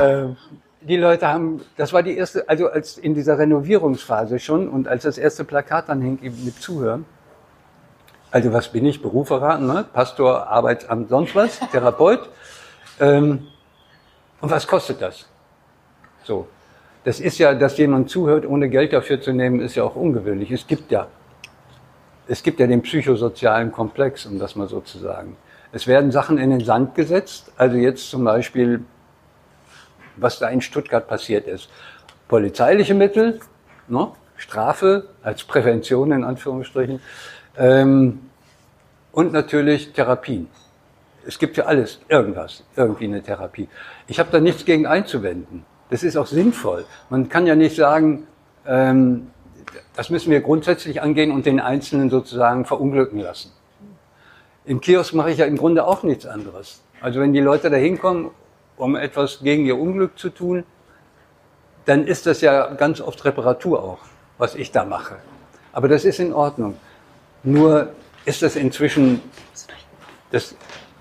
Ähm, 0.01 0.37
die 0.83 0.97
Leute 0.97 1.29
haben, 1.29 1.61
das 1.77 1.93
war 1.93 2.03
die 2.03 2.17
erste, 2.17 2.49
also 2.49 2.69
als 2.71 2.99
in 2.99 3.15
dieser 3.15 3.39
Renovierungsphase 3.39 4.39
schon 4.39 4.69
und 4.69 4.89
als 4.89 5.03
das 5.05 5.17
erste 5.19 5.45
Plakat 5.45 5.89
dann 5.89 6.01
hing 6.01 6.19
eben 6.23 6.45
mit 6.45 6.57
Zuhören. 6.61 7.05
Also 8.31 8.53
was 8.53 8.69
bin 8.69 8.87
ich? 8.87 9.03
Beruf 9.03 9.29
verraten, 9.29 9.67
ne? 9.67 9.85
Pastor, 9.93 10.47
Arbeitsamt, 10.47 11.09
sonst 11.09 11.35
was, 11.35 11.59
Therapeut. 11.73 12.29
Ähm, 13.01 13.49
und 14.41 14.51
was 14.51 14.67
kostet 14.67 15.03
das? 15.03 15.27
So. 16.25 16.47
Das 17.03 17.19
ist 17.19 17.39
ja, 17.39 17.55
dass 17.55 17.79
jemand 17.79 18.11
zuhört, 18.11 18.45
ohne 18.47 18.69
Geld 18.69 18.93
dafür 18.93 19.21
zu 19.21 19.33
nehmen, 19.33 19.61
ist 19.61 19.75
ja 19.75 19.85
auch 19.85 19.97
ungewöhnlich. 19.97 20.51
Es 20.51 20.67
gibt 20.67 20.93
ja, 20.93 21.07
es 22.29 22.43
gibt 22.43 22.61
ja 22.61 22.67
den 22.67 22.83
psychosozialen 22.83 23.73
Komplex, 23.73 24.27
um 24.27 24.39
das 24.39 24.55
mal 24.55 24.69
so 24.69 24.81
zu 24.81 24.99
sagen. 24.99 25.37
Es 25.73 25.87
werden 25.87 26.13
Sachen 26.13 26.37
in 26.37 26.51
den 26.51 26.65
Sand 26.65 26.95
gesetzt. 26.95 27.53
Also 27.57 27.77
jetzt 27.77 28.11
zum 28.11 28.25
Beispiel, 28.25 28.85
was 30.17 30.39
da 30.39 30.49
in 30.49 30.61
Stuttgart 30.61 31.09
passiert 31.09 31.47
ist. 31.47 31.71
Polizeiliche 32.29 32.95
Mittel, 32.95 33.41
ne? 33.89 34.09
Strafe 34.37 35.09
als 35.23 35.45
Prävention 35.45 36.13
in 36.13 36.25
Anführungsstrichen. 36.25 37.01
Ähm, 37.61 38.21
und 39.13 39.33
natürlich 39.33 39.93
Therapien. 39.93 40.49
Es 41.27 41.39
gibt 41.39 41.57
für 41.57 41.67
alles 41.67 42.01
irgendwas, 42.09 42.65
irgendwie 42.75 43.05
eine 43.05 43.23
Therapie. 43.23 43.69
Ich 44.07 44.19
habe 44.19 44.31
da 44.33 44.41
nichts 44.41 44.65
gegen 44.65 44.87
einzuwenden. 44.87 45.67
Das 45.91 46.03
ist 46.03 46.17
auch 46.17 46.27
sinnvoll. 46.27 46.87
Man 47.11 47.29
kann 47.29 47.47
ja 47.47 47.55
nicht 47.55 47.77
sagen, 47.77 48.27
ähm, 48.67 49.31
das 49.95 50.09
müssen 50.09 50.31
wir 50.31 50.41
grundsätzlich 50.41 51.03
angehen 51.03 51.33
und 51.33 51.45
den 51.45 51.61
Einzelnen 51.61 52.09
sozusagen 52.09 52.65
verunglücken 52.65 53.21
lassen. 53.21 53.53
Im 54.65 54.81
Kiosk 54.81 55.13
mache 55.13 55.31
ich 55.31 55.39
ja 55.39 55.45
im 55.45 55.59
Grunde 55.59 55.87
auch 55.87 56.03
nichts 56.03 56.25
anderes. 56.25 56.83
Also 57.03 57.21
wenn 57.21 57.35
die 57.35 57.41
Leute 57.41 57.69
da 57.69 57.77
hinkommen, 57.77 58.31
um 58.79 58.97
etwas 58.97 59.41
gegen 59.43 59.67
ihr 59.67 59.79
Unglück 59.79 60.19
zu 60.19 60.31
tun, 60.31 60.65
dann 61.85 62.07
ist 62.07 62.25
das 62.27 62.41
ja 62.41 62.73
ganz 62.75 63.03
oft 63.03 63.23
Reparatur 63.25 63.83
auch, 63.83 63.99
was 64.39 64.55
ich 64.55 64.73
da 64.73 64.87
mache. 64.87 65.17
Aber 65.73 65.89
das 65.89 66.07
ist 66.07 66.21
in 66.21 66.33
Ordnung. 66.33 66.77
Nur 67.43 67.91
ist 68.25 68.43
das 68.43 68.57
inzwischen, 68.57 69.23
das, 70.31 70.55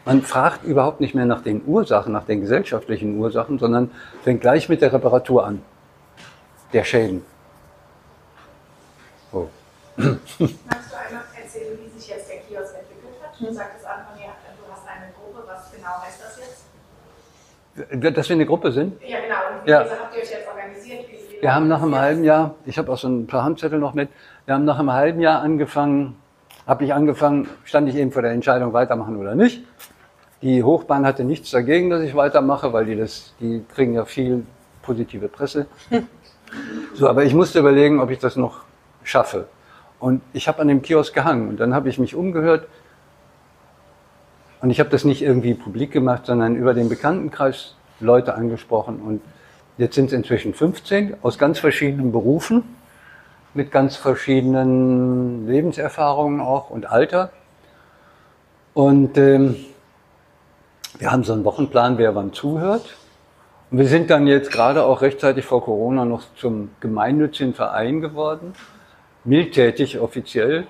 man 0.06 0.22
fragt 0.22 0.64
überhaupt 0.64 1.02
nicht 1.02 1.14
mehr 1.16 1.26
nach 1.26 1.42
den 1.42 1.64
Ursachen, 1.66 2.14
nach 2.14 2.26
den 2.26 2.42
gesellschaftlichen 2.42 3.18
Ursachen, 3.18 3.60
sondern 3.60 3.92
fängt 4.24 4.42
gleich 4.42 4.70
mit 4.70 4.82
der 4.82 4.94
Reparatur 4.94 5.46
an. 5.46 5.62
Der 6.74 6.84
Schäden. 6.84 7.24
Oh. 9.32 9.48
Magst 9.98 10.20
du 10.30 10.38
einmal 10.38 11.24
erzählen, 11.42 11.78
wie 11.84 12.00
sich 12.00 12.10
jetzt 12.10 12.30
Du 13.40 13.54
sagtest 13.54 13.86
Anfang, 13.86 14.16
du 14.18 14.72
hast 14.72 14.86
eine 14.86 15.14
Gruppe. 15.14 15.48
Was 15.48 15.72
genau 15.72 16.02
heißt 16.02 16.22
das 16.22 16.38
jetzt? 16.40 18.18
Dass 18.18 18.28
wir 18.28 18.36
eine 18.36 18.46
Gruppe 18.46 18.72
sind? 18.74 19.02
Ja, 19.02 19.22
genau. 19.22 19.36
Und 19.60 19.66
wie 19.66 19.72
Ja. 19.72 19.80
habt 19.80 20.14
ihr 20.14 20.22
euch 20.22 20.30
jetzt 20.30 20.46
organisiert? 20.46 21.06
Wir 21.40 21.56
haben 21.56 21.70
nach 21.70 21.82
einem 21.82 21.96
halben 21.96 22.26
Jahr, 22.26 22.56
ich 22.66 22.78
habe 22.78 22.92
auch 22.92 22.98
so 22.98 23.08
ein 23.08 23.28
paar 23.28 23.44
Handzettel 23.44 23.80
noch 23.80 23.94
mit, 23.94 24.10
wir 24.46 24.56
haben 24.56 24.66
nach 24.66 24.78
einem 24.78 24.92
halben 24.92 25.22
Jahr 25.22 25.42
angefangen, 25.42 26.18
habe 26.70 26.86
ich 26.86 26.94
angefangen, 26.94 27.48
stand 27.64 27.90
ich 27.90 27.96
eben 27.96 28.12
vor 28.12 28.22
der 28.22 28.32
Entscheidung, 28.32 28.74
weitermachen 28.74 29.18
oder 29.18 29.34
nicht. 29.34 29.64
Die 30.44 30.62
Hochbahn 30.62 31.04
hatte 31.04 31.24
nichts 31.24 31.50
dagegen, 31.50 31.90
dass 31.90 32.04
ich 32.04 32.14
weitermache, 32.14 32.72
weil 32.72 32.86
die 32.86 32.96
das, 32.96 33.34
die 33.40 33.64
kriegen 33.74 33.94
ja 33.96 34.06
viel 34.06 34.46
positive 34.84 35.28
Presse. 35.28 35.66
So, 36.96 37.08
aber 37.08 37.26
ich 37.26 37.36
musste 37.36 37.60
überlegen, 37.60 38.00
ob 38.00 38.10
ich 38.10 38.18
das 38.18 38.36
noch 38.36 38.62
schaffe. 39.04 39.46
Und 40.00 40.24
ich 40.34 40.48
habe 40.48 40.60
an 40.64 40.68
dem 40.68 40.82
Kiosk 40.82 41.14
gehangen 41.14 41.48
und 41.48 41.60
dann 41.60 41.76
habe 41.76 41.90
ich 41.90 42.00
mich 42.00 42.16
umgehört 42.16 42.68
und 44.60 44.72
ich 44.72 44.80
habe 44.80 44.90
das 44.90 45.04
nicht 45.04 45.22
irgendwie 45.22 45.54
publik 45.54 45.92
gemacht, 45.92 46.26
sondern 46.26 46.56
über 46.56 46.74
den 46.74 46.90
Bekanntenkreis 46.90 47.76
Leute 48.00 48.34
angesprochen 48.34 49.00
und 49.00 49.22
jetzt 49.78 49.94
sind 49.94 50.08
es 50.08 50.14
inzwischen 50.14 50.56
15 50.56 51.18
aus 51.22 51.38
ganz 51.38 51.60
verschiedenen 51.60 52.12
Berufen, 52.12 52.64
mit 53.54 53.72
ganz 53.72 53.96
verschiedenen 53.96 55.48
Lebenserfahrungen 55.48 56.40
auch 56.42 56.70
und 56.70 56.90
Alter. 56.90 57.32
Und 58.74 59.18
ähm, 59.18 59.56
wir 60.98 61.12
haben 61.12 61.24
so 61.24 61.34
einen 61.34 61.44
Wochenplan, 61.46 61.98
wer 61.98 62.16
wann 62.16 62.34
zuhört. 62.34 62.96
Und 63.72 63.78
wir 63.80 63.88
sind 63.88 64.10
dann 64.10 64.28
jetzt 64.28 64.52
gerade 64.52 64.84
auch 64.84 65.02
rechtzeitig 65.02 65.46
vor 65.46 65.64
Corona 65.64 66.06
noch 66.06 66.24
zum 66.36 66.72
gemeinnützigen 66.80 67.54
Verein 67.54 68.02
geworden. 68.02 68.54
Mildtätig 69.26 70.00
offiziell. 70.00 70.66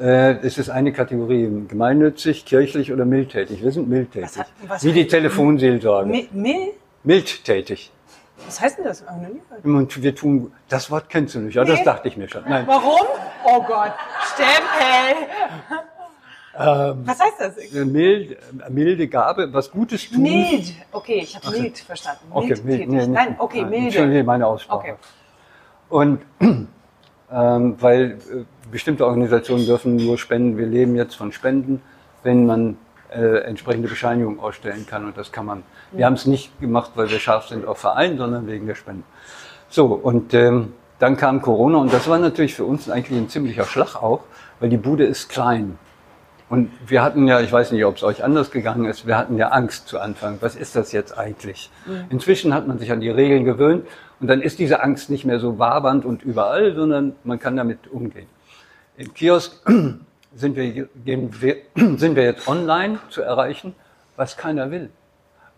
Äh, 0.00 0.36
es 0.42 0.56
ist 0.58 0.70
eine 0.70 0.92
Kategorie, 0.92 1.48
gemeinnützig, 1.68 2.44
kirchlich 2.44 2.92
oder 2.92 3.04
mildtätig. 3.04 3.62
Wir 3.62 3.72
sind 3.72 3.88
mildtätig. 3.88 4.28
Was 4.30 4.38
hat- 4.38 4.46
was 4.66 4.84
Wie 4.84 4.92
die 4.92 5.06
Telefonseelsorge. 5.06 6.10
Mi- 6.10 6.28
Mil? 6.32 6.72
Mildtätig. 7.04 7.90
Was 8.48 8.60
heißt 8.62 8.78
denn 8.78 8.84
das? 8.86 9.04
Und 9.62 10.02
wir 10.02 10.14
tun, 10.14 10.52
das 10.70 10.90
Wort 10.90 11.10
kennst 11.10 11.34
du 11.34 11.40
nicht, 11.40 11.54
ja, 11.54 11.64
das 11.64 11.80
Nee. 11.80 11.84
dachte 11.84 12.08
ich 12.08 12.16
mir 12.16 12.28
schon. 12.28 12.44
Nein, 12.48 12.66
Warum? 12.66 13.06
Oh 13.44 13.62
Gott. 13.62 13.92
Stempel. 14.34 15.28
Ähm. 16.58 17.02
Was 17.04 17.20
heißt 17.20 17.34
das? 17.40 17.54
eine 17.72 17.84
mild, 17.84 18.32
äh, 18.32 18.70
milde 18.70 19.06
Gabe, 19.06 19.52
was 19.52 19.70
Gutes 19.70 20.08
tun. 20.10 20.22
Mild. 20.22 20.72
Okay, 20.90 21.20
ich 21.22 21.36
habe 21.36 21.50
mild 21.50 21.78
verstanden. 21.78 22.24
Okay, 22.30 22.48
Mild 22.48 22.64
mild, 22.64 22.78
tätig. 22.80 22.92
nee, 22.94 23.06
nee, 23.06 23.12
Nein, 23.12 23.36
okay, 23.38 23.62
milde. 23.64 23.76
Entschuldige 23.86 24.24
meine 24.24 24.46
Aussprache. 24.46 24.78
Okay. 24.78 24.94
Und 25.90 26.20
ähm, 26.40 27.76
weil 27.80 28.12
äh, 28.12 28.44
bestimmte 28.72 29.04
Organisationen 29.06 29.66
dürfen 29.66 29.96
nur 29.96 30.16
spenden, 30.18 30.56
wir 30.56 30.66
leben 30.66 30.96
jetzt 30.96 31.14
von 31.16 31.32
Spenden, 31.32 31.82
wenn 32.22 32.46
man 32.46 32.78
äh, 33.10 33.38
entsprechende 33.44 33.88
Bescheinigungen 33.88 34.40
ausstellen 34.40 34.86
kann 34.86 35.06
und 35.06 35.16
das 35.16 35.32
kann 35.32 35.46
man. 35.46 35.62
Wir 35.92 36.06
haben 36.06 36.14
es 36.14 36.26
nicht 36.26 36.58
gemacht, 36.60 36.92
weil 36.94 37.10
wir 37.10 37.18
scharf 37.18 37.48
sind 37.48 37.66
auf 37.66 37.78
Verein, 37.78 38.18
sondern 38.18 38.46
wegen 38.46 38.66
der 38.66 38.74
Spenden. 38.74 39.04
So, 39.68 39.86
und 39.86 40.34
ähm, 40.34 40.72
dann 40.98 41.16
kam 41.16 41.42
Corona 41.42 41.78
und 41.78 41.92
das 41.92 42.08
war 42.08 42.18
natürlich 42.18 42.54
für 42.54 42.64
uns 42.64 42.90
eigentlich 42.90 43.18
ein 43.18 43.28
ziemlicher 43.28 43.64
Schlag 43.64 43.96
auch, 43.96 44.20
weil 44.60 44.68
die 44.68 44.76
Bude 44.76 45.04
ist 45.04 45.28
klein. 45.28 45.78
Und 46.50 46.70
wir 46.86 47.02
hatten 47.02 47.28
ja, 47.28 47.40
ich 47.40 47.52
weiß 47.52 47.72
nicht, 47.72 47.84
ob 47.84 47.96
es 47.96 48.02
euch 48.02 48.24
anders 48.24 48.50
gegangen 48.50 48.86
ist, 48.86 49.06
wir 49.06 49.18
hatten 49.18 49.36
ja 49.36 49.48
Angst 49.48 49.86
zu 49.86 50.00
Anfang. 50.00 50.38
Was 50.40 50.56
ist 50.56 50.76
das 50.76 50.92
jetzt 50.92 51.16
eigentlich? 51.16 51.70
Inzwischen 52.10 52.54
hat 52.54 52.66
man 52.66 52.78
sich 52.78 52.90
an 52.90 53.00
die 53.00 53.10
Regeln 53.10 53.44
gewöhnt 53.44 53.86
und 54.20 54.28
dann 54.28 54.40
ist 54.40 54.58
diese 54.58 54.82
Angst 54.82 55.10
nicht 55.10 55.26
mehr 55.26 55.40
so 55.40 55.58
wabernd 55.58 56.06
und 56.06 56.22
überall, 56.22 56.74
sondern 56.74 57.14
man 57.22 57.38
kann 57.38 57.56
damit 57.56 57.88
umgehen. 57.88 58.28
Im 58.96 59.12
Kiosk 59.12 59.62
sind 60.34 60.56
wir, 60.56 60.88
gehen 61.04 61.30
wir, 61.40 61.56
sind 61.98 62.16
wir 62.16 62.24
jetzt 62.24 62.48
online 62.48 62.98
zu 63.10 63.22
erreichen, 63.22 63.74
was 64.16 64.36
keiner 64.36 64.70
will. 64.70 64.90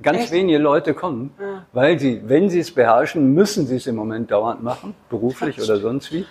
Ganz 0.03 0.21
Echt? 0.21 0.33
wenige 0.33 0.59
Leute 0.59 0.95
kommen, 0.95 1.35
weil 1.73 1.99
sie, 1.99 2.23
wenn 2.25 2.49
sie 2.49 2.61
es 2.61 2.73
beherrschen, 2.73 3.35
müssen 3.35 3.67
sie 3.67 3.77
es 3.77 3.87
im 3.87 3.97
Moment 3.97 4.31
dauernd 4.31 4.63
machen, 4.63 4.95
beruflich 5.11 5.61
oder 5.61 5.77
sonst 5.77 6.11
wie. 6.13 6.25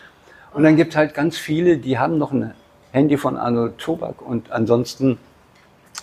Und 0.53 0.63
dann 0.63 0.75
gibt 0.75 0.93
es 0.93 0.97
halt 0.97 1.13
ganz 1.13 1.37
viele, 1.37 1.77
die 1.77 1.99
haben 1.99 2.17
noch 2.17 2.31
ein 2.31 2.55
Handy 2.91 3.17
von 3.17 3.37
Arnold 3.37 3.77
Tobak 3.77 4.23
und 4.23 4.51
ansonsten 4.51 5.19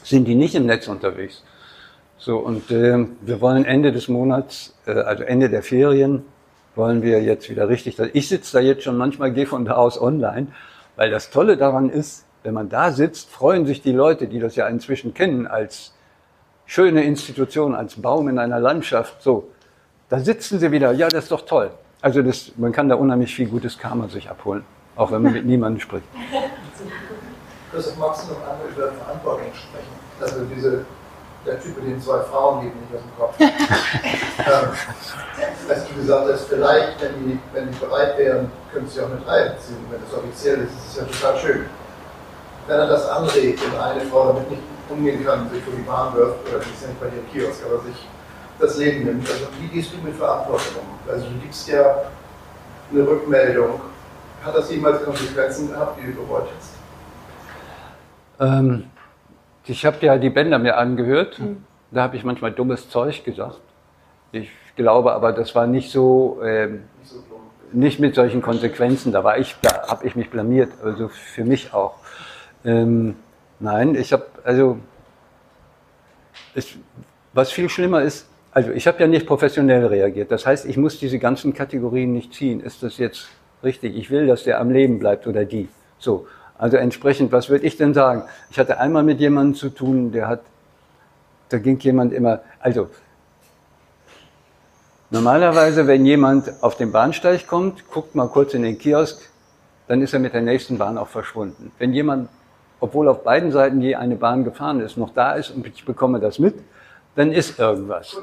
sind 0.04 0.26
die 0.26 0.36
nicht 0.36 0.54
im 0.54 0.66
Netz 0.66 0.86
unterwegs. 0.86 1.42
So, 2.18 2.38
und 2.38 2.70
äh, 2.70 3.06
wir 3.22 3.40
wollen 3.40 3.64
Ende 3.64 3.90
des 3.90 4.06
Monats, 4.08 4.74
äh, 4.86 4.92
also 4.92 5.24
Ende 5.24 5.50
der 5.50 5.62
Ferien, 5.62 6.22
wollen 6.76 7.02
wir 7.02 7.22
jetzt 7.22 7.50
wieder 7.50 7.68
richtig. 7.68 7.98
Ich 8.12 8.28
sitze 8.28 8.58
da 8.58 8.60
jetzt 8.60 8.84
schon 8.84 8.96
manchmal, 8.96 9.32
gehe 9.32 9.46
von 9.46 9.64
da 9.64 9.72
aus 9.72 10.00
online, 10.00 10.48
weil 10.94 11.10
das 11.10 11.30
Tolle 11.30 11.56
daran 11.56 11.90
ist, 11.90 12.25
wenn 12.46 12.54
man 12.54 12.68
da 12.68 12.92
sitzt, 12.92 13.28
freuen 13.28 13.66
sich 13.66 13.82
die 13.82 13.90
Leute, 13.90 14.28
die 14.28 14.38
das 14.38 14.54
ja 14.54 14.68
inzwischen 14.68 15.12
kennen, 15.14 15.48
als 15.48 15.92
schöne 16.64 17.02
Institution, 17.02 17.74
als 17.74 18.00
Baum 18.00 18.28
in 18.28 18.38
einer 18.38 18.60
Landschaft. 18.60 19.20
So, 19.20 19.48
da 20.08 20.20
sitzen 20.20 20.60
sie 20.60 20.70
wieder. 20.70 20.92
Ja, 20.92 21.08
das 21.08 21.24
ist 21.24 21.32
doch 21.32 21.44
toll. 21.44 21.72
Also 22.00 22.22
das, 22.22 22.52
man 22.56 22.70
kann 22.70 22.88
da 22.88 22.94
unheimlich 22.94 23.34
viel 23.34 23.48
gutes 23.48 23.76
Karma 23.76 24.06
sich 24.06 24.30
abholen, 24.30 24.64
auch 24.94 25.10
wenn 25.10 25.22
man 25.22 25.32
mit 25.32 25.44
niemandem 25.44 25.80
spricht. 25.80 26.06
Christoph, 27.72 27.96
magst 27.98 28.28
du 28.28 28.34
noch 28.34 28.40
einmal 28.42 28.68
über 28.74 28.92
Verantwortung 28.92 29.48
sprechen? 29.52 29.96
Also 30.20 30.44
diese, 30.54 30.84
der 31.44 31.60
Typ 31.60 31.76
mit 31.78 31.86
den 31.90 32.00
zwei 32.00 32.20
Frauen 32.20 32.62
geht 32.62 32.74
mir 32.76 32.80
nicht 32.82 32.94
aus 32.94 33.02
dem 33.02 33.16
Kopf. 33.18 33.34
ähm, 34.38 35.68
als 35.68 35.88
du 35.88 35.94
gesagt 35.96 36.28
hast, 36.32 36.44
vielleicht, 36.44 37.02
wenn 37.02 37.24
die, 37.24 37.40
wenn 37.52 37.72
die 37.72 37.78
bereit 37.78 38.16
wären, 38.16 38.52
können 38.72 38.86
sie 38.86 39.00
auch 39.00 39.08
mit 39.08 39.26
reinziehen, 39.26 39.84
wenn 39.90 40.00
das 40.00 40.16
offiziell 40.16 40.60
ist, 40.60 40.74
ist 40.86 40.96
ja 40.96 41.04
total 41.04 41.40
schön. 41.40 41.66
Wenn 42.66 42.78
er 42.78 42.86
das 42.88 43.08
anregt 43.08 43.60
und 43.64 43.78
eine 43.78 44.00
Frau 44.02 44.32
damit 44.32 44.50
nicht 44.50 44.62
umgehen 44.88 45.24
kann, 45.24 45.48
sich 45.50 45.62
vor 45.62 45.72
die 45.76 45.82
Bahn 45.82 46.14
wirft, 46.14 46.48
oder 46.48 46.58
die 46.60 46.70
ist 46.70 46.82
ja 46.82 46.88
nicht 46.88 47.00
bei 47.00 47.06
dir 47.08 47.18
im 47.18 47.30
Kiosk, 47.30 47.62
aber 47.64 47.80
sich 47.82 48.06
das 48.58 48.78
Leben 48.78 49.04
nimmt, 49.04 49.28
also 49.30 49.46
wie 49.60 49.68
gehst 49.68 49.92
du 49.92 49.98
mit 50.04 50.16
Verantwortung 50.16 50.82
um? 50.82 51.12
Also 51.12 51.26
du 51.26 51.38
gibst 51.42 51.68
ja 51.68 51.96
eine 52.90 53.06
Rückmeldung. 53.06 53.80
Hat 54.44 54.56
das 54.56 54.70
jemals 54.70 55.04
Konsequenzen 55.04 55.70
gehabt, 55.70 55.98
die 56.00 56.12
du 56.12 56.24
bereut 56.24 56.48
hast? 56.56 56.70
Ähm, 58.40 58.84
ich 59.64 59.84
habe 59.84 59.96
ja 60.06 60.16
die 60.18 60.30
Bänder 60.30 60.58
mir 60.58 60.76
angehört. 60.76 61.40
Da 61.90 62.02
habe 62.02 62.16
ich 62.16 62.24
manchmal 62.24 62.52
dummes 62.52 62.88
Zeug 62.88 63.24
gesagt. 63.24 63.60
Ich 64.32 64.50
glaube 64.76 65.12
aber, 65.12 65.32
das 65.32 65.54
war 65.54 65.66
nicht 65.66 65.90
so, 65.90 66.40
ähm, 66.44 66.84
Nicht 67.00 67.10
so 67.10 67.16
dumm. 67.28 67.40
nicht 67.72 67.98
mit 68.00 68.14
solchen 68.14 68.40
Konsequenzen. 68.42 69.12
Da 69.12 69.24
war 69.24 69.38
ich, 69.38 69.56
da 69.62 69.88
habe 69.88 70.06
ich 70.06 70.14
mich 70.14 70.30
blamiert. 70.30 70.72
Also 70.84 71.08
für 71.08 71.44
mich 71.44 71.72
auch. 71.74 71.94
Ähm, 72.66 73.14
nein, 73.60 73.94
ich 73.94 74.12
habe 74.12 74.26
also, 74.44 74.78
es, 76.54 76.74
was 77.32 77.52
viel 77.52 77.68
schlimmer 77.68 78.02
ist, 78.02 78.26
also 78.50 78.72
ich 78.72 78.86
habe 78.86 79.00
ja 79.00 79.06
nicht 79.06 79.26
professionell 79.26 79.86
reagiert. 79.86 80.32
Das 80.32 80.46
heißt, 80.46 80.66
ich 80.66 80.76
muss 80.76 80.98
diese 80.98 81.18
ganzen 81.18 81.54
Kategorien 81.54 82.12
nicht 82.12 82.34
ziehen. 82.34 82.60
Ist 82.60 82.82
das 82.82 82.98
jetzt 82.98 83.28
richtig? 83.62 83.96
Ich 83.96 84.10
will, 84.10 84.26
dass 84.26 84.44
der 84.44 84.60
am 84.60 84.70
Leben 84.70 84.98
bleibt 84.98 85.26
oder 85.26 85.44
die. 85.44 85.68
So. 85.98 86.26
Also 86.58 86.78
entsprechend, 86.78 87.32
was 87.32 87.50
würde 87.50 87.66
ich 87.66 87.76
denn 87.76 87.92
sagen? 87.92 88.24
Ich 88.50 88.58
hatte 88.58 88.80
einmal 88.80 89.02
mit 89.02 89.20
jemandem 89.20 89.54
zu 89.54 89.68
tun, 89.68 90.10
der 90.10 90.26
hat, 90.26 90.40
da 91.50 91.58
ging 91.58 91.78
jemand 91.80 92.14
immer, 92.14 92.40
also 92.58 92.88
normalerweise, 95.10 95.86
wenn 95.86 96.06
jemand 96.06 96.50
auf 96.62 96.76
den 96.76 96.92
Bahnsteig 96.92 97.46
kommt, 97.46 97.88
guckt 97.90 98.14
mal 98.14 98.28
kurz 98.28 98.54
in 98.54 98.62
den 98.62 98.78
Kiosk, 98.78 99.28
dann 99.86 100.00
ist 100.00 100.14
er 100.14 100.18
mit 100.18 100.32
der 100.32 100.40
nächsten 100.40 100.78
Bahn 100.78 100.96
auch 100.96 101.08
verschwunden. 101.08 101.72
Wenn 101.78 101.92
jemand, 101.92 102.30
obwohl 102.80 103.08
auf 103.08 103.22
beiden 103.22 103.52
Seiten 103.52 103.80
je 103.80 103.94
eine 103.94 104.16
Bahn 104.16 104.44
gefahren 104.44 104.80
ist, 104.80 104.96
noch 104.96 105.12
da 105.14 105.32
ist 105.32 105.50
und 105.50 105.66
ich 105.66 105.84
bekomme 105.84 106.20
das 106.20 106.38
mit, 106.38 106.54
dann 107.14 107.32
ist 107.32 107.58
irgendwas. 107.58 108.16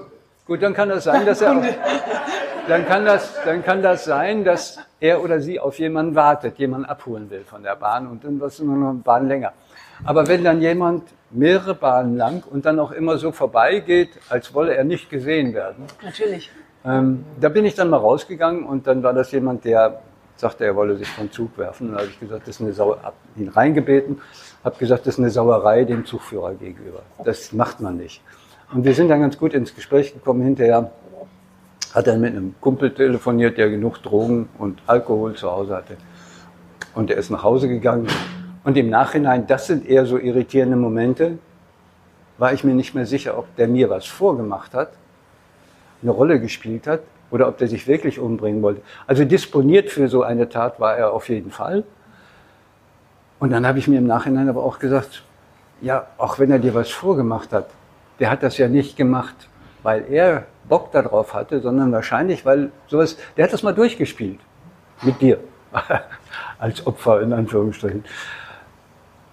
Gut, 0.45 0.61
dann 0.61 0.73
kann 0.73 0.89
das 0.89 1.05
sein, 1.05 1.25
dass 1.25 1.41
er 1.41 1.57
auch, 1.57 1.63
dann 2.67 2.85
kann 2.85 3.05
das, 3.05 3.33
dann 3.45 3.63
kann 3.63 3.81
das 3.81 4.05
sein, 4.05 4.43
dass 4.43 4.79
er 4.99 5.23
oder 5.23 5.39
sie 5.39 5.59
auf 5.59 5.79
jemanden 5.79 6.15
wartet, 6.15 6.57
jemanden 6.59 6.85
abholen 6.85 7.29
will 7.29 7.43
von 7.45 7.63
der 7.63 7.75
Bahn 7.75 8.07
und 8.07 8.23
dann 8.23 8.39
was 8.39 8.59
nur 8.59 8.75
noch 8.75 8.89
eine 8.89 8.99
Bahn 8.99 9.27
länger. 9.27 9.53
Aber 10.03 10.27
wenn 10.27 10.43
dann 10.43 10.61
jemand 10.61 11.03
mehrere 11.31 11.75
Bahnen 11.75 12.17
lang 12.17 12.43
und 12.49 12.65
dann 12.65 12.79
auch 12.79 12.91
immer 12.91 13.17
so 13.17 13.31
vorbeigeht, 13.31 14.09
als 14.29 14.53
wolle 14.53 14.75
er 14.75 14.83
nicht 14.83 15.09
gesehen 15.09 15.53
werden, 15.53 15.85
Natürlich. 16.03 16.51
ähm, 16.85 17.23
da 17.39 17.49
bin 17.49 17.65
ich 17.65 17.75
dann 17.75 17.89
mal 17.89 17.97
rausgegangen 17.97 18.65
und 18.65 18.85
dann 18.85 19.01
war 19.01 19.13
das 19.13 19.31
jemand, 19.31 19.65
der 19.65 20.01
sagte, 20.43 20.65
er 20.65 20.75
wolle 20.75 20.95
sich 20.97 21.07
vom 21.09 21.31
Zug 21.31 21.57
werfen. 21.57 21.87
Und 21.87 21.93
da 21.93 21.99
habe 22.01 22.09
ich 22.09 22.19
gesagt, 22.19 22.47
das 22.47 22.55
ist 22.55 22.61
eine 22.61 22.73
Sauerei, 22.73 23.01
hab 23.01 23.15
ihn 23.35 23.47
reingebeten, 23.47 24.21
habe 24.63 24.77
gesagt, 24.77 25.07
das 25.07 25.15
ist 25.15 25.19
eine 25.19 25.29
Sauerei 25.29 25.83
dem 25.85 26.05
Zugführer 26.05 26.53
gegenüber. 26.53 27.01
Das 27.23 27.51
macht 27.53 27.79
man 27.79 27.97
nicht. 27.97 28.21
Und 28.73 28.83
wir 28.83 28.93
sind 28.93 29.09
dann 29.09 29.21
ganz 29.21 29.37
gut 29.37 29.53
ins 29.53 29.73
Gespräch 29.73 30.13
gekommen. 30.13 30.43
Hinterher 30.43 30.91
hat 31.93 32.07
er 32.07 32.17
mit 32.17 32.35
einem 32.35 32.55
Kumpel 32.59 32.93
telefoniert, 32.93 33.57
der 33.57 33.69
genug 33.69 34.03
Drogen 34.03 34.49
und 34.57 34.81
Alkohol 34.85 35.35
zu 35.35 35.49
Hause 35.49 35.75
hatte. 35.75 35.97
Und 36.93 37.09
er 37.09 37.17
ist 37.17 37.29
nach 37.29 37.43
Hause 37.43 37.67
gegangen. 37.67 38.07
Und 38.63 38.77
im 38.77 38.89
Nachhinein, 38.89 39.47
das 39.47 39.67
sind 39.67 39.87
eher 39.87 40.05
so 40.05 40.17
irritierende 40.17 40.75
Momente, 40.75 41.37
war 42.37 42.53
ich 42.53 42.63
mir 42.63 42.73
nicht 42.73 42.93
mehr 42.95 43.05
sicher, 43.05 43.37
ob 43.37 43.55
der 43.55 43.67
mir 43.67 43.89
was 43.89 44.05
vorgemacht 44.05 44.73
hat 44.73 44.93
eine 46.01 46.11
Rolle 46.11 46.39
gespielt 46.39 46.85
hat 46.85 46.99
oder 47.33 47.47
ob 47.47 47.57
der 47.57 47.67
sich 47.67 47.87
wirklich 47.87 48.19
umbringen 48.19 48.61
wollte. 48.61 48.81
Also 49.07 49.25
disponiert 49.25 49.89
für 49.89 50.07
so 50.07 50.21
eine 50.21 50.49
Tat 50.49 50.79
war 50.79 50.95
er 50.95 51.13
auf 51.13 51.29
jeden 51.29 51.49
Fall. 51.49 51.83
Und 53.39 53.51
dann 53.51 53.65
habe 53.65 53.79
ich 53.79 53.87
mir 53.87 53.97
im 53.97 54.05
Nachhinein 54.05 54.49
aber 54.49 54.63
auch 54.63 54.77
gesagt, 54.77 55.23
ja, 55.81 56.05
auch 56.19 56.37
wenn 56.37 56.51
er 56.51 56.59
dir 56.59 56.75
was 56.75 56.91
vorgemacht 56.91 57.51
hat, 57.51 57.71
der 58.19 58.29
hat 58.29 58.43
das 58.43 58.59
ja 58.59 58.67
nicht 58.67 58.95
gemacht, 58.95 59.33
weil 59.81 60.05
er 60.11 60.45
Bock 60.69 60.91
darauf 60.91 61.33
hatte, 61.33 61.59
sondern 61.59 61.91
wahrscheinlich, 61.91 62.45
weil 62.45 62.71
sowas, 62.85 63.17
der 63.35 63.45
hat 63.45 63.53
das 63.53 63.63
mal 63.63 63.73
durchgespielt. 63.73 64.39
Mit 65.01 65.19
dir. 65.19 65.39
Als 66.59 66.85
Opfer 66.85 67.19
in 67.23 67.33
Anführungsstrichen. 67.33 68.05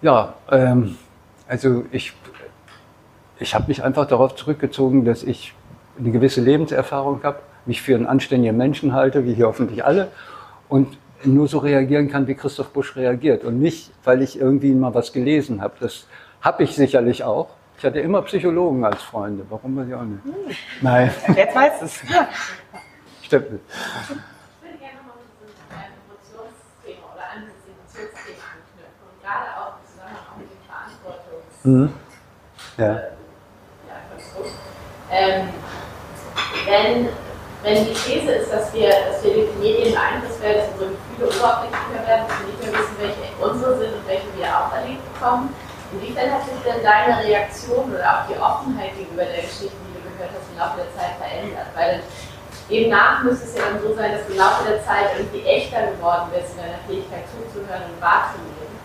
Ja, 0.01 0.33
ähm, 0.51 0.97
also 1.47 1.85
ich, 1.93 2.15
ich 3.39 3.55
habe 3.55 3.67
mich 3.69 3.85
einfach 3.85 4.07
darauf 4.07 4.37
zurückgezogen, 4.37 5.05
dass 5.05 5.23
ich 5.23 5.53
eine 5.99 6.11
gewisse 6.11 6.41
Lebenserfahrung 6.41 7.23
habe, 7.25 7.41
mich 7.67 7.83
für 7.83 7.95
einen 7.95 8.07
anständigen 8.07 8.57
Menschen 8.57 8.93
halte, 8.93 9.25
wie 9.25 9.35
hier 9.35 9.47
hoffentlich 9.47 9.85
alle, 9.85 10.09
und 10.69 10.99
nur 11.25 11.49
so 11.49 11.59
reagieren 11.59 12.11
kann, 12.11 12.27
wie 12.27 12.35
Christoph 12.35 12.71
Busch 12.71 12.97
reagiert. 12.97 13.45
Und 13.45 13.61
nicht, 13.61 13.91
weil 14.05 14.23
ich 14.23 14.41
irgendwie 14.41 14.73
mal 14.73 14.95
was 14.95 15.13
gelesen 15.13 15.61
habe. 15.61 15.75
Das 15.81 16.07
habe 16.41 16.63
ich 16.63 16.75
sicherlich 16.75 17.25
auch. 17.25 17.51
Ich 17.79 17.85
hatte 17.85 18.01
immer 18.01 18.23
Psychologen 18.23 18.85
als 18.85 19.03
Freunde. 19.03 19.45
Warum 19.49 19.77
weiß 19.77 19.89
ich 19.89 19.95
auch 19.95 20.03
nicht. 20.03 20.25
Hm. 20.25 20.57
Nein. 20.81 21.11
Jetzt 21.37 21.55
weiß 21.55 21.83
es. 21.83 22.01
Stimmt. 23.23 23.61
Mhm. 31.63 31.93
Ja. 32.79 33.01
Ähm, 35.11 35.49
wenn, 36.67 37.09
wenn 37.63 37.85
die 37.85 37.93
These 37.93 38.33
ist, 38.41 38.53
dass 38.53 38.73
wir, 38.73 38.89
dass 38.89 39.23
wir 39.23 39.35
durch 39.35 39.49
die 39.55 39.61
Medien 39.61 39.93
beeinflusst 39.95 40.41
werden, 40.41 40.65
dass 40.65 40.73
unsere 40.75 40.91
Gefühle 40.97 41.27
oberflächlicher 41.29 42.03
werden, 42.07 42.25
dass 42.29 42.39
wir 42.41 42.47
nicht 42.49 42.61
mehr 42.65 42.73
wissen, 42.81 42.97
welche 43.01 43.25
unsere 43.41 43.73
sind 43.79 43.93
und 43.95 44.07
welche 44.09 44.31
wir 44.37 44.49
auch 44.49 44.73
erlebt 44.73 45.05
bekommen, 45.13 45.55
inwiefern 45.93 46.31
hat 46.33 46.45
sich 46.45 46.61
denn 46.65 46.81
deine 46.83 47.21
Reaktion 47.25 47.85
oder 47.93 48.07
auch 48.09 48.25
die 48.29 48.39
Offenheit 48.41 48.97
gegenüber 48.97 49.25
der 49.25 49.45
Geschichte, 49.45 49.77
die 49.77 49.93
du 49.93 50.01
gehört 50.09 50.33
hast, 50.33 50.49
im 50.49 50.57
Laufe 50.57 50.81
der 50.81 50.91
Zeit 50.97 51.15
verändert? 51.21 51.69
Weil 51.77 52.01
eben 52.73 52.89
nach 52.89 53.23
müsste 53.23 53.45
es 53.45 53.57
ja 53.57 53.69
dann 53.69 53.83
so 53.83 53.93
sein, 53.93 54.17
dass 54.17 54.25
du 54.25 54.33
im 54.33 54.41
Laufe 54.41 54.65
der 54.65 54.81
Zeit 54.83 55.13
irgendwie 55.21 55.45
echter 55.45 55.93
geworden 55.93 56.33
bist 56.33 56.57
in 56.57 56.65
deiner 56.65 56.81
Fähigkeit 56.89 57.29
zuzuhören 57.29 57.93
und 57.93 57.99
wahrzunehmen. 58.01 58.77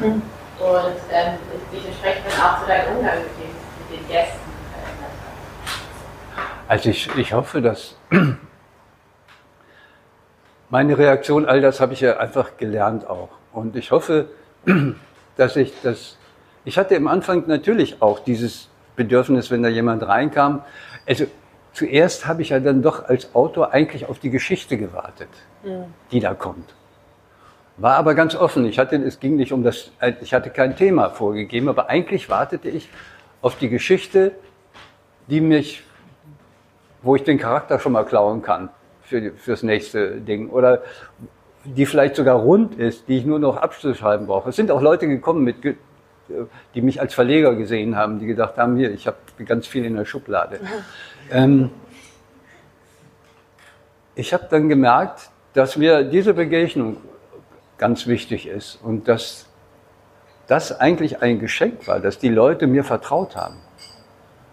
Hm 0.00 0.22
und 0.58 1.00
ähm, 1.12 1.36
sich 1.70 1.84
entsprechend 1.84 2.24
dann 2.32 2.40
auch 2.40 2.60
zu 2.60 2.66
deinem 2.66 2.96
Umgang 2.96 3.18
mit 3.20 3.34
den, 3.36 3.52
mit 3.52 3.88
den 3.92 4.08
Gästen. 4.08 4.45
Also 6.68 6.90
ich, 6.90 7.08
ich 7.16 7.32
hoffe, 7.32 7.62
dass 7.62 7.96
meine 10.70 10.98
Reaktion, 10.98 11.46
all 11.46 11.60
das 11.60 11.80
habe 11.80 11.92
ich 11.92 12.00
ja 12.00 12.16
einfach 12.16 12.56
gelernt 12.56 13.08
auch. 13.08 13.28
Und 13.52 13.76
ich 13.76 13.92
hoffe, 13.92 14.28
dass 15.36 15.56
ich 15.56 15.72
das, 15.82 16.18
ich 16.64 16.76
hatte 16.76 16.96
im 16.96 17.06
Anfang 17.06 17.44
natürlich 17.46 18.02
auch 18.02 18.18
dieses 18.18 18.68
Bedürfnis, 18.96 19.50
wenn 19.50 19.62
da 19.62 19.68
jemand 19.68 20.02
reinkam. 20.02 20.62
Also 21.06 21.26
zuerst 21.72 22.26
habe 22.26 22.42
ich 22.42 22.48
ja 22.48 22.58
dann 22.58 22.82
doch 22.82 23.04
als 23.04 23.34
Autor 23.34 23.72
eigentlich 23.72 24.08
auf 24.08 24.18
die 24.18 24.30
Geschichte 24.30 24.76
gewartet, 24.76 25.28
mhm. 25.62 25.84
die 26.10 26.20
da 26.20 26.34
kommt. 26.34 26.74
War 27.76 27.96
aber 27.96 28.14
ganz 28.14 28.34
offen. 28.34 28.64
Ich 28.64 28.78
hatte, 28.78 28.96
es 28.96 29.20
ging 29.20 29.36
nicht 29.36 29.52
um 29.52 29.62
das, 29.62 29.92
ich 30.22 30.34
hatte 30.34 30.50
kein 30.50 30.74
Thema 30.74 31.10
vorgegeben, 31.10 31.68
aber 31.68 31.90
eigentlich 31.90 32.28
wartete 32.28 32.70
ich 32.70 32.88
auf 33.42 33.56
die 33.56 33.68
Geschichte, 33.68 34.32
die 35.28 35.42
mich, 35.42 35.84
wo 37.06 37.16
ich 37.16 37.24
den 37.24 37.38
Charakter 37.38 37.78
schon 37.78 37.92
mal 37.92 38.04
klauen 38.04 38.42
kann 38.42 38.68
für, 39.02 39.32
fürs 39.32 39.62
nächste 39.62 40.20
Ding 40.20 40.50
oder 40.50 40.82
die 41.64 41.86
vielleicht 41.86 42.16
sogar 42.16 42.36
rund 42.36 42.78
ist, 42.78 43.08
die 43.08 43.18
ich 43.18 43.24
nur 43.24 43.38
noch 43.38 43.56
Abschluss 43.56 43.98
schreiben 43.98 44.26
brauche. 44.26 44.50
Es 44.50 44.56
sind 44.56 44.70
auch 44.70 44.80
Leute 44.80 45.08
gekommen, 45.08 45.42
mit, 45.42 45.56
die 46.74 46.80
mich 46.80 47.00
als 47.00 47.14
Verleger 47.14 47.54
gesehen 47.54 47.96
haben, 47.96 48.18
die 48.18 48.26
gedacht 48.26 48.56
haben, 48.56 48.76
hier, 48.76 48.92
ich 48.92 49.06
habe 49.06 49.16
ganz 49.44 49.66
viel 49.66 49.84
in 49.84 49.96
der 49.96 50.04
Schublade. 50.04 50.60
Ähm, 51.28 51.72
ich 54.14 54.32
habe 54.32 54.46
dann 54.48 54.68
gemerkt, 54.68 55.30
dass 55.54 55.76
mir 55.76 56.04
diese 56.04 56.34
Begegnung 56.34 56.98
ganz 57.78 58.06
wichtig 58.06 58.46
ist 58.46 58.78
und 58.80 59.08
dass 59.08 59.46
das 60.46 60.78
eigentlich 60.78 61.20
ein 61.20 61.40
Geschenk 61.40 61.88
war, 61.88 61.98
dass 61.98 62.20
die 62.20 62.28
Leute 62.28 62.68
mir 62.68 62.84
vertraut 62.84 63.34
haben. 63.34 63.56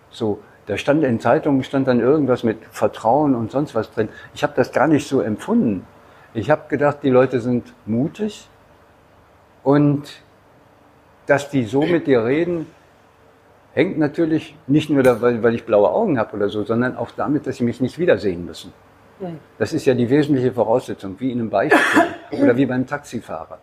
So, 0.10 0.42
da 0.66 0.78
stand 0.78 1.04
in 1.04 1.20
Zeitungen 1.20 1.64
stand 1.64 1.88
dann 1.88 2.00
irgendwas 2.00 2.44
mit 2.44 2.58
Vertrauen 2.72 3.36
und 3.36 3.52
sonst 3.52 3.76
was 3.76 3.92
drin. 3.92 4.10
Ich 4.34 4.44
habe 4.44 4.54
das 4.56 4.72
gar 4.72 4.88
nicht 4.88 5.08
so 5.08 5.22
empfunden. 5.22 5.86
Ich 6.34 6.50
habe 6.50 6.64
gedacht, 6.70 7.00
die 7.04 7.10
Leute 7.10 7.42
sind 7.42 7.74
mutig 7.86 8.48
und 9.64 10.22
dass 11.26 11.50
die 11.50 11.64
so 11.66 11.82
mit 11.82 12.08
dir 12.08 12.26
reden, 12.26 12.68
hängt 13.74 13.98
natürlich 13.98 14.56
nicht 14.68 14.90
nur, 14.90 15.04
da, 15.04 15.22
weil, 15.22 15.44
weil 15.44 15.56
ich 15.56 15.66
blaue 15.66 15.90
Augen 15.90 16.18
habe 16.18 16.36
oder 16.36 16.50
so, 16.50 16.64
sondern 16.64 16.96
auch 16.96 17.12
damit, 17.12 17.48
dass 17.48 17.58
sie 17.58 17.64
mich 17.64 17.82
nicht 17.82 18.00
wiedersehen 18.00 18.46
müssen. 18.46 18.74
Das 19.58 19.74
ist 19.74 19.86
ja 19.86 19.94
die 19.94 20.10
wesentliche 20.10 20.52
Voraussetzung, 20.52 21.16
wie 21.20 21.32
in 21.32 21.40
einem 21.40 21.50
Beispiel 21.50 21.82
oder 22.42 22.58
wie 22.58 22.66
beim 22.66 22.86
Taxifahrer. 22.86 23.60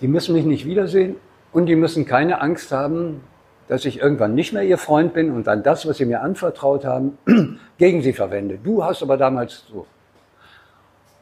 Die 0.00 0.08
müssen 0.08 0.34
mich 0.34 0.44
nicht 0.44 0.66
wiedersehen 0.66 1.16
und 1.52 1.66
die 1.66 1.76
müssen 1.76 2.04
keine 2.04 2.40
Angst 2.40 2.70
haben, 2.70 3.22
dass 3.68 3.84
ich 3.84 3.98
irgendwann 3.98 4.34
nicht 4.34 4.52
mehr 4.52 4.62
ihr 4.62 4.78
Freund 4.78 5.14
bin 5.14 5.30
und 5.30 5.46
dann 5.46 5.62
das, 5.62 5.86
was 5.86 5.96
sie 5.96 6.04
mir 6.04 6.22
anvertraut 6.22 6.84
haben, 6.84 7.18
gegen 7.78 8.02
sie 8.02 8.12
verwende. 8.12 8.58
Du 8.58 8.84
hast 8.84 9.02
aber 9.02 9.16
damals 9.16 9.64
so. 9.68 9.86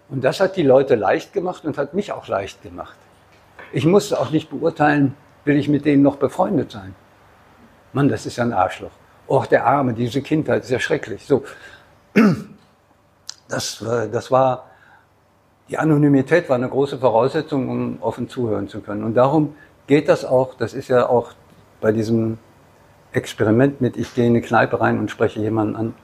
Und 0.09 0.23
das 0.25 0.41
hat 0.41 0.57
die 0.57 0.63
Leute 0.63 0.95
leicht 0.95 1.33
gemacht 1.33 1.65
und 1.65 1.79
hat 1.79 1.95
mich 1.95 2.13
auch 2.13 2.29
leicht 2.29 2.63
gemacht. 2.63 2.97
Ich 3.73 3.87
musste 3.87 4.21
auch 4.21 4.31
nicht 4.31 4.51
beurteilen, 4.51 5.15
will 5.45 5.57
ich 5.57 5.69
mit 5.69 5.85
denen 5.85 6.03
noch 6.03 6.17
befreundet 6.17 6.71
sein. 6.71 6.95
Mann, 7.93 8.09
das 8.09 8.27
ist 8.27 8.37
ja 8.37 8.45
ein 8.45 8.53
Arschloch. 8.53 8.91
Och, 9.29 9.47
der 9.47 9.67
Arme, 9.67 9.95
diese 9.95 10.21
Kindheit 10.21 10.65
ist 10.65 10.71
ja 10.71 10.81
schrecklich. 10.81 11.25
So. 11.25 11.45
Das, 13.49 13.85
das 14.11 14.31
war, 14.31 14.67
die 15.69 15.79
Anonymität 15.79 16.49
war 16.49 16.57
eine 16.57 16.69
große 16.69 16.99
Voraussetzung, 16.99 17.69
um 17.69 18.03
offen 18.03 18.29
zuhören 18.29 18.69
zu 18.69 18.81
können. 18.81 19.05
Und 19.05 19.15
darum 19.15 19.55
geht 19.87 20.09
das 20.09 20.25
auch, 20.25 20.55
das 20.55 20.75
ist 20.75 20.89
ja 20.89 21.09
auch 21.09 21.33
bei 21.83 21.93
diesem 21.93 22.39
Experiment 23.13 23.83
mit, 23.83 23.99
ich 23.99 24.15
gehe 24.15 24.25
in 24.25 24.33
eine 24.33 24.41
Kneipe 24.41 24.81
rein 24.81 24.99
und 24.99 25.11
spreche 25.11 25.41
jemanden 25.41 25.77
an. 25.77 25.95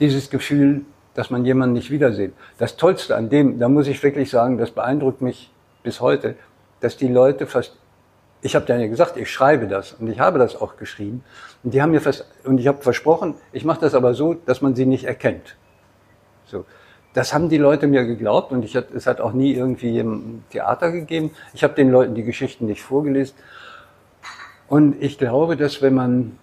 Dieses 0.00 0.28
Gefühl, 0.28 0.84
dass 1.14 1.30
man 1.30 1.46
jemanden 1.46 1.74
nicht 1.74 1.90
wiedersieht. 1.90 2.34
Das 2.58 2.76
Tollste 2.76 3.16
an 3.16 3.30
dem, 3.30 3.58
da 3.58 3.70
muss 3.70 3.86
ich 3.86 4.02
wirklich 4.02 4.28
sagen, 4.28 4.58
das 4.58 4.72
beeindruckt 4.72 5.22
mich 5.22 5.50
bis 5.82 6.00
heute, 6.00 6.34
dass 6.80 6.96
die 6.96 7.08
Leute 7.08 7.46
fast, 7.46 7.78
ich 8.42 8.54
habe 8.54 8.66
ja 8.66 8.86
gesagt, 8.86 9.16
ich 9.16 9.30
schreibe 9.30 9.68
das 9.68 9.92
und 9.92 10.08
ich 10.08 10.20
habe 10.20 10.38
das 10.38 10.60
auch 10.60 10.76
geschrieben 10.76 11.24
und 11.62 11.72
die 11.72 11.80
haben 11.80 11.92
mir 11.92 12.00
fast, 12.00 12.26
und 12.44 12.58
ich 12.58 12.66
habe 12.66 12.82
versprochen, 12.82 13.36
ich 13.52 13.64
mache 13.64 13.80
das 13.80 13.94
aber 13.94 14.12
so, 14.12 14.34
dass 14.34 14.60
man 14.60 14.74
sie 14.74 14.84
nicht 14.84 15.04
erkennt. 15.04 15.56
So. 16.46 16.66
Das 17.14 17.32
haben 17.32 17.48
die 17.48 17.58
Leute 17.58 17.86
mir 17.86 18.04
geglaubt 18.04 18.50
und 18.50 18.64
ich, 18.64 18.74
es 18.74 19.06
hat 19.06 19.20
auch 19.20 19.32
nie 19.32 19.54
irgendwie 19.54 20.00
ein 20.00 20.44
Theater 20.50 20.90
gegeben. 20.90 21.30
Ich 21.54 21.62
habe 21.62 21.74
den 21.74 21.90
Leuten 21.92 22.16
die 22.16 22.24
Geschichten 22.24 22.66
nicht 22.66 22.82
vorgelesen. 22.82 23.36
Und 24.68 25.02
ich 25.02 25.18
glaube, 25.18 25.56
dass 25.56 25.82
wenn 25.82 25.94
man, 25.94 26.38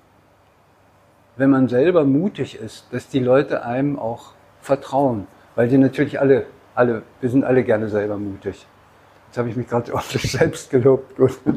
wenn 1.37 1.49
man 1.49 1.67
selber 1.67 2.05
mutig 2.05 2.55
ist, 2.55 2.85
dass 2.91 3.07
die 3.09 3.19
Leute 3.19 3.65
einem 3.65 3.97
auch 3.97 4.33
vertrauen. 4.61 5.27
Weil 5.55 5.67
die 5.67 5.77
natürlich 5.77 6.19
alle, 6.19 6.45
alle, 6.75 7.03
wir 7.19 7.29
sind 7.29 7.43
alle 7.43 7.63
gerne 7.63 7.89
selber 7.89 8.17
mutig. 8.17 8.65
Jetzt 9.27 9.37
habe 9.37 9.49
ich 9.49 9.55
mich 9.55 9.67
gerade 9.67 9.91
sich 10.09 10.31
selbst 10.31 10.69
gelobt. 10.69 11.15
Gut. 11.15 11.39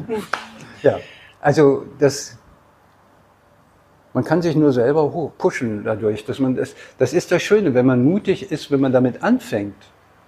Ja, 0.81 0.99
also 1.41 1.83
das, 1.97 2.37
man 4.13 4.23
kann 4.23 4.43
sich 4.43 4.55
nur 4.55 4.71
selber 4.71 5.09
pushen 5.35 5.83
dadurch. 5.83 6.23
Dass 6.23 6.37
man 6.37 6.55
das, 6.55 6.75
das 6.99 7.11
ist 7.11 7.31
das 7.31 7.41
Schöne, 7.41 7.73
wenn 7.73 7.87
man 7.87 8.03
mutig 8.03 8.51
ist, 8.51 8.69
wenn 8.69 8.81
man 8.81 8.91
damit 8.91 9.23
anfängt. 9.23 9.73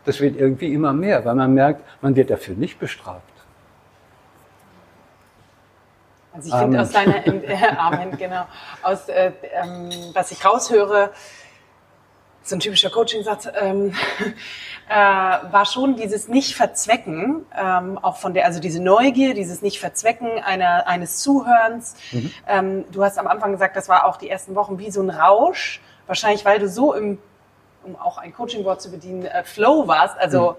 Das 0.06 0.20
wird 0.20 0.36
irgendwie 0.36 0.74
immer 0.74 0.94
mehr, 0.94 1.26
weil 1.26 1.36
man 1.36 1.54
merkt, 1.54 1.84
man 2.02 2.16
wird 2.16 2.32
dafür 2.32 2.56
nicht 2.56 2.80
bestraft. 2.80 3.37
Also 6.38 6.50
ich 6.50 6.56
finde 6.56 6.82
aus 6.82 6.92
deiner 6.92 7.26
äh, 7.26 7.68
Amen, 7.78 8.16
genau, 8.16 8.46
aus 8.84 9.10
äh, 9.10 9.32
ähm, 9.54 9.90
was 10.14 10.32
ich 10.32 10.46
raushöre, 10.46 11.10
so 12.44 12.56
ein 12.56 12.60
typischer 12.60 12.92
Coaching-Satz, 12.92 13.50
ähm, 13.60 13.94
äh, 14.90 14.94
war 14.94 15.66
schon 15.66 15.96
dieses 15.96 16.28
Nicht-Verzwecken, 16.28 17.46
ähm, 17.58 17.98
auch 17.98 18.18
von 18.18 18.36
der, 18.36 18.46
also 18.46 18.60
diese 18.60 18.82
Neugier, 18.82 19.34
dieses 19.34 19.64
Nicht-Verzwecken 19.64 20.30
einer, 20.44 20.88
eines 20.88 21.18
Zuhörens. 21.18 21.96
Mhm. 22.12 22.32
Ähm, 22.48 22.86
du 22.92 23.04
hast 23.04 23.18
am 23.18 23.28
Anfang 23.28 23.52
gesagt, 23.52 23.76
das 23.76 23.90
war 23.90 24.06
auch 24.06 24.18
die 24.18 24.30
ersten 24.30 24.54
Wochen 24.56 24.78
wie 24.78 24.92
so 24.92 25.02
ein 25.02 25.10
Rausch, 25.10 25.82
wahrscheinlich 26.06 26.46
weil 26.46 26.60
du 26.60 26.70
so 26.70 26.94
im, 26.94 27.18
um 27.84 27.96
auch 27.96 28.20
ein 28.20 28.32
Coaching-Wort 28.32 28.80
zu 28.80 28.92
bedienen, 28.92 29.26
äh, 29.26 29.44
Flow 29.44 29.88
warst, 29.88 30.20
also 30.20 30.52
mhm. 30.52 30.56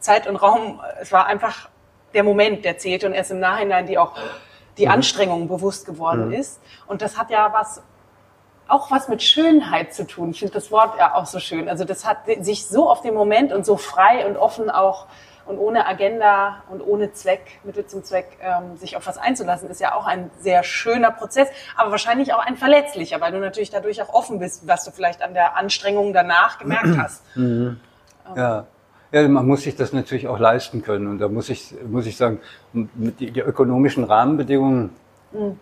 Zeit 0.00 0.26
und 0.26 0.36
Raum, 0.36 0.80
es 1.00 1.12
war 1.12 1.26
einfach 1.26 1.68
der 2.14 2.24
Moment, 2.24 2.64
der 2.64 2.78
zählte 2.78 3.06
und 3.06 3.12
erst 3.12 3.30
im 3.30 3.38
Nachhinein 3.38 3.86
die 3.86 3.96
auch 3.96 4.18
die 4.78 4.86
mhm. 4.86 4.92
Anstrengung 4.92 5.48
bewusst 5.48 5.86
geworden 5.86 6.28
mhm. 6.28 6.34
ist. 6.34 6.60
Und 6.86 7.02
das 7.02 7.18
hat 7.18 7.30
ja 7.30 7.52
was 7.52 7.82
auch 8.66 8.90
was 8.90 9.08
mit 9.08 9.22
Schönheit 9.22 9.92
zu 9.92 10.06
tun. 10.06 10.30
Ich 10.30 10.38
finde 10.38 10.54
das 10.54 10.70
Wort 10.70 10.98
ja 10.98 11.14
auch 11.14 11.26
so 11.26 11.38
schön. 11.38 11.68
Also 11.68 11.84
das 11.84 12.06
hat 12.06 12.20
sich 12.40 12.66
so 12.66 12.88
auf 12.88 13.02
den 13.02 13.14
Moment 13.14 13.52
und 13.52 13.66
so 13.66 13.76
frei 13.76 14.26
und 14.26 14.36
offen 14.36 14.70
auch 14.70 15.06
und 15.46 15.58
ohne 15.58 15.86
Agenda 15.86 16.62
und 16.70 16.80
ohne 16.80 17.12
Zweck, 17.12 17.60
Mittel 17.64 17.86
zum 17.86 18.02
Zweck, 18.02 18.38
ähm, 18.40 18.78
sich 18.78 18.96
auf 18.96 19.06
was 19.06 19.18
einzulassen, 19.18 19.68
ist 19.68 19.80
ja 19.80 19.94
auch 19.94 20.06
ein 20.06 20.30
sehr 20.38 20.62
schöner 20.64 21.10
Prozess, 21.10 21.48
aber 21.76 21.90
wahrscheinlich 21.90 22.32
auch 22.32 22.38
ein 22.38 22.56
verletzlicher, 22.56 23.20
weil 23.20 23.32
du 23.32 23.38
natürlich 23.38 23.68
dadurch 23.68 24.00
auch 24.00 24.12
offen 24.14 24.38
bist, 24.38 24.66
was 24.66 24.84
du 24.84 24.90
vielleicht 24.90 25.22
an 25.22 25.34
der 25.34 25.56
Anstrengung 25.56 26.14
danach 26.14 26.58
gemerkt 26.58 26.96
hast. 26.98 27.22
Mhm. 27.36 27.78
Ja. 28.34 28.66
Ja, 29.14 29.28
man 29.28 29.46
muss 29.46 29.62
sich 29.62 29.76
das 29.76 29.92
natürlich 29.92 30.26
auch 30.26 30.40
leisten 30.40 30.82
können. 30.82 31.06
Und 31.06 31.20
da 31.20 31.28
muss 31.28 31.48
ich, 31.48 31.72
muss 31.88 32.04
ich 32.04 32.16
sagen, 32.16 32.40
die, 32.72 33.30
die 33.30 33.40
ökonomischen 33.40 34.02
Rahmenbedingungen 34.02 34.90
mhm. 35.30 35.60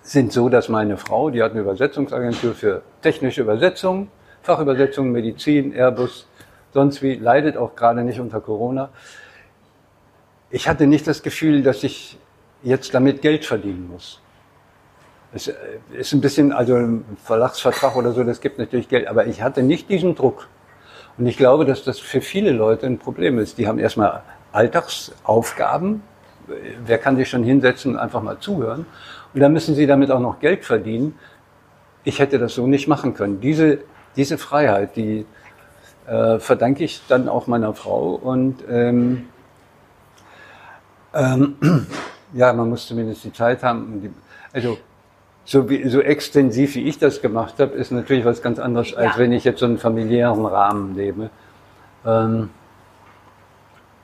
sind 0.00 0.32
so, 0.32 0.48
dass 0.48 0.70
meine 0.70 0.96
Frau, 0.96 1.28
die 1.28 1.42
hat 1.42 1.50
eine 1.50 1.60
Übersetzungsagentur 1.60 2.54
für 2.54 2.80
technische 3.02 3.42
Übersetzung, 3.42 4.08
Fachübersetzung, 4.40 5.12
Medizin, 5.12 5.74
Airbus, 5.74 6.26
sonst 6.72 7.02
wie, 7.02 7.16
leidet 7.16 7.58
auch 7.58 7.76
gerade 7.76 8.02
nicht 8.02 8.18
unter 8.18 8.40
Corona. 8.40 8.88
Ich 10.48 10.66
hatte 10.66 10.86
nicht 10.86 11.06
das 11.06 11.22
Gefühl, 11.22 11.62
dass 11.62 11.84
ich 11.84 12.16
jetzt 12.62 12.94
damit 12.94 13.20
Geld 13.20 13.44
verdienen 13.44 13.90
muss. 13.92 14.22
Es 15.34 15.48
äh, 15.48 15.54
ist 15.92 16.14
ein 16.14 16.22
bisschen, 16.22 16.50
also 16.50 16.76
ein 16.76 17.04
Verlagsvertrag 17.22 17.94
oder 17.94 18.12
so, 18.12 18.24
das 18.24 18.40
gibt 18.40 18.58
natürlich 18.58 18.88
Geld, 18.88 19.06
aber 19.06 19.26
ich 19.26 19.42
hatte 19.42 19.62
nicht 19.62 19.90
diesen 19.90 20.14
Druck. 20.14 20.48
Und 21.18 21.26
ich 21.26 21.36
glaube, 21.36 21.64
dass 21.64 21.82
das 21.84 21.98
für 21.98 22.20
viele 22.20 22.50
Leute 22.50 22.86
ein 22.86 22.98
Problem 22.98 23.38
ist. 23.38 23.58
Die 23.58 23.66
haben 23.66 23.78
erstmal 23.78 24.22
Alltagsaufgaben. 24.52 26.02
Wer 26.84 26.98
kann 26.98 27.16
sich 27.16 27.28
schon 27.28 27.42
hinsetzen 27.42 27.92
und 27.92 27.98
einfach 27.98 28.22
mal 28.22 28.38
zuhören? 28.38 28.86
Und 29.34 29.40
dann 29.40 29.52
müssen 29.52 29.74
sie 29.74 29.86
damit 29.86 30.10
auch 30.10 30.20
noch 30.20 30.40
Geld 30.40 30.64
verdienen. 30.64 31.14
Ich 32.04 32.18
hätte 32.18 32.38
das 32.38 32.54
so 32.54 32.66
nicht 32.66 32.86
machen 32.86 33.14
können. 33.14 33.40
Diese, 33.40 33.80
diese 34.14 34.38
Freiheit, 34.38 34.96
die 34.96 35.26
äh, 36.06 36.38
verdanke 36.38 36.84
ich 36.84 37.02
dann 37.08 37.28
auch 37.28 37.46
meiner 37.46 37.74
Frau. 37.74 38.10
Und 38.14 38.62
ähm, 38.70 39.28
ähm, 41.14 41.56
ja, 42.34 42.52
man 42.52 42.68
muss 42.68 42.86
zumindest 42.86 43.24
die 43.24 43.32
Zeit 43.32 43.62
haben. 43.62 44.14
also 44.52 44.78
so, 45.46 45.70
wie, 45.70 45.88
so 45.88 46.00
extensiv 46.00 46.74
wie 46.74 46.82
ich 46.82 46.98
das 46.98 47.22
gemacht 47.22 47.54
habe, 47.58 47.74
ist 47.74 47.92
natürlich 47.92 48.24
was 48.24 48.42
ganz 48.42 48.58
anderes, 48.58 48.94
als 48.94 49.14
ja. 49.14 49.18
wenn 49.18 49.32
ich 49.32 49.44
jetzt 49.44 49.60
so 49.60 49.66
einen 49.66 49.78
familiären 49.78 50.44
Rahmen 50.44 50.96
lebe. 50.96 51.30
Ähm, 52.04 52.50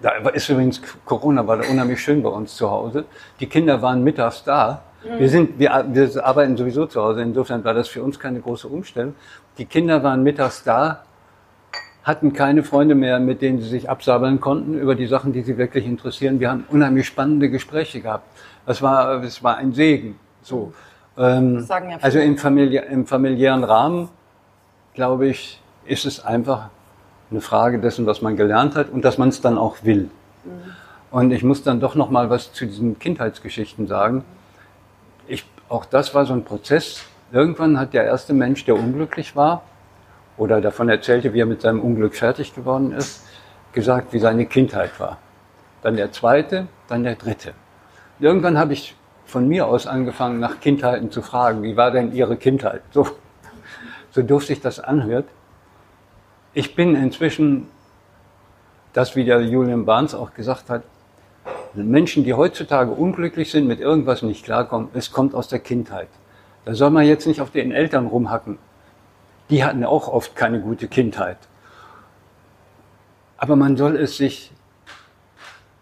da 0.00 0.10
ist 0.30 0.48
übrigens 0.48 0.80
Corona 1.04 1.46
war 1.46 1.58
da 1.58 1.68
unheimlich 1.68 2.00
schön 2.00 2.22
bei 2.22 2.28
uns 2.28 2.56
zu 2.56 2.70
Hause. 2.70 3.04
Die 3.40 3.46
Kinder 3.46 3.82
waren 3.82 4.02
mittags 4.04 4.44
da. 4.44 4.82
Mhm. 5.04 5.18
Wir 5.18 5.28
sind, 5.28 5.58
wir, 5.58 5.84
wir 5.88 6.24
arbeiten 6.24 6.56
sowieso 6.56 6.86
zu 6.86 7.02
Hause. 7.02 7.22
Insofern 7.22 7.64
war 7.64 7.74
das 7.74 7.88
für 7.88 8.02
uns 8.02 8.18
keine 8.20 8.40
große 8.40 8.68
Umstellung. 8.68 9.14
Die 9.58 9.64
Kinder 9.64 10.02
waren 10.04 10.22
mittags 10.22 10.62
da, 10.62 11.02
hatten 12.04 12.32
keine 12.32 12.62
Freunde 12.62 12.94
mehr, 12.94 13.18
mit 13.18 13.42
denen 13.42 13.60
sie 13.60 13.68
sich 13.68 13.90
absabbeln 13.90 14.40
konnten 14.40 14.78
über 14.78 14.94
die 14.94 15.06
Sachen, 15.06 15.32
die 15.32 15.42
sie 15.42 15.58
wirklich 15.58 15.86
interessieren. 15.86 16.38
Wir 16.38 16.50
haben 16.50 16.64
unheimlich 16.68 17.06
spannende 17.06 17.50
Gespräche 17.50 18.00
gehabt. 18.00 18.26
Das 18.64 18.80
war, 18.80 19.20
das 19.20 19.42
war 19.42 19.56
ein 19.56 19.72
Segen. 19.72 20.18
So. 20.42 20.72
Ähm, 21.16 21.66
ja 21.68 21.98
also 22.00 22.18
im, 22.18 22.38
Famili 22.38 22.78
im 22.78 23.06
familiären 23.06 23.64
Rahmen, 23.64 24.08
glaube 24.94 25.26
ich, 25.28 25.60
ist 25.84 26.04
es 26.04 26.24
einfach 26.24 26.70
eine 27.30 27.40
Frage 27.40 27.78
dessen, 27.78 28.06
was 28.06 28.22
man 28.22 28.36
gelernt 28.36 28.76
hat 28.76 28.90
und 28.90 29.04
dass 29.04 29.18
man 29.18 29.28
es 29.28 29.40
dann 29.40 29.58
auch 29.58 29.76
will. 29.82 30.10
Mhm. 30.44 30.50
Und 31.10 31.30
ich 31.30 31.42
muss 31.42 31.62
dann 31.62 31.80
doch 31.80 31.94
noch 31.94 32.10
mal 32.10 32.30
was 32.30 32.52
zu 32.52 32.64
diesen 32.66 32.98
Kindheitsgeschichten 32.98 33.86
sagen. 33.86 34.24
Ich, 35.26 35.44
auch 35.68 35.84
das 35.84 36.14
war 36.14 36.24
so 36.24 36.32
ein 36.32 36.44
Prozess. 36.44 37.02
Irgendwann 37.32 37.78
hat 37.78 37.92
der 37.92 38.04
erste 38.04 38.32
Mensch, 38.32 38.64
der 38.64 38.76
unglücklich 38.76 39.36
war 39.36 39.62
oder 40.38 40.60
davon 40.60 40.88
erzählte, 40.88 41.34
wie 41.34 41.40
er 41.40 41.46
mit 41.46 41.60
seinem 41.60 41.80
Unglück 41.80 42.14
fertig 42.14 42.54
geworden 42.54 42.92
ist, 42.92 43.26
gesagt, 43.72 44.12
wie 44.12 44.18
seine 44.18 44.46
Kindheit 44.46 44.98
war. 44.98 45.18
Dann 45.82 45.96
der 45.96 46.12
zweite, 46.12 46.68
dann 46.88 47.04
der 47.04 47.16
dritte. 47.16 47.52
Irgendwann 48.18 48.56
habe 48.56 48.72
ich 48.72 48.96
von 49.32 49.48
mir 49.48 49.66
aus 49.66 49.86
angefangen, 49.86 50.38
nach 50.38 50.60
Kindheiten 50.60 51.10
zu 51.10 51.22
fragen. 51.22 51.62
Wie 51.62 51.76
war 51.76 51.90
denn 51.90 52.12
Ihre 52.12 52.36
Kindheit? 52.36 52.82
So, 52.92 53.08
so 54.10 54.22
doof 54.22 54.44
sich 54.44 54.60
das 54.60 54.78
anhört. 54.78 55.24
Ich 56.52 56.76
bin 56.76 56.94
inzwischen, 56.94 57.66
das 58.92 59.16
wie 59.16 59.24
der 59.24 59.40
Julian 59.40 59.86
Barnes 59.86 60.14
auch 60.14 60.34
gesagt 60.34 60.68
hat, 60.68 60.82
Menschen, 61.72 62.24
die 62.24 62.34
heutzutage 62.34 62.90
unglücklich 62.90 63.50
sind, 63.50 63.66
mit 63.66 63.80
irgendwas 63.80 64.20
nicht 64.20 64.44
klarkommen, 64.44 64.90
es 64.92 65.10
kommt 65.10 65.34
aus 65.34 65.48
der 65.48 65.60
Kindheit. 65.60 66.08
Da 66.66 66.74
soll 66.74 66.90
man 66.90 67.06
jetzt 67.06 67.26
nicht 67.26 67.40
auf 67.40 67.50
den 67.50 67.72
Eltern 67.72 68.06
rumhacken. 68.06 68.58
Die 69.48 69.64
hatten 69.64 69.82
auch 69.82 70.08
oft 70.08 70.36
keine 70.36 70.60
gute 70.60 70.88
Kindheit. 70.88 71.38
Aber 73.38 73.56
man 73.56 73.78
soll 73.78 73.96
es 73.96 74.18
sich, 74.18 74.52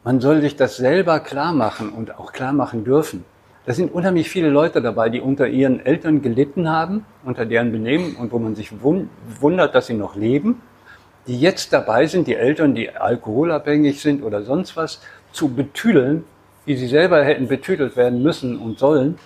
man 0.04 0.20
soll 0.20 0.40
sich 0.40 0.54
das 0.54 0.76
selber 0.76 1.18
klar 1.18 1.52
machen 1.52 1.90
und 1.90 2.16
auch 2.16 2.32
klar 2.32 2.52
machen 2.52 2.84
dürfen. 2.84 3.24
Da 3.70 3.74
sind 3.74 3.94
unheimlich 3.94 4.28
viele 4.28 4.48
Leute 4.48 4.82
dabei, 4.82 5.10
die 5.10 5.20
unter 5.20 5.46
ihren 5.46 5.86
Eltern 5.86 6.22
gelitten 6.22 6.68
haben, 6.68 7.04
unter 7.24 7.46
deren 7.46 7.70
Benehmen 7.70 8.16
und 8.16 8.32
wo 8.32 8.40
man 8.40 8.56
sich 8.56 8.72
wundert, 8.82 9.76
dass 9.76 9.86
sie 9.86 9.94
noch 9.94 10.16
leben, 10.16 10.60
die 11.28 11.38
jetzt 11.38 11.72
dabei 11.72 12.08
sind, 12.08 12.26
die 12.26 12.34
Eltern, 12.34 12.74
die 12.74 12.90
alkoholabhängig 12.90 14.00
sind 14.00 14.24
oder 14.24 14.42
sonst 14.42 14.76
was, 14.76 15.00
zu 15.30 15.54
betüdeln, 15.54 16.24
wie 16.66 16.74
sie 16.74 16.88
selber 16.88 17.22
hätten 17.22 17.46
betütelt 17.46 17.94
werden 17.96 18.24
müssen 18.24 18.58
und 18.58 18.80
sollen, 18.80 19.20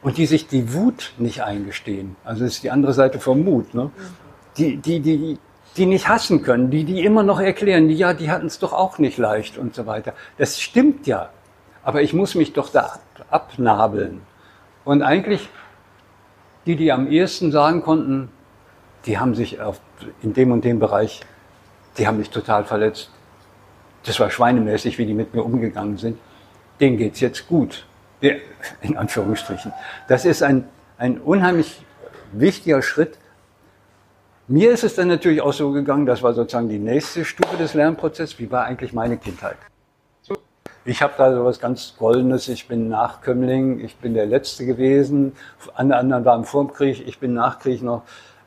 und 0.00 0.16
die 0.16 0.24
sich 0.24 0.46
die 0.46 0.72
Wut 0.72 1.12
nicht 1.18 1.42
eingestehen. 1.42 2.16
Also 2.24 2.44
das 2.44 2.54
ist 2.54 2.62
die 2.62 2.70
andere 2.70 2.94
Seite 2.94 3.20
vom 3.20 3.44
Mut. 3.44 3.74
Ne? 3.74 3.90
Die, 4.56 4.78
die, 4.78 5.00
die, 5.00 5.36
die 5.76 5.84
nicht 5.84 6.08
hassen 6.08 6.42
können, 6.42 6.70
die, 6.70 6.84
die 6.84 7.04
immer 7.04 7.24
noch 7.24 7.40
erklären, 7.40 7.88
die, 7.88 7.94
ja, 7.94 8.14
die 8.14 8.30
hatten 8.30 8.46
es 8.46 8.58
doch 8.58 8.72
auch 8.72 8.96
nicht 8.96 9.18
leicht 9.18 9.58
und 9.58 9.74
so 9.74 9.84
weiter. 9.84 10.14
Das 10.38 10.58
stimmt 10.58 11.06
ja. 11.06 11.28
Aber 11.82 12.00
ich 12.00 12.14
muss 12.14 12.34
mich 12.34 12.54
doch 12.54 12.70
da 12.70 12.98
abnabeln. 13.30 14.22
Und 14.84 15.02
eigentlich, 15.02 15.48
die, 16.66 16.76
die 16.76 16.92
am 16.92 17.10
ehesten 17.10 17.52
sagen 17.52 17.82
konnten, 17.82 18.30
die 19.06 19.18
haben 19.18 19.34
sich 19.34 19.60
auf, 19.60 19.80
in 20.22 20.32
dem 20.32 20.52
und 20.52 20.64
dem 20.64 20.78
Bereich, 20.78 21.20
die 21.96 22.06
haben 22.06 22.18
mich 22.18 22.30
total 22.30 22.64
verletzt. 22.64 23.10
Das 24.04 24.18
war 24.20 24.30
schweinemäßig, 24.30 24.98
wie 24.98 25.06
die 25.06 25.14
mit 25.14 25.34
mir 25.34 25.42
umgegangen 25.42 25.98
sind. 25.98 26.18
Denen 26.80 26.96
geht's 26.96 27.20
jetzt 27.20 27.48
gut. 27.48 27.86
In 28.80 28.96
Anführungsstrichen. 28.96 29.72
Das 30.08 30.24
ist 30.24 30.42
ein, 30.42 30.66
ein 30.96 31.18
unheimlich 31.18 31.84
wichtiger 32.32 32.82
Schritt. 32.82 33.18
Mir 34.48 34.72
ist 34.72 34.82
es 34.82 34.94
dann 34.94 35.08
natürlich 35.08 35.40
auch 35.40 35.52
so 35.52 35.70
gegangen, 35.72 36.06
das 36.06 36.22
war 36.22 36.32
sozusagen 36.32 36.68
die 36.68 36.78
nächste 36.78 37.24
Stufe 37.24 37.56
des 37.56 37.74
Lernprozesses. 37.74 38.38
Wie 38.38 38.50
war 38.50 38.64
eigentlich 38.64 38.92
meine 38.92 39.18
Kindheit? 39.18 39.56
Ich 40.88 41.02
habe 41.02 41.12
da 41.18 41.34
so 41.34 41.44
was 41.44 41.60
ganz 41.60 41.96
Goldenes. 41.98 42.48
Ich 42.48 42.66
bin 42.66 42.88
Nachkömmling. 42.88 43.78
Ich 43.80 43.96
bin 43.96 44.14
der 44.14 44.24
Letzte 44.24 44.64
gewesen. 44.64 45.34
Alle 45.74 45.94
anderen 45.98 46.24
waren 46.24 46.44
vor 46.46 46.64
dem 46.64 46.72
Krieg. 46.72 47.06
Ich 47.06 47.18
bin 47.18 47.34
nach 47.34 47.58
Krieg 47.58 47.82
noch. 47.82 48.04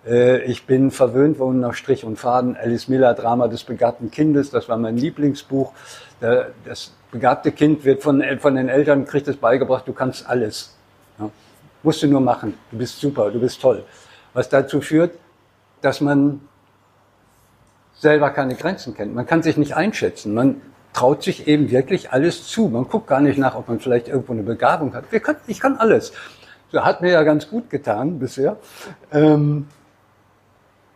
Äh, 0.07 0.41
ich 0.45 0.65
bin 0.65 0.89
verwöhnt 0.89 1.37
worden 1.37 1.59
nach 1.59 1.75
Strich 1.75 2.03
und 2.03 2.17
Faden. 2.17 2.57
Alice 2.57 2.87
Miller, 2.87 3.13
Drama 3.13 3.47
des 3.47 3.63
begabten 3.63 4.09
Kindes. 4.09 4.49
Das 4.49 4.67
war 4.69 4.77
mein 4.77 4.97
Lieblingsbuch. 4.97 5.71
Das 6.19 6.93
begabte 7.11 7.51
Kind 7.51 7.85
wird 7.85 8.01
von, 8.01 8.23
von 8.39 8.55
den 8.55 8.69
Eltern, 8.69 9.05
kriegt 9.05 9.27
es 9.27 9.37
beigebracht, 9.37 9.87
du 9.87 9.93
kannst 9.93 10.27
alles. 10.27 10.75
Ja. 11.19 11.29
Musst 11.83 12.01
du 12.01 12.07
nur 12.07 12.21
machen. 12.21 12.55
Du 12.71 12.77
bist 12.79 12.99
super, 12.99 13.29
du 13.29 13.39
bist 13.39 13.61
toll. 13.61 13.83
Was 14.33 14.49
dazu 14.49 14.81
führt, 14.81 15.11
dass 15.81 16.01
man 16.01 16.41
selber 17.93 18.31
keine 18.31 18.55
Grenzen 18.55 18.95
kennt. 18.95 19.13
Man 19.13 19.27
kann 19.27 19.43
sich 19.43 19.57
nicht 19.57 19.75
einschätzen. 19.75 20.33
Man 20.33 20.59
traut 20.93 21.23
sich 21.23 21.47
eben 21.47 21.71
wirklich 21.71 22.11
alles 22.11 22.47
zu. 22.47 22.67
Man 22.67 22.87
guckt 22.87 23.07
gar 23.07 23.21
nicht 23.21 23.37
nach, 23.37 23.55
ob 23.55 23.67
man 23.67 23.79
vielleicht 23.79 24.07
irgendwo 24.07 24.33
eine 24.33 24.43
Begabung 24.43 24.93
hat. 24.93 25.09
Können, 25.09 25.39
ich 25.47 25.59
kann 25.59 25.77
alles. 25.77 26.13
Das 26.71 26.83
hat 26.83 27.01
mir 27.01 27.11
ja 27.11 27.23
ganz 27.23 27.49
gut 27.49 27.69
getan 27.69 28.19
bisher. 28.19 28.57
Ähm, 29.11 29.67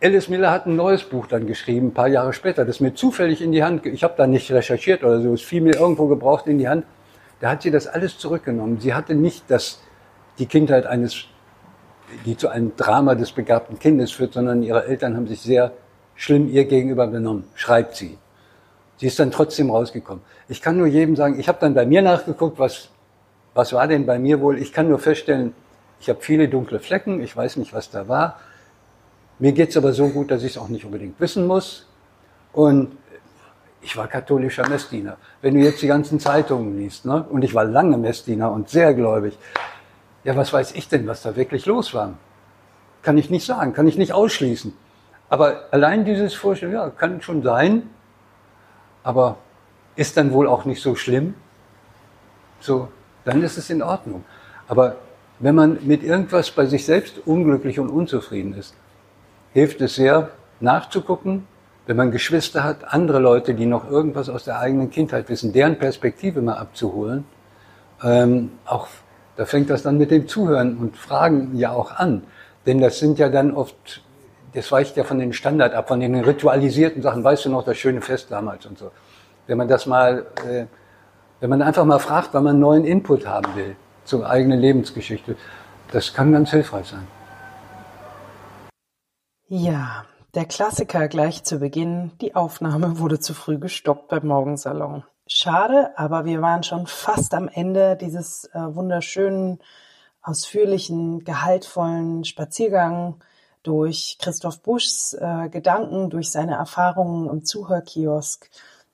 Alice 0.01 0.29
Miller 0.29 0.51
hat 0.51 0.67
ein 0.67 0.75
neues 0.75 1.03
Buch 1.03 1.27
dann 1.27 1.47
geschrieben, 1.47 1.87
ein 1.87 1.93
paar 1.93 2.07
Jahre 2.07 2.33
später, 2.33 2.65
das 2.65 2.79
mir 2.79 2.93
zufällig 2.93 3.41
in 3.41 3.51
die 3.51 3.63
Hand, 3.63 3.85
ich 3.85 4.03
habe 4.03 4.13
da 4.17 4.27
nicht 4.27 4.51
recherchiert 4.51 5.03
oder 5.03 5.21
so, 5.21 5.33
es 5.33 5.41
fiel 5.41 5.61
mir 5.61 5.75
irgendwo 5.75 6.07
gebraucht 6.07 6.47
in 6.47 6.57
die 6.57 6.67
Hand. 6.67 6.85
Da 7.39 7.49
hat 7.49 7.61
sie 7.61 7.71
das 7.71 7.87
alles 7.87 8.17
zurückgenommen. 8.17 8.79
Sie 8.79 8.93
hatte 8.93 9.15
nicht 9.15 9.45
das, 9.47 9.79
die 10.37 10.45
Kindheit 10.45 10.85
eines, 10.85 11.25
die 12.25 12.37
zu 12.37 12.49
einem 12.49 12.75
Drama 12.75 13.15
des 13.15 13.31
begabten 13.31 13.79
Kindes 13.79 14.11
führt, 14.11 14.33
sondern 14.33 14.63
ihre 14.63 14.85
Eltern 14.85 15.15
haben 15.15 15.27
sich 15.27 15.41
sehr 15.41 15.71
schlimm 16.15 16.49
ihr 16.49 16.65
gegenüber 16.65 17.07
benommen, 17.07 17.45
schreibt 17.55 17.95
sie. 17.95 18.17
Sie 18.97 19.07
ist 19.07 19.19
dann 19.19 19.31
trotzdem 19.31 19.69
rausgekommen. 19.69 20.23
Ich 20.47 20.61
kann 20.61 20.77
nur 20.77 20.87
jedem 20.87 21.15
sagen, 21.15 21.39
ich 21.39 21.47
habe 21.47 21.57
dann 21.59 21.73
bei 21.73 21.85
mir 21.85 22.01
nachgeguckt, 22.01 22.59
was, 22.59 22.89
was 23.53 23.73
war 23.73 23.87
denn 23.87 24.05
bei 24.05 24.19
mir 24.19 24.39
wohl. 24.39 24.57
Ich 24.57 24.71
kann 24.71 24.87
nur 24.87 24.99
feststellen, 24.99 25.53
ich 25.99 26.09
habe 26.09 26.19
viele 26.21 26.47
dunkle 26.47 26.79
Flecken, 26.79 27.21
ich 27.21 27.35
weiß 27.35 27.57
nicht, 27.57 27.73
was 27.73 27.89
da 27.89 28.07
war. 28.07 28.39
Mir 29.39 29.51
geht's 29.51 29.75
aber 29.75 29.91
so 29.91 30.09
gut, 30.09 30.31
dass 30.31 30.43
ich 30.43 30.51
es 30.51 30.57
auch 30.57 30.69
nicht 30.69 30.85
unbedingt 30.85 31.19
wissen 31.19 31.45
muss. 31.45 31.87
Und 32.53 32.97
ich 33.81 33.95
war 33.97 34.07
katholischer 34.07 34.67
Messdiener. 34.67 35.17
Wenn 35.41 35.55
du 35.55 35.59
jetzt 35.59 35.81
die 35.81 35.87
ganzen 35.87 36.19
Zeitungen 36.19 36.77
liest, 36.77 37.05
ne? 37.05 37.25
und 37.29 37.43
ich 37.43 37.53
war 37.53 37.65
lange 37.65 37.97
Messdiener 37.97 38.51
und 38.51 38.69
sehr 38.69 38.93
gläubig, 38.93 39.37
ja, 40.23 40.35
was 40.35 40.51
weiß 40.51 40.71
ich 40.71 40.87
denn, 40.87 41.05
was 41.05 41.21
da 41.21 41.35
wirklich 41.35 41.65
los 41.65 41.93
war? 41.93 42.13
Kann 43.03 43.17
ich 43.17 43.29
nicht 43.29 43.45
sagen, 43.45 43.73
kann 43.73 43.87
ich 43.87 43.97
nicht 43.97 44.13
ausschließen. 44.13 44.73
Aber 45.29 45.65
allein 45.71 46.05
dieses 46.05 46.33
Vorstellen, 46.33 46.73
ja, 46.73 46.89
kann 46.89 47.21
schon 47.21 47.43
sein, 47.43 47.89
aber 49.05 49.37
ist 49.95 50.17
dann 50.17 50.33
wohl 50.33 50.47
auch 50.47 50.65
nicht 50.65 50.81
so 50.81 50.95
schlimm. 50.95 51.35
So, 52.59 52.89
dann 53.23 53.41
ist 53.43 53.57
es 53.57 53.69
in 53.69 53.81
Ordnung. 53.81 54.25
Aber 54.67 54.97
wenn 55.39 55.55
man 55.55 55.79
mit 55.83 56.03
irgendwas 56.03 56.51
bei 56.51 56.65
sich 56.65 56.85
selbst 56.85 57.21
unglücklich 57.25 57.79
und 57.79 57.89
unzufrieden 57.89 58.53
ist, 58.55 58.73
hilft 59.53 59.79
es 59.79 59.95
sehr, 59.95 60.31
nachzugucken, 60.59 61.47
wenn 61.85 61.97
man 61.97 62.11
Geschwister 62.11 62.63
hat, 62.63 62.93
andere 62.93 63.19
Leute, 63.19 63.53
die 63.53 63.65
noch 63.65 63.89
irgendwas 63.89 64.27
aus 64.27 64.45
der 64.45 64.59
eigenen 64.59 64.89
Kindheit 64.89 65.29
wissen, 65.29 65.53
deren 65.53 65.77
Perspektive 65.77 66.41
mal 66.41 66.57
abzuholen. 66.57 67.25
Ähm, 68.03 68.51
auch 68.65 68.87
da 69.35 69.45
fängt 69.45 69.69
das 69.69 69.83
dann 69.83 69.97
mit 69.97 70.11
dem 70.11 70.27
Zuhören 70.27 70.77
und 70.77 70.97
Fragen 70.97 71.55
ja 71.55 71.71
auch 71.71 71.91
an. 71.91 72.23
Denn 72.65 72.79
das 72.79 72.99
sind 72.99 73.19
ja 73.19 73.29
dann 73.29 73.51
oft, 73.51 74.01
das 74.55 74.71
weicht 74.71 74.95
ja 74.95 75.03
von 75.03 75.19
den 75.19 75.33
Standard 75.33 75.73
ab, 75.73 75.89
von 75.89 75.99
den 75.99 76.15
ritualisierten 76.15 77.01
Sachen. 77.01 77.23
Weißt 77.23 77.45
du 77.45 77.49
noch, 77.49 77.63
das 77.63 77.77
schöne 77.77 78.01
Fest 78.01 78.31
damals 78.31 78.65
und 78.65 78.77
so. 78.77 78.91
Wenn 79.47 79.57
man 79.57 79.67
das 79.67 79.85
mal, 79.85 80.25
äh, 80.47 80.65
wenn 81.41 81.49
man 81.49 81.61
einfach 81.61 81.85
mal 81.85 81.99
fragt, 81.99 82.33
weil 82.33 82.41
man 82.41 82.59
neuen 82.59 82.85
Input 82.85 83.27
haben 83.27 83.55
will 83.55 83.75
zur 84.05 84.27
eigenen 84.27 84.59
Lebensgeschichte, 84.59 85.35
das 85.91 86.13
kann 86.13 86.31
ganz 86.31 86.51
hilfreich 86.51 86.87
sein. 86.87 87.07
Ja, 89.47 90.05
der 90.33 90.45
Klassiker 90.45 91.07
gleich 91.07 91.43
zu 91.43 91.59
Beginn. 91.59 92.11
Die 92.21 92.35
Aufnahme 92.35 92.97
wurde 92.99 93.19
zu 93.19 93.33
früh 93.33 93.59
gestoppt 93.59 94.07
beim 94.07 94.27
Morgensalon. 94.27 95.03
Schade, 95.27 95.91
aber 95.97 96.25
wir 96.25 96.41
waren 96.41 96.63
schon 96.63 96.87
fast 96.87 97.33
am 97.33 97.47
Ende 97.47 97.95
dieses 97.95 98.45
äh, 98.53 98.59
wunderschönen, 98.59 99.59
ausführlichen, 100.21 101.23
gehaltvollen 101.23 102.25
Spaziergang 102.25 103.21
durch 103.65 104.17
Christoph 104.19 104.61
Buschs 104.61 105.13
äh, 105.13 105.49
Gedanken, 105.49 106.09
durch 106.09 106.31
seine 106.31 106.55
Erfahrungen 106.55 107.29
im 107.29 107.43
Zuhörkiosk, 107.43 108.49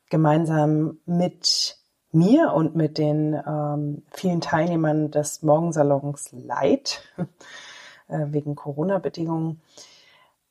gemeinsam 0.10 1.00
mit 1.06 1.78
mir 2.12 2.54
und 2.54 2.76
mit 2.76 2.98
den 2.98 3.42
ähm, 3.46 4.04
vielen 4.12 4.42
Teilnehmern 4.42 5.12
des 5.12 5.42
Morgensalons 5.44 6.32
Light, 6.32 7.04
äh, 8.08 8.26
wegen 8.28 8.56
Corona-Bedingungen. 8.56 9.62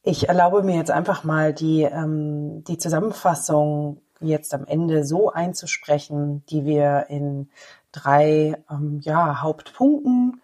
Ich 0.03 0.29
erlaube 0.29 0.63
mir 0.63 0.77
jetzt 0.77 0.91
einfach 0.91 1.25
mal 1.25 1.53
die, 1.53 1.83
ähm, 1.83 2.65
die 2.65 2.79
Zusammenfassung 2.79 4.01
jetzt 4.21 4.55
am 4.55 4.67
Ende 4.67 5.05
so 5.05 5.31
einzusprechen, 5.31 6.45
die 6.49 6.65
wir 6.65 7.07
in 7.09 7.51
drei 7.93 8.63
ähm, 8.71 9.01
ja, 9.03 9.43
Hauptpunkten 9.43 10.41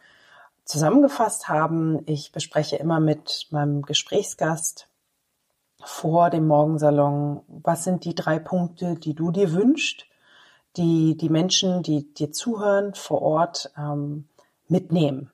zusammengefasst 0.66 1.48
haben. 1.48 2.00
Ich 2.06 2.32
bespreche 2.32 2.76
immer 2.76 3.00
mit 3.00 3.46
meinem 3.50 3.82
Gesprächsgast 3.82 4.88
vor 5.82 6.30
dem 6.30 6.46
Morgensalon, 6.46 7.40
was 7.46 7.84
sind 7.84 8.04
die 8.04 8.14
drei 8.14 8.38
Punkte, 8.38 8.96
die 8.96 9.14
du 9.14 9.30
dir 9.30 9.52
wünschst, 9.52 10.06
die 10.76 11.16
die 11.16 11.30
Menschen, 11.30 11.82
die 11.82 12.12
dir 12.12 12.32
zuhören, 12.32 12.94
vor 12.94 13.22
Ort 13.22 13.72
ähm, 13.78 14.28
mitnehmen. 14.68 15.30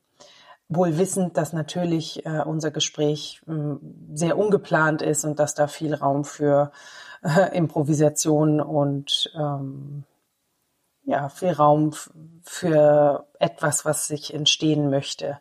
Wohl 0.68 0.98
wissend, 0.98 1.36
dass 1.36 1.52
natürlich 1.52 2.24
äh, 2.24 2.42
unser 2.44 2.70
Gespräch 2.70 3.42
äh, 3.48 3.52
sehr 4.14 4.38
ungeplant 4.38 5.02
ist 5.02 5.24
und 5.24 5.38
dass 5.38 5.54
da 5.54 5.66
viel 5.66 5.94
Raum 5.94 6.24
für 6.24 6.70
äh, 7.22 7.56
Improvisation 7.56 8.60
und 8.60 9.32
ähm, 9.34 10.04
ja, 11.04 11.28
viel 11.28 11.52
Raum 11.52 11.94
für 12.42 13.26
etwas, 13.38 13.84
was 13.84 14.06
sich 14.06 14.32
entstehen 14.32 14.90
möchte, 14.90 15.38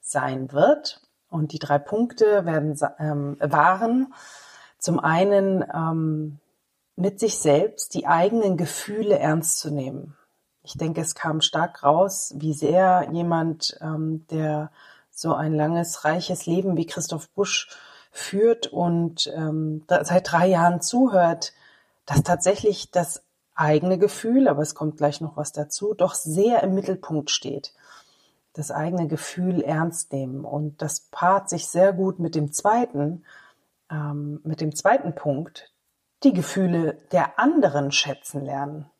sein 0.00 0.52
wird. 0.52 1.00
Und 1.28 1.52
die 1.52 1.58
drei 1.58 1.78
Punkte 1.78 2.44
werden 2.44 2.78
ähm, 2.98 3.36
waren 3.40 4.14
zum 4.78 5.00
einen 5.00 5.64
ähm, 5.74 6.38
mit 6.96 7.18
sich 7.18 7.38
selbst 7.38 7.94
die 7.94 8.06
eigenen 8.06 8.56
Gefühle 8.56 9.18
ernst 9.18 9.58
zu 9.58 9.70
nehmen. 9.70 10.16
Ich 10.62 10.78
denke, 10.78 11.00
es 11.00 11.14
kam 11.14 11.40
stark 11.40 11.82
raus, 11.82 12.32
wie 12.36 12.54
sehr 12.54 13.08
jemand, 13.12 13.76
ähm, 13.80 14.26
der 14.30 14.70
so 15.10 15.34
ein 15.34 15.54
langes, 15.54 16.04
reiches 16.04 16.46
Leben 16.46 16.76
wie 16.76 16.86
Christoph 16.86 17.28
Busch 17.30 17.68
führt 18.10 18.68
und 18.68 19.30
ähm, 19.34 19.84
seit 19.88 20.30
drei 20.30 20.46
Jahren 20.46 20.80
zuhört, 20.80 21.52
dass 22.06 22.22
tatsächlich 22.22 22.90
das 22.90 23.22
eigene 23.54 23.98
Gefühl, 23.98 24.48
aber 24.48 24.62
es 24.62 24.74
kommt 24.74 24.96
gleich 24.96 25.20
noch 25.20 25.36
was 25.36 25.52
dazu, 25.52 25.94
doch 25.94 26.14
sehr 26.14 26.62
im 26.62 26.74
Mittelpunkt 26.74 27.30
steht. 27.30 27.74
Das 28.52 28.70
eigene 28.70 29.08
Gefühl 29.08 29.62
ernst 29.62 30.12
nehmen. 30.12 30.44
Und 30.44 30.80
das 30.82 31.00
paart 31.10 31.48
sich 31.48 31.66
sehr 31.66 31.92
gut 31.92 32.18
mit 32.18 32.34
dem 32.34 32.52
zweiten, 32.52 33.24
ähm, 33.90 34.40
mit 34.44 34.60
dem 34.60 34.74
zweiten 34.74 35.14
Punkt, 35.14 35.72
die 36.22 36.32
Gefühle 36.32 36.98
der 37.12 37.38
anderen 37.38 37.92
schätzen 37.92 38.44
lernen. 38.44 38.90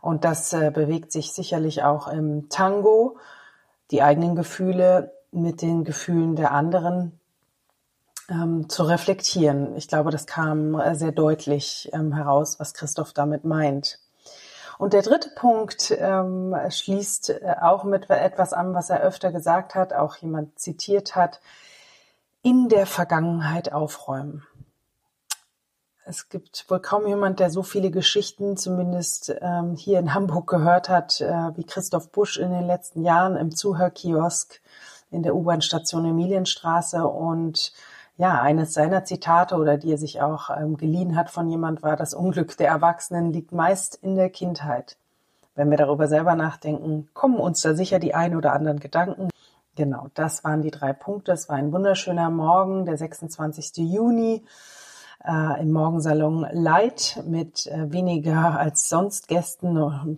Und 0.00 0.24
das 0.24 0.52
äh, 0.52 0.70
bewegt 0.70 1.12
sich 1.12 1.32
sicherlich 1.32 1.82
auch 1.82 2.08
im 2.08 2.48
Tango, 2.48 3.18
die 3.90 4.02
eigenen 4.02 4.36
Gefühle 4.36 5.12
mit 5.32 5.62
den 5.62 5.84
Gefühlen 5.84 6.36
der 6.36 6.52
anderen 6.52 7.19
ähm, 8.30 8.68
zu 8.68 8.84
reflektieren. 8.84 9.76
Ich 9.76 9.88
glaube, 9.88 10.10
das 10.10 10.26
kam 10.26 10.78
äh, 10.78 10.94
sehr 10.94 11.12
deutlich 11.12 11.90
ähm, 11.92 12.12
heraus, 12.12 12.60
was 12.60 12.74
Christoph 12.74 13.12
damit 13.12 13.44
meint. 13.44 13.98
Und 14.78 14.94
der 14.94 15.02
dritte 15.02 15.30
Punkt 15.36 15.94
ähm, 15.98 16.56
schließt 16.70 17.30
äh, 17.30 17.54
auch 17.60 17.84
mit 17.84 18.08
etwas 18.08 18.52
an, 18.54 18.72
was 18.72 18.88
er 18.88 19.00
öfter 19.00 19.30
gesagt 19.32 19.74
hat, 19.74 19.92
auch 19.92 20.16
jemand 20.16 20.58
zitiert 20.58 21.16
hat, 21.16 21.40
in 22.42 22.68
der 22.68 22.86
Vergangenheit 22.86 23.72
aufräumen. 23.72 24.46
Es 26.06 26.28
gibt 26.30 26.64
wohl 26.68 26.80
kaum 26.80 27.06
jemand, 27.06 27.40
der 27.40 27.50
so 27.50 27.62
viele 27.62 27.90
Geschichten, 27.90 28.56
zumindest 28.56 29.34
ähm, 29.40 29.76
hier 29.76 29.98
in 29.98 30.14
Hamburg, 30.14 30.48
gehört 30.48 30.88
hat, 30.88 31.20
äh, 31.20 31.56
wie 31.56 31.64
Christoph 31.64 32.10
Busch 32.10 32.38
in 32.38 32.50
den 32.50 32.66
letzten 32.66 33.02
Jahren 33.02 33.36
im 33.36 33.54
Zuhörkiosk 33.54 34.60
in 35.10 35.22
der 35.22 35.34
U-Bahn-Station 35.34 36.06
Emilienstraße 36.06 37.06
und 37.06 37.72
ja, 38.20 38.42
eines 38.42 38.74
seiner 38.74 39.02
Zitate 39.02 39.56
oder 39.56 39.78
die 39.78 39.92
er 39.92 39.96
sich 39.96 40.20
auch 40.20 40.50
ähm, 40.50 40.76
geliehen 40.76 41.16
hat 41.16 41.30
von 41.30 41.48
jemand 41.48 41.82
war, 41.82 41.96
das 41.96 42.12
Unglück 42.12 42.54
der 42.58 42.68
Erwachsenen 42.68 43.32
liegt 43.32 43.50
meist 43.50 43.94
in 43.94 44.14
der 44.14 44.28
Kindheit. 44.28 44.98
Wenn 45.54 45.70
wir 45.70 45.78
darüber 45.78 46.06
selber 46.06 46.34
nachdenken, 46.34 47.08
kommen 47.14 47.38
uns 47.38 47.62
da 47.62 47.72
sicher 47.72 47.98
die 47.98 48.14
ein 48.14 48.36
oder 48.36 48.52
anderen 48.52 48.78
Gedanken. 48.78 49.30
Genau, 49.74 50.08
das 50.12 50.44
waren 50.44 50.60
die 50.60 50.70
drei 50.70 50.92
Punkte. 50.92 51.32
Es 51.32 51.48
war 51.48 51.56
ein 51.56 51.72
wunderschöner 51.72 52.28
Morgen, 52.28 52.84
der 52.84 52.98
26. 52.98 53.78
Juni 53.90 54.44
äh, 55.24 55.60
im 55.60 55.72
Morgensalon 55.72 56.46
Light 56.52 57.22
mit 57.26 57.66
äh, 57.66 57.92
weniger 57.92 58.58
als 58.58 58.88
sonst 58.88 59.28
Gästen. 59.28 59.74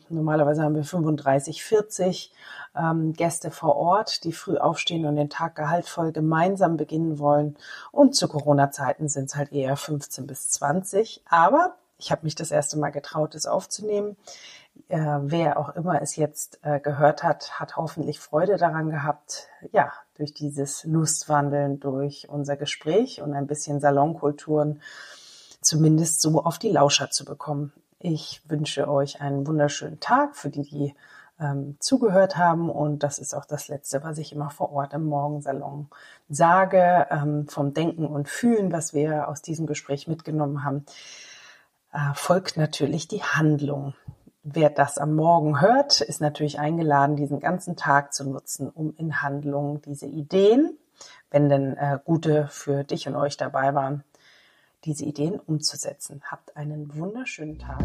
Normalerweise 0.09 0.63
haben 0.63 0.75
wir 0.75 0.85
35, 0.85 1.65
40 1.65 2.33
ähm, 2.77 3.13
Gäste 3.13 3.51
vor 3.51 3.77
Ort, 3.77 4.25
die 4.25 4.33
früh 4.33 4.57
aufstehen 4.57 5.07
und 5.07 5.17
den 5.17 5.31
Tag 5.31 5.57
gehaltvoll 5.57 6.13
gemeinsam 6.13 6.77
beginnen 6.77 7.19
wollen. 7.19 7.57
Und 7.91 8.15
zu 8.15 8.29
Corona-Zeiten 8.29 9.09
sind 9.09 9.27
es 9.27 9.37
halt 9.37 9.53
eher 9.53 9.77
15 9.77 10.27
bis 10.27 10.51
20. 10.51 11.23
Aber 11.29 11.75
ich 11.99 12.11
habe 12.11 12.25
mich 12.25 12.35
das 12.35 12.51
erste 12.51 12.79
Mal 12.79 12.91
getraut, 12.91 13.35
es 13.35 13.47
aufzunehmen. 13.47 14.17
Äh, 14.89 14.99
wer 14.99 15.59
auch 15.59 15.71
immer 15.71 16.01
es 16.03 16.17
jetzt 16.17 16.61
äh, 16.63 16.81
gehört 16.81 17.23
hat, 17.23 17.59
hat 17.61 17.77
hoffentlich 17.77 18.21
Freude 18.21 18.57
daran 18.57 18.91
gehabt, 18.91 19.49
ja, 19.73 19.93
durch 20.17 20.35
dieses 20.35 20.85
Lustwandeln, 20.85 21.81
durch 21.81 22.29
unser 22.29 22.57
Gespräch 22.57 23.23
und 23.23 23.35
ein 23.35 23.47
bisschen 23.47 23.81
Salonkulturen 23.81 24.81
zumindest 25.61 26.21
so 26.21 26.43
auf 26.43 26.59
die 26.59 26.71
Lauscher 26.71 27.11
zu 27.11 27.25
bekommen. 27.25 27.73
Ich 27.99 28.43
wünsche 28.49 28.89
euch 28.89 29.21
einen 29.21 29.47
wunderschönen 29.47 30.01
Tag 30.01 30.37
für 30.37 30.51
die, 30.51 30.63
die 30.63 30.95
ähm, 31.41 31.77
zugehört 31.79 32.37
haben. 32.37 32.71
Und 32.71 33.03
das 33.03 33.19
ist 33.19 33.35
auch 33.35 33.45
das 33.45 33.69
Letzte, 33.69 34.03
was 34.03 34.19
ich 34.19 34.33
immer 34.33 34.51
vor 34.51 34.73
Ort 34.73 34.93
im 34.93 35.05
Morgensalon 35.05 35.89
sage, 36.29 37.07
ähm, 37.11 37.49
vom 37.49 37.75
Denken 37.75 38.07
und 38.07 38.29
Fühlen, 38.29 38.73
was 38.73 38.93
wir 38.95 39.29
aus 39.29 39.43
diesem 39.43 39.67
Gespräch 39.67 40.09
mitgenommen 40.09 40.65
haben, 40.65 40.85
äh, 41.93 42.15
folgt 42.15 42.57
natürlich 42.57 43.09
die 43.09 43.23
Handlung. 43.23 43.95
Wer 44.45 44.71
das 44.71 44.99
am 44.99 45.15
Morgen 45.15 45.61
hört, 45.61 46.01
ist 46.01 46.21
natürlich 46.21 46.59
eingeladen, 46.59 47.15
diesen 47.15 47.39
ganzen 47.39 47.77
Tag 47.77 48.13
zu 48.13 48.29
nutzen, 48.29 48.69
um 48.69 48.93
in 48.97 49.23
Handlung 49.23 49.81
diese 49.83 50.07
Ideen, 50.07 50.77
wenn 51.31 51.49
denn 51.49 51.77
äh, 51.77 52.01
gute 52.05 52.49
für 52.49 52.83
dich 52.83 53.07
und 53.07 53.15
euch 53.15 53.37
dabei 53.37 53.73
waren, 53.75 54.03
diese 54.85 55.05
Ideen 55.05 55.39
umzusetzen. 55.39 56.23
Habt 56.29 56.57
einen 56.57 56.93
wunderschönen 56.97 57.61
Tag. 57.61 57.85